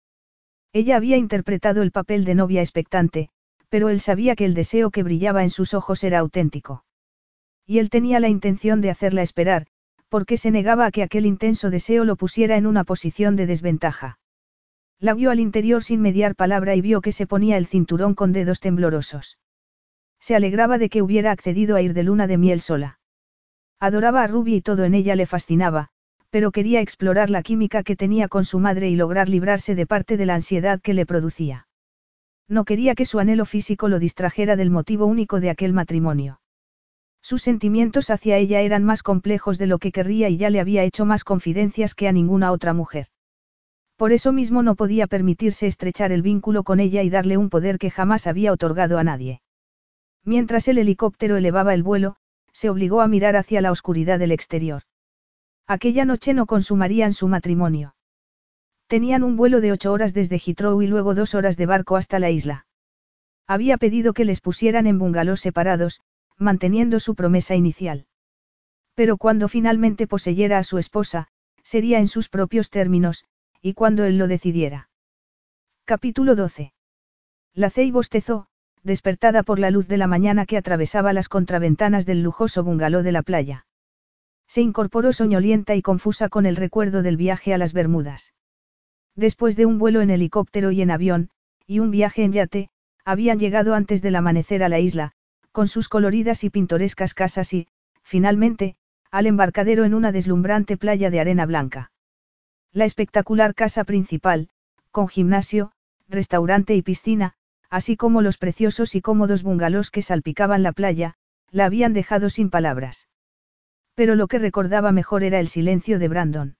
[0.72, 3.30] Ella había interpretado el papel de novia expectante,
[3.70, 6.86] pero él sabía que el deseo que brillaba en sus ojos era auténtico.
[7.66, 9.68] Y él tenía la intención de hacerla esperar,
[10.10, 14.20] porque se negaba a que aquel intenso deseo lo pusiera en una posición de desventaja.
[15.00, 18.34] La vio al interior sin mediar palabra y vio que se ponía el cinturón con
[18.34, 19.38] dedos temblorosos.
[20.20, 23.00] Se alegraba de que hubiera accedido a ir de luna de miel sola.
[23.80, 25.90] Adoraba a Ruby y todo en ella le fascinaba,
[26.30, 30.18] pero quería explorar la química que tenía con su madre y lograr librarse de parte
[30.18, 31.68] de la ansiedad que le producía.
[32.48, 36.40] No quería que su anhelo físico lo distrajera del motivo único de aquel matrimonio.
[37.22, 40.84] Sus sentimientos hacia ella eran más complejos de lo que querría y ya le había
[40.84, 43.08] hecho más confidencias que a ninguna otra mujer.
[43.98, 47.78] Por eso mismo no podía permitirse estrechar el vínculo con ella y darle un poder
[47.78, 49.42] que jamás había otorgado a nadie.
[50.24, 52.16] Mientras el helicóptero elevaba el vuelo,
[52.54, 54.84] se obligó a mirar hacia la oscuridad del exterior.
[55.70, 57.94] Aquella noche no consumarían su matrimonio.
[58.88, 62.18] Tenían un vuelo de ocho horas desde Heathrow y luego dos horas de barco hasta
[62.18, 62.66] la isla.
[63.46, 66.02] Había pedido que les pusieran en bungalows separados,
[66.38, 68.08] manteniendo su promesa inicial.
[68.96, 71.28] Pero cuando finalmente poseyera a su esposa,
[71.62, 73.26] sería en sus propios términos,
[73.62, 74.90] y cuando él lo decidiera.
[75.86, 76.74] Capítulo 12.
[77.54, 78.48] La Cey bostezó,
[78.82, 83.12] despertada por la luz de la mañana que atravesaba las contraventanas del lujoso bungalow de
[83.12, 83.68] la playa.
[84.50, 88.34] Se incorporó soñolienta y confusa con el recuerdo del viaje a las Bermudas.
[89.16, 91.30] Después de un vuelo en helicóptero y en avión,
[91.68, 92.70] y un viaje en yate,
[93.06, 95.12] habían llegado antes del amanecer a la isla,
[95.52, 97.68] con sus coloridas y pintorescas casas y,
[98.02, 98.76] finalmente,
[99.12, 101.92] al embarcadero en una deslumbrante playa de arena blanca.
[102.72, 104.50] La espectacular casa principal,
[104.90, 105.74] con gimnasio,
[106.08, 107.36] restaurante y piscina,
[107.70, 111.14] así como los preciosos y cómodos bungalows que salpicaban la playa,
[111.52, 113.09] la habían dejado sin palabras.
[114.00, 116.56] Pero lo que recordaba mejor era el silencio de Brandon.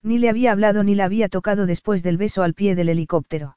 [0.00, 3.56] Ni le había hablado ni la había tocado después del beso al pie del helicóptero.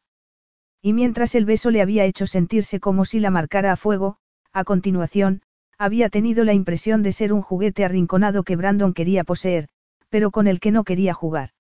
[0.82, 4.18] Y mientras el beso le había hecho sentirse como si la marcara a fuego,
[4.54, 5.44] a continuación,
[5.78, 9.68] había tenido la impresión de ser un juguete arrinconado que Brandon quería poseer,
[10.10, 11.52] pero con el que no quería jugar.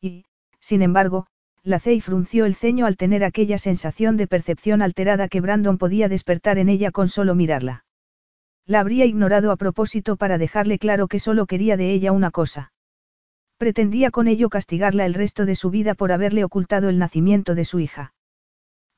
[0.00, 0.24] Y,
[0.58, 1.26] sin embargo,
[1.62, 6.08] la Cey frunció el ceño al tener aquella sensación de percepción alterada que Brandon podía
[6.08, 7.84] despertar en ella con solo mirarla.
[8.66, 12.72] La habría ignorado a propósito para dejarle claro que solo quería de ella una cosa.
[13.58, 17.64] Pretendía con ello castigarla el resto de su vida por haberle ocultado el nacimiento de
[17.64, 18.14] su hija.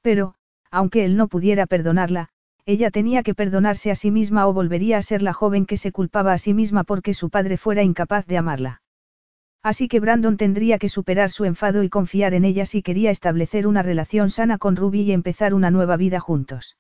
[0.03, 0.35] Pero,
[0.71, 2.29] aunque él no pudiera perdonarla,
[2.67, 5.93] ella tenía que perdonarse a sí misma o volvería a ser la joven que se
[5.93, 8.83] culpaba a sí misma porque su padre fuera incapaz de amarla.
[9.63, 13.67] Así que Brandon tendría que superar su enfado y confiar en ella si quería establecer
[13.67, 16.77] una relación sana con Ruby y empezar una nueva vida juntos.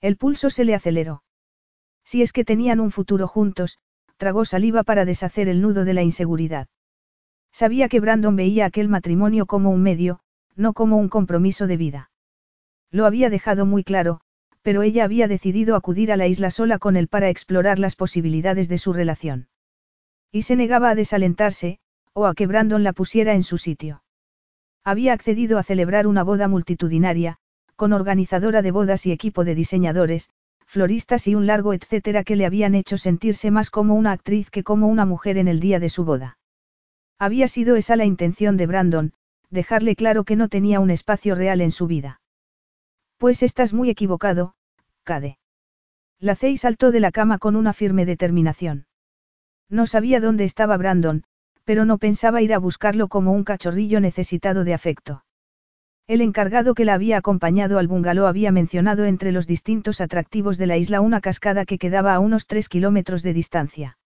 [0.00, 1.22] El pulso se le aceleró.
[2.06, 3.80] Si es que tenían un futuro juntos,
[4.16, 6.68] tragó saliva para deshacer el nudo de la inseguridad.
[7.52, 10.20] Sabía que Brandon veía aquel matrimonio como un medio,
[10.54, 12.10] no como un compromiso de vida.
[12.92, 14.20] Lo había dejado muy claro,
[14.62, 18.68] pero ella había decidido acudir a la isla sola con él para explorar las posibilidades
[18.68, 19.48] de su relación.
[20.30, 21.78] Y se negaba a desalentarse,
[22.12, 24.02] o a que Brandon la pusiera en su sitio.
[24.84, 27.38] Había accedido a celebrar una boda multitudinaria,
[27.74, 30.30] con organizadora de bodas y equipo de diseñadores,
[30.66, 34.62] floristas y un largo etcétera que le habían hecho sentirse más como una actriz que
[34.62, 36.38] como una mujer en el día de su boda.
[37.18, 39.12] Había sido esa la intención de Brandon,
[39.50, 42.20] dejarle claro que no tenía un espacio real en su vida.
[43.16, 44.54] Pues estás muy equivocado,
[45.04, 45.38] Cade.
[46.18, 48.86] La Cey saltó de la cama con una firme determinación.
[49.68, 51.24] No sabía dónde estaba Brandon,
[51.64, 55.24] pero no pensaba ir a buscarlo como un cachorrillo necesitado de afecto.
[56.08, 60.68] El encargado que la había acompañado al bungalow había mencionado entre los distintos atractivos de
[60.68, 63.98] la isla una cascada que quedaba a unos tres kilómetros de distancia.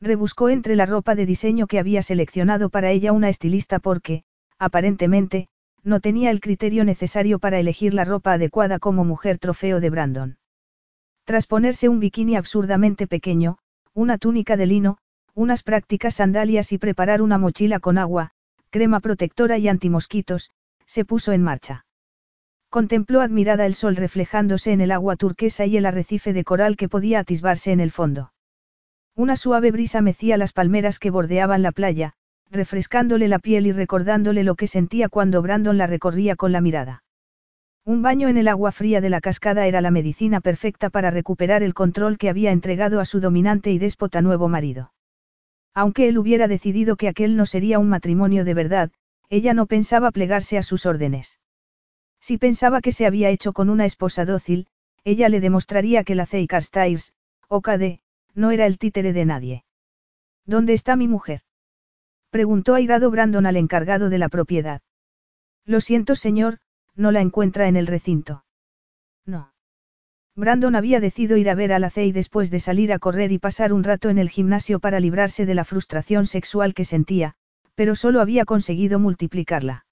[0.00, 4.22] Rebuscó entre la ropa de diseño que había seleccionado para ella una estilista porque,
[4.58, 5.48] aparentemente,
[5.82, 10.38] no tenía el criterio necesario para elegir la ropa adecuada como mujer trofeo de Brandon.
[11.24, 13.58] Tras ponerse un bikini absurdamente pequeño,
[13.92, 14.98] una túnica de lino,
[15.34, 18.30] unas prácticas sandalias y preparar una mochila con agua,
[18.70, 20.52] crema protectora y antimosquitos,
[20.88, 21.84] se puso en marcha.
[22.70, 26.88] Contempló admirada el sol reflejándose en el agua turquesa y el arrecife de coral que
[26.88, 28.32] podía atisbarse en el fondo.
[29.14, 32.14] Una suave brisa mecía las palmeras que bordeaban la playa,
[32.50, 37.04] refrescándole la piel y recordándole lo que sentía cuando Brandon la recorría con la mirada.
[37.84, 41.62] Un baño en el agua fría de la cascada era la medicina perfecta para recuperar
[41.62, 44.92] el control que había entregado a su dominante y déspota nuevo marido.
[45.74, 48.90] Aunque él hubiera decidido que aquel no sería un matrimonio de verdad,
[49.30, 51.38] ella no pensaba plegarse a sus órdenes.
[52.20, 54.66] Si pensaba que se había hecho con una esposa dócil,
[55.04, 57.14] ella le demostraría que la Zeikar Stiles,
[57.48, 58.00] o KD,
[58.34, 59.64] no era el títere de nadie.
[60.44, 61.42] ¿Dónde está mi mujer?
[62.30, 64.82] Preguntó airado Brandon al encargado de la propiedad.
[65.64, 66.58] Lo siento, señor,
[66.94, 68.44] no la encuentra en el recinto.
[69.24, 69.52] No.
[70.34, 73.38] Brandon había decidido ir a ver a la Cey después de salir a correr y
[73.38, 77.34] pasar un rato en el gimnasio para librarse de la frustración sexual que sentía,
[77.78, 79.86] pero solo había conseguido multiplicarla.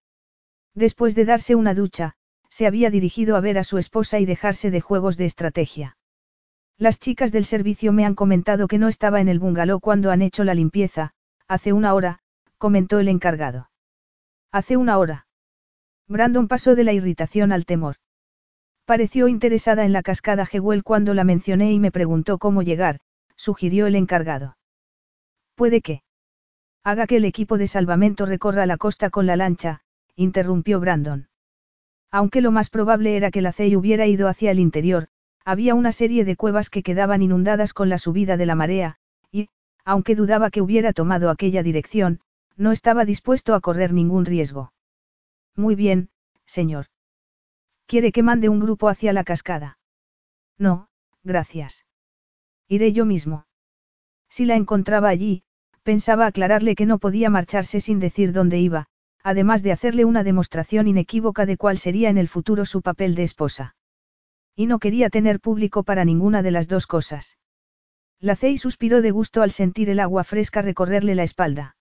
[0.75, 2.15] Después de darse una ducha,
[2.51, 5.97] se había dirigido a ver a su esposa y dejarse de juegos de estrategia.
[6.79, 10.21] Las chicas del servicio me han comentado que no estaba en el bungalow cuando han
[10.21, 11.13] hecho la limpieza,
[11.47, 12.19] hace una hora,
[12.59, 13.71] comentó el encargado.
[14.51, 15.29] Hace una hora.
[16.09, 17.99] Brandon pasó de la irritación al temor.
[18.85, 22.99] Pareció interesada en la cascada Jewel cuando la mencioné y me preguntó cómo llegar,
[23.37, 24.57] sugirió el encargado.
[25.55, 26.03] Puede que.
[26.87, 29.81] Haga que el equipo de salvamento recorra la costa con la lancha,
[30.15, 31.29] interrumpió Brandon.
[32.13, 35.09] Aunque lo más probable era que la CEI hubiera ido hacia el interior,
[35.45, 38.99] había una serie de cuevas que quedaban inundadas con la subida de la marea,
[39.33, 39.49] y,
[39.85, 42.21] aunque dudaba que hubiera tomado aquella dirección,
[42.57, 44.73] no estaba dispuesto a correr ningún riesgo.
[45.57, 46.11] Muy bien,
[46.45, 46.87] señor.
[47.87, 49.81] ¿Quiere que mande un grupo hacia la cascada?
[50.57, 50.87] No,
[51.25, 51.85] gracias.
[52.69, 53.45] Iré yo mismo.
[54.29, 55.43] Si la encontraba allí,
[55.87, 58.89] pensaba aclararle que no podía marcharse sin decir dónde iba,
[59.23, 63.23] además de hacerle una demostración inequívoca de cuál sería en el futuro su papel de
[63.23, 63.77] esposa.
[64.57, 67.39] Y no quería tener público para ninguna de las dos cosas.
[68.19, 71.77] La Cey suspiró de gusto al sentir el agua fresca recorrerle la espalda.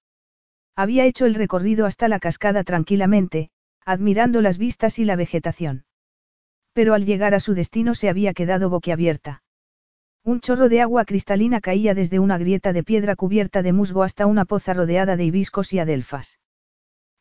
[0.76, 3.50] Había hecho el recorrido hasta la cascada tranquilamente,
[3.86, 5.86] admirando las vistas y la vegetación.
[6.74, 9.45] Pero al llegar a su destino se había quedado boquiabierta.
[10.28, 14.26] Un chorro de agua cristalina caía desde una grieta de piedra cubierta de musgo hasta
[14.26, 16.40] una poza rodeada de hibiscos y adelfas.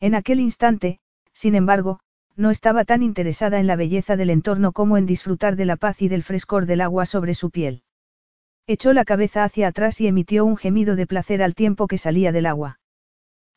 [0.01, 1.01] En aquel instante,
[1.35, 2.01] sin embargo,
[2.35, 6.01] no estaba tan interesada en la belleza del entorno como en disfrutar de la paz
[6.01, 7.83] y del frescor del agua sobre su piel.
[8.67, 12.33] Echó la cabeza hacia atrás y emitió un gemido de placer al tiempo que salía
[12.33, 12.81] del agua.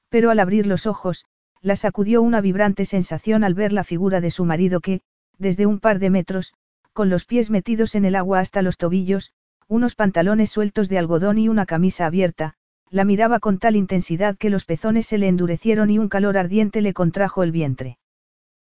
[0.09, 1.24] Pero al abrir los ojos,
[1.61, 5.00] la sacudió una vibrante sensación al ver la figura de su marido que,
[5.38, 6.53] desde un par de metros,
[6.92, 9.32] con los pies metidos en el agua hasta los tobillos,
[9.67, 12.55] unos pantalones sueltos de algodón y una camisa abierta,
[12.89, 16.81] la miraba con tal intensidad que los pezones se le endurecieron y un calor ardiente
[16.81, 17.97] le contrajo el vientre.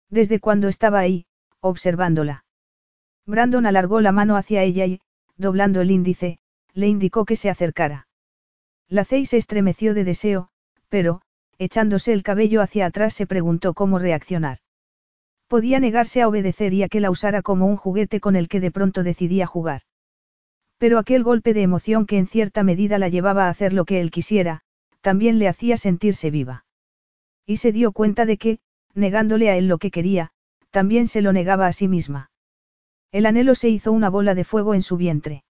[0.10, 1.26] Desde cuando estaba ahí,
[1.60, 2.46] observándola.
[3.26, 5.02] Brandon alargó la mano hacia ella y,
[5.38, 6.40] doblando el índice,
[6.74, 8.08] le indicó que se acercara.
[8.88, 10.50] La Cey se estremeció de deseo,
[10.90, 11.22] pero,
[11.60, 14.60] echándose el cabello hacia atrás se preguntó cómo reaccionar.
[15.48, 18.60] Podía negarse a obedecer y a que la usara como un juguete con el que
[18.60, 19.82] de pronto decidía jugar.
[20.78, 24.00] Pero aquel golpe de emoción que en cierta medida la llevaba a hacer lo que
[24.00, 24.62] él quisiera,
[25.02, 26.66] también le hacía sentirse viva.
[27.46, 28.60] Y se dio cuenta de que,
[28.94, 30.32] negándole a él lo que quería,
[30.70, 32.30] también se lo negaba a sí misma.
[33.12, 35.44] El anhelo se hizo una bola de fuego en su vientre.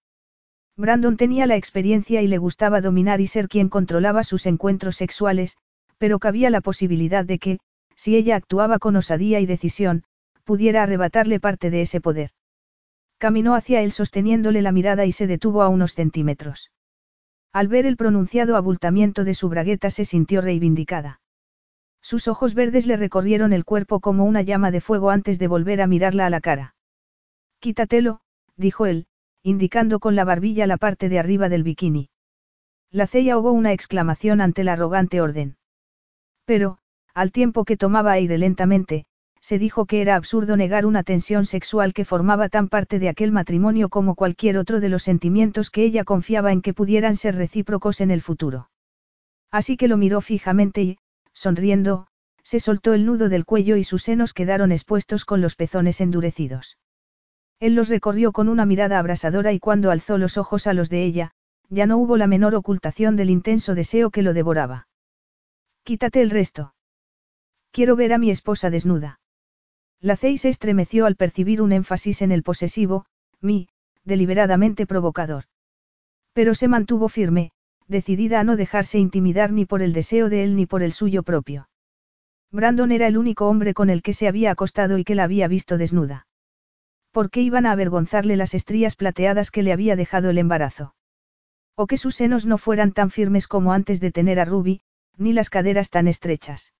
[0.76, 5.56] Brandon tenía la experiencia y le gustaba dominar y ser quien controlaba sus encuentros sexuales,
[5.98, 7.58] pero cabía la posibilidad de que,
[7.96, 10.04] si ella actuaba con osadía y decisión,
[10.44, 12.30] pudiera arrebatarle parte de ese poder.
[13.18, 16.70] Caminó hacia él sosteniéndole la mirada y se detuvo a unos centímetros.
[17.52, 21.20] Al ver el pronunciado abultamiento de su bragueta se sintió reivindicada.
[22.00, 25.82] Sus ojos verdes le recorrieron el cuerpo como una llama de fuego antes de volver
[25.82, 26.76] a mirarla a la cara.
[27.58, 28.20] Quítatelo,
[28.56, 29.06] dijo él,
[29.42, 32.10] indicando con la barbilla la parte de arriba del bikini.
[32.90, 35.56] La ceya ahogó una exclamación ante la arrogante orden.
[36.44, 36.78] Pero,
[37.14, 39.06] al tiempo que tomaba aire lentamente,
[39.48, 43.32] se dijo que era absurdo negar una tensión sexual que formaba tan parte de aquel
[43.32, 48.02] matrimonio como cualquier otro de los sentimientos que ella confiaba en que pudieran ser recíprocos
[48.02, 48.68] en el futuro.
[49.50, 50.98] Así que lo miró fijamente y,
[51.32, 52.08] sonriendo,
[52.42, 56.76] se soltó el nudo del cuello y sus senos quedaron expuestos con los pezones endurecidos.
[57.58, 61.04] Él los recorrió con una mirada abrasadora y cuando alzó los ojos a los de
[61.04, 61.30] ella,
[61.70, 64.88] ya no hubo la menor ocultación del intenso deseo que lo devoraba.
[65.84, 66.74] Quítate el resto.
[67.70, 69.20] Quiero ver a mi esposa desnuda.
[70.00, 73.06] La Cey se estremeció al percibir un énfasis en el posesivo,
[73.40, 73.68] mi,
[74.04, 75.44] deliberadamente provocador.
[76.32, 77.50] Pero se mantuvo firme,
[77.88, 81.24] decidida a no dejarse intimidar ni por el deseo de él ni por el suyo
[81.24, 81.68] propio.
[82.52, 85.48] Brandon era el único hombre con el que se había acostado y que la había
[85.48, 86.26] visto desnuda.
[87.10, 90.94] ¿Por qué iban a avergonzarle las estrías plateadas que le había dejado el embarazo?
[91.74, 94.82] O que sus senos no fueran tan firmes como antes de tener a Ruby,
[95.16, 96.72] ni las caderas tan estrechas.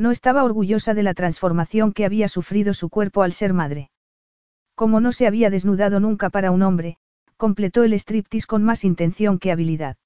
[0.00, 3.90] No estaba orgullosa de la transformación que había sufrido su cuerpo al ser madre.
[4.74, 6.96] Como no se había desnudado nunca para un hombre,
[7.36, 9.98] completó el striptease con más intención que habilidad.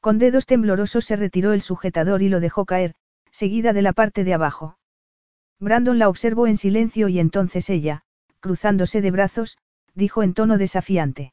[0.00, 2.94] Con dedos temblorosos se retiró el sujetador y lo dejó caer,
[3.30, 4.76] seguida de la parte de abajo.
[5.60, 8.02] Brandon la observó en silencio y entonces ella,
[8.40, 9.56] cruzándose de brazos,
[9.94, 11.32] dijo en tono desafiante.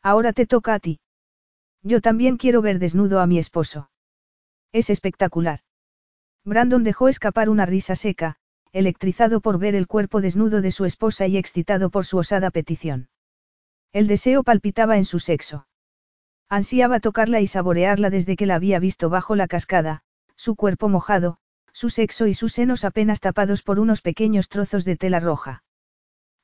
[0.00, 1.00] Ahora te toca a ti.
[1.82, 3.90] Yo también quiero ver desnudo a mi esposo.
[4.72, 5.60] Es espectacular.
[6.44, 8.36] Brandon dejó escapar una risa seca,
[8.72, 13.08] electrizado por ver el cuerpo desnudo de su esposa y excitado por su osada petición.
[13.92, 15.66] El deseo palpitaba en su sexo.
[16.48, 20.02] Ansiaba tocarla y saborearla desde que la había visto bajo la cascada,
[20.36, 21.38] su cuerpo mojado,
[21.72, 25.64] su sexo y sus senos apenas tapados por unos pequeños trozos de tela roja.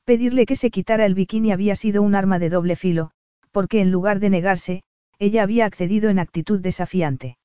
[0.05, 3.11] Pedirle que se quitara el bikini había sido un arma de doble filo,
[3.51, 4.83] porque en lugar de negarse,
[5.19, 7.37] ella había accedido en actitud desafiante.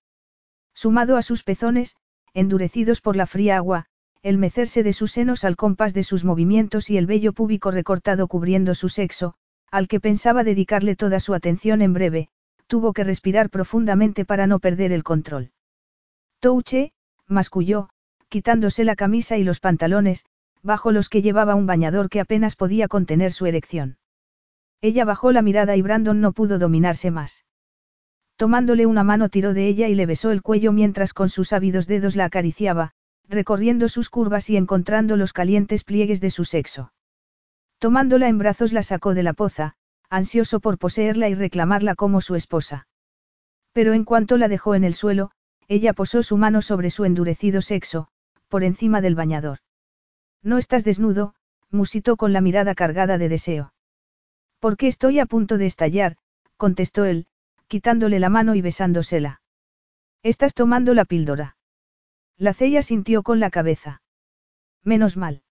[0.74, 1.98] Sumado a sus pezones,
[2.36, 3.86] endurecidos por la fría agua,
[4.22, 8.28] el mecerse de sus senos al compás de sus movimientos y el vello púbico recortado
[8.28, 9.36] cubriendo su sexo,
[9.72, 12.30] al que pensaba dedicarle toda su atención en breve,
[12.68, 15.52] tuvo que respirar profundamente para no perder el control.
[16.40, 16.92] Touche,
[17.28, 17.90] masculló,
[18.30, 20.26] quitándose la camisa y los pantalones,
[20.62, 23.98] bajo los que llevaba un bañador que apenas podía contener su erección.
[24.82, 27.46] Ella bajó la mirada y Brandon no pudo dominarse más.
[28.36, 31.88] Tomándole una mano tiró de ella y le besó el cuello mientras con sus ávidos
[31.88, 32.92] dedos la acariciaba,
[33.30, 36.92] recorriendo sus curvas y encontrando los calientes pliegues de su sexo.
[37.80, 39.76] Tomándola en brazos la sacó de la poza,
[40.10, 42.88] ansioso por poseerla y reclamarla como su esposa.
[43.74, 45.32] Pero en cuanto la dejó en el suelo,
[45.68, 48.08] ella posó su mano sobre su endurecido sexo,
[48.48, 49.60] por encima del bañador.
[50.44, 51.36] No estás desnudo,
[51.72, 53.74] musitó con la mirada cargada de deseo.
[54.60, 56.18] Porque estoy a punto de estallar,
[56.58, 57.28] contestó él,
[57.68, 59.42] quitándole la mano y besándosela.
[60.24, 61.58] Estás tomando la píldora.
[62.38, 64.02] La ceya sintió con la cabeza.
[64.84, 65.44] Menos mal.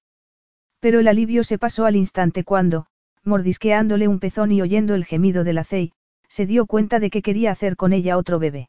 [0.80, 2.86] Pero el alivio se pasó al instante cuando,
[3.22, 5.92] mordisqueándole un pezón y oyendo el gemido de la cey,
[6.28, 8.68] se dio cuenta de que quería hacer con ella otro bebé.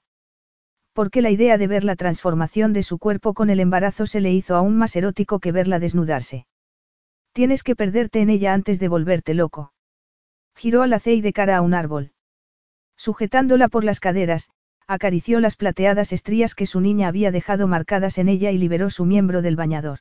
[0.93, 4.32] Porque la idea de ver la transformación de su cuerpo con el embarazo se le
[4.32, 6.48] hizo aún más erótico que verla desnudarse.
[7.33, 9.74] Tienes que perderte en ella antes de volverte loco.
[10.56, 12.14] Giró a la cey de cara a un árbol.
[12.98, 14.49] Sujetándola por las caderas,
[14.88, 19.06] acarició las plateadas estrías que su niña había dejado marcadas en ella y liberó su
[19.06, 19.99] miembro del bañador.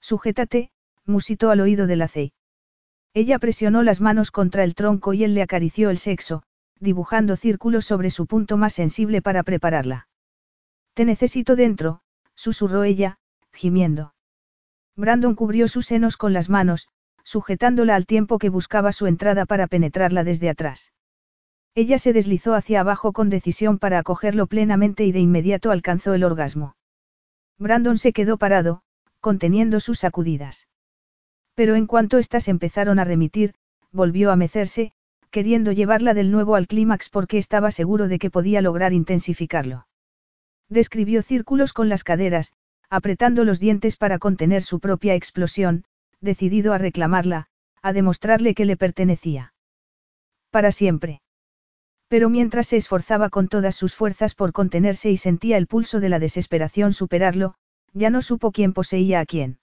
[0.00, 0.70] Sujétate,
[1.06, 2.10] musitó al oído de la.
[3.14, 6.42] Ella presionó las manos contra el tronco y él le acarició el sexo,
[6.80, 10.08] dibujando círculos sobre su punto más sensible para prepararla.
[10.94, 12.00] Te necesito dentro,
[12.34, 13.18] susurró ella,
[13.52, 14.14] gimiendo.
[14.96, 16.88] Brandon cubrió sus senos con las manos,
[17.22, 20.92] sujetándola al tiempo que buscaba su entrada para penetrarla desde atrás.
[21.74, 26.24] Ella se deslizó hacia abajo con decisión para acogerlo plenamente y de inmediato alcanzó el
[26.24, 26.76] orgasmo.
[27.58, 28.82] Brandon se quedó parado,
[29.20, 30.68] conteniendo sus sacudidas.
[31.54, 33.54] Pero en cuanto éstas empezaron a remitir,
[33.90, 34.92] volvió a mecerse,
[35.30, 39.86] queriendo llevarla del nuevo al clímax porque estaba seguro de que podía lograr intensificarlo.
[40.68, 42.52] Describió círculos con las caderas,
[42.90, 45.84] apretando los dientes para contener su propia explosión,
[46.20, 47.46] decidido a reclamarla,
[47.80, 49.54] a demostrarle que le pertenecía.
[50.50, 51.22] Para siempre.
[52.12, 56.10] Pero mientras se esforzaba con todas sus fuerzas por contenerse y sentía el pulso de
[56.10, 57.54] la desesperación superarlo,
[57.94, 59.60] ya no supo quién poseía a quién.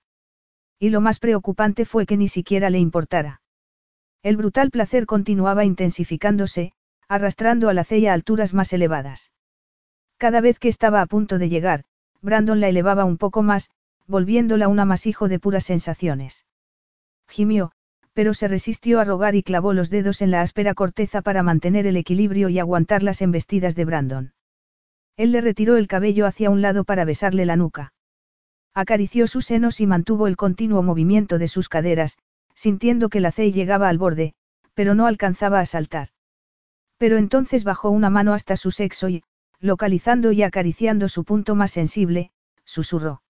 [0.79, 3.43] Y lo más preocupante fue que ni siquiera le importara.
[4.23, 6.71] El brutal placer continuaba intensificándose,
[7.07, 9.31] arrastrando a la ceya a alturas más elevadas.
[10.17, 11.83] Cada vez que estaba a punto de llegar,
[12.19, 13.69] Brandon la elevaba un poco más,
[14.07, 16.47] volviéndola un amasijo de puras sensaciones.
[17.27, 17.73] Gimió,
[18.19, 21.87] pero se resistió a rogar y clavó los dedos en la áspera corteza para mantener
[21.87, 24.33] el equilibrio y aguantar las embestidas de Brandon.
[25.15, 27.93] Él le retiró el cabello hacia un lado para besarle la nuca.
[28.73, 32.17] Acarició sus senos y mantuvo el continuo movimiento de sus caderas,
[32.55, 34.33] sintiendo que la cey llegaba al borde,
[34.73, 36.09] pero no alcanzaba a saltar.
[36.97, 39.23] Pero entonces bajó una mano hasta su sexo y,
[39.61, 42.31] localizando y acariciando su punto más sensible,
[42.65, 43.21] susurró.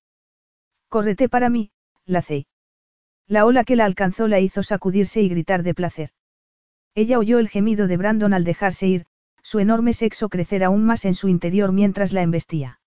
[0.87, 1.69] Córrete para mí,
[2.07, 2.47] la cey.
[3.29, 6.09] La ola que la alcanzó la hizo sacudirse y gritar de placer.
[6.95, 9.05] Ella oyó el gemido de Brandon al dejarse ir,
[9.43, 12.81] su enorme sexo crecer aún más en su interior mientras la embestía.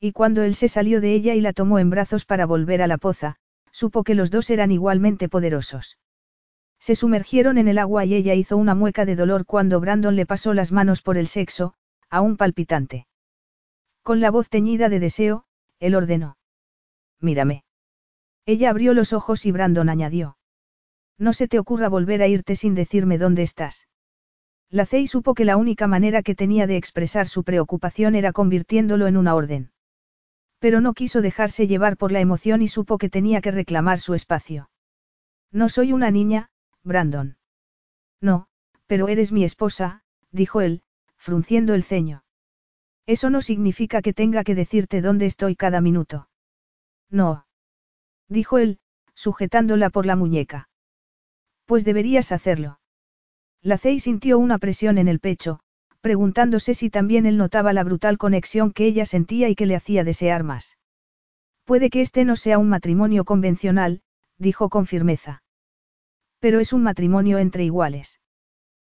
[0.00, 2.86] Y cuando él se salió de ella y la tomó en brazos para volver a
[2.86, 3.36] la poza,
[3.70, 5.98] supo que los dos eran igualmente poderosos.
[6.80, 10.24] Se sumergieron en el agua y ella hizo una mueca de dolor cuando Brandon le
[10.24, 11.74] pasó las manos por el sexo,
[12.08, 13.06] aún palpitante.
[14.02, 15.44] Con la voz teñida de deseo,
[15.78, 16.38] él ordenó.
[17.20, 17.64] Mírame.
[18.48, 20.38] Ella abrió los ojos y Brandon añadió.
[21.18, 23.88] No se te ocurra volver a irte sin decirme dónde estás.
[24.70, 29.06] La Cey supo que la única manera que tenía de expresar su preocupación era convirtiéndolo
[29.06, 29.70] en una orden.
[30.60, 34.14] Pero no quiso dejarse llevar por la emoción y supo que tenía que reclamar su
[34.14, 34.70] espacio.
[35.52, 36.48] No soy una niña,
[36.82, 37.36] Brandon.
[38.22, 38.46] No,
[38.86, 40.80] pero eres mi esposa, dijo él,
[41.18, 42.24] frunciendo el ceño.
[43.04, 46.30] Eso no significa que tenga que decirte dónde estoy cada minuto.
[47.10, 47.44] No.
[48.28, 48.78] Dijo él,
[49.14, 50.68] sujetándola por la muñeca.
[51.66, 52.80] Pues deberías hacerlo.
[53.62, 55.60] La Cey sintió una presión en el pecho,
[56.00, 60.04] preguntándose si también él notaba la brutal conexión que ella sentía y que le hacía
[60.04, 60.78] desear más.
[61.64, 64.00] Puede que este no sea un matrimonio convencional,
[64.38, 65.42] dijo con firmeza.
[66.38, 68.20] Pero es un matrimonio entre iguales.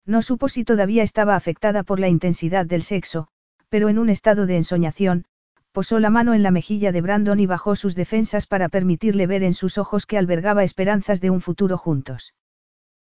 [0.06, 3.28] No supo si todavía estaba afectada por la intensidad del sexo,
[3.68, 5.24] pero en un estado de ensoñación,
[5.72, 9.42] posó la mano en la mejilla de Brandon y bajó sus defensas para permitirle ver
[9.42, 12.34] en sus ojos que albergaba esperanzas de un futuro juntos.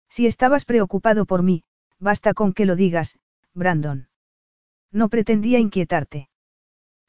[0.10, 1.64] Si estabas preocupado por mí,
[2.00, 3.20] basta con que lo digas,
[3.54, 4.10] Brandon.
[4.92, 6.30] No pretendía inquietarte.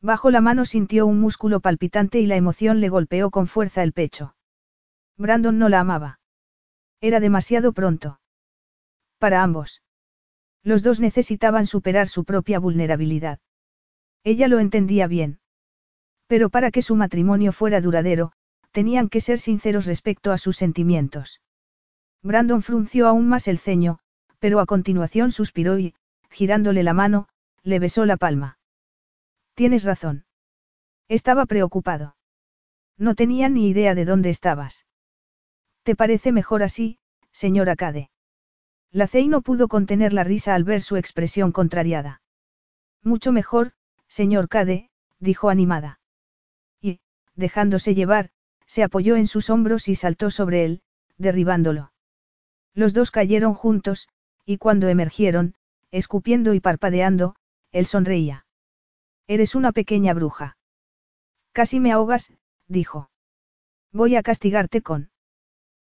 [0.02, 3.92] Bajo la mano sintió un músculo palpitante y la emoción le golpeó con fuerza el
[3.92, 4.36] pecho.
[5.16, 6.20] Brandon no la amaba.
[7.00, 8.20] Era demasiado pronto.
[9.18, 9.82] Para ambos.
[10.62, 13.38] Los dos necesitaban superar su propia vulnerabilidad.
[14.22, 15.38] Ella lo entendía bien.
[16.26, 18.32] Pero para que su matrimonio fuera duradero,
[18.72, 21.40] tenían que ser sinceros respecto a sus sentimientos.
[22.22, 24.00] Brandon frunció aún más el ceño,
[24.38, 25.94] pero a continuación suspiró y,
[26.30, 27.28] girándole la mano,
[27.62, 28.58] le besó la palma.
[29.54, 30.24] Tienes razón.
[31.08, 32.16] Estaba preocupado.
[32.98, 34.86] No tenía ni idea de dónde estabas.
[35.82, 36.98] ¿Te parece mejor así,
[37.32, 38.10] señora Cade?
[38.90, 42.22] La Cey no pudo contener la risa al ver su expresión contrariada.
[43.02, 43.72] Mucho mejor,
[44.08, 44.90] señor Cade,
[45.20, 46.00] dijo animada.
[47.36, 48.30] Dejándose llevar,
[48.66, 50.82] se apoyó en sus hombros y saltó sobre él,
[51.18, 51.92] derribándolo.
[52.74, 54.08] Los dos cayeron juntos,
[54.44, 55.54] y cuando emergieron,
[55.90, 57.36] escupiendo y parpadeando,
[57.72, 58.46] él sonreía.
[59.26, 60.56] Eres una pequeña bruja.
[61.52, 62.32] Casi me ahogas,
[62.68, 63.10] dijo.
[63.92, 65.10] Voy a castigarte con.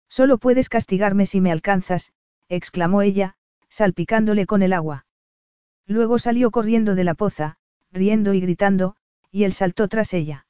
[0.08, 2.12] Solo puedes castigarme si me alcanzas,
[2.48, 3.36] exclamó ella,
[3.68, 5.06] salpicándole con el agua.
[5.86, 7.56] Luego salió corriendo de la poza,
[7.90, 8.96] riendo y gritando,
[9.30, 10.46] y él saltó tras ella.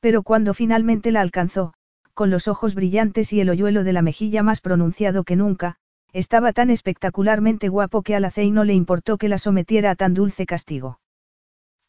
[0.00, 1.74] Pero cuando finalmente la alcanzó,
[2.14, 5.76] con los ojos brillantes y el hoyuelo de la mejilla más pronunciado que nunca,
[6.12, 10.14] estaba tan espectacularmente guapo que a la no le importó que la sometiera a tan
[10.14, 11.00] dulce castigo.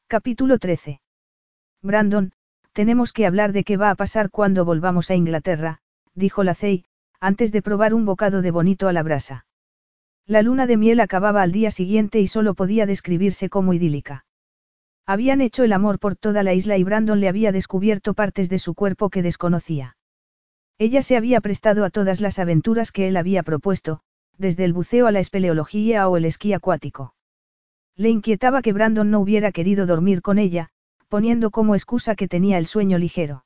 [0.08, 1.02] Capítulo 13.
[1.82, 2.34] Brandon,
[2.74, 5.80] tenemos que hablar de qué va a pasar cuando volvamos a Inglaterra,
[6.14, 6.56] dijo la
[7.20, 9.46] antes de probar un bocado de bonito a la brasa.
[10.26, 14.26] La luna de miel acababa al día siguiente y solo podía describirse como idílica.
[15.12, 18.60] Habían hecho el amor por toda la isla y Brandon le había descubierto partes de
[18.60, 19.98] su cuerpo que desconocía.
[20.78, 24.00] Ella se había prestado a todas las aventuras que él había propuesto,
[24.38, 27.14] desde el buceo a la espeleología o el esquí acuático.
[27.98, 30.70] Le inquietaba que Brandon no hubiera querido dormir con ella,
[31.10, 33.44] poniendo como excusa que tenía el sueño ligero.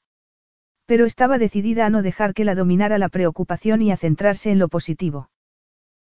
[0.85, 4.59] Pero estaba decidida a no dejar que la dominara la preocupación y a centrarse en
[4.59, 5.31] lo positivo.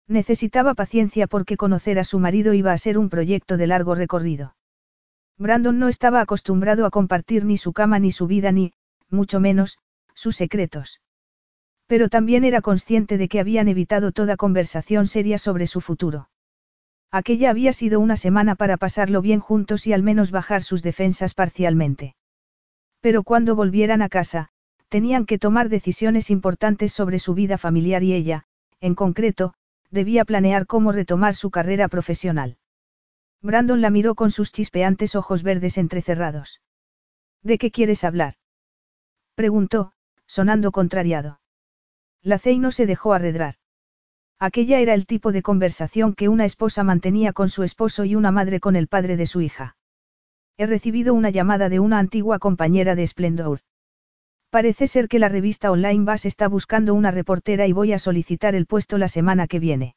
[0.08, 4.56] Necesitaba paciencia porque conocer a su marido iba a ser un proyecto de largo recorrido.
[5.38, 8.74] Brandon no estaba acostumbrado a compartir ni su cama ni su vida ni,
[9.10, 9.78] mucho menos,
[10.14, 11.02] sus secretos.
[11.88, 16.30] Pero también era consciente de que habían evitado toda conversación seria sobre su futuro.
[17.12, 21.34] Aquella había sido una semana para pasarlo bien juntos y al menos bajar sus defensas
[21.34, 22.16] parcialmente.
[23.02, 24.50] Pero cuando volvieran a casa,
[24.88, 28.46] tenían que tomar decisiones importantes sobre su vida familiar y ella,
[28.80, 29.54] en concreto,
[29.90, 32.58] debía planear cómo retomar su carrera profesional.
[33.42, 36.62] Brandon la miró con sus chispeantes ojos verdes entrecerrados.
[37.42, 38.36] ¿De qué quieres hablar?
[39.36, 39.94] preguntó,
[40.28, 41.40] sonando contrariado.
[42.22, 43.56] La Cey no se dejó arredrar.
[44.38, 48.32] Aquella era el tipo de conversación que una esposa mantenía con su esposo y una
[48.32, 49.76] madre con el padre de su hija.
[50.58, 53.62] He recibido una llamada de una antigua compañera de Splendor.
[54.52, 58.54] Parece ser que la revista online Bass está buscando una reportera y voy a solicitar
[58.54, 59.96] el puesto la semana que viene.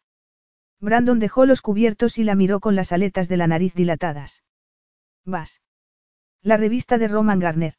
[0.80, 4.44] Brandon dejó los cubiertos y la miró con las aletas de la nariz dilatadas.
[5.24, 5.62] Vas.
[6.42, 7.74] La revista de Roman Garner.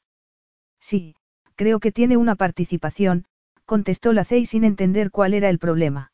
[0.79, 1.15] Sí,
[1.55, 3.25] creo que tiene una participación,
[3.65, 6.11] contestó la Cey sin entender cuál era el problema.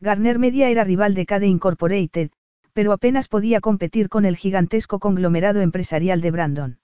[0.00, 2.30] Garner Media era rival de Cade Incorporated,
[2.72, 6.80] pero apenas podía competir con el gigantesco conglomerado empresarial de Brandon.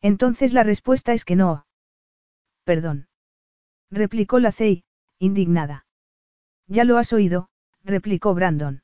[0.00, 1.66] Entonces la respuesta es que no.
[2.64, 3.08] Perdón.
[3.90, 4.84] Replicó la Cey,
[5.18, 5.86] indignada.
[6.66, 7.48] Ya lo has oído,
[7.84, 8.82] replicó Brandon.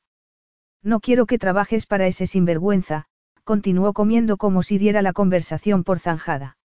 [0.83, 3.05] No quiero que trabajes para ese sinvergüenza,
[3.43, 6.57] continuó comiendo como si diera la conversación por zanjada.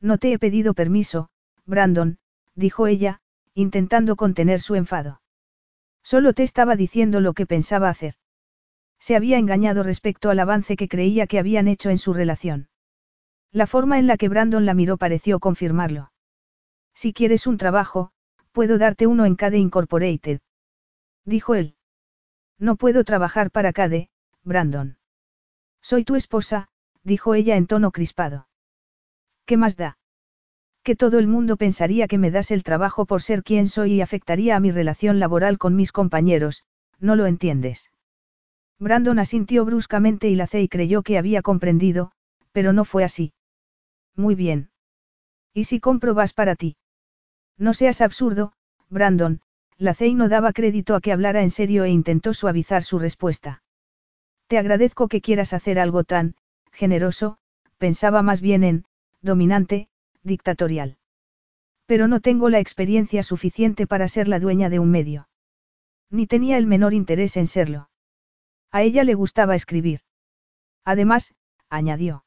[0.00, 1.28] No te he pedido permiso,
[1.66, 2.18] Brandon,
[2.54, 3.20] dijo ella,
[3.54, 5.20] intentando contener su enfado.
[6.02, 8.14] Solo te estaba diciendo lo que pensaba hacer.
[8.98, 12.68] Se había engañado respecto al avance que creía que habían hecho en su relación.
[13.52, 16.12] La forma en la que Brandon la miró pareció confirmarlo.
[16.94, 18.12] Si quieres un trabajo,
[18.52, 20.40] puedo darte uno en Cade Incorporated.
[21.24, 21.76] Dijo él.
[22.58, 24.10] No puedo trabajar para Cade,
[24.44, 24.98] Brandon.
[25.82, 26.68] Soy tu esposa,
[27.02, 28.48] dijo ella en tono crispado.
[29.46, 29.98] ¿Qué más da?
[30.82, 34.00] Que todo el mundo pensaría que me das el trabajo por ser quien soy y
[34.00, 36.64] afectaría a mi relación laboral con mis compañeros,
[36.98, 37.90] ¿no lo entiendes?
[38.78, 42.12] Brandon asintió bruscamente y la y creyó que había comprendido,
[42.52, 43.34] pero no fue así.
[44.16, 44.70] Muy bien.
[45.52, 46.76] ¿Y si compro vas para ti?
[47.58, 48.54] No seas absurdo,
[48.88, 49.42] Brandon,
[49.80, 53.62] la Cey no daba crédito a que hablara en serio e intentó suavizar su respuesta.
[54.46, 56.34] Te agradezco que quieras hacer algo tan,
[56.70, 57.38] generoso,
[57.78, 58.84] pensaba más bien en,
[59.22, 59.88] dominante,
[60.22, 60.98] dictatorial.
[61.86, 65.28] Pero no tengo la experiencia suficiente para ser la dueña de un medio.
[66.10, 67.88] Ni tenía el menor interés en serlo.
[68.70, 70.00] A ella le gustaba escribir.
[70.84, 71.34] Además,
[71.70, 72.26] añadió.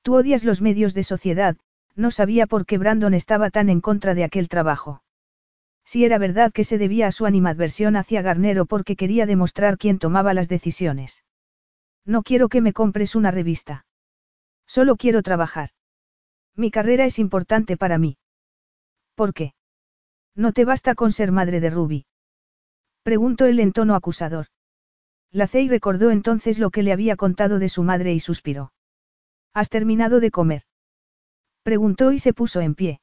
[0.00, 1.58] Tú odias los medios de sociedad,
[1.94, 5.01] no sabía por qué Brandon estaba tan en contra de aquel trabajo.
[5.84, 9.98] Si era verdad que se debía a su animadversión hacia Garnero porque quería demostrar quién
[9.98, 11.24] tomaba las decisiones.
[12.04, 13.84] No quiero que me compres una revista.
[14.66, 15.70] Solo quiero trabajar.
[16.56, 18.16] Mi carrera es importante para mí.
[19.14, 19.54] ¿Por qué?
[20.34, 22.06] ¿No te basta con ser madre de Ruby?
[23.02, 24.46] Preguntó él en tono acusador.
[25.30, 28.72] La Cey recordó entonces lo que le había contado de su madre y suspiró.
[29.52, 30.62] ¿Has terminado de comer?
[31.62, 33.01] Preguntó y se puso en pie.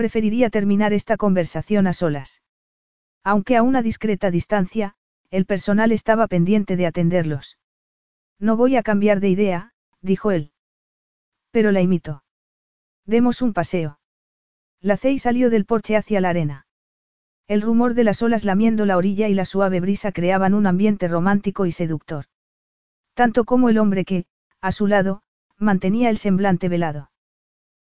[0.00, 2.40] Preferiría terminar esta conversación a solas.
[3.22, 4.94] Aunque a una discreta distancia,
[5.30, 7.58] el personal estaba pendiente de atenderlos.
[8.38, 10.52] No voy a cambiar de idea, dijo él.
[11.50, 12.24] Pero la imitó.
[13.04, 14.00] Demos un paseo.
[14.80, 16.66] La Cey salió del porche hacia la arena.
[17.46, 21.08] El rumor de las olas lamiendo la orilla y la suave brisa creaban un ambiente
[21.08, 22.24] romántico y seductor.
[23.12, 24.24] Tanto como el hombre que,
[24.62, 25.20] a su lado,
[25.58, 27.09] mantenía el semblante velado.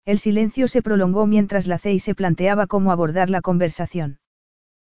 [0.05, 4.19] El silencio se prolongó mientras la Cey se planteaba cómo abordar la conversación.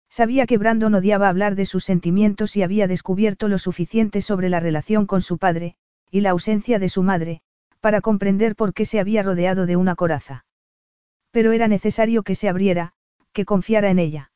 [0.10, 4.60] Sabía que Brandon odiaba hablar de sus sentimientos y había descubierto lo suficiente sobre la
[4.60, 5.76] relación con su padre,
[6.12, 7.42] y la ausencia de su madre,
[7.80, 10.46] para comprender por qué se había rodeado de una coraza.
[11.32, 12.94] Pero era necesario que se abriera,
[13.34, 14.32] que confiara en ella.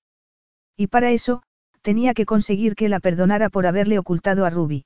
[0.75, 1.43] Y para eso,
[1.81, 4.85] tenía que conseguir que la perdonara por haberle ocultado a Ruby.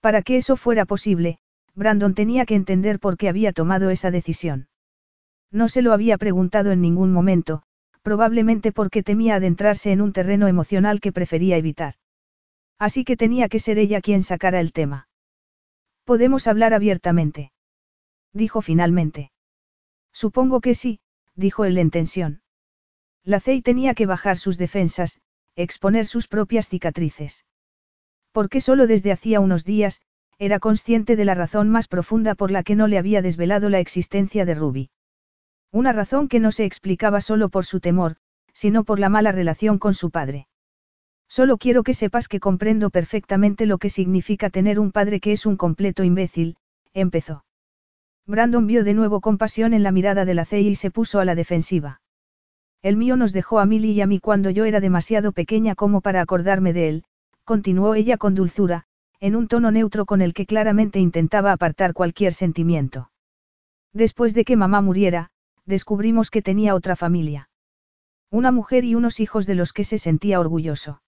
[0.00, 1.38] Para que eso fuera posible,
[1.74, 4.68] Brandon tenía que entender por qué había tomado esa decisión.
[5.52, 7.62] No se lo había preguntado en ningún momento,
[8.00, 11.94] probablemente porque temía adentrarse en un terreno emocional que prefería evitar.
[12.78, 15.08] Así que tenía que ser ella quien sacara el tema.
[16.04, 17.52] Podemos hablar abiertamente.
[18.32, 19.30] Dijo finalmente.
[20.12, 21.00] Supongo que sí,
[21.36, 22.42] dijo él en tensión.
[23.22, 25.20] La Cey tenía que bajar sus defensas,
[25.54, 27.44] exponer sus propias cicatrices.
[28.32, 30.00] Porque solo desde hacía unos días,
[30.38, 33.78] era consciente de la razón más profunda por la que no le había desvelado la
[33.78, 34.90] existencia de Ruby.
[35.72, 38.16] Una razón que no se explicaba solo por su temor,
[38.52, 40.46] sino por la mala relación con su padre.
[41.28, 45.46] Solo quiero que sepas que comprendo perfectamente lo que significa tener un padre que es
[45.46, 46.56] un completo imbécil,
[46.92, 47.46] empezó.
[48.26, 51.24] Brandon vio de nuevo compasión en la mirada de la Cey y se puso a
[51.24, 52.02] la defensiva.
[52.82, 56.02] El mío nos dejó a Milly y a mí cuando yo era demasiado pequeña como
[56.02, 57.04] para acordarme de él,
[57.44, 58.84] continuó ella con dulzura,
[59.20, 63.10] en un tono neutro con el que claramente intentaba apartar cualquier sentimiento.
[63.94, 65.30] Después de que mamá muriera,
[65.66, 67.48] descubrimos que tenía otra familia.
[68.30, 71.02] Una mujer y unos hijos de los que se sentía orgulloso.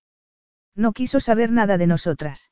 [0.75, 2.51] No quiso saber nada de nosotras.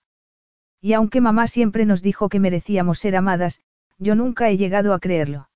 [0.81, 3.61] Y aunque mamá siempre nos dijo que merecíamos ser amadas,
[3.99, 5.49] yo nunca he llegado a creerlo.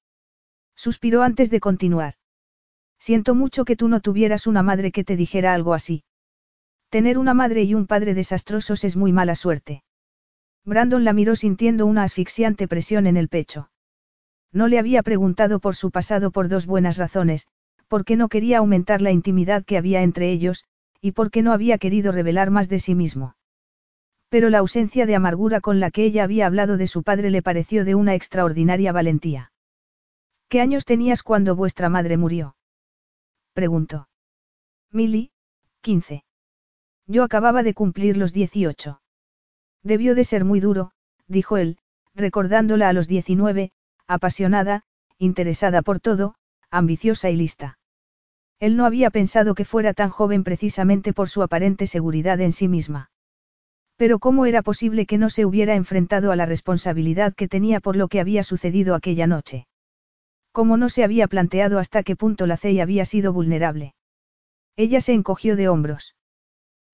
[0.76, 2.14] Suspiró antes de continuar.
[2.98, 6.04] Siento mucho que tú no tuvieras una madre que te dijera algo así.
[6.90, 9.82] Tener una madre y un padre desastrosos es muy mala suerte.
[10.64, 13.70] Brandon la miró sintiendo una asfixiante presión en el pecho.
[14.52, 17.46] No le había preguntado por su pasado por dos buenas razones,
[17.88, 20.64] porque no quería aumentar la intimidad que había entre ellos,
[21.00, 23.36] y porque no había querido revelar más de sí mismo.
[24.28, 27.42] Pero la ausencia de amargura con la que ella había hablado de su padre le
[27.42, 29.52] pareció de una extraordinaria valentía.
[30.48, 32.56] ¿Qué años tenías cuando vuestra madre murió?
[33.52, 34.08] preguntó.
[34.90, 35.30] Milly,
[35.80, 36.24] 15.
[37.06, 39.00] Yo acababa de cumplir los 18.
[39.82, 40.92] Debió de ser muy duro,
[41.28, 41.78] dijo él,
[42.14, 43.70] recordándola a los 19,
[44.06, 44.82] apasionada,
[45.18, 46.34] interesada por todo,
[46.70, 47.78] ambiciosa y lista.
[48.58, 52.68] Él no había pensado que fuera tan joven precisamente por su aparente seguridad en sí
[52.68, 53.10] misma.
[53.96, 57.96] Pero ¿cómo era posible que no se hubiera enfrentado a la responsabilidad que tenía por
[57.96, 59.66] lo que había sucedido aquella noche?
[60.52, 63.94] Como no se había planteado hasta qué punto la CEI había sido vulnerable.
[64.76, 66.14] Ella se encogió de hombros.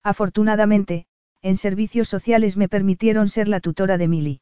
[0.01, 1.05] Afortunadamente,
[1.41, 4.41] en servicios sociales me permitieron ser la tutora de Milly.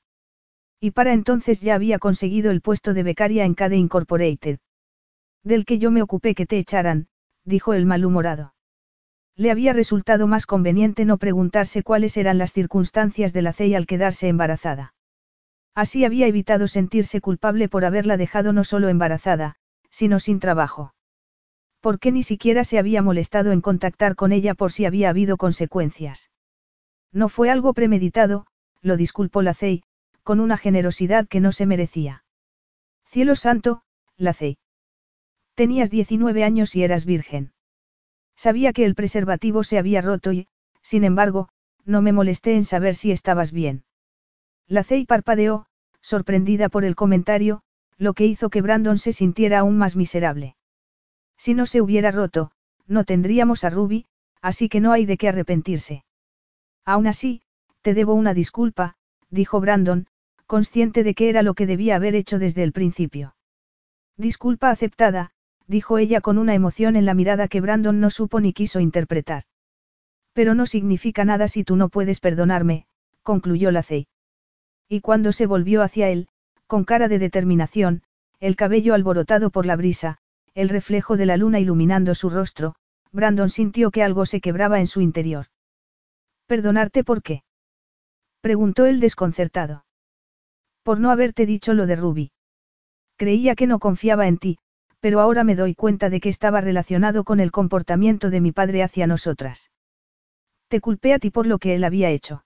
[0.83, 4.57] Y para entonces ya había conseguido el puesto de becaria en Cade Incorporated.
[5.43, 7.07] Del que yo me ocupé que te echaran,
[7.45, 8.55] dijo el malhumorado.
[9.35, 13.85] Le había resultado más conveniente no preguntarse cuáles eran las circunstancias de la CEI al
[13.85, 14.95] quedarse embarazada.
[15.75, 19.57] Así había evitado sentirse culpable por haberla dejado no solo embarazada,
[19.91, 20.95] sino sin trabajo.
[21.79, 26.31] Porque ni siquiera se había molestado en contactar con ella por si había habido consecuencias.
[27.11, 28.47] No fue algo premeditado,
[28.81, 29.83] lo disculpó la Cey,
[30.23, 32.23] con una generosidad que no se merecía.
[33.05, 33.83] Cielo santo,
[34.17, 34.57] la Cey.
[35.55, 37.53] Tenías 19 años y eras virgen.
[38.35, 40.47] Sabía que el preservativo se había roto y,
[40.81, 41.49] sin embargo,
[41.85, 43.83] no me molesté en saber si estabas bien.
[44.67, 45.65] La Cey parpadeó,
[46.01, 47.61] sorprendida por el comentario,
[47.97, 50.55] lo que hizo que Brandon se sintiera aún más miserable.
[51.37, 52.51] Si no se hubiera roto,
[52.87, 54.05] no tendríamos a Ruby,
[54.41, 56.03] así que no hay de qué arrepentirse.
[56.85, 57.41] Aún así,
[57.81, 58.95] te debo una disculpa,
[59.31, 60.07] dijo Brandon,
[60.45, 63.35] consciente de que era lo que debía haber hecho desde el principio.
[64.17, 65.31] Disculpa aceptada,
[65.67, 69.43] dijo ella con una emoción en la mirada que Brandon no supo ni quiso interpretar.
[70.33, 72.85] Pero no significa nada si tú no puedes perdonarme,
[73.23, 74.07] concluyó la Cey.
[74.87, 76.27] Y cuando se volvió hacia él,
[76.67, 78.03] con cara de determinación,
[78.39, 80.17] el cabello alborotado por la brisa,
[80.53, 82.75] el reflejo de la luna iluminando su rostro,
[83.11, 85.47] Brandon sintió que algo se quebraba en su interior.
[86.47, 87.43] ¿Perdonarte por qué?
[88.41, 89.85] Preguntó él desconcertado.
[90.83, 92.31] Por no haberte dicho lo de Ruby.
[93.15, 94.57] Creía que no confiaba en ti,
[94.99, 98.83] pero ahora me doy cuenta de que estaba relacionado con el comportamiento de mi padre
[98.83, 99.71] hacia nosotras.
[100.67, 102.45] Te culpé a ti por lo que él había hecho.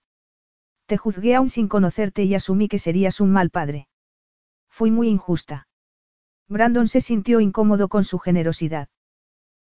[0.86, 3.88] Te juzgué aún sin conocerte y asumí que serías un mal padre.
[4.70, 5.68] Fui muy injusta.
[6.48, 8.90] Brandon se sintió incómodo con su generosidad.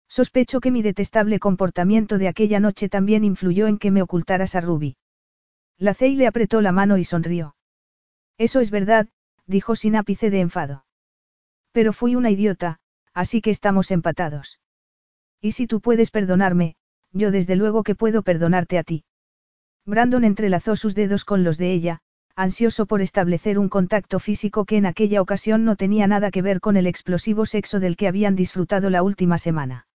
[0.07, 4.61] Sospecho que mi detestable comportamiento de aquella noche también influyó en que me ocultaras a
[4.61, 4.97] Ruby.
[5.81, 7.55] La Cey le apretó la mano y sonrió.
[8.37, 9.09] Eso es verdad,
[9.47, 10.85] dijo sin ápice de enfado.
[11.71, 12.77] Pero fui una idiota,
[13.15, 14.59] así que estamos empatados.
[15.41, 16.75] Y si tú puedes perdonarme,
[17.13, 19.05] yo desde luego que puedo perdonarte a ti.
[19.83, 22.01] Brandon entrelazó sus dedos con los de ella,
[22.35, 26.59] ansioso por establecer un contacto físico que en aquella ocasión no tenía nada que ver
[26.59, 29.87] con el explosivo sexo del que habían disfrutado la última semana.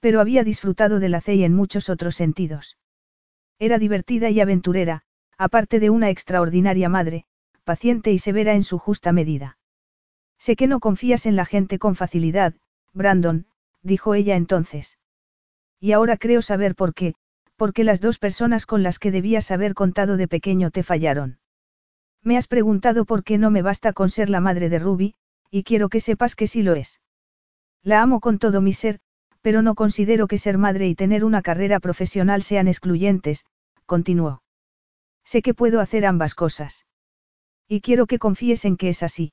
[0.00, 2.76] Pero había disfrutado de la Cey en muchos otros sentidos.
[3.58, 5.02] Era divertida y aventurera,
[5.36, 7.24] aparte de una extraordinaria madre,
[7.64, 9.58] paciente y severa en su justa medida.
[10.38, 12.54] Sé que no confías en la gente con facilidad,
[12.92, 13.46] Brandon,
[13.82, 14.98] dijo ella entonces.
[15.80, 17.14] Y ahora creo saber por qué,
[17.56, 21.38] porque las dos personas con las que debías haber contado de pequeño te fallaron.
[22.22, 25.14] Me has preguntado por qué no me basta con ser la madre de Ruby,
[25.50, 27.00] y quiero que sepas que sí lo es.
[27.82, 29.00] La amo con todo mi ser,
[29.48, 33.46] pero no considero que ser madre y tener una carrera profesional sean excluyentes,
[33.86, 34.42] continuó.
[35.24, 36.84] Sé que puedo hacer ambas cosas.
[37.66, 39.32] Y quiero que confíes en que es así.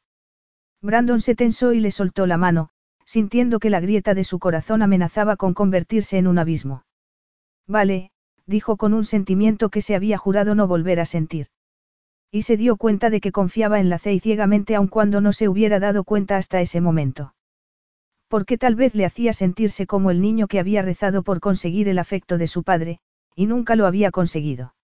[0.81, 2.69] Brandon se tensó y le soltó la mano,
[3.05, 6.85] sintiendo que la grieta de su corazón amenazaba con convertirse en un abismo.
[7.67, 8.11] Vale,
[8.45, 11.47] dijo con un sentimiento que se había jurado no volver a sentir.
[12.31, 15.49] Y se dio cuenta de que confiaba en la Cey ciegamente aun cuando no se
[15.49, 17.34] hubiera dado cuenta hasta ese momento.
[18.27, 21.99] Porque tal vez le hacía sentirse como el niño que había rezado por conseguir el
[21.99, 22.99] afecto de su padre,
[23.35, 24.75] y nunca lo había conseguido.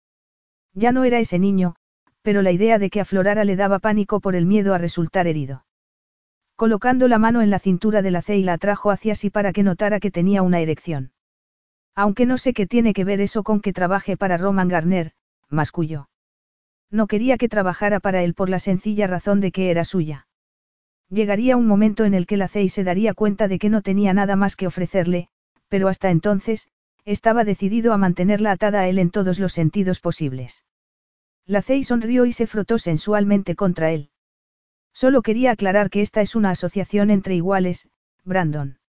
[0.73, 1.75] Ya no era ese niño,
[2.21, 5.65] pero la idea de que aflorara le daba pánico por el miedo a resultar herido.
[6.55, 9.63] Colocando la mano en la cintura de la C la atrajo hacia sí para que
[9.63, 11.11] notara que tenía una erección.
[11.95, 15.13] Aunque no sé qué tiene que ver eso con que trabaje para Roman Garner,
[15.49, 16.09] masculló.
[16.91, 20.27] No quería que trabajara para él por la sencilla razón de que era suya.
[21.11, 24.13] Llegaría un momento en el que la Cey se daría cuenta de que no tenía
[24.13, 25.27] nada más que ofrecerle,
[25.67, 26.69] pero hasta entonces,
[27.03, 30.63] estaba decidido a mantenerla atada a él en todos los sentidos posibles.
[31.45, 34.09] La Cey sonrió y se frotó sensualmente contra él.
[34.93, 37.89] Solo quería aclarar que esta es una asociación entre iguales,
[38.23, 38.79] Brandon.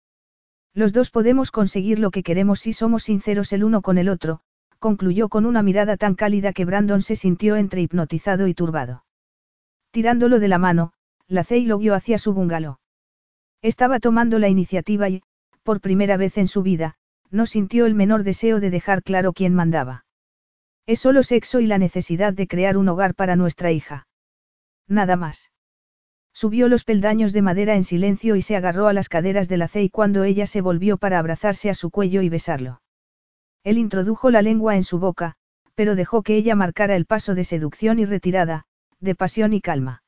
[0.73, 4.39] Los dos podemos conseguir lo que queremos si somos sinceros el uno con el otro,
[4.79, 9.03] concluyó con una mirada tan cálida que Brandon se sintió entre hipnotizado y turbado.
[9.91, 10.93] Tirándolo de la mano,
[11.27, 12.77] la Cey lo guió hacia su bungalow.
[13.61, 15.23] Estaba tomando la iniciativa y,
[15.63, 16.95] por primera vez en su vida,
[17.31, 20.05] no sintió el menor deseo de dejar claro quién mandaba.
[20.85, 24.07] Es solo sexo y la necesidad de crear un hogar para nuestra hija.
[24.87, 25.51] Nada más.
[26.33, 29.67] Subió los peldaños de madera en silencio y se agarró a las caderas de la
[29.67, 32.81] Cey cuando ella se volvió para abrazarse a su cuello y besarlo.
[33.63, 35.35] Él introdujo la lengua en su boca,
[35.73, 38.65] pero dejó que ella marcara el paso de seducción y retirada,
[38.99, 40.02] de pasión y calma.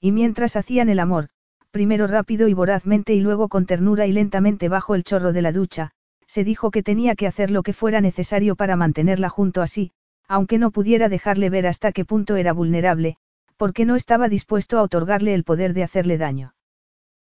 [0.00, 1.28] Y mientras hacían el amor,
[1.70, 5.52] primero rápido y vorazmente y luego con ternura y lentamente bajo el chorro de la
[5.52, 5.92] ducha,
[6.26, 9.92] se dijo que tenía que hacer lo que fuera necesario para mantenerla junto a sí,
[10.26, 13.16] aunque no pudiera dejarle ver hasta qué punto era vulnerable,
[13.56, 16.54] porque no estaba dispuesto a otorgarle el poder de hacerle daño.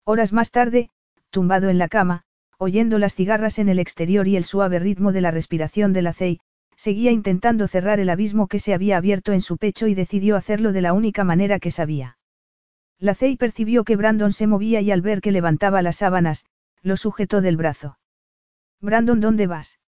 [0.04, 0.92] Horas más tarde,
[1.32, 2.24] tumbado en la cama,
[2.60, 6.14] oyendo las cigarras en el exterior y el suave ritmo de la respiración de la
[6.14, 6.40] Cey,
[6.76, 10.72] seguía intentando cerrar el abismo que se había abierto en su pecho y decidió hacerlo
[10.72, 12.19] de la única manera que sabía.
[13.00, 16.46] La Cey percibió que Brandon se movía y al ver que levantaba las sábanas,
[16.82, 17.98] lo sujetó del brazo.
[18.82, 19.80] Brandon, ¿dónde vas?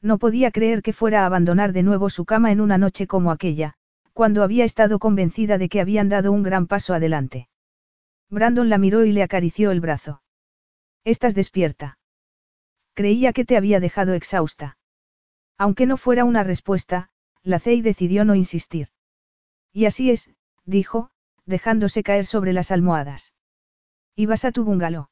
[0.00, 3.30] No podía creer que fuera a abandonar de nuevo su cama en una noche como
[3.30, 3.74] aquella,
[4.14, 7.48] cuando había estado convencida de que habían dado un gran paso adelante.
[8.30, 10.22] Brandon la miró y le acarició el brazo.
[11.04, 11.98] ¿Estás despierta?
[12.94, 14.78] Creía que te había dejado exhausta.
[15.58, 17.10] Aunque no fuera una respuesta,
[17.42, 18.88] la Cey decidió no insistir.
[19.72, 20.30] Y así es,
[20.64, 21.10] dijo,
[21.46, 23.34] dejándose caer sobre las almohadas.
[24.14, 25.08] ¿Y vas a tu bungalow?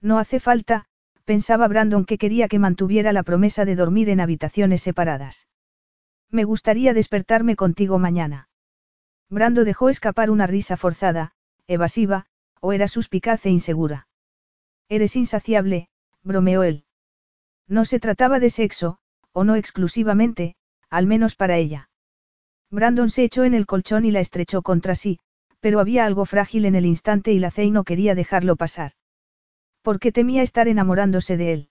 [0.00, 0.86] No hace falta,
[1.24, 5.48] pensaba Brandon que quería que mantuviera la promesa de dormir en habitaciones separadas.
[6.30, 8.48] Me gustaría despertarme contigo mañana.
[9.28, 11.32] Brando dejó escapar una risa forzada,
[11.66, 12.26] evasiva,
[12.60, 14.08] o era suspicaz e insegura.
[14.88, 15.88] Eres insaciable,
[16.22, 16.84] bromeó él.
[17.68, 18.98] No se trataba de sexo,
[19.32, 20.56] o no exclusivamente,
[20.88, 21.90] al menos para ella.
[22.70, 25.20] Brandon se echó en el colchón y la estrechó contra sí,
[25.60, 28.92] pero había algo frágil en el instante y la Cey no quería dejarlo pasar.
[29.82, 31.68] Porque temía estar enamorándose de él.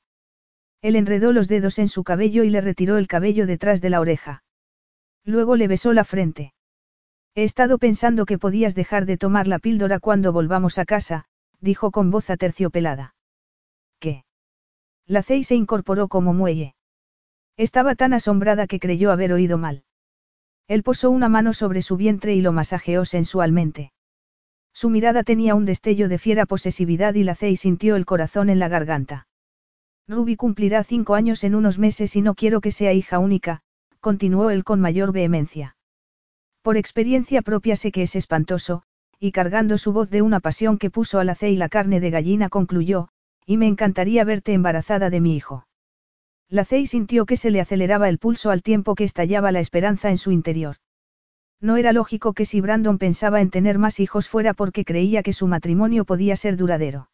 [0.82, 4.00] Él enredó los dedos en su cabello y le retiró el cabello detrás de la
[4.00, 4.44] oreja.
[5.26, 6.54] Luego le besó la frente.
[7.36, 11.26] He estado pensando que podías dejar de tomar la píldora cuando volvamos a casa,
[11.60, 13.16] dijo con voz aterciopelada.
[14.00, 14.24] ¿Qué?
[15.06, 16.76] La Cey se incorporó como muelle.
[17.58, 19.84] Estaba tan asombrada que creyó haber oído mal.
[20.70, 23.92] Él posó una mano sobre su vientre y lo masajeó sensualmente.
[24.72, 28.60] Su mirada tenía un destello de fiera posesividad y la Cey sintió el corazón en
[28.60, 29.28] la garganta.
[30.08, 33.62] Ruby cumplirá cinco años en unos meses y no quiero que sea hija única,
[34.00, 35.76] continuó él con mayor vehemencia.
[36.62, 38.84] Por experiencia propia sé que es espantoso,
[39.20, 42.50] y cargando su voz de una pasión que puso al y la carne de gallina
[42.50, 43.10] concluyó,
[43.44, 45.66] y me encantaría verte embarazada de mi hijo.
[46.50, 50.18] Lacey sintió que se le aceleraba el pulso al tiempo que estallaba la esperanza en
[50.18, 50.78] su interior.
[51.62, 55.34] No era lógico que si Brandon pensaba en tener más hijos fuera porque creía que
[55.34, 57.10] su matrimonio podía ser duradero.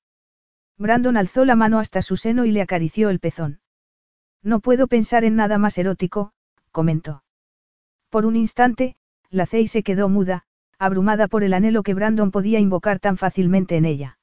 [0.78, 3.60] Brandon alzó la mano hasta su seno y le acarició el pezón.
[4.42, 6.32] No puedo pensar en nada más erótico,
[6.72, 7.24] comentó.
[8.10, 8.96] Por un instante,
[9.32, 10.44] Lacey se quedó muda,
[10.78, 14.18] abrumada por el anhelo que Brandon podía invocar tan fácilmente en ella.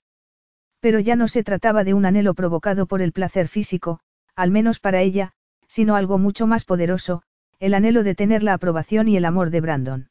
[0.80, 4.00] Pero ya no se trataba de un anhelo provocado por el placer físico,
[4.36, 5.32] al menos para ella,
[5.66, 7.22] sino algo mucho más poderoso,
[7.58, 10.10] el anhelo de tener la aprobación y el amor de Brandon.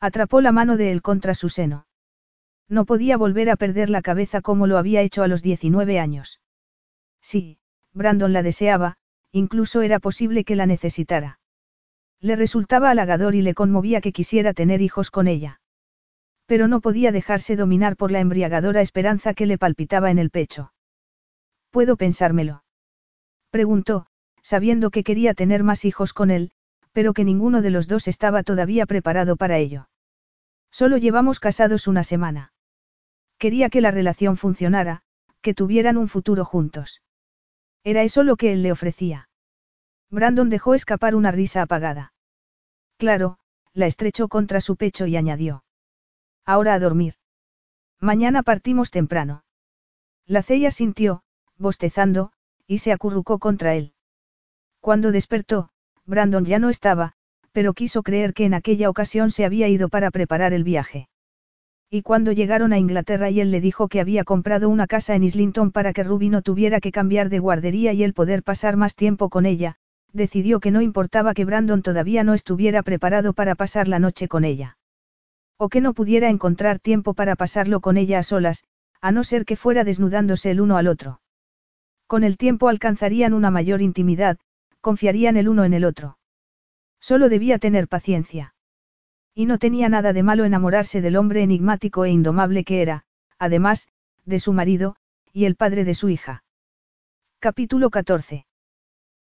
[0.00, 1.86] Atrapó la mano de él contra su seno.
[2.68, 6.40] No podía volver a perder la cabeza como lo había hecho a los 19 años.
[7.20, 7.58] Sí,
[7.92, 8.96] Brandon la deseaba,
[9.32, 11.40] incluso era posible que la necesitara.
[12.20, 15.60] Le resultaba halagador y le conmovía que quisiera tener hijos con ella.
[16.46, 20.72] Pero no podía dejarse dominar por la embriagadora esperanza que le palpitaba en el pecho.
[21.70, 22.62] ¿Puedo pensármelo?
[23.50, 24.06] Preguntó,
[24.42, 26.50] sabiendo que quería tener más hijos con él,
[26.92, 29.88] pero que ninguno de los dos estaba todavía preparado para ello.
[30.70, 32.52] Solo llevamos casados una semana.
[33.38, 35.02] Quería que la relación funcionara,
[35.40, 37.02] que tuvieran un futuro juntos.
[37.82, 39.28] Era eso lo que él le ofrecía.
[40.10, 42.12] Brandon dejó escapar una risa apagada.
[42.98, 43.38] Claro,
[43.72, 45.64] la estrechó contra su pecho y añadió.
[46.44, 47.14] Ahora a dormir.
[48.00, 49.44] Mañana partimos temprano.
[50.26, 51.22] La ceia sintió,
[51.56, 52.32] bostezando,
[52.70, 53.94] y se acurrucó contra él.
[54.78, 55.70] Cuando despertó,
[56.06, 57.14] Brandon ya no estaba,
[57.50, 61.08] pero quiso creer que en aquella ocasión se había ido para preparar el viaje.
[61.90, 65.24] Y cuando llegaron a Inglaterra y él le dijo que había comprado una casa en
[65.24, 68.94] Islington para que Ruby no tuviera que cambiar de guardería y él poder pasar más
[68.94, 69.74] tiempo con ella,
[70.12, 74.44] decidió que no importaba que Brandon todavía no estuviera preparado para pasar la noche con
[74.44, 74.78] ella.
[75.58, 78.62] O que no pudiera encontrar tiempo para pasarlo con ella a solas,
[79.00, 81.20] a no ser que fuera desnudándose el uno al otro.
[82.10, 84.36] Con el tiempo alcanzarían una mayor intimidad,
[84.80, 86.18] confiarían el uno en el otro.
[86.98, 88.52] Solo debía tener paciencia.
[89.32, 93.04] Y no tenía nada de malo enamorarse del hombre enigmático e indomable que era,
[93.38, 93.86] además,
[94.24, 94.96] de su marido,
[95.32, 96.42] y el padre de su hija.
[97.38, 98.44] Capítulo 14.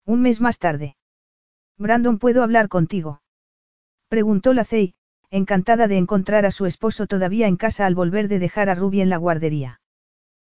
[0.07, 0.97] Un mes más tarde.
[1.77, 3.21] Brandon, ¿puedo hablar contigo?
[4.09, 4.95] Preguntó la Cey,
[5.29, 9.03] encantada de encontrar a su esposo todavía en casa al volver de dejar a Ruby
[9.03, 9.79] en la guardería.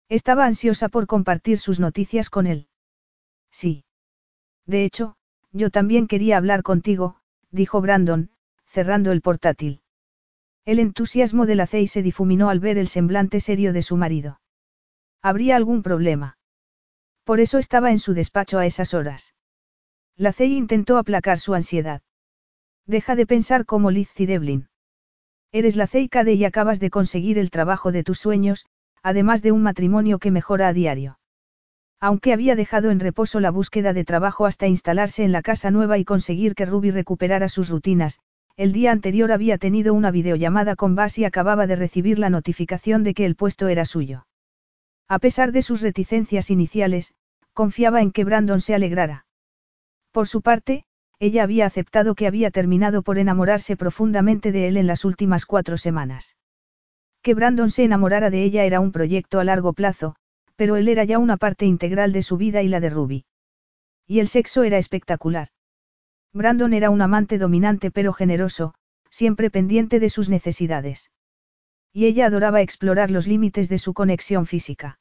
[0.09, 2.67] Estaba ansiosa por compartir sus noticias con él.
[3.51, 3.85] Sí.
[4.65, 5.15] De hecho,
[5.51, 7.17] yo también quería hablar contigo,
[7.51, 8.29] dijo Brandon,
[8.65, 9.81] cerrando el portátil.
[10.65, 14.41] El entusiasmo de la Cey se difuminó al ver el semblante serio de su marido.
[15.21, 16.37] ¿Habría algún problema?
[17.23, 19.33] Por eso estaba en su despacho a esas horas.
[20.15, 22.01] La Cey intentó aplacar su ansiedad.
[22.85, 24.69] Deja de pensar como Liz Devlin.
[25.51, 28.65] Eres la Cade y acabas de conseguir el trabajo de tus sueños,
[29.05, 31.19] además de un matrimonio que mejora a diario.
[31.99, 35.99] Aunque había dejado en reposo la búsqueda de trabajo hasta instalarse en la casa nueva
[35.99, 38.17] y conseguir que Ruby recuperara sus rutinas,
[38.57, 43.03] el día anterior había tenido una videollamada con Bass y acababa de recibir la notificación
[43.03, 44.25] de que el puesto era suyo.
[45.07, 47.13] A pesar de sus reticencias iniciales,
[47.53, 49.27] confiaba en que Brandon se alegrara.
[50.11, 50.85] Por su parte,
[51.19, 55.77] ella había aceptado que había terminado por enamorarse profundamente de él en las últimas cuatro
[55.77, 56.37] semanas.
[57.25, 60.15] Que Brandon se enamorara de ella era un proyecto a largo plazo,
[60.55, 63.25] pero él era ya una parte integral de su vida y la de Ruby.
[64.05, 65.47] Y el sexo era espectacular.
[66.33, 68.75] Brandon era un amante dominante pero generoso,
[69.09, 71.09] siempre pendiente de sus necesidades.
[71.91, 74.99] Y ella adoraba explorar los límites de su conexión física.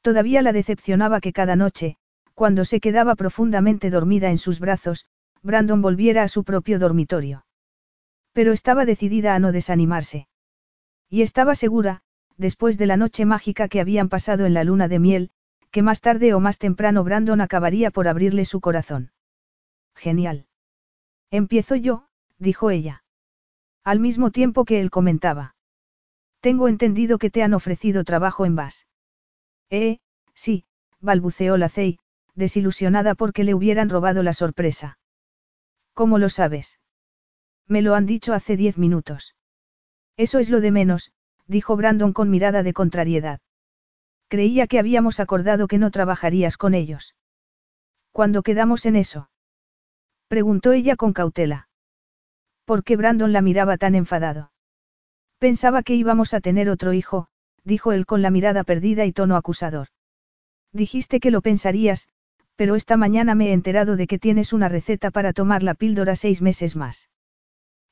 [0.00, 1.96] Todavía la decepcionaba que cada noche,
[2.34, 5.06] cuando se quedaba profundamente dormida en sus brazos,
[5.42, 7.46] Brandon volviera a su propio dormitorio.
[8.32, 10.28] Pero estaba decidida a no desanimarse.
[11.12, 12.00] Y estaba segura,
[12.38, 15.30] después de la noche mágica que habían pasado en la luna de miel,
[15.70, 19.12] que más tarde o más temprano Brandon acabaría por abrirle su corazón.
[19.94, 20.46] Genial.
[21.30, 22.06] Empiezo yo,
[22.38, 23.04] dijo ella.
[23.84, 25.54] Al mismo tiempo que él comentaba.
[26.40, 28.86] Tengo entendido que te han ofrecido trabajo en Bass.
[29.68, 29.98] Eh,
[30.32, 30.64] sí,
[31.00, 31.98] balbuceó la Cey,
[32.34, 34.98] desilusionada porque le hubieran robado la sorpresa.
[35.92, 36.80] ¿Cómo lo sabes?
[37.68, 39.34] Me lo han dicho hace diez minutos.
[40.16, 41.12] Eso es lo de menos,
[41.46, 43.40] dijo Brandon con mirada de contrariedad.
[44.28, 47.14] Creía que habíamos acordado que no trabajarías con ellos.
[48.12, 49.30] ¿Cuándo quedamos en eso?
[50.28, 51.68] Preguntó ella con cautela.
[52.64, 54.52] ¿Por qué Brandon la miraba tan enfadado?
[55.38, 57.28] Pensaba que íbamos a tener otro hijo,
[57.64, 59.88] dijo él con la mirada perdida y tono acusador.
[60.72, 62.08] Dijiste que lo pensarías,
[62.56, 66.16] pero esta mañana me he enterado de que tienes una receta para tomar la píldora
[66.16, 67.10] seis meses más.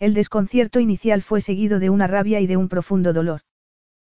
[0.01, 3.43] El desconcierto inicial fue seguido de una rabia y de un profundo dolor.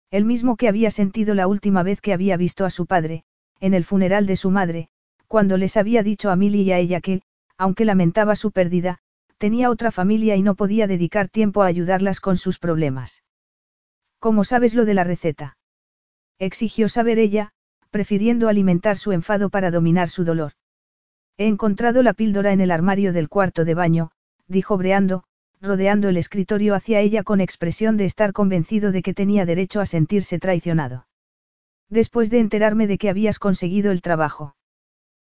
[0.09, 3.23] El mismo que había sentido la última vez que había visto a su padre,
[3.59, 4.89] en el funeral de su madre,
[5.27, 7.21] cuando les había dicho a Milly y a ella que,
[7.55, 8.97] aunque lamentaba su pérdida,
[9.37, 13.23] tenía otra familia y no podía dedicar tiempo a ayudarlas con sus problemas.
[14.17, 15.57] ¿Cómo sabes lo de la receta?
[16.39, 17.51] Exigió saber ella,
[17.91, 20.53] prefiriendo alimentar su enfado para dominar su dolor.
[21.37, 24.11] He encontrado la píldora en el armario del cuarto de baño,
[24.47, 25.25] dijo breando,
[25.61, 29.85] rodeando el escritorio hacia ella con expresión de estar convencido de que tenía derecho a
[29.85, 31.07] sentirse traicionado.
[31.89, 34.55] Después de enterarme de que habías conseguido el trabajo.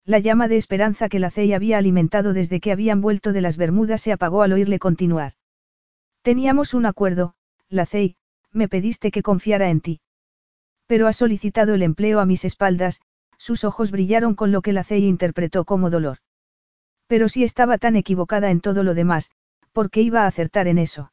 [0.04, 3.56] La llama de esperanza que la CEI había alimentado desde que habían vuelto de las
[3.56, 5.34] Bermudas se apagó al oírle continuar.
[6.22, 7.34] Teníamos un acuerdo,
[7.68, 8.16] la CEI,
[8.52, 10.00] me pediste que confiara en ti.
[10.86, 13.00] Pero has solicitado el empleo a mis espaldas,
[13.38, 16.18] sus ojos brillaron con lo que la CEI interpretó como dolor.
[17.06, 19.30] Pero si estaba tan equivocada en todo lo demás,
[19.72, 21.12] porque iba a acertar en eso.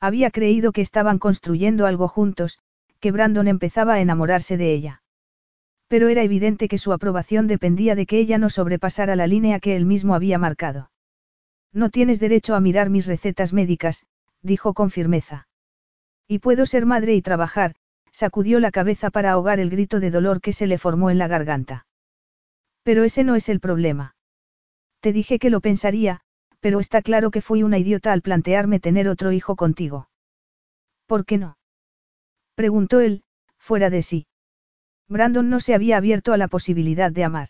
[0.00, 2.58] Había creído que estaban construyendo algo juntos,
[3.00, 5.02] que Brandon empezaba a enamorarse de ella.
[5.88, 9.74] Pero era evidente que su aprobación dependía de que ella no sobrepasara la línea que
[9.74, 10.90] él mismo había marcado.
[11.72, 14.06] No tienes derecho a mirar mis recetas médicas,
[14.42, 15.48] dijo con firmeza.
[16.26, 17.74] Y puedo ser madre y trabajar,
[18.12, 21.28] sacudió la cabeza para ahogar el grito de dolor que se le formó en la
[21.28, 21.86] garganta.
[22.82, 24.14] Pero ese no es el problema.
[25.00, 26.20] Te dije que lo pensaría,
[26.60, 30.08] pero está claro que fui una idiota al plantearme tener otro hijo contigo.
[31.06, 31.58] ¿Por qué no?
[32.54, 33.22] Preguntó él,
[33.56, 34.26] fuera de sí.
[35.08, 37.48] Brandon no se había abierto a la posibilidad de amar.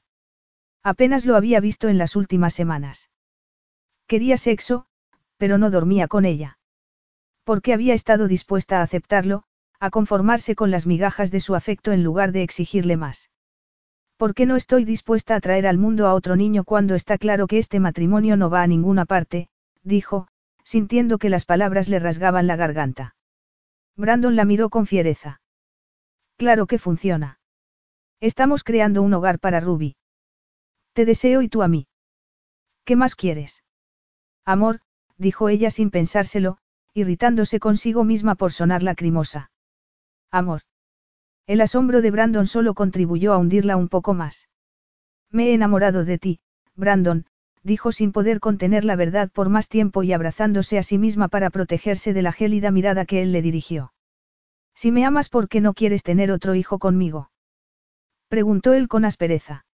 [0.82, 3.10] Apenas lo había visto en las últimas semanas.
[4.06, 4.86] Quería sexo,
[5.36, 6.58] pero no dormía con ella.
[7.44, 9.44] Porque había estado dispuesta a aceptarlo,
[9.80, 13.30] a conformarse con las migajas de su afecto en lugar de exigirle más.
[14.18, 17.46] ¿Por qué no estoy dispuesta a traer al mundo a otro niño cuando está claro
[17.46, 19.48] que este matrimonio no va a ninguna parte?
[19.84, 20.26] dijo,
[20.64, 23.14] sintiendo que las palabras le rasgaban la garganta.
[23.96, 25.40] Brandon la miró con fiereza.
[26.36, 27.38] Claro que funciona.
[28.20, 29.94] Estamos creando un hogar para Ruby.
[30.94, 31.86] Te deseo y tú a mí.
[32.84, 33.62] ¿Qué más quieres?
[34.44, 34.80] Amor,
[35.16, 36.58] dijo ella sin pensárselo,
[36.92, 39.52] irritándose consigo misma por sonar lacrimosa.
[40.32, 40.62] Amor.
[41.48, 44.50] El asombro de Brandon solo contribuyó a hundirla un poco más.
[45.30, 46.40] Me he enamorado de ti,
[46.76, 47.24] Brandon,
[47.62, 51.48] dijo sin poder contener la verdad por más tiempo y abrazándose a sí misma para
[51.48, 53.94] protegerse de la gélida mirada que él le dirigió.
[54.74, 57.30] Si me amas, ¿por qué no quieres tener otro hijo conmigo?
[58.28, 59.64] Preguntó él con aspereza.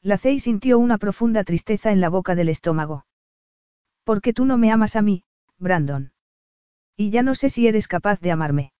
[0.00, 3.04] La Cey sintió una profunda tristeza en la boca del estómago.
[4.04, 5.24] ¿Por qué tú no me amas a mí,
[5.58, 6.14] Brandon?
[6.96, 8.73] Y ya no sé si eres capaz de amarme.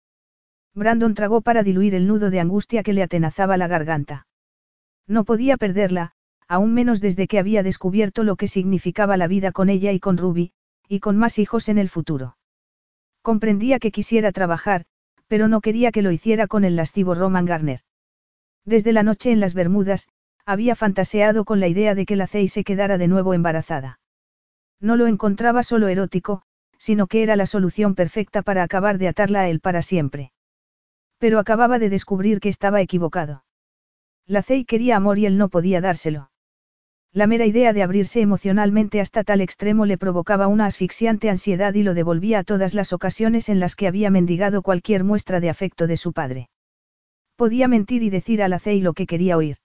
[0.74, 4.26] Brandon tragó para diluir el nudo de angustia que le atenazaba la garganta.
[5.06, 6.12] No podía perderla,
[6.48, 10.18] aún menos desde que había descubierto lo que significaba la vida con ella y con
[10.18, 10.52] Ruby,
[10.88, 12.36] y con más hijos en el futuro.
[13.22, 14.84] Comprendía que quisiera trabajar,
[15.28, 17.80] pero no quería que lo hiciera con el lascivo Roman Garner.
[18.64, 20.08] Desde la noche en las Bermudas,
[20.44, 24.00] había fantaseado con la idea de que la Cey se quedara de nuevo embarazada.
[24.80, 26.42] No lo encontraba solo erótico,
[26.78, 30.33] sino que era la solución perfecta para acabar de atarla a él para siempre.
[31.18, 33.44] Pero acababa de descubrir que estaba equivocado.
[34.26, 36.30] La Cey quería amor y él no podía dárselo.
[37.12, 41.84] La mera idea de abrirse emocionalmente hasta tal extremo le provocaba una asfixiante ansiedad y
[41.84, 45.86] lo devolvía a todas las ocasiones en las que había mendigado cualquier muestra de afecto
[45.86, 46.48] de su padre.
[47.36, 49.58] Podía mentir y decir a la Cey lo que quería oír.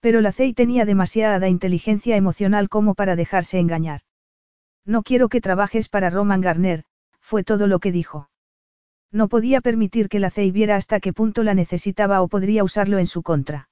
[0.00, 4.02] Pero la Cey tenía demasiada inteligencia emocional como para dejarse engañar.
[4.84, 6.84] No quiero que trabajes para Roman Garner,
[7.20, 8.28] fue todo lo que dijo.
[9.10, 12.98] No podía permitir que la Cey viera hasta qué punto la necesitaba o podría usarlo
[12.98, 13.68] en su contra.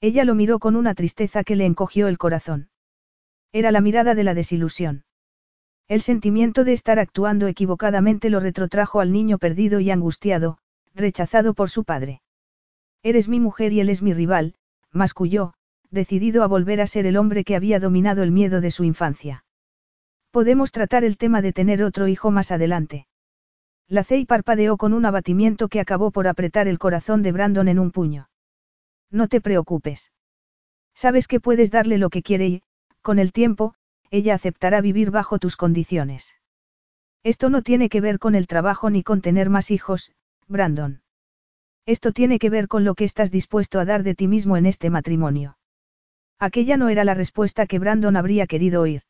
[0.00, 2.70] Ella lo miró con una tristeza que le encogió el corazón.
[3.52, 5.04] Era la mirada de la desilusión.
[5.88, 10.58] El sentimiento de estar actuando equivocadamente lo retrotrajo al niño perdido y angustiado,
[10.94, 12.20] rechazado por su padre.
[13.02, 14.54] Eres mi mujer y él es mi rival,
[14.92, 15.54] masculló,
[15.90, 19.44] decidido a volver a ser el hombre que había dominado el miedo de su infancia.
[20.30, 23.07] Podemos tratar el tema de tener otro hijo más adelante.
[23.88, 27.78] La Cey parpadeó con un abatimiento que acabó por apretar el corazón de Brandon en
[27.78, 28.28] un puño.
[29.10, 30.12] No te preocupes.
[30.94, 32.62] Sabes que puedes darle lo que quiere y,
[33.00, 33.74] con el tiempo,
[34.10, 36.34] ella aceptará vivir bajo tus condiciones.
[37.22, 40.12] Esto no tiene que ver con el trabajo ni con tener más hijos,
[40.46, 41.02] Brandon.
[41.86, 44.66] Esto tiene que ver con lo que estás dispuesto a dar de ti mismo en
[44.66, 45.56] este matrimonio.
[46.38, 49.02] Aquella no era la respuesta que Brandon habría querido oír.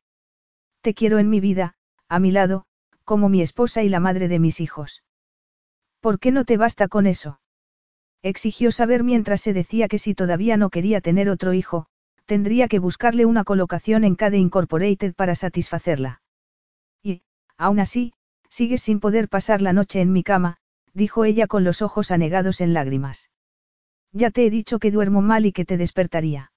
[0.82, 1.74] Te quiero en mi vida,
[2.08, 2.66] a mi lado,
[3.08, 5.02] como mi esposa y la madre de mis hijos.
[6.00, 7.40] ¿Por qué no te basta con eso?
[8.22, 11.86] Exigió saber mientras se decía que si todavía no quería tener otro hijo,
[12.26, 16.20] tendría que buscarle una colocación en cada Incorporated para satisfacerla.
[17.02, 17.22] Y,
[17.56, 18.12] aún así,
[18.50, 20.58] sigues sin poder pasar la noche en mi cama,
[20.92, 23.30] dijo ella con los ojos anegados en lágrimas.
[24.12, 26.52] Ya te he dicho que duermo mal y que te despertaría.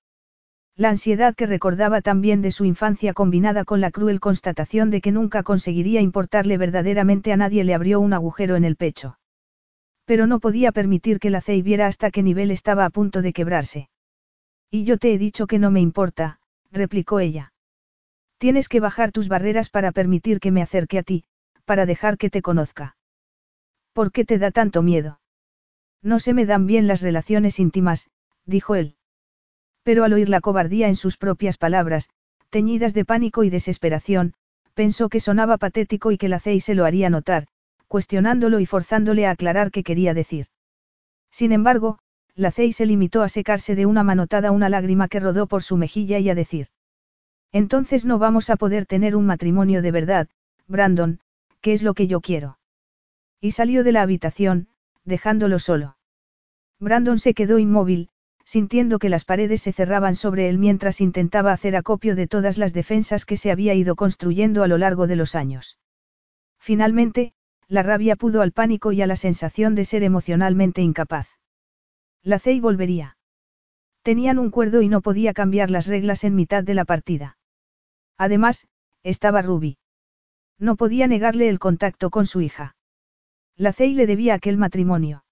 [0.77, 5.11] La ansiedad que recordaba también de su infancia combinada con la cruel constatación de que
[5.11, 9.17] nunca conseguiría importarle verdaderamente a nadie le abrió un agujero en el pecho.
[10.05, 13.33] Pero no podía permitir que la Cey viera hasta qué nivel estaba a punto de
[13.33, 13.89] quebrarse.
[14.69, 16.39] Y yo te he dicho que no me importa,
[16.71, 17.53] replicó ella.
[18.37, 21.25] Tienes que bajar tus barreras para permitir que me acerque a ti,
[21.65, 22.95] para dejar que te conozca.
[23.93, 25.19] ¿Por qué te da tanto miedo?
[26.01, 28.09] No se me dan bien las relaciones íntimas,
[28.45, 28.95] dijo él.
[29.83, 32.09] Pero al oír la cobardía en sus propias palabras,
[32.49, 34.33] teñidas de pánico y desesperación,
[34.73, 37.47] pensó que sonaba patético y que la Cey se lo haría notar,
[37.87, 40.47] cuestionándolo y forzándole a aclarar qué quería decir.
[41.31, 41.99] Sin embargo,
[42.35, 45.77] la Cey se limitó a secarse de una manotada una lágrima que rodó por su
[45.77, 46.67] mejilla y a decir.
[47.51, 50.29] Entonces no vamos a poder tener un matrimonio de verdad,
[50.67, 51.19] Brandon,
[51.59, 52.57] que es lo que yo quiero.
[53.41, 54.67] Y salió de la habitación,
[55.03, 55.97] dejándolo solo.
[56.79, 58.09] Brandon se quedó inmóvil,
[58.45, 62.73] sintiendo que las paredes se cerraban sobre él mientras intentaba hacer acopio de todas las
[62.73, 65.77] defensas que se había ido construyendo a lo largo de los años.
[66.59, 67.33] Finalmente,
[67.67, 71.27] la rabia pudo al pánico y a la sensación de ser emocionalmente incapaz.
[72.21, 73.17] La Cey volvería.
[74.03, 77.37] Tenían un cuerdo y no podía cambiar las reglas en mitad de la partida.
[78.17, 78.67] Además,
[79.03, 79.77] estaba Ruby.
[80.59, 82.75] No podía negarle el contacto con su hija.
[83.55, 85.23] La Cey le debía aquel matrimonio.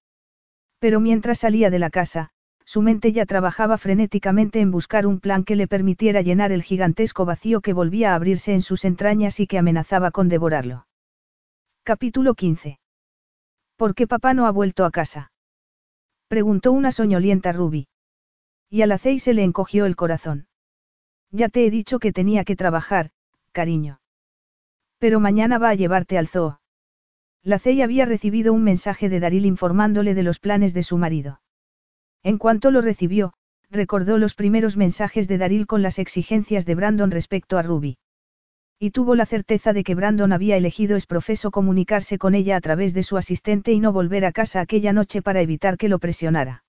[0.79, 2.31] Pero mientras salía de la casa,
[2.69, 7.25] su mente ya trabajaba frenéticamente en buscar un plan que le permitiera llenar el gigantesco
[7.25, 10.85] vacío que volvía a abrirse en sus entrañas y que amenazaba con devorarlo.
[11.81, 12.79] Capítulo 15.
[13.75, 15.31] ¿Por qué papá no ha vuelto a casa?
[16.27, 17.87] Preguntó una soñolienta Ruby.
[18.69, 20.45] Y a la se le encogió el corazón.
[21.31, 23.09] Ya te he dicho que tenía que trabajar,
[23.51, 23.99] cariño.
[24.99, 26.61] Pero mañana va a llevarte al zoo.
[27.41, 31.41] La Cey había recibido un mensaje de Daril informándole de los planes de su marido.
[32.23, 33.33] En cuanto lo recibió,
[33.69, 37.97] recordó los primeros mensajes de Daril con las exigencias de Brandon respecto a Ruby.
[38.79, 42.61] Y tuvo la certeza de que Brandon había elegido es profeso comunicarse con ella a
[42.61, 45.99] través de su asistente y no volver a casa aquella noche para evitar que lo
[45.99, 46.63] presionara.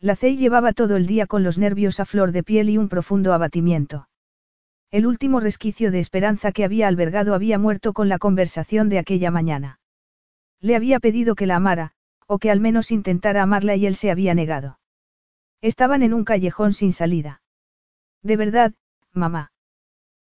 [0.00, 2.88] La Cey llevaba todo el día con los nervios a flor de piel y un
[2.88, 4.08] profundo abatimiento.
[4.90, 9.32] El último resquicio de esperanza que había albergado había muerto con la conversación de aquella
[9.32, 9.80] mañana.
[10.60, 11.93] Le había pedido que la amara,
[12.26, 14.78] o que al menos intentara amarla y él se había negado.
[15.60, 17.42] Estaban en un callejón sin salida.
[18.22, 18.72] De verdad,
[19.12, 19.52] mamá.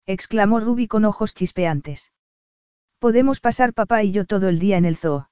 [0.05, 2.11] exclamó Ruby con ojos chispeantes.
[2.99, 5.29] Podemos pasar papá y yo todo el día en el zoo.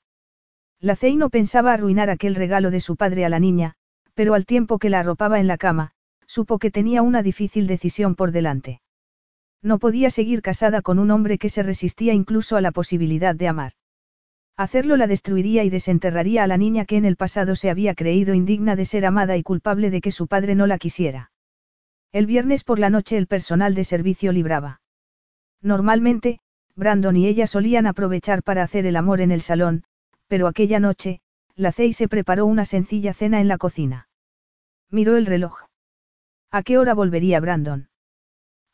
[0.79, 3.75] La Cey no pensaba arruinar aquel regalo de su padre a la niña,
[4.13, 5.91] pero al tiempo que la arropaba en la cama,
[6.27, 8.81] supo que tenía una difícil decisión por delante.
[9.61, 13.47] No podía seguir casada con un hombre que se resistía incluso a la posibilidad de
[13.47, 13.73] amar.
[14.58, 18.34] Hacerlo la destruiría y desenterraría a la niña que en el pasado se había creído
[18.34, 21.32] indigna de ser amada y culpable de que su padre no la quisiera.
[22.14, 24.80] El viernes por la noche el personal de servicio libraba.
[25.61, 26.40] Normalmente,
[26.75, 29.84] Brandon y ella solían aprovechar para hacer el amor en el salón,
[30.27, 31.19] pero aquella noche,
[31.56, 34.08] la Cey se preparó una sencilla cena en la cocina.
[34.90, 35.64] Miró el reloj.
[36.51, 37.90] ¿A qué hora volvería Brandon?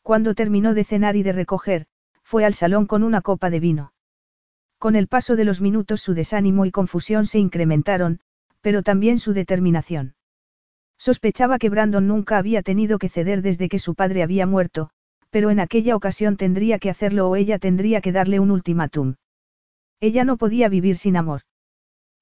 [0.02, 1.86] Cuando terminó de cenar y de recoger,
[2.22, 3.92] fue al salón con una copa de vino.
[4.82, 8.18] Con el paso de los minutos su desánimo y confusión se incrementaron,
[8.62, 10.16] pero también su determinación.
[10.98, 14.90] Sospechaba que Brandon nunca había tenido que ceder desde que su padre había muerto,
[15.30, 19.14] pero en aquella ocasión tendría que hacerlo o ella tendría que darle un ultimátum.
[20.00, 21.42] Ella no podía vivir sin amor.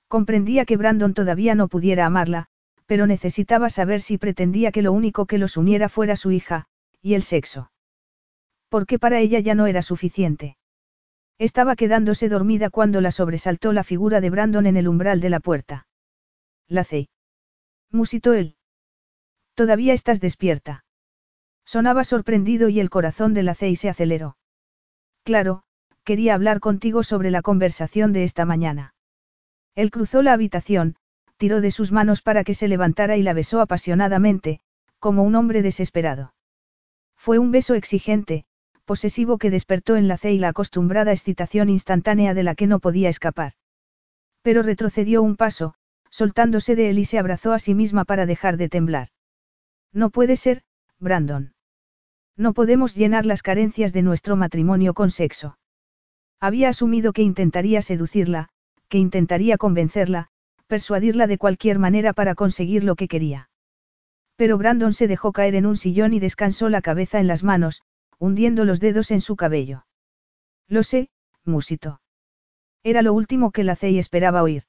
[0.07, 2.49] Comprendía que Brandon todavía no pudiera amarla,
[2.85, 6.67] pero necesitaba saber si pretendía que lo único que los uniera fuera su hija,
[7.01, 7.73] y el sexo.
[8.69, 10.59] Porque para ella ya no era suficiente.
[11.41, 15.41] Estaba quedándose dormida cuando la sobresaltó la figura de Brandon en el umbral de la
[15.41, 15.87] puerta.
[16.69, 16.87] La.
[17.91, 18.57] Musitó él.
[19.55, 20.85] Todavía estás despierta.
[21.65, 24.37] Sonaba sorprendido y el corazón de la se aceleró.
[25.25, 25.63] Claro,
[26.05, 28.93] quería hablar contigo sobre la conversación de esta mañana.
[29.75, 30.97] Él cruzó la habitación,
[31.39, 34.61] tiró de sus manos para que se levantara y la besó apasionadamente,
[34.99, 36.35] como un hombre desesperado.
[37.17, 38.45] Fue un beso exigente,
[38.91, 42.81] posesivo que despertó en la C y la acostumbrada excitación instantánea de la que no
[42.81, 43.53] podía escapar.
[44.43, 45.75] Pero retrocedió un paso,
[46.11, 49.11] soltándose de él y se abrazó a sí misma para dejar de temblar.
[49.93, 50.63] No puede ser,
[50.99, 51.55] Brandon.
[52.37, 55.57] No podemos llenar las carencias de nuestro matrimonio con sexo.
[56.41, 58.49] Había asumido que intentaría seducirla,
[58.89, 60.31] que intentaría convencerla,
[60.67, 63.51] persuadirla de cualquier manera para conseguir lo que quería.
[64.35, 67.85] Pero Brandon se dejó caer en un sillón y descansó la cabeza en las manos,
[68.21, 69.87] hundiendo los dedos en su cabello.
[70.69, 71.09] Lo sé,
[71.45, 72.01] musito.
[72.85, 74.65] Era lo último que la Cey esperaba oír.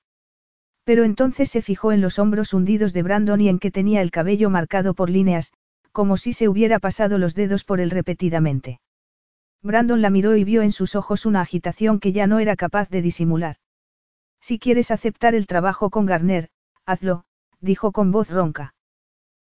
[0.86, 4.10] Pero entonces se fijó en los hombros hundidos de Brandon y en que tenía el
[4.10, 5.52] cabello marcado por líneas,
[5.92, 8.80] como si se hubiera pasado los dedos por él repetidamente.
[9.62, 12.90] Brandon la miró y vio en sus ojos una agitación que ya no era capaz
[12.90, 13.58] de disimular.
[14.40, 16.50] Si quieres aceptar el trabajo con Garner,
[16.86, 17.26] hazlo,
[17.60, 18.74] dijo con voz ronca.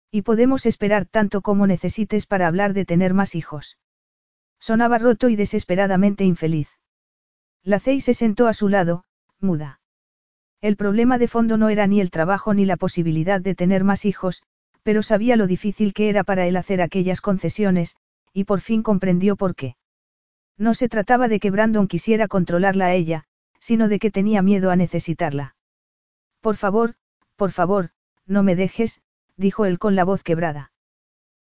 [0.10, 3.78] Y podemos esperar tanto como necesites para hablar de tener más hijos.
[4.60, 6.70] Sonaba roto y desesperadamente infeliz.
[7.64, 9.04] La Cey se sentó a su lado,
[9.40, 9.80] muda.
[10.62, 14.06] El problema de fondo no era ni el trabajo ni la posibilidad de tener más
[14.06, 14.42] hijos,
[14.84, 17.96] pero sabía lo difícil que era para él hacer aquellas concesiones,
[18.34, 19.76] y por fin comprendió por qué.
[20.58, 23.26] No se trataba de que Brandon quisiera controlarla a ella,
[23.60, 25.56] sino de que tenía miedo a necesitarla.
[26.42, 26.96] Por favor,
[27.36, 27.90] por favor,
[28.26, 29.02] no me dejes,
[29.36, 30.72] dijo él con la voz quebrada.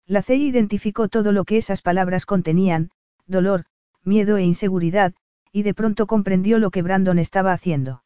[0.05, 2.91] La Cey identificó todo lo que esas palabras contenían,
[3.27, 3.65] dolor,
[4.03, 5.13] miedo e inseguridad,
[5.51, 8.03] y de pronto comprendió lo que Brandon estaba haciendo.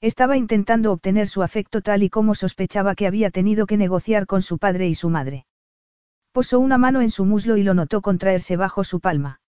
[0.00, 4.42] Estaba intentando obtener su afecto tal y como sospechaba que había tenido que negociar con
[4.42, 5.46] su padre y su madre.
[6.32, 9.40] Posó una mano en su muslo y lo notó contraerse bajo su palma.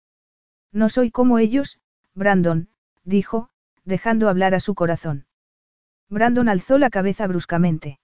[0.72, 1.80] No soy como ellos,
[2.14, 2.70] Brandon,
[3.04, 3.50] dijo,
[3.84, 5.26] dejando hablar a su corazón.
[6.10, 8.00] Brandon alzó la cabeza bruscamente.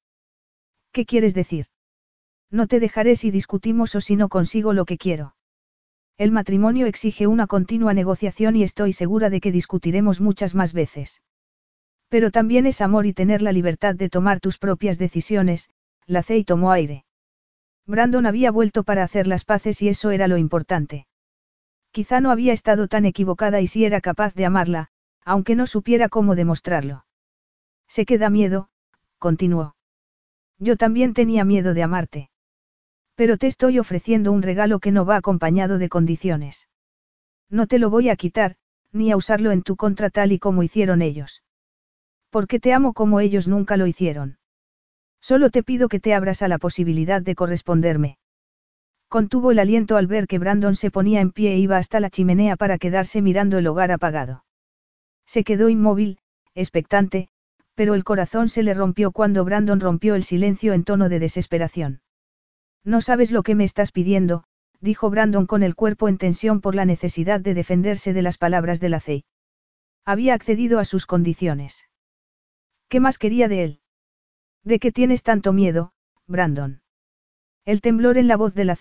[0.92, 1.68] ¿Qué quieres decir?
[2.52, 5.36] No te dejaré si discutimos o si no consigo lo que quiero.
[6.18, 11.22] El matrimonio exige una continua negociación y estoy segura de que discutiremos muchas más veces.
[12.10, 15.70] Pero también es amor y tener la libertad de tomar tus propias decisiones,
[16.06, 17.06] la y tomó aire.
[17.88, 21.08] Brandon había vuelto para hacer las paces y eso era lo importante.
[21.92, 24.90] Quizá no había estado tan equivocada y sí era capaz de amarla,
[25.26, 27.06] aunque no supiera cómo demostrarlo.
[27.88, 28.70] Se queda miedo,
[29.20, 29.76] continuó.
[30.60, 32.30] Yo también tenía miedo de amarte.
[33.16, 36.68] Pero te estoy ofreciendo un regalo que no va acompañado de condiciones.
[37.50, 38.56] No te lo voy a quitar,
[38.92, 41.44] ni a usarlo en tu contra tal y como hicieron ellos.
[42.30, 44.38] Porque te amo como ellos nunca lo hicieron.
[45.22, 48.18] Solo te pido que te abras a la posibilidad de corresponderme.
[49.08, 52.10] Contuvo el aliento al ver que Brandon se ponía en pie e iba hasta la
[52.10, 54.44] chimenea para quedarse mirando el hogar apagado.
[55.28, 56.18] Se quedó inmóvil,
[56.56, 57.30] expectante,
[57.76, 62.02] pero el corazón se le rompió cuando Brandon rompió el silencio en tono de desesperación.
[62.84, 64.44] No sabes lo que me estás pidiendo,
[64.82, 68.80] dijo Brandon con el cuerpo en tensión por la necesidad de defenderse de las palabras
[68.80, 69.26] de la CEI.
[70.06, 71.88] Había accedido a sus condiciones.
[72.90, 73.80] ¿Qué más quería de él?
[74.64, 75.94] ¿De qué tienes tanto miedo,
[76.28, 76.82] Brandon?
[77.66, 78.78] El temblor en la voz de la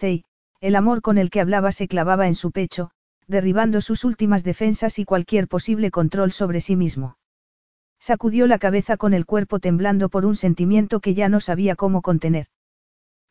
[0.60, 2.90] el amor con el que hablaba se clavaba en su pecho,
[3.26, 7.16] derribando sus últimas defensas y cualquier posible control sobre sí mismo.
[7.98, 12.02] Sacudió la cabeza con el cuerpo temblando por un sentimiento que ya no sabía cómo
[12.02, 12.47] contener.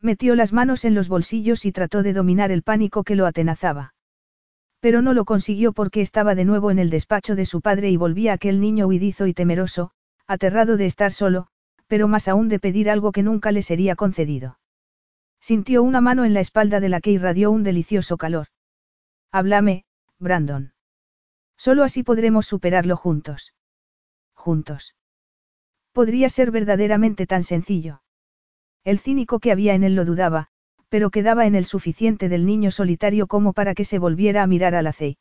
[0.01, 3.93] Metió las manos en los bolsillos y trató de dominar el pánico que lo atenazaba.
[4.79, 7.97] Pero no lo consiguió porque estaba de nuevo en el despacho de su padre y
[7.97, 9.91] volvía aquel niño huidizo y temeroso,
[10.25, 11.47] aterrado de estar solo,
[11.85, 14.57] pero más aún de pedir algo que nunca le sería concedido.
[15.39, 18.47] Sintió una mano en la espalda de la que irradió un delicioso calor.
[19.31, 19.85] Háblame,
[20.17, 20.73] Brandon.
[21.57, 23.53] Solo así podremos superarlo juntos.
[24.33, 24.95] Juntos.
[25.91, 28.01] Podría ser verdaderamente tan sencillo.
[28.83, 30.47] El cínico que había en él lo dudaba,
[30.89, 34.75] pero quedaba en el suficiente del niño solitario como para que se volviera a mirar
[34.75, 35.17] a la Cey.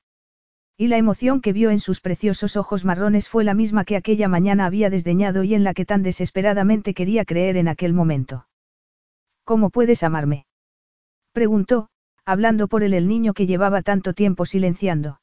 [0.76, 4.28] Y la emoción que vio en sus preciosos ojos marrones fue la misma que aquella
[4.28, 8.46] mañana había desdeñado y en la que tan desesperadamente quería creer en aquel momento.
[9.44, 10.46] ¿Cómo puedes amarme?
[11.32, 11.90] preguntó,
[12.24, 15.20] hablando por él el niño que llevaba tanto tiempo silenciando.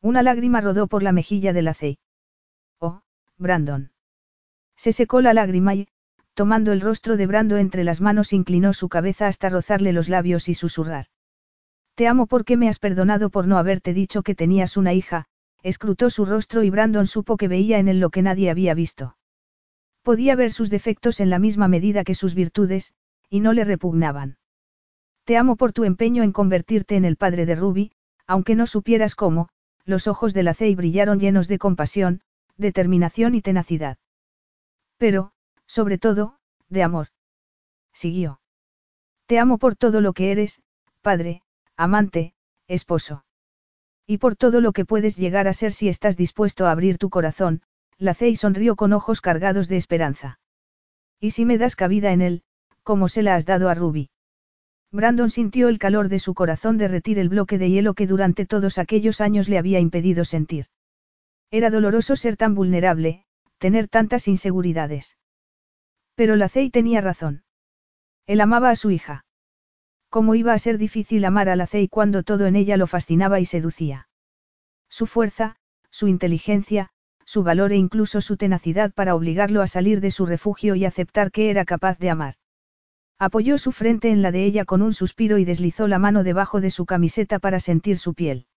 [0.00, 1.98] Una lágrima rodó por la mejilla de la Cey.
[2.78, 3.00] Oh,
[3.36, 3.90] Brandon.
[4.76, 5.88] Se secó la lágrima y,
[6.38, 10.48] tomando el rostro de Brando entre las manos, inclinó su cabeza hasta rozarle los labios
[10.48, 11.06] y susurrar.
[11.96, 15.24] Te amo porque me has perdonado por no haberte dicho que tenías una hija,
[15.64, 19.16] escrutó su rostro y Brandon supo que veía en él lo que nadie había visto.
[20.04, 22.92] Podía ver sus defectos en la misma medida que sus virtudes,
[23.28, 24.38] y no le repugnaban.
[25.24, 27.90] Te amo por tu empeño en convertirte en el padre de Ruby,
[28.28, 29.48] aunque no supieras cómo,
[29.84, 32.20] los ojos de la Cey brillaron llenos de compasión,
[32.56, 33.98] determinación y tenacidad.
[34.98, 35.32] Pero,
[35.68, 36.38] sobre todo,
[36.68, 37.08] de amor.
[37.92, 38.40] Siguió.
[39.26, 40.62] Te amo por todo lo que eres,
[41.02, 41.42] padre,
[41.76, 42.34] amante,
[42.66, 43.24] esposo.
[44.06, 47.10] Y por todo lo que puedes llegar a ser si estás dispuesto a abrir tu
[47.10, 47.62] corazón,
[47.98, 50.40] la Cey sonrió con ojos cargados de esperanza.
[51.20, 52.42] Y si me das cabida en él,
[52.82, 54.10] como se la has dado a Ruby.
[54.90, 58.78] Brandon sintió el calor de su corazón derretir el bloque de hielo que durante todos
[58.78, 60.66] aquellos años le había impedido sentir.
[61.50, 63.26] Era doloroso ser tan vulnerable,
[63.58, 65.17] tener tantas inseguridades.
[66.18, 67.44] Pero la Cey tenía razón.
[68.26, 69.24] Él amaba a su hija.
[70.10, 73.38] ¿Cómo iba a ser difícil amar a la Cey cuando todo en ella lo fascinaba
[73.38, 74.08] y seducía?
[74.88, 75.54] Su fuerza,
[75.92, 76.90] su inteligencia,
[77.24, 81.30] su valor e incluso su tenacidad para obligarlo a salir de su refugio y aceptar
[81.30, 82.34] que era capaz de amar.
[83.20, 86.60] Apoyó su frente en la de ella con un suspiro y deslizó la mano debajo
[86.60, 88.48] de su camiseta para sentir su piel.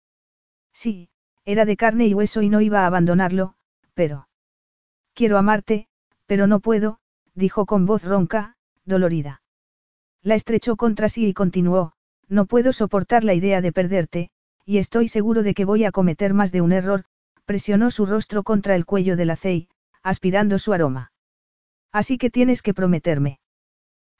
[0.73, 1.09] Sí,
[1.45, 3.53] era de carne y hueso y no iba a abandonarlo,
[3.93, 4.29] pero...
[5.13, 5.87] Quiero amarte,
[6.25, 7.00] pero no puedo,
[7.35, 9.41] dijo con voz ronca, dolorida.
[10.21, 11.93] La estrechó contra sí y continuó,
[12.27, 14.29] no puedo soportar la idea de perderte,
[14.65, 17.05] y estoy seguro de que voy a cometer más de un error,
[17.45, 19.37] presionó su rostro contra el cuello de la
[20.03, 21.11] aspirando su aroma.
[21.91, 23.39] Así que tienes que prometerme.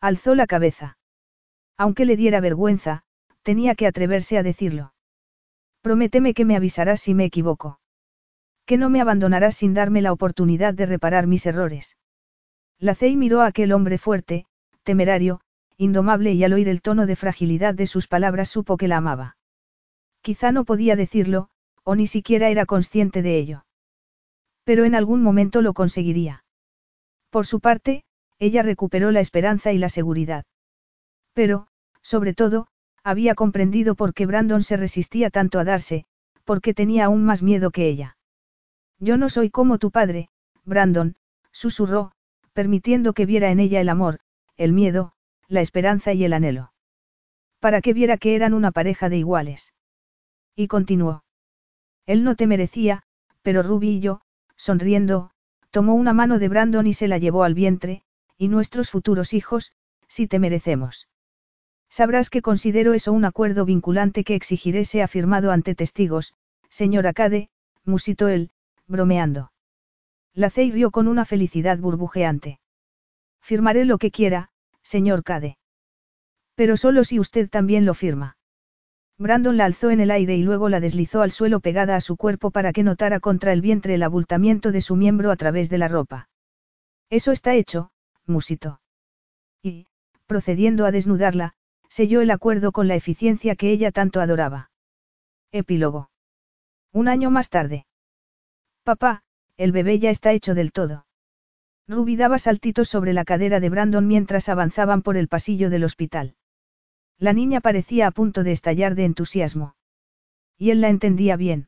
[0.02, 0.98] Alzó la cabeza.
[1.78, 3.04] Aunque le diera vergüenza,
[3.44, 4.94] tenía que atreverse a decirlo.
[5.82, 7.80] Prométeme que me avisarás si me equivoco.
[8.66, 11.98] Que no me abandonarás sin darme la oportunidad de reparar mis errores.
[12.82, 14.48] La Cey miró a aquel hombre fuerte,
[14.82, 15.40] temerario,
[15.78, 19.38] indomable y al oír el tono de fragilidad de sus palabras supo que la amaba.
[20.22, 21.50] Quizá no podía decirlo,
[21.84, 23.66] o ni siquiera era consciente de ello.
[24.64, 26.44] Pero en algún momento lo conseguiría.
[27.30, 28.04] Por su parte,
[28.40, 30.44] ella recuperó la esperanza y la seguridad.
[31.34, 31.68] Pero,
[32.02, 32.66] sobre todo,
[33.04, 36.06] había comprendido por qué Brandon se resistía tanto a darse,
[36.46, 38.18] porque tenía aún más miedo que ella.
[38.98, 40.30] Yo no soy como tu padre,
[40.66, 41.16] Brandon,
[41.52, 42.14] susurró,
[42.54, 44.20] permitiendo que viera en ella el amor,
[44.58, 45.14] el miedo,
[45.48, 46.74] la esperanza y el anhelo.
[47.60, 49.74] Para que viera que eran una pareja de iguales.
[50.56, 51.24] Y continuó.
[52.06, 53.04] Él no te merecía,
[53.42, 54.22] pero Ruby y yo,
[54.56, 55.32] sonriendo,
[55.70, 58.04] tomó una mano de Brandon y se la llevó al vientre,
[58.38, 59.72] y nuestros futuros hijos,
[60.08, 61.08] si te merecemos.
[61.90, 66.34] Sabrás que considero eso un acuerdo vinculante que exigiré sea firmado ante testigos,
[66.70, 67.50] señora Cade,
[67.86, 68.52] musitó él,
[68.88, 69.51] bromeando.
[70.34, 72.60] La Cey rió con una felicidad burbujeante.
[73.42, 74.50] Firmaré lo que quiera,
[74.82, 75.58] señor Cade.
[76.56, 78.38] Pero solo si usted también lo firma.
[79.18, 82.18] Brandon la alzó en el aire y luego la deslizó al suelo pegada a su
[82.18, 85.78] cuerpo para que notara contra el vientre el abultamiento de su miembro a través de
[85.78, 86.30] la ropa.
[87.10, 87.92] Eso está hecho,
[88.26, 88.82] musito.
[89.62, 89.88] Y,
[90.26, 91.54] procediendo a desnudarla,
[91.88, 94.72] selló el acuerdo con la eficiencia que ella tanto adoraba.
[95.52, 96.10] Epílogo.
[96.94, 97.86] Un año más tarde.
[98.84, 99.24] Papá,
[99.62, 101.06] el bebé ya está hecho del todo.
[101.88, 106.36] Ruby daba saltitos sobre la cadera de Brandon mientras avanzaban por el pasillo del hospital.
[107.20, 109.76] La niña parecía a punto de estallar de entusiasmo.
[110.58, 111.68] Y él la entendía bien.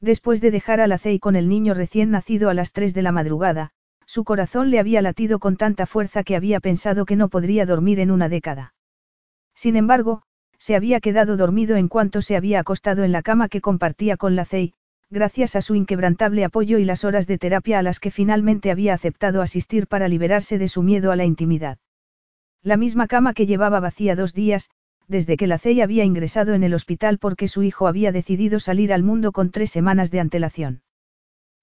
[0.00, 3.02] Después de dejar a la Cey con el niño recién nacido a las 3 de
[3.02, 3.70] la madrugada,
[4.06, 7.98] su corazón le había latido con tanta fuerza que había pensado que no podría dormir
[7.98, 8.74] en una década.
[9.54, 10.22] Sin embargo,
[10.58, 14.36] se había quedado dormido en cuanto se había acostado en la cama que compartía con
[14.36, 14.74] la Cey,
[15.10, 18.94] gracias a su inquebrantable apoyo y las horas de terapia a las que finalmente había
[18.94, 21.78] aceptado asistir para liberarse de su miedo a la intimidad.
[22.62, 24.70] La misma cama que llevaba vacía dos días,
[25.08, 28.92] desde que la Cey había ingresado en el hospital porque su hijo había decidido salir
[28.92, 30.82] al mundo con tres semanas de antelación.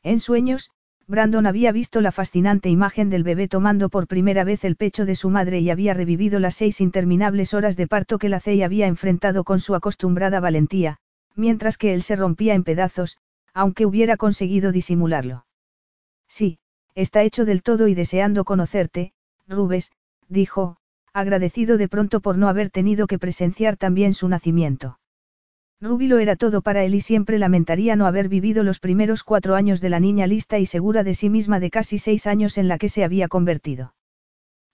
[0.03, 0.69] En sueños,
[1.07, 5.15] Brandon había visto la fascinante imagen del bebé tomando por primera vez el pecho de
[5.15, 8.87] su madre y había revivido las seis interminables horas de parto que la Cey había
[8.87, 10.97] enfrentado con su acostumbrada valentía,
[11.35, 13.17] mientras que él se rompía en pedazos,
[13.57, 15.47] aunque hubiera conseguido disimularlo.
[16.27, 16.59] Sí,
[16.93, 19.13] está hecho del todo y deseando conocerte,
[19.47, 19.91] Rubes,
[20.29, 20.77] dijo,
[21.11, 24.99] agradecido de pronto por no haber tenido que presenciar también su nacimiento.
[25.81, 29.55] Ruby lo era todo para él y siempre lamentaría no haber vivido los primeros cuatro
[29.55, 32.67] años de la niña lista y segura de sí misma de casi seis años en
[32.67, 33.95] la que se había convertido.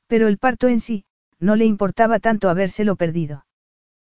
[0.08, 1.06] Pero el parto en sí,
[1.40, 3.46] no le importaba tanto habérselo perdido.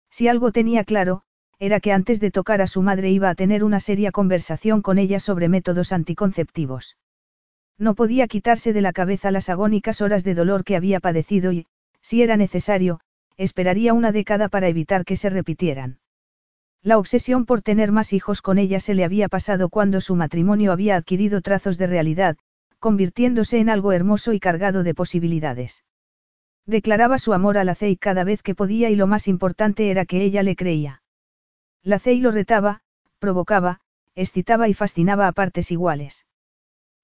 [0.09, 1.21] Si algo tenía claro,
[1.59, 4.97] era que antes de tocar a su madre iba a tener una seria conversación con
[4.97, 6.97] ella sobre métodos anticonceptivos.
[7.77, 11.65] No podía quitarse de la cabeza las agónicas horas de dolor que había padecido y,
[12.01, 12.99] si era necesario,
[13.37, 15.99] esperaría una década para evitar que se repitieran.
[16.81, 20.71] La obsesión por tener más hijos con ella se le había pasado cuando su matrimonio
[20.71, 22.37] había adquirido trazos de realidad,
[22.79, 25.83] convirtiéndose en algo hermoso y cargado de posibilidades.
[26.67, 30.05] Declaraba su amor a la Cey cada vez que podía y lo más importante era
[30.05, 31.01] que ella le creía.
[31.85, 32.81] La Cey lo retaba,
[33.19, 33.79] provocaba,
[34.15, 36.25] excitaba y fascinaba a partes iguales.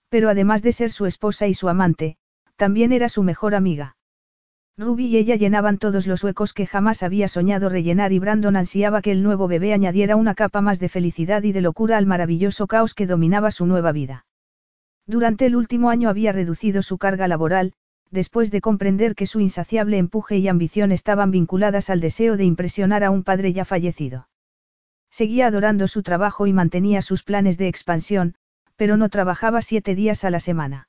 [0.10, 2.18] Pero además de ser su esposa y su amante,
[2.56, 3.96] también era su mejor amiga.
[4.80, 9.04] Ruby y ella llenaban todos los huecos que jamás había soñado rellenar y Brandon ansiaba
[9.04, 12.66] que el nuevo bebé añadiera una capa más de felicidad y de locura al maravilloso
[12.66, 14.26] caos que dominaba su nueva vida.
[15.06, 17.74] Durante el último año había reducido su carga laboral,
[18.10, 23.04] después de comprender que su insaciable empuje y ambición estaban vinculadas al deseo de impresionar
[23.04, 24.28] a un padre ya fallecido.
[25.12, 28.36] Seguía adorando su trabajo y mantenía sus planes de expansión,
[28.78, 30.88] pero no trabajaba siete días a la semana.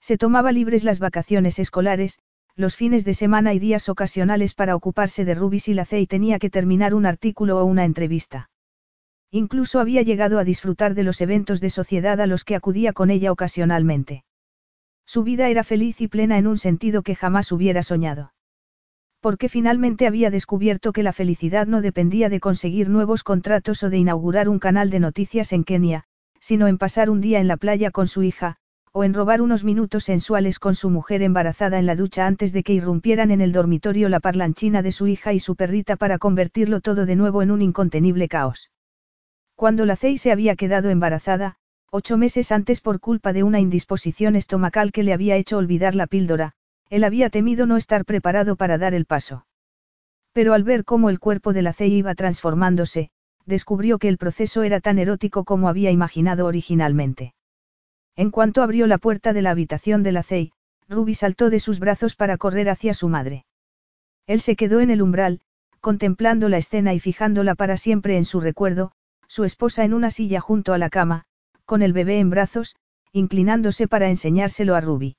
[0.00, 2.18] Se tomaba libres las vacaciones escolares,
[2.54, 6.38] los fines de semana y días ocasionales para ocuparse de Rubis y Lace y tenía
[6.38, 8.50] que terminar un artículo o una entrevista.
[9.30, 13.10] Incluso había llegado a disfrutar de los eventos de sociedad a los que acudía con
[13.10, 14.24] ella ocasionalmente.
[15.06, 18.31] Su vida era feliz y plena en un sentido que jamás hubiera soñado.
[19.22, 23.96] Porque finalmente había descubierto que la felicidad no dependía de conseguir nuevos contratos o de
[23.96, 26.06] inaugurar un canal de noticias en Kenia,
[26.40, 28.56] sino en pasar un día en la playa con su hija,
[28.90, 32.64] o en robar unos minutos sensuales con su mujer embarazada en la ducha antes de
[32.64, 36.80] que irrumpieran en el dormitorio la parlanchina de su hija y su perrita para convertirlo
[36.80, 38.72] todo de nuevo en un incontenible caos.
[39.54, 41.58] Cuando la Cey se había quedado embarazada,
[41.92, 46.08] ocho meses antes por culpa de una indisposición estomacal que le había hecho olvidar la
[46.08, 46.54] píldora,
[46.92, 49.46] él había temido no estar preparado para dar el paso.
[50.34, 53.08] Pero al ver cómo el cuerpo de la Cey iba transformándose,
[53.46, 57.32] descubrió que el proceso era tan erótico como había imaginado originalmente.
[58.14, 60.52] En cuanto abrió la puerta de la habitación de la Cey,
[60.86, 63.46] Ruby saltó de sus brazos para correr hacia su madre.
[64.26, 65.40] Él se quedó en el umbral,
[65.80, 68.92] contemplando la escena y fijándola para siempre en su recuerdo,
[69.28, 71.24] su esposa en una silla junto a la cama,
[71.64, 72.76] con el bebé en brazos,
[73.12, 75.16] inclinándose para enseñárselo a Ruby.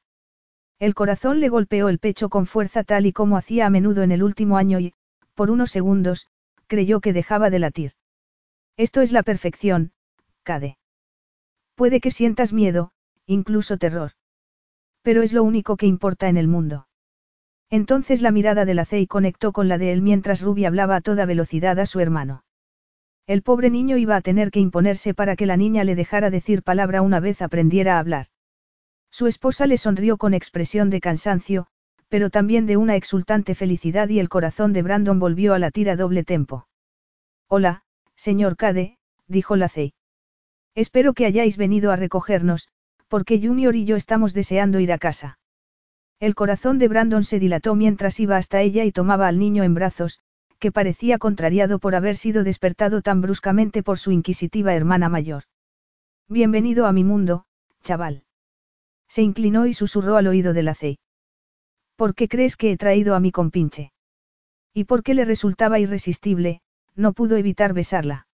[0.84, 4.12] El corazón le golpeó el pecho con fuerza tal y como hacía a menudo en
[4.12, 4.94] el último año y,
[5.34, 6.28] por unos segundos,
[6.68, 7.94] creyó que dejaba de latir.
[8.76, 9.94] Esto es la perfección,
[10.44, 10.78] Cade.
[11.76, 12.92] Puede que sientas miedo,
[13.26, 14.12] incluso terror.
[15.04, 16.90] Pero es lo único que importa en el mundo.
[17.70, 21.02] Entonces la mirada de la Cey conectó con la de él mientras Ruby hablaba a
[21.02, 22.44] toda velocidad a su hermano.
[23.26, 26.62] El pobre niño iba a tener que imponerse para que la niña le dejara decir
[26.62, 28.33] palabra una vez aprendiera a hablar.
[29.14, 31.68] Su esposa le sonrió con expresión de cansancio,
[32.10, 35.96] pero también de una exultante felicidad y el corazón de Brandon volvió a latir a
[35.96, 36.68] doble tempo.
[37.48, 37.84] Hola,
[38.16, 39.94] señor Cade, dijo Lacey.
[40.74, 42.70] Espero que hayáis venido a recogernos,
[43.08, 45.38] porque Junior y yo estamos deseando ir a casa.
[46.20, 49.76] El corazón de Brandon se dilató mientras iba hasta ella y tomaba al niño en
[49.76, 50.22] brazos,
[50.58, 55.44] que parecía contrariado por haber sido despertado tan bruscamente por su inquisitiva hermana mayor.
[56.28, 57.46] Bienvenido a mi mundo,
[57.84, 58.24] chaval.
[59.14, 60.98] Se inclinó y susurró al oído de la Cey.
[61.96, 63.94] ¿Por qué crees que he traído a mi compinche?
[64.74, 66.62] Y porque le resultaba irresistible,
[66.96, 68.26] no pudo evitar besarla.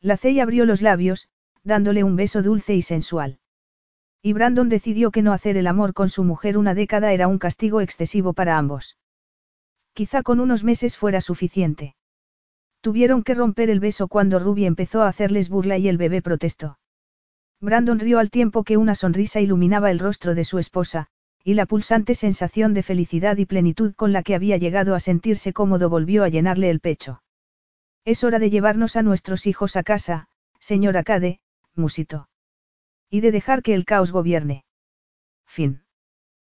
[0.00, 1.28] La Cey abrió los labios,
[1.64, 3.40] dándole un beso dulce y sensual.
[4.22, 7.40] Y Brandon decidió que no hacer el amor con su mujer una década era un
[7.40, 8.96] castigo excesivo para ambos.
[9.92, 11.96] Quizá con unos meses fuera suficiente.
[12.80, 16.78] Tuvieron que romper el beso cuando Ruby empezó a hacerles burla y el bebé protestó.
[17.60, 21.08] Brandon rió al tiempo que una sonrisa iluminaba el rostro de su esposa,
[21.42, 25.52] y la pulsante sensación de felicidad y plenitud con la que había llegado a sentirse
[25.52, 27.22] cómodo volvió a llenarle el pecho.
[28.04, 30.28] Es hora de llevarnos a nuestros hijos a casa,
[30.60, 31.40] señora Cade,
[31.74, 32.28] musito.
[33.08, 34.64] Y de dejar que el caos gobierne.
[35.46, 35.85] Fin.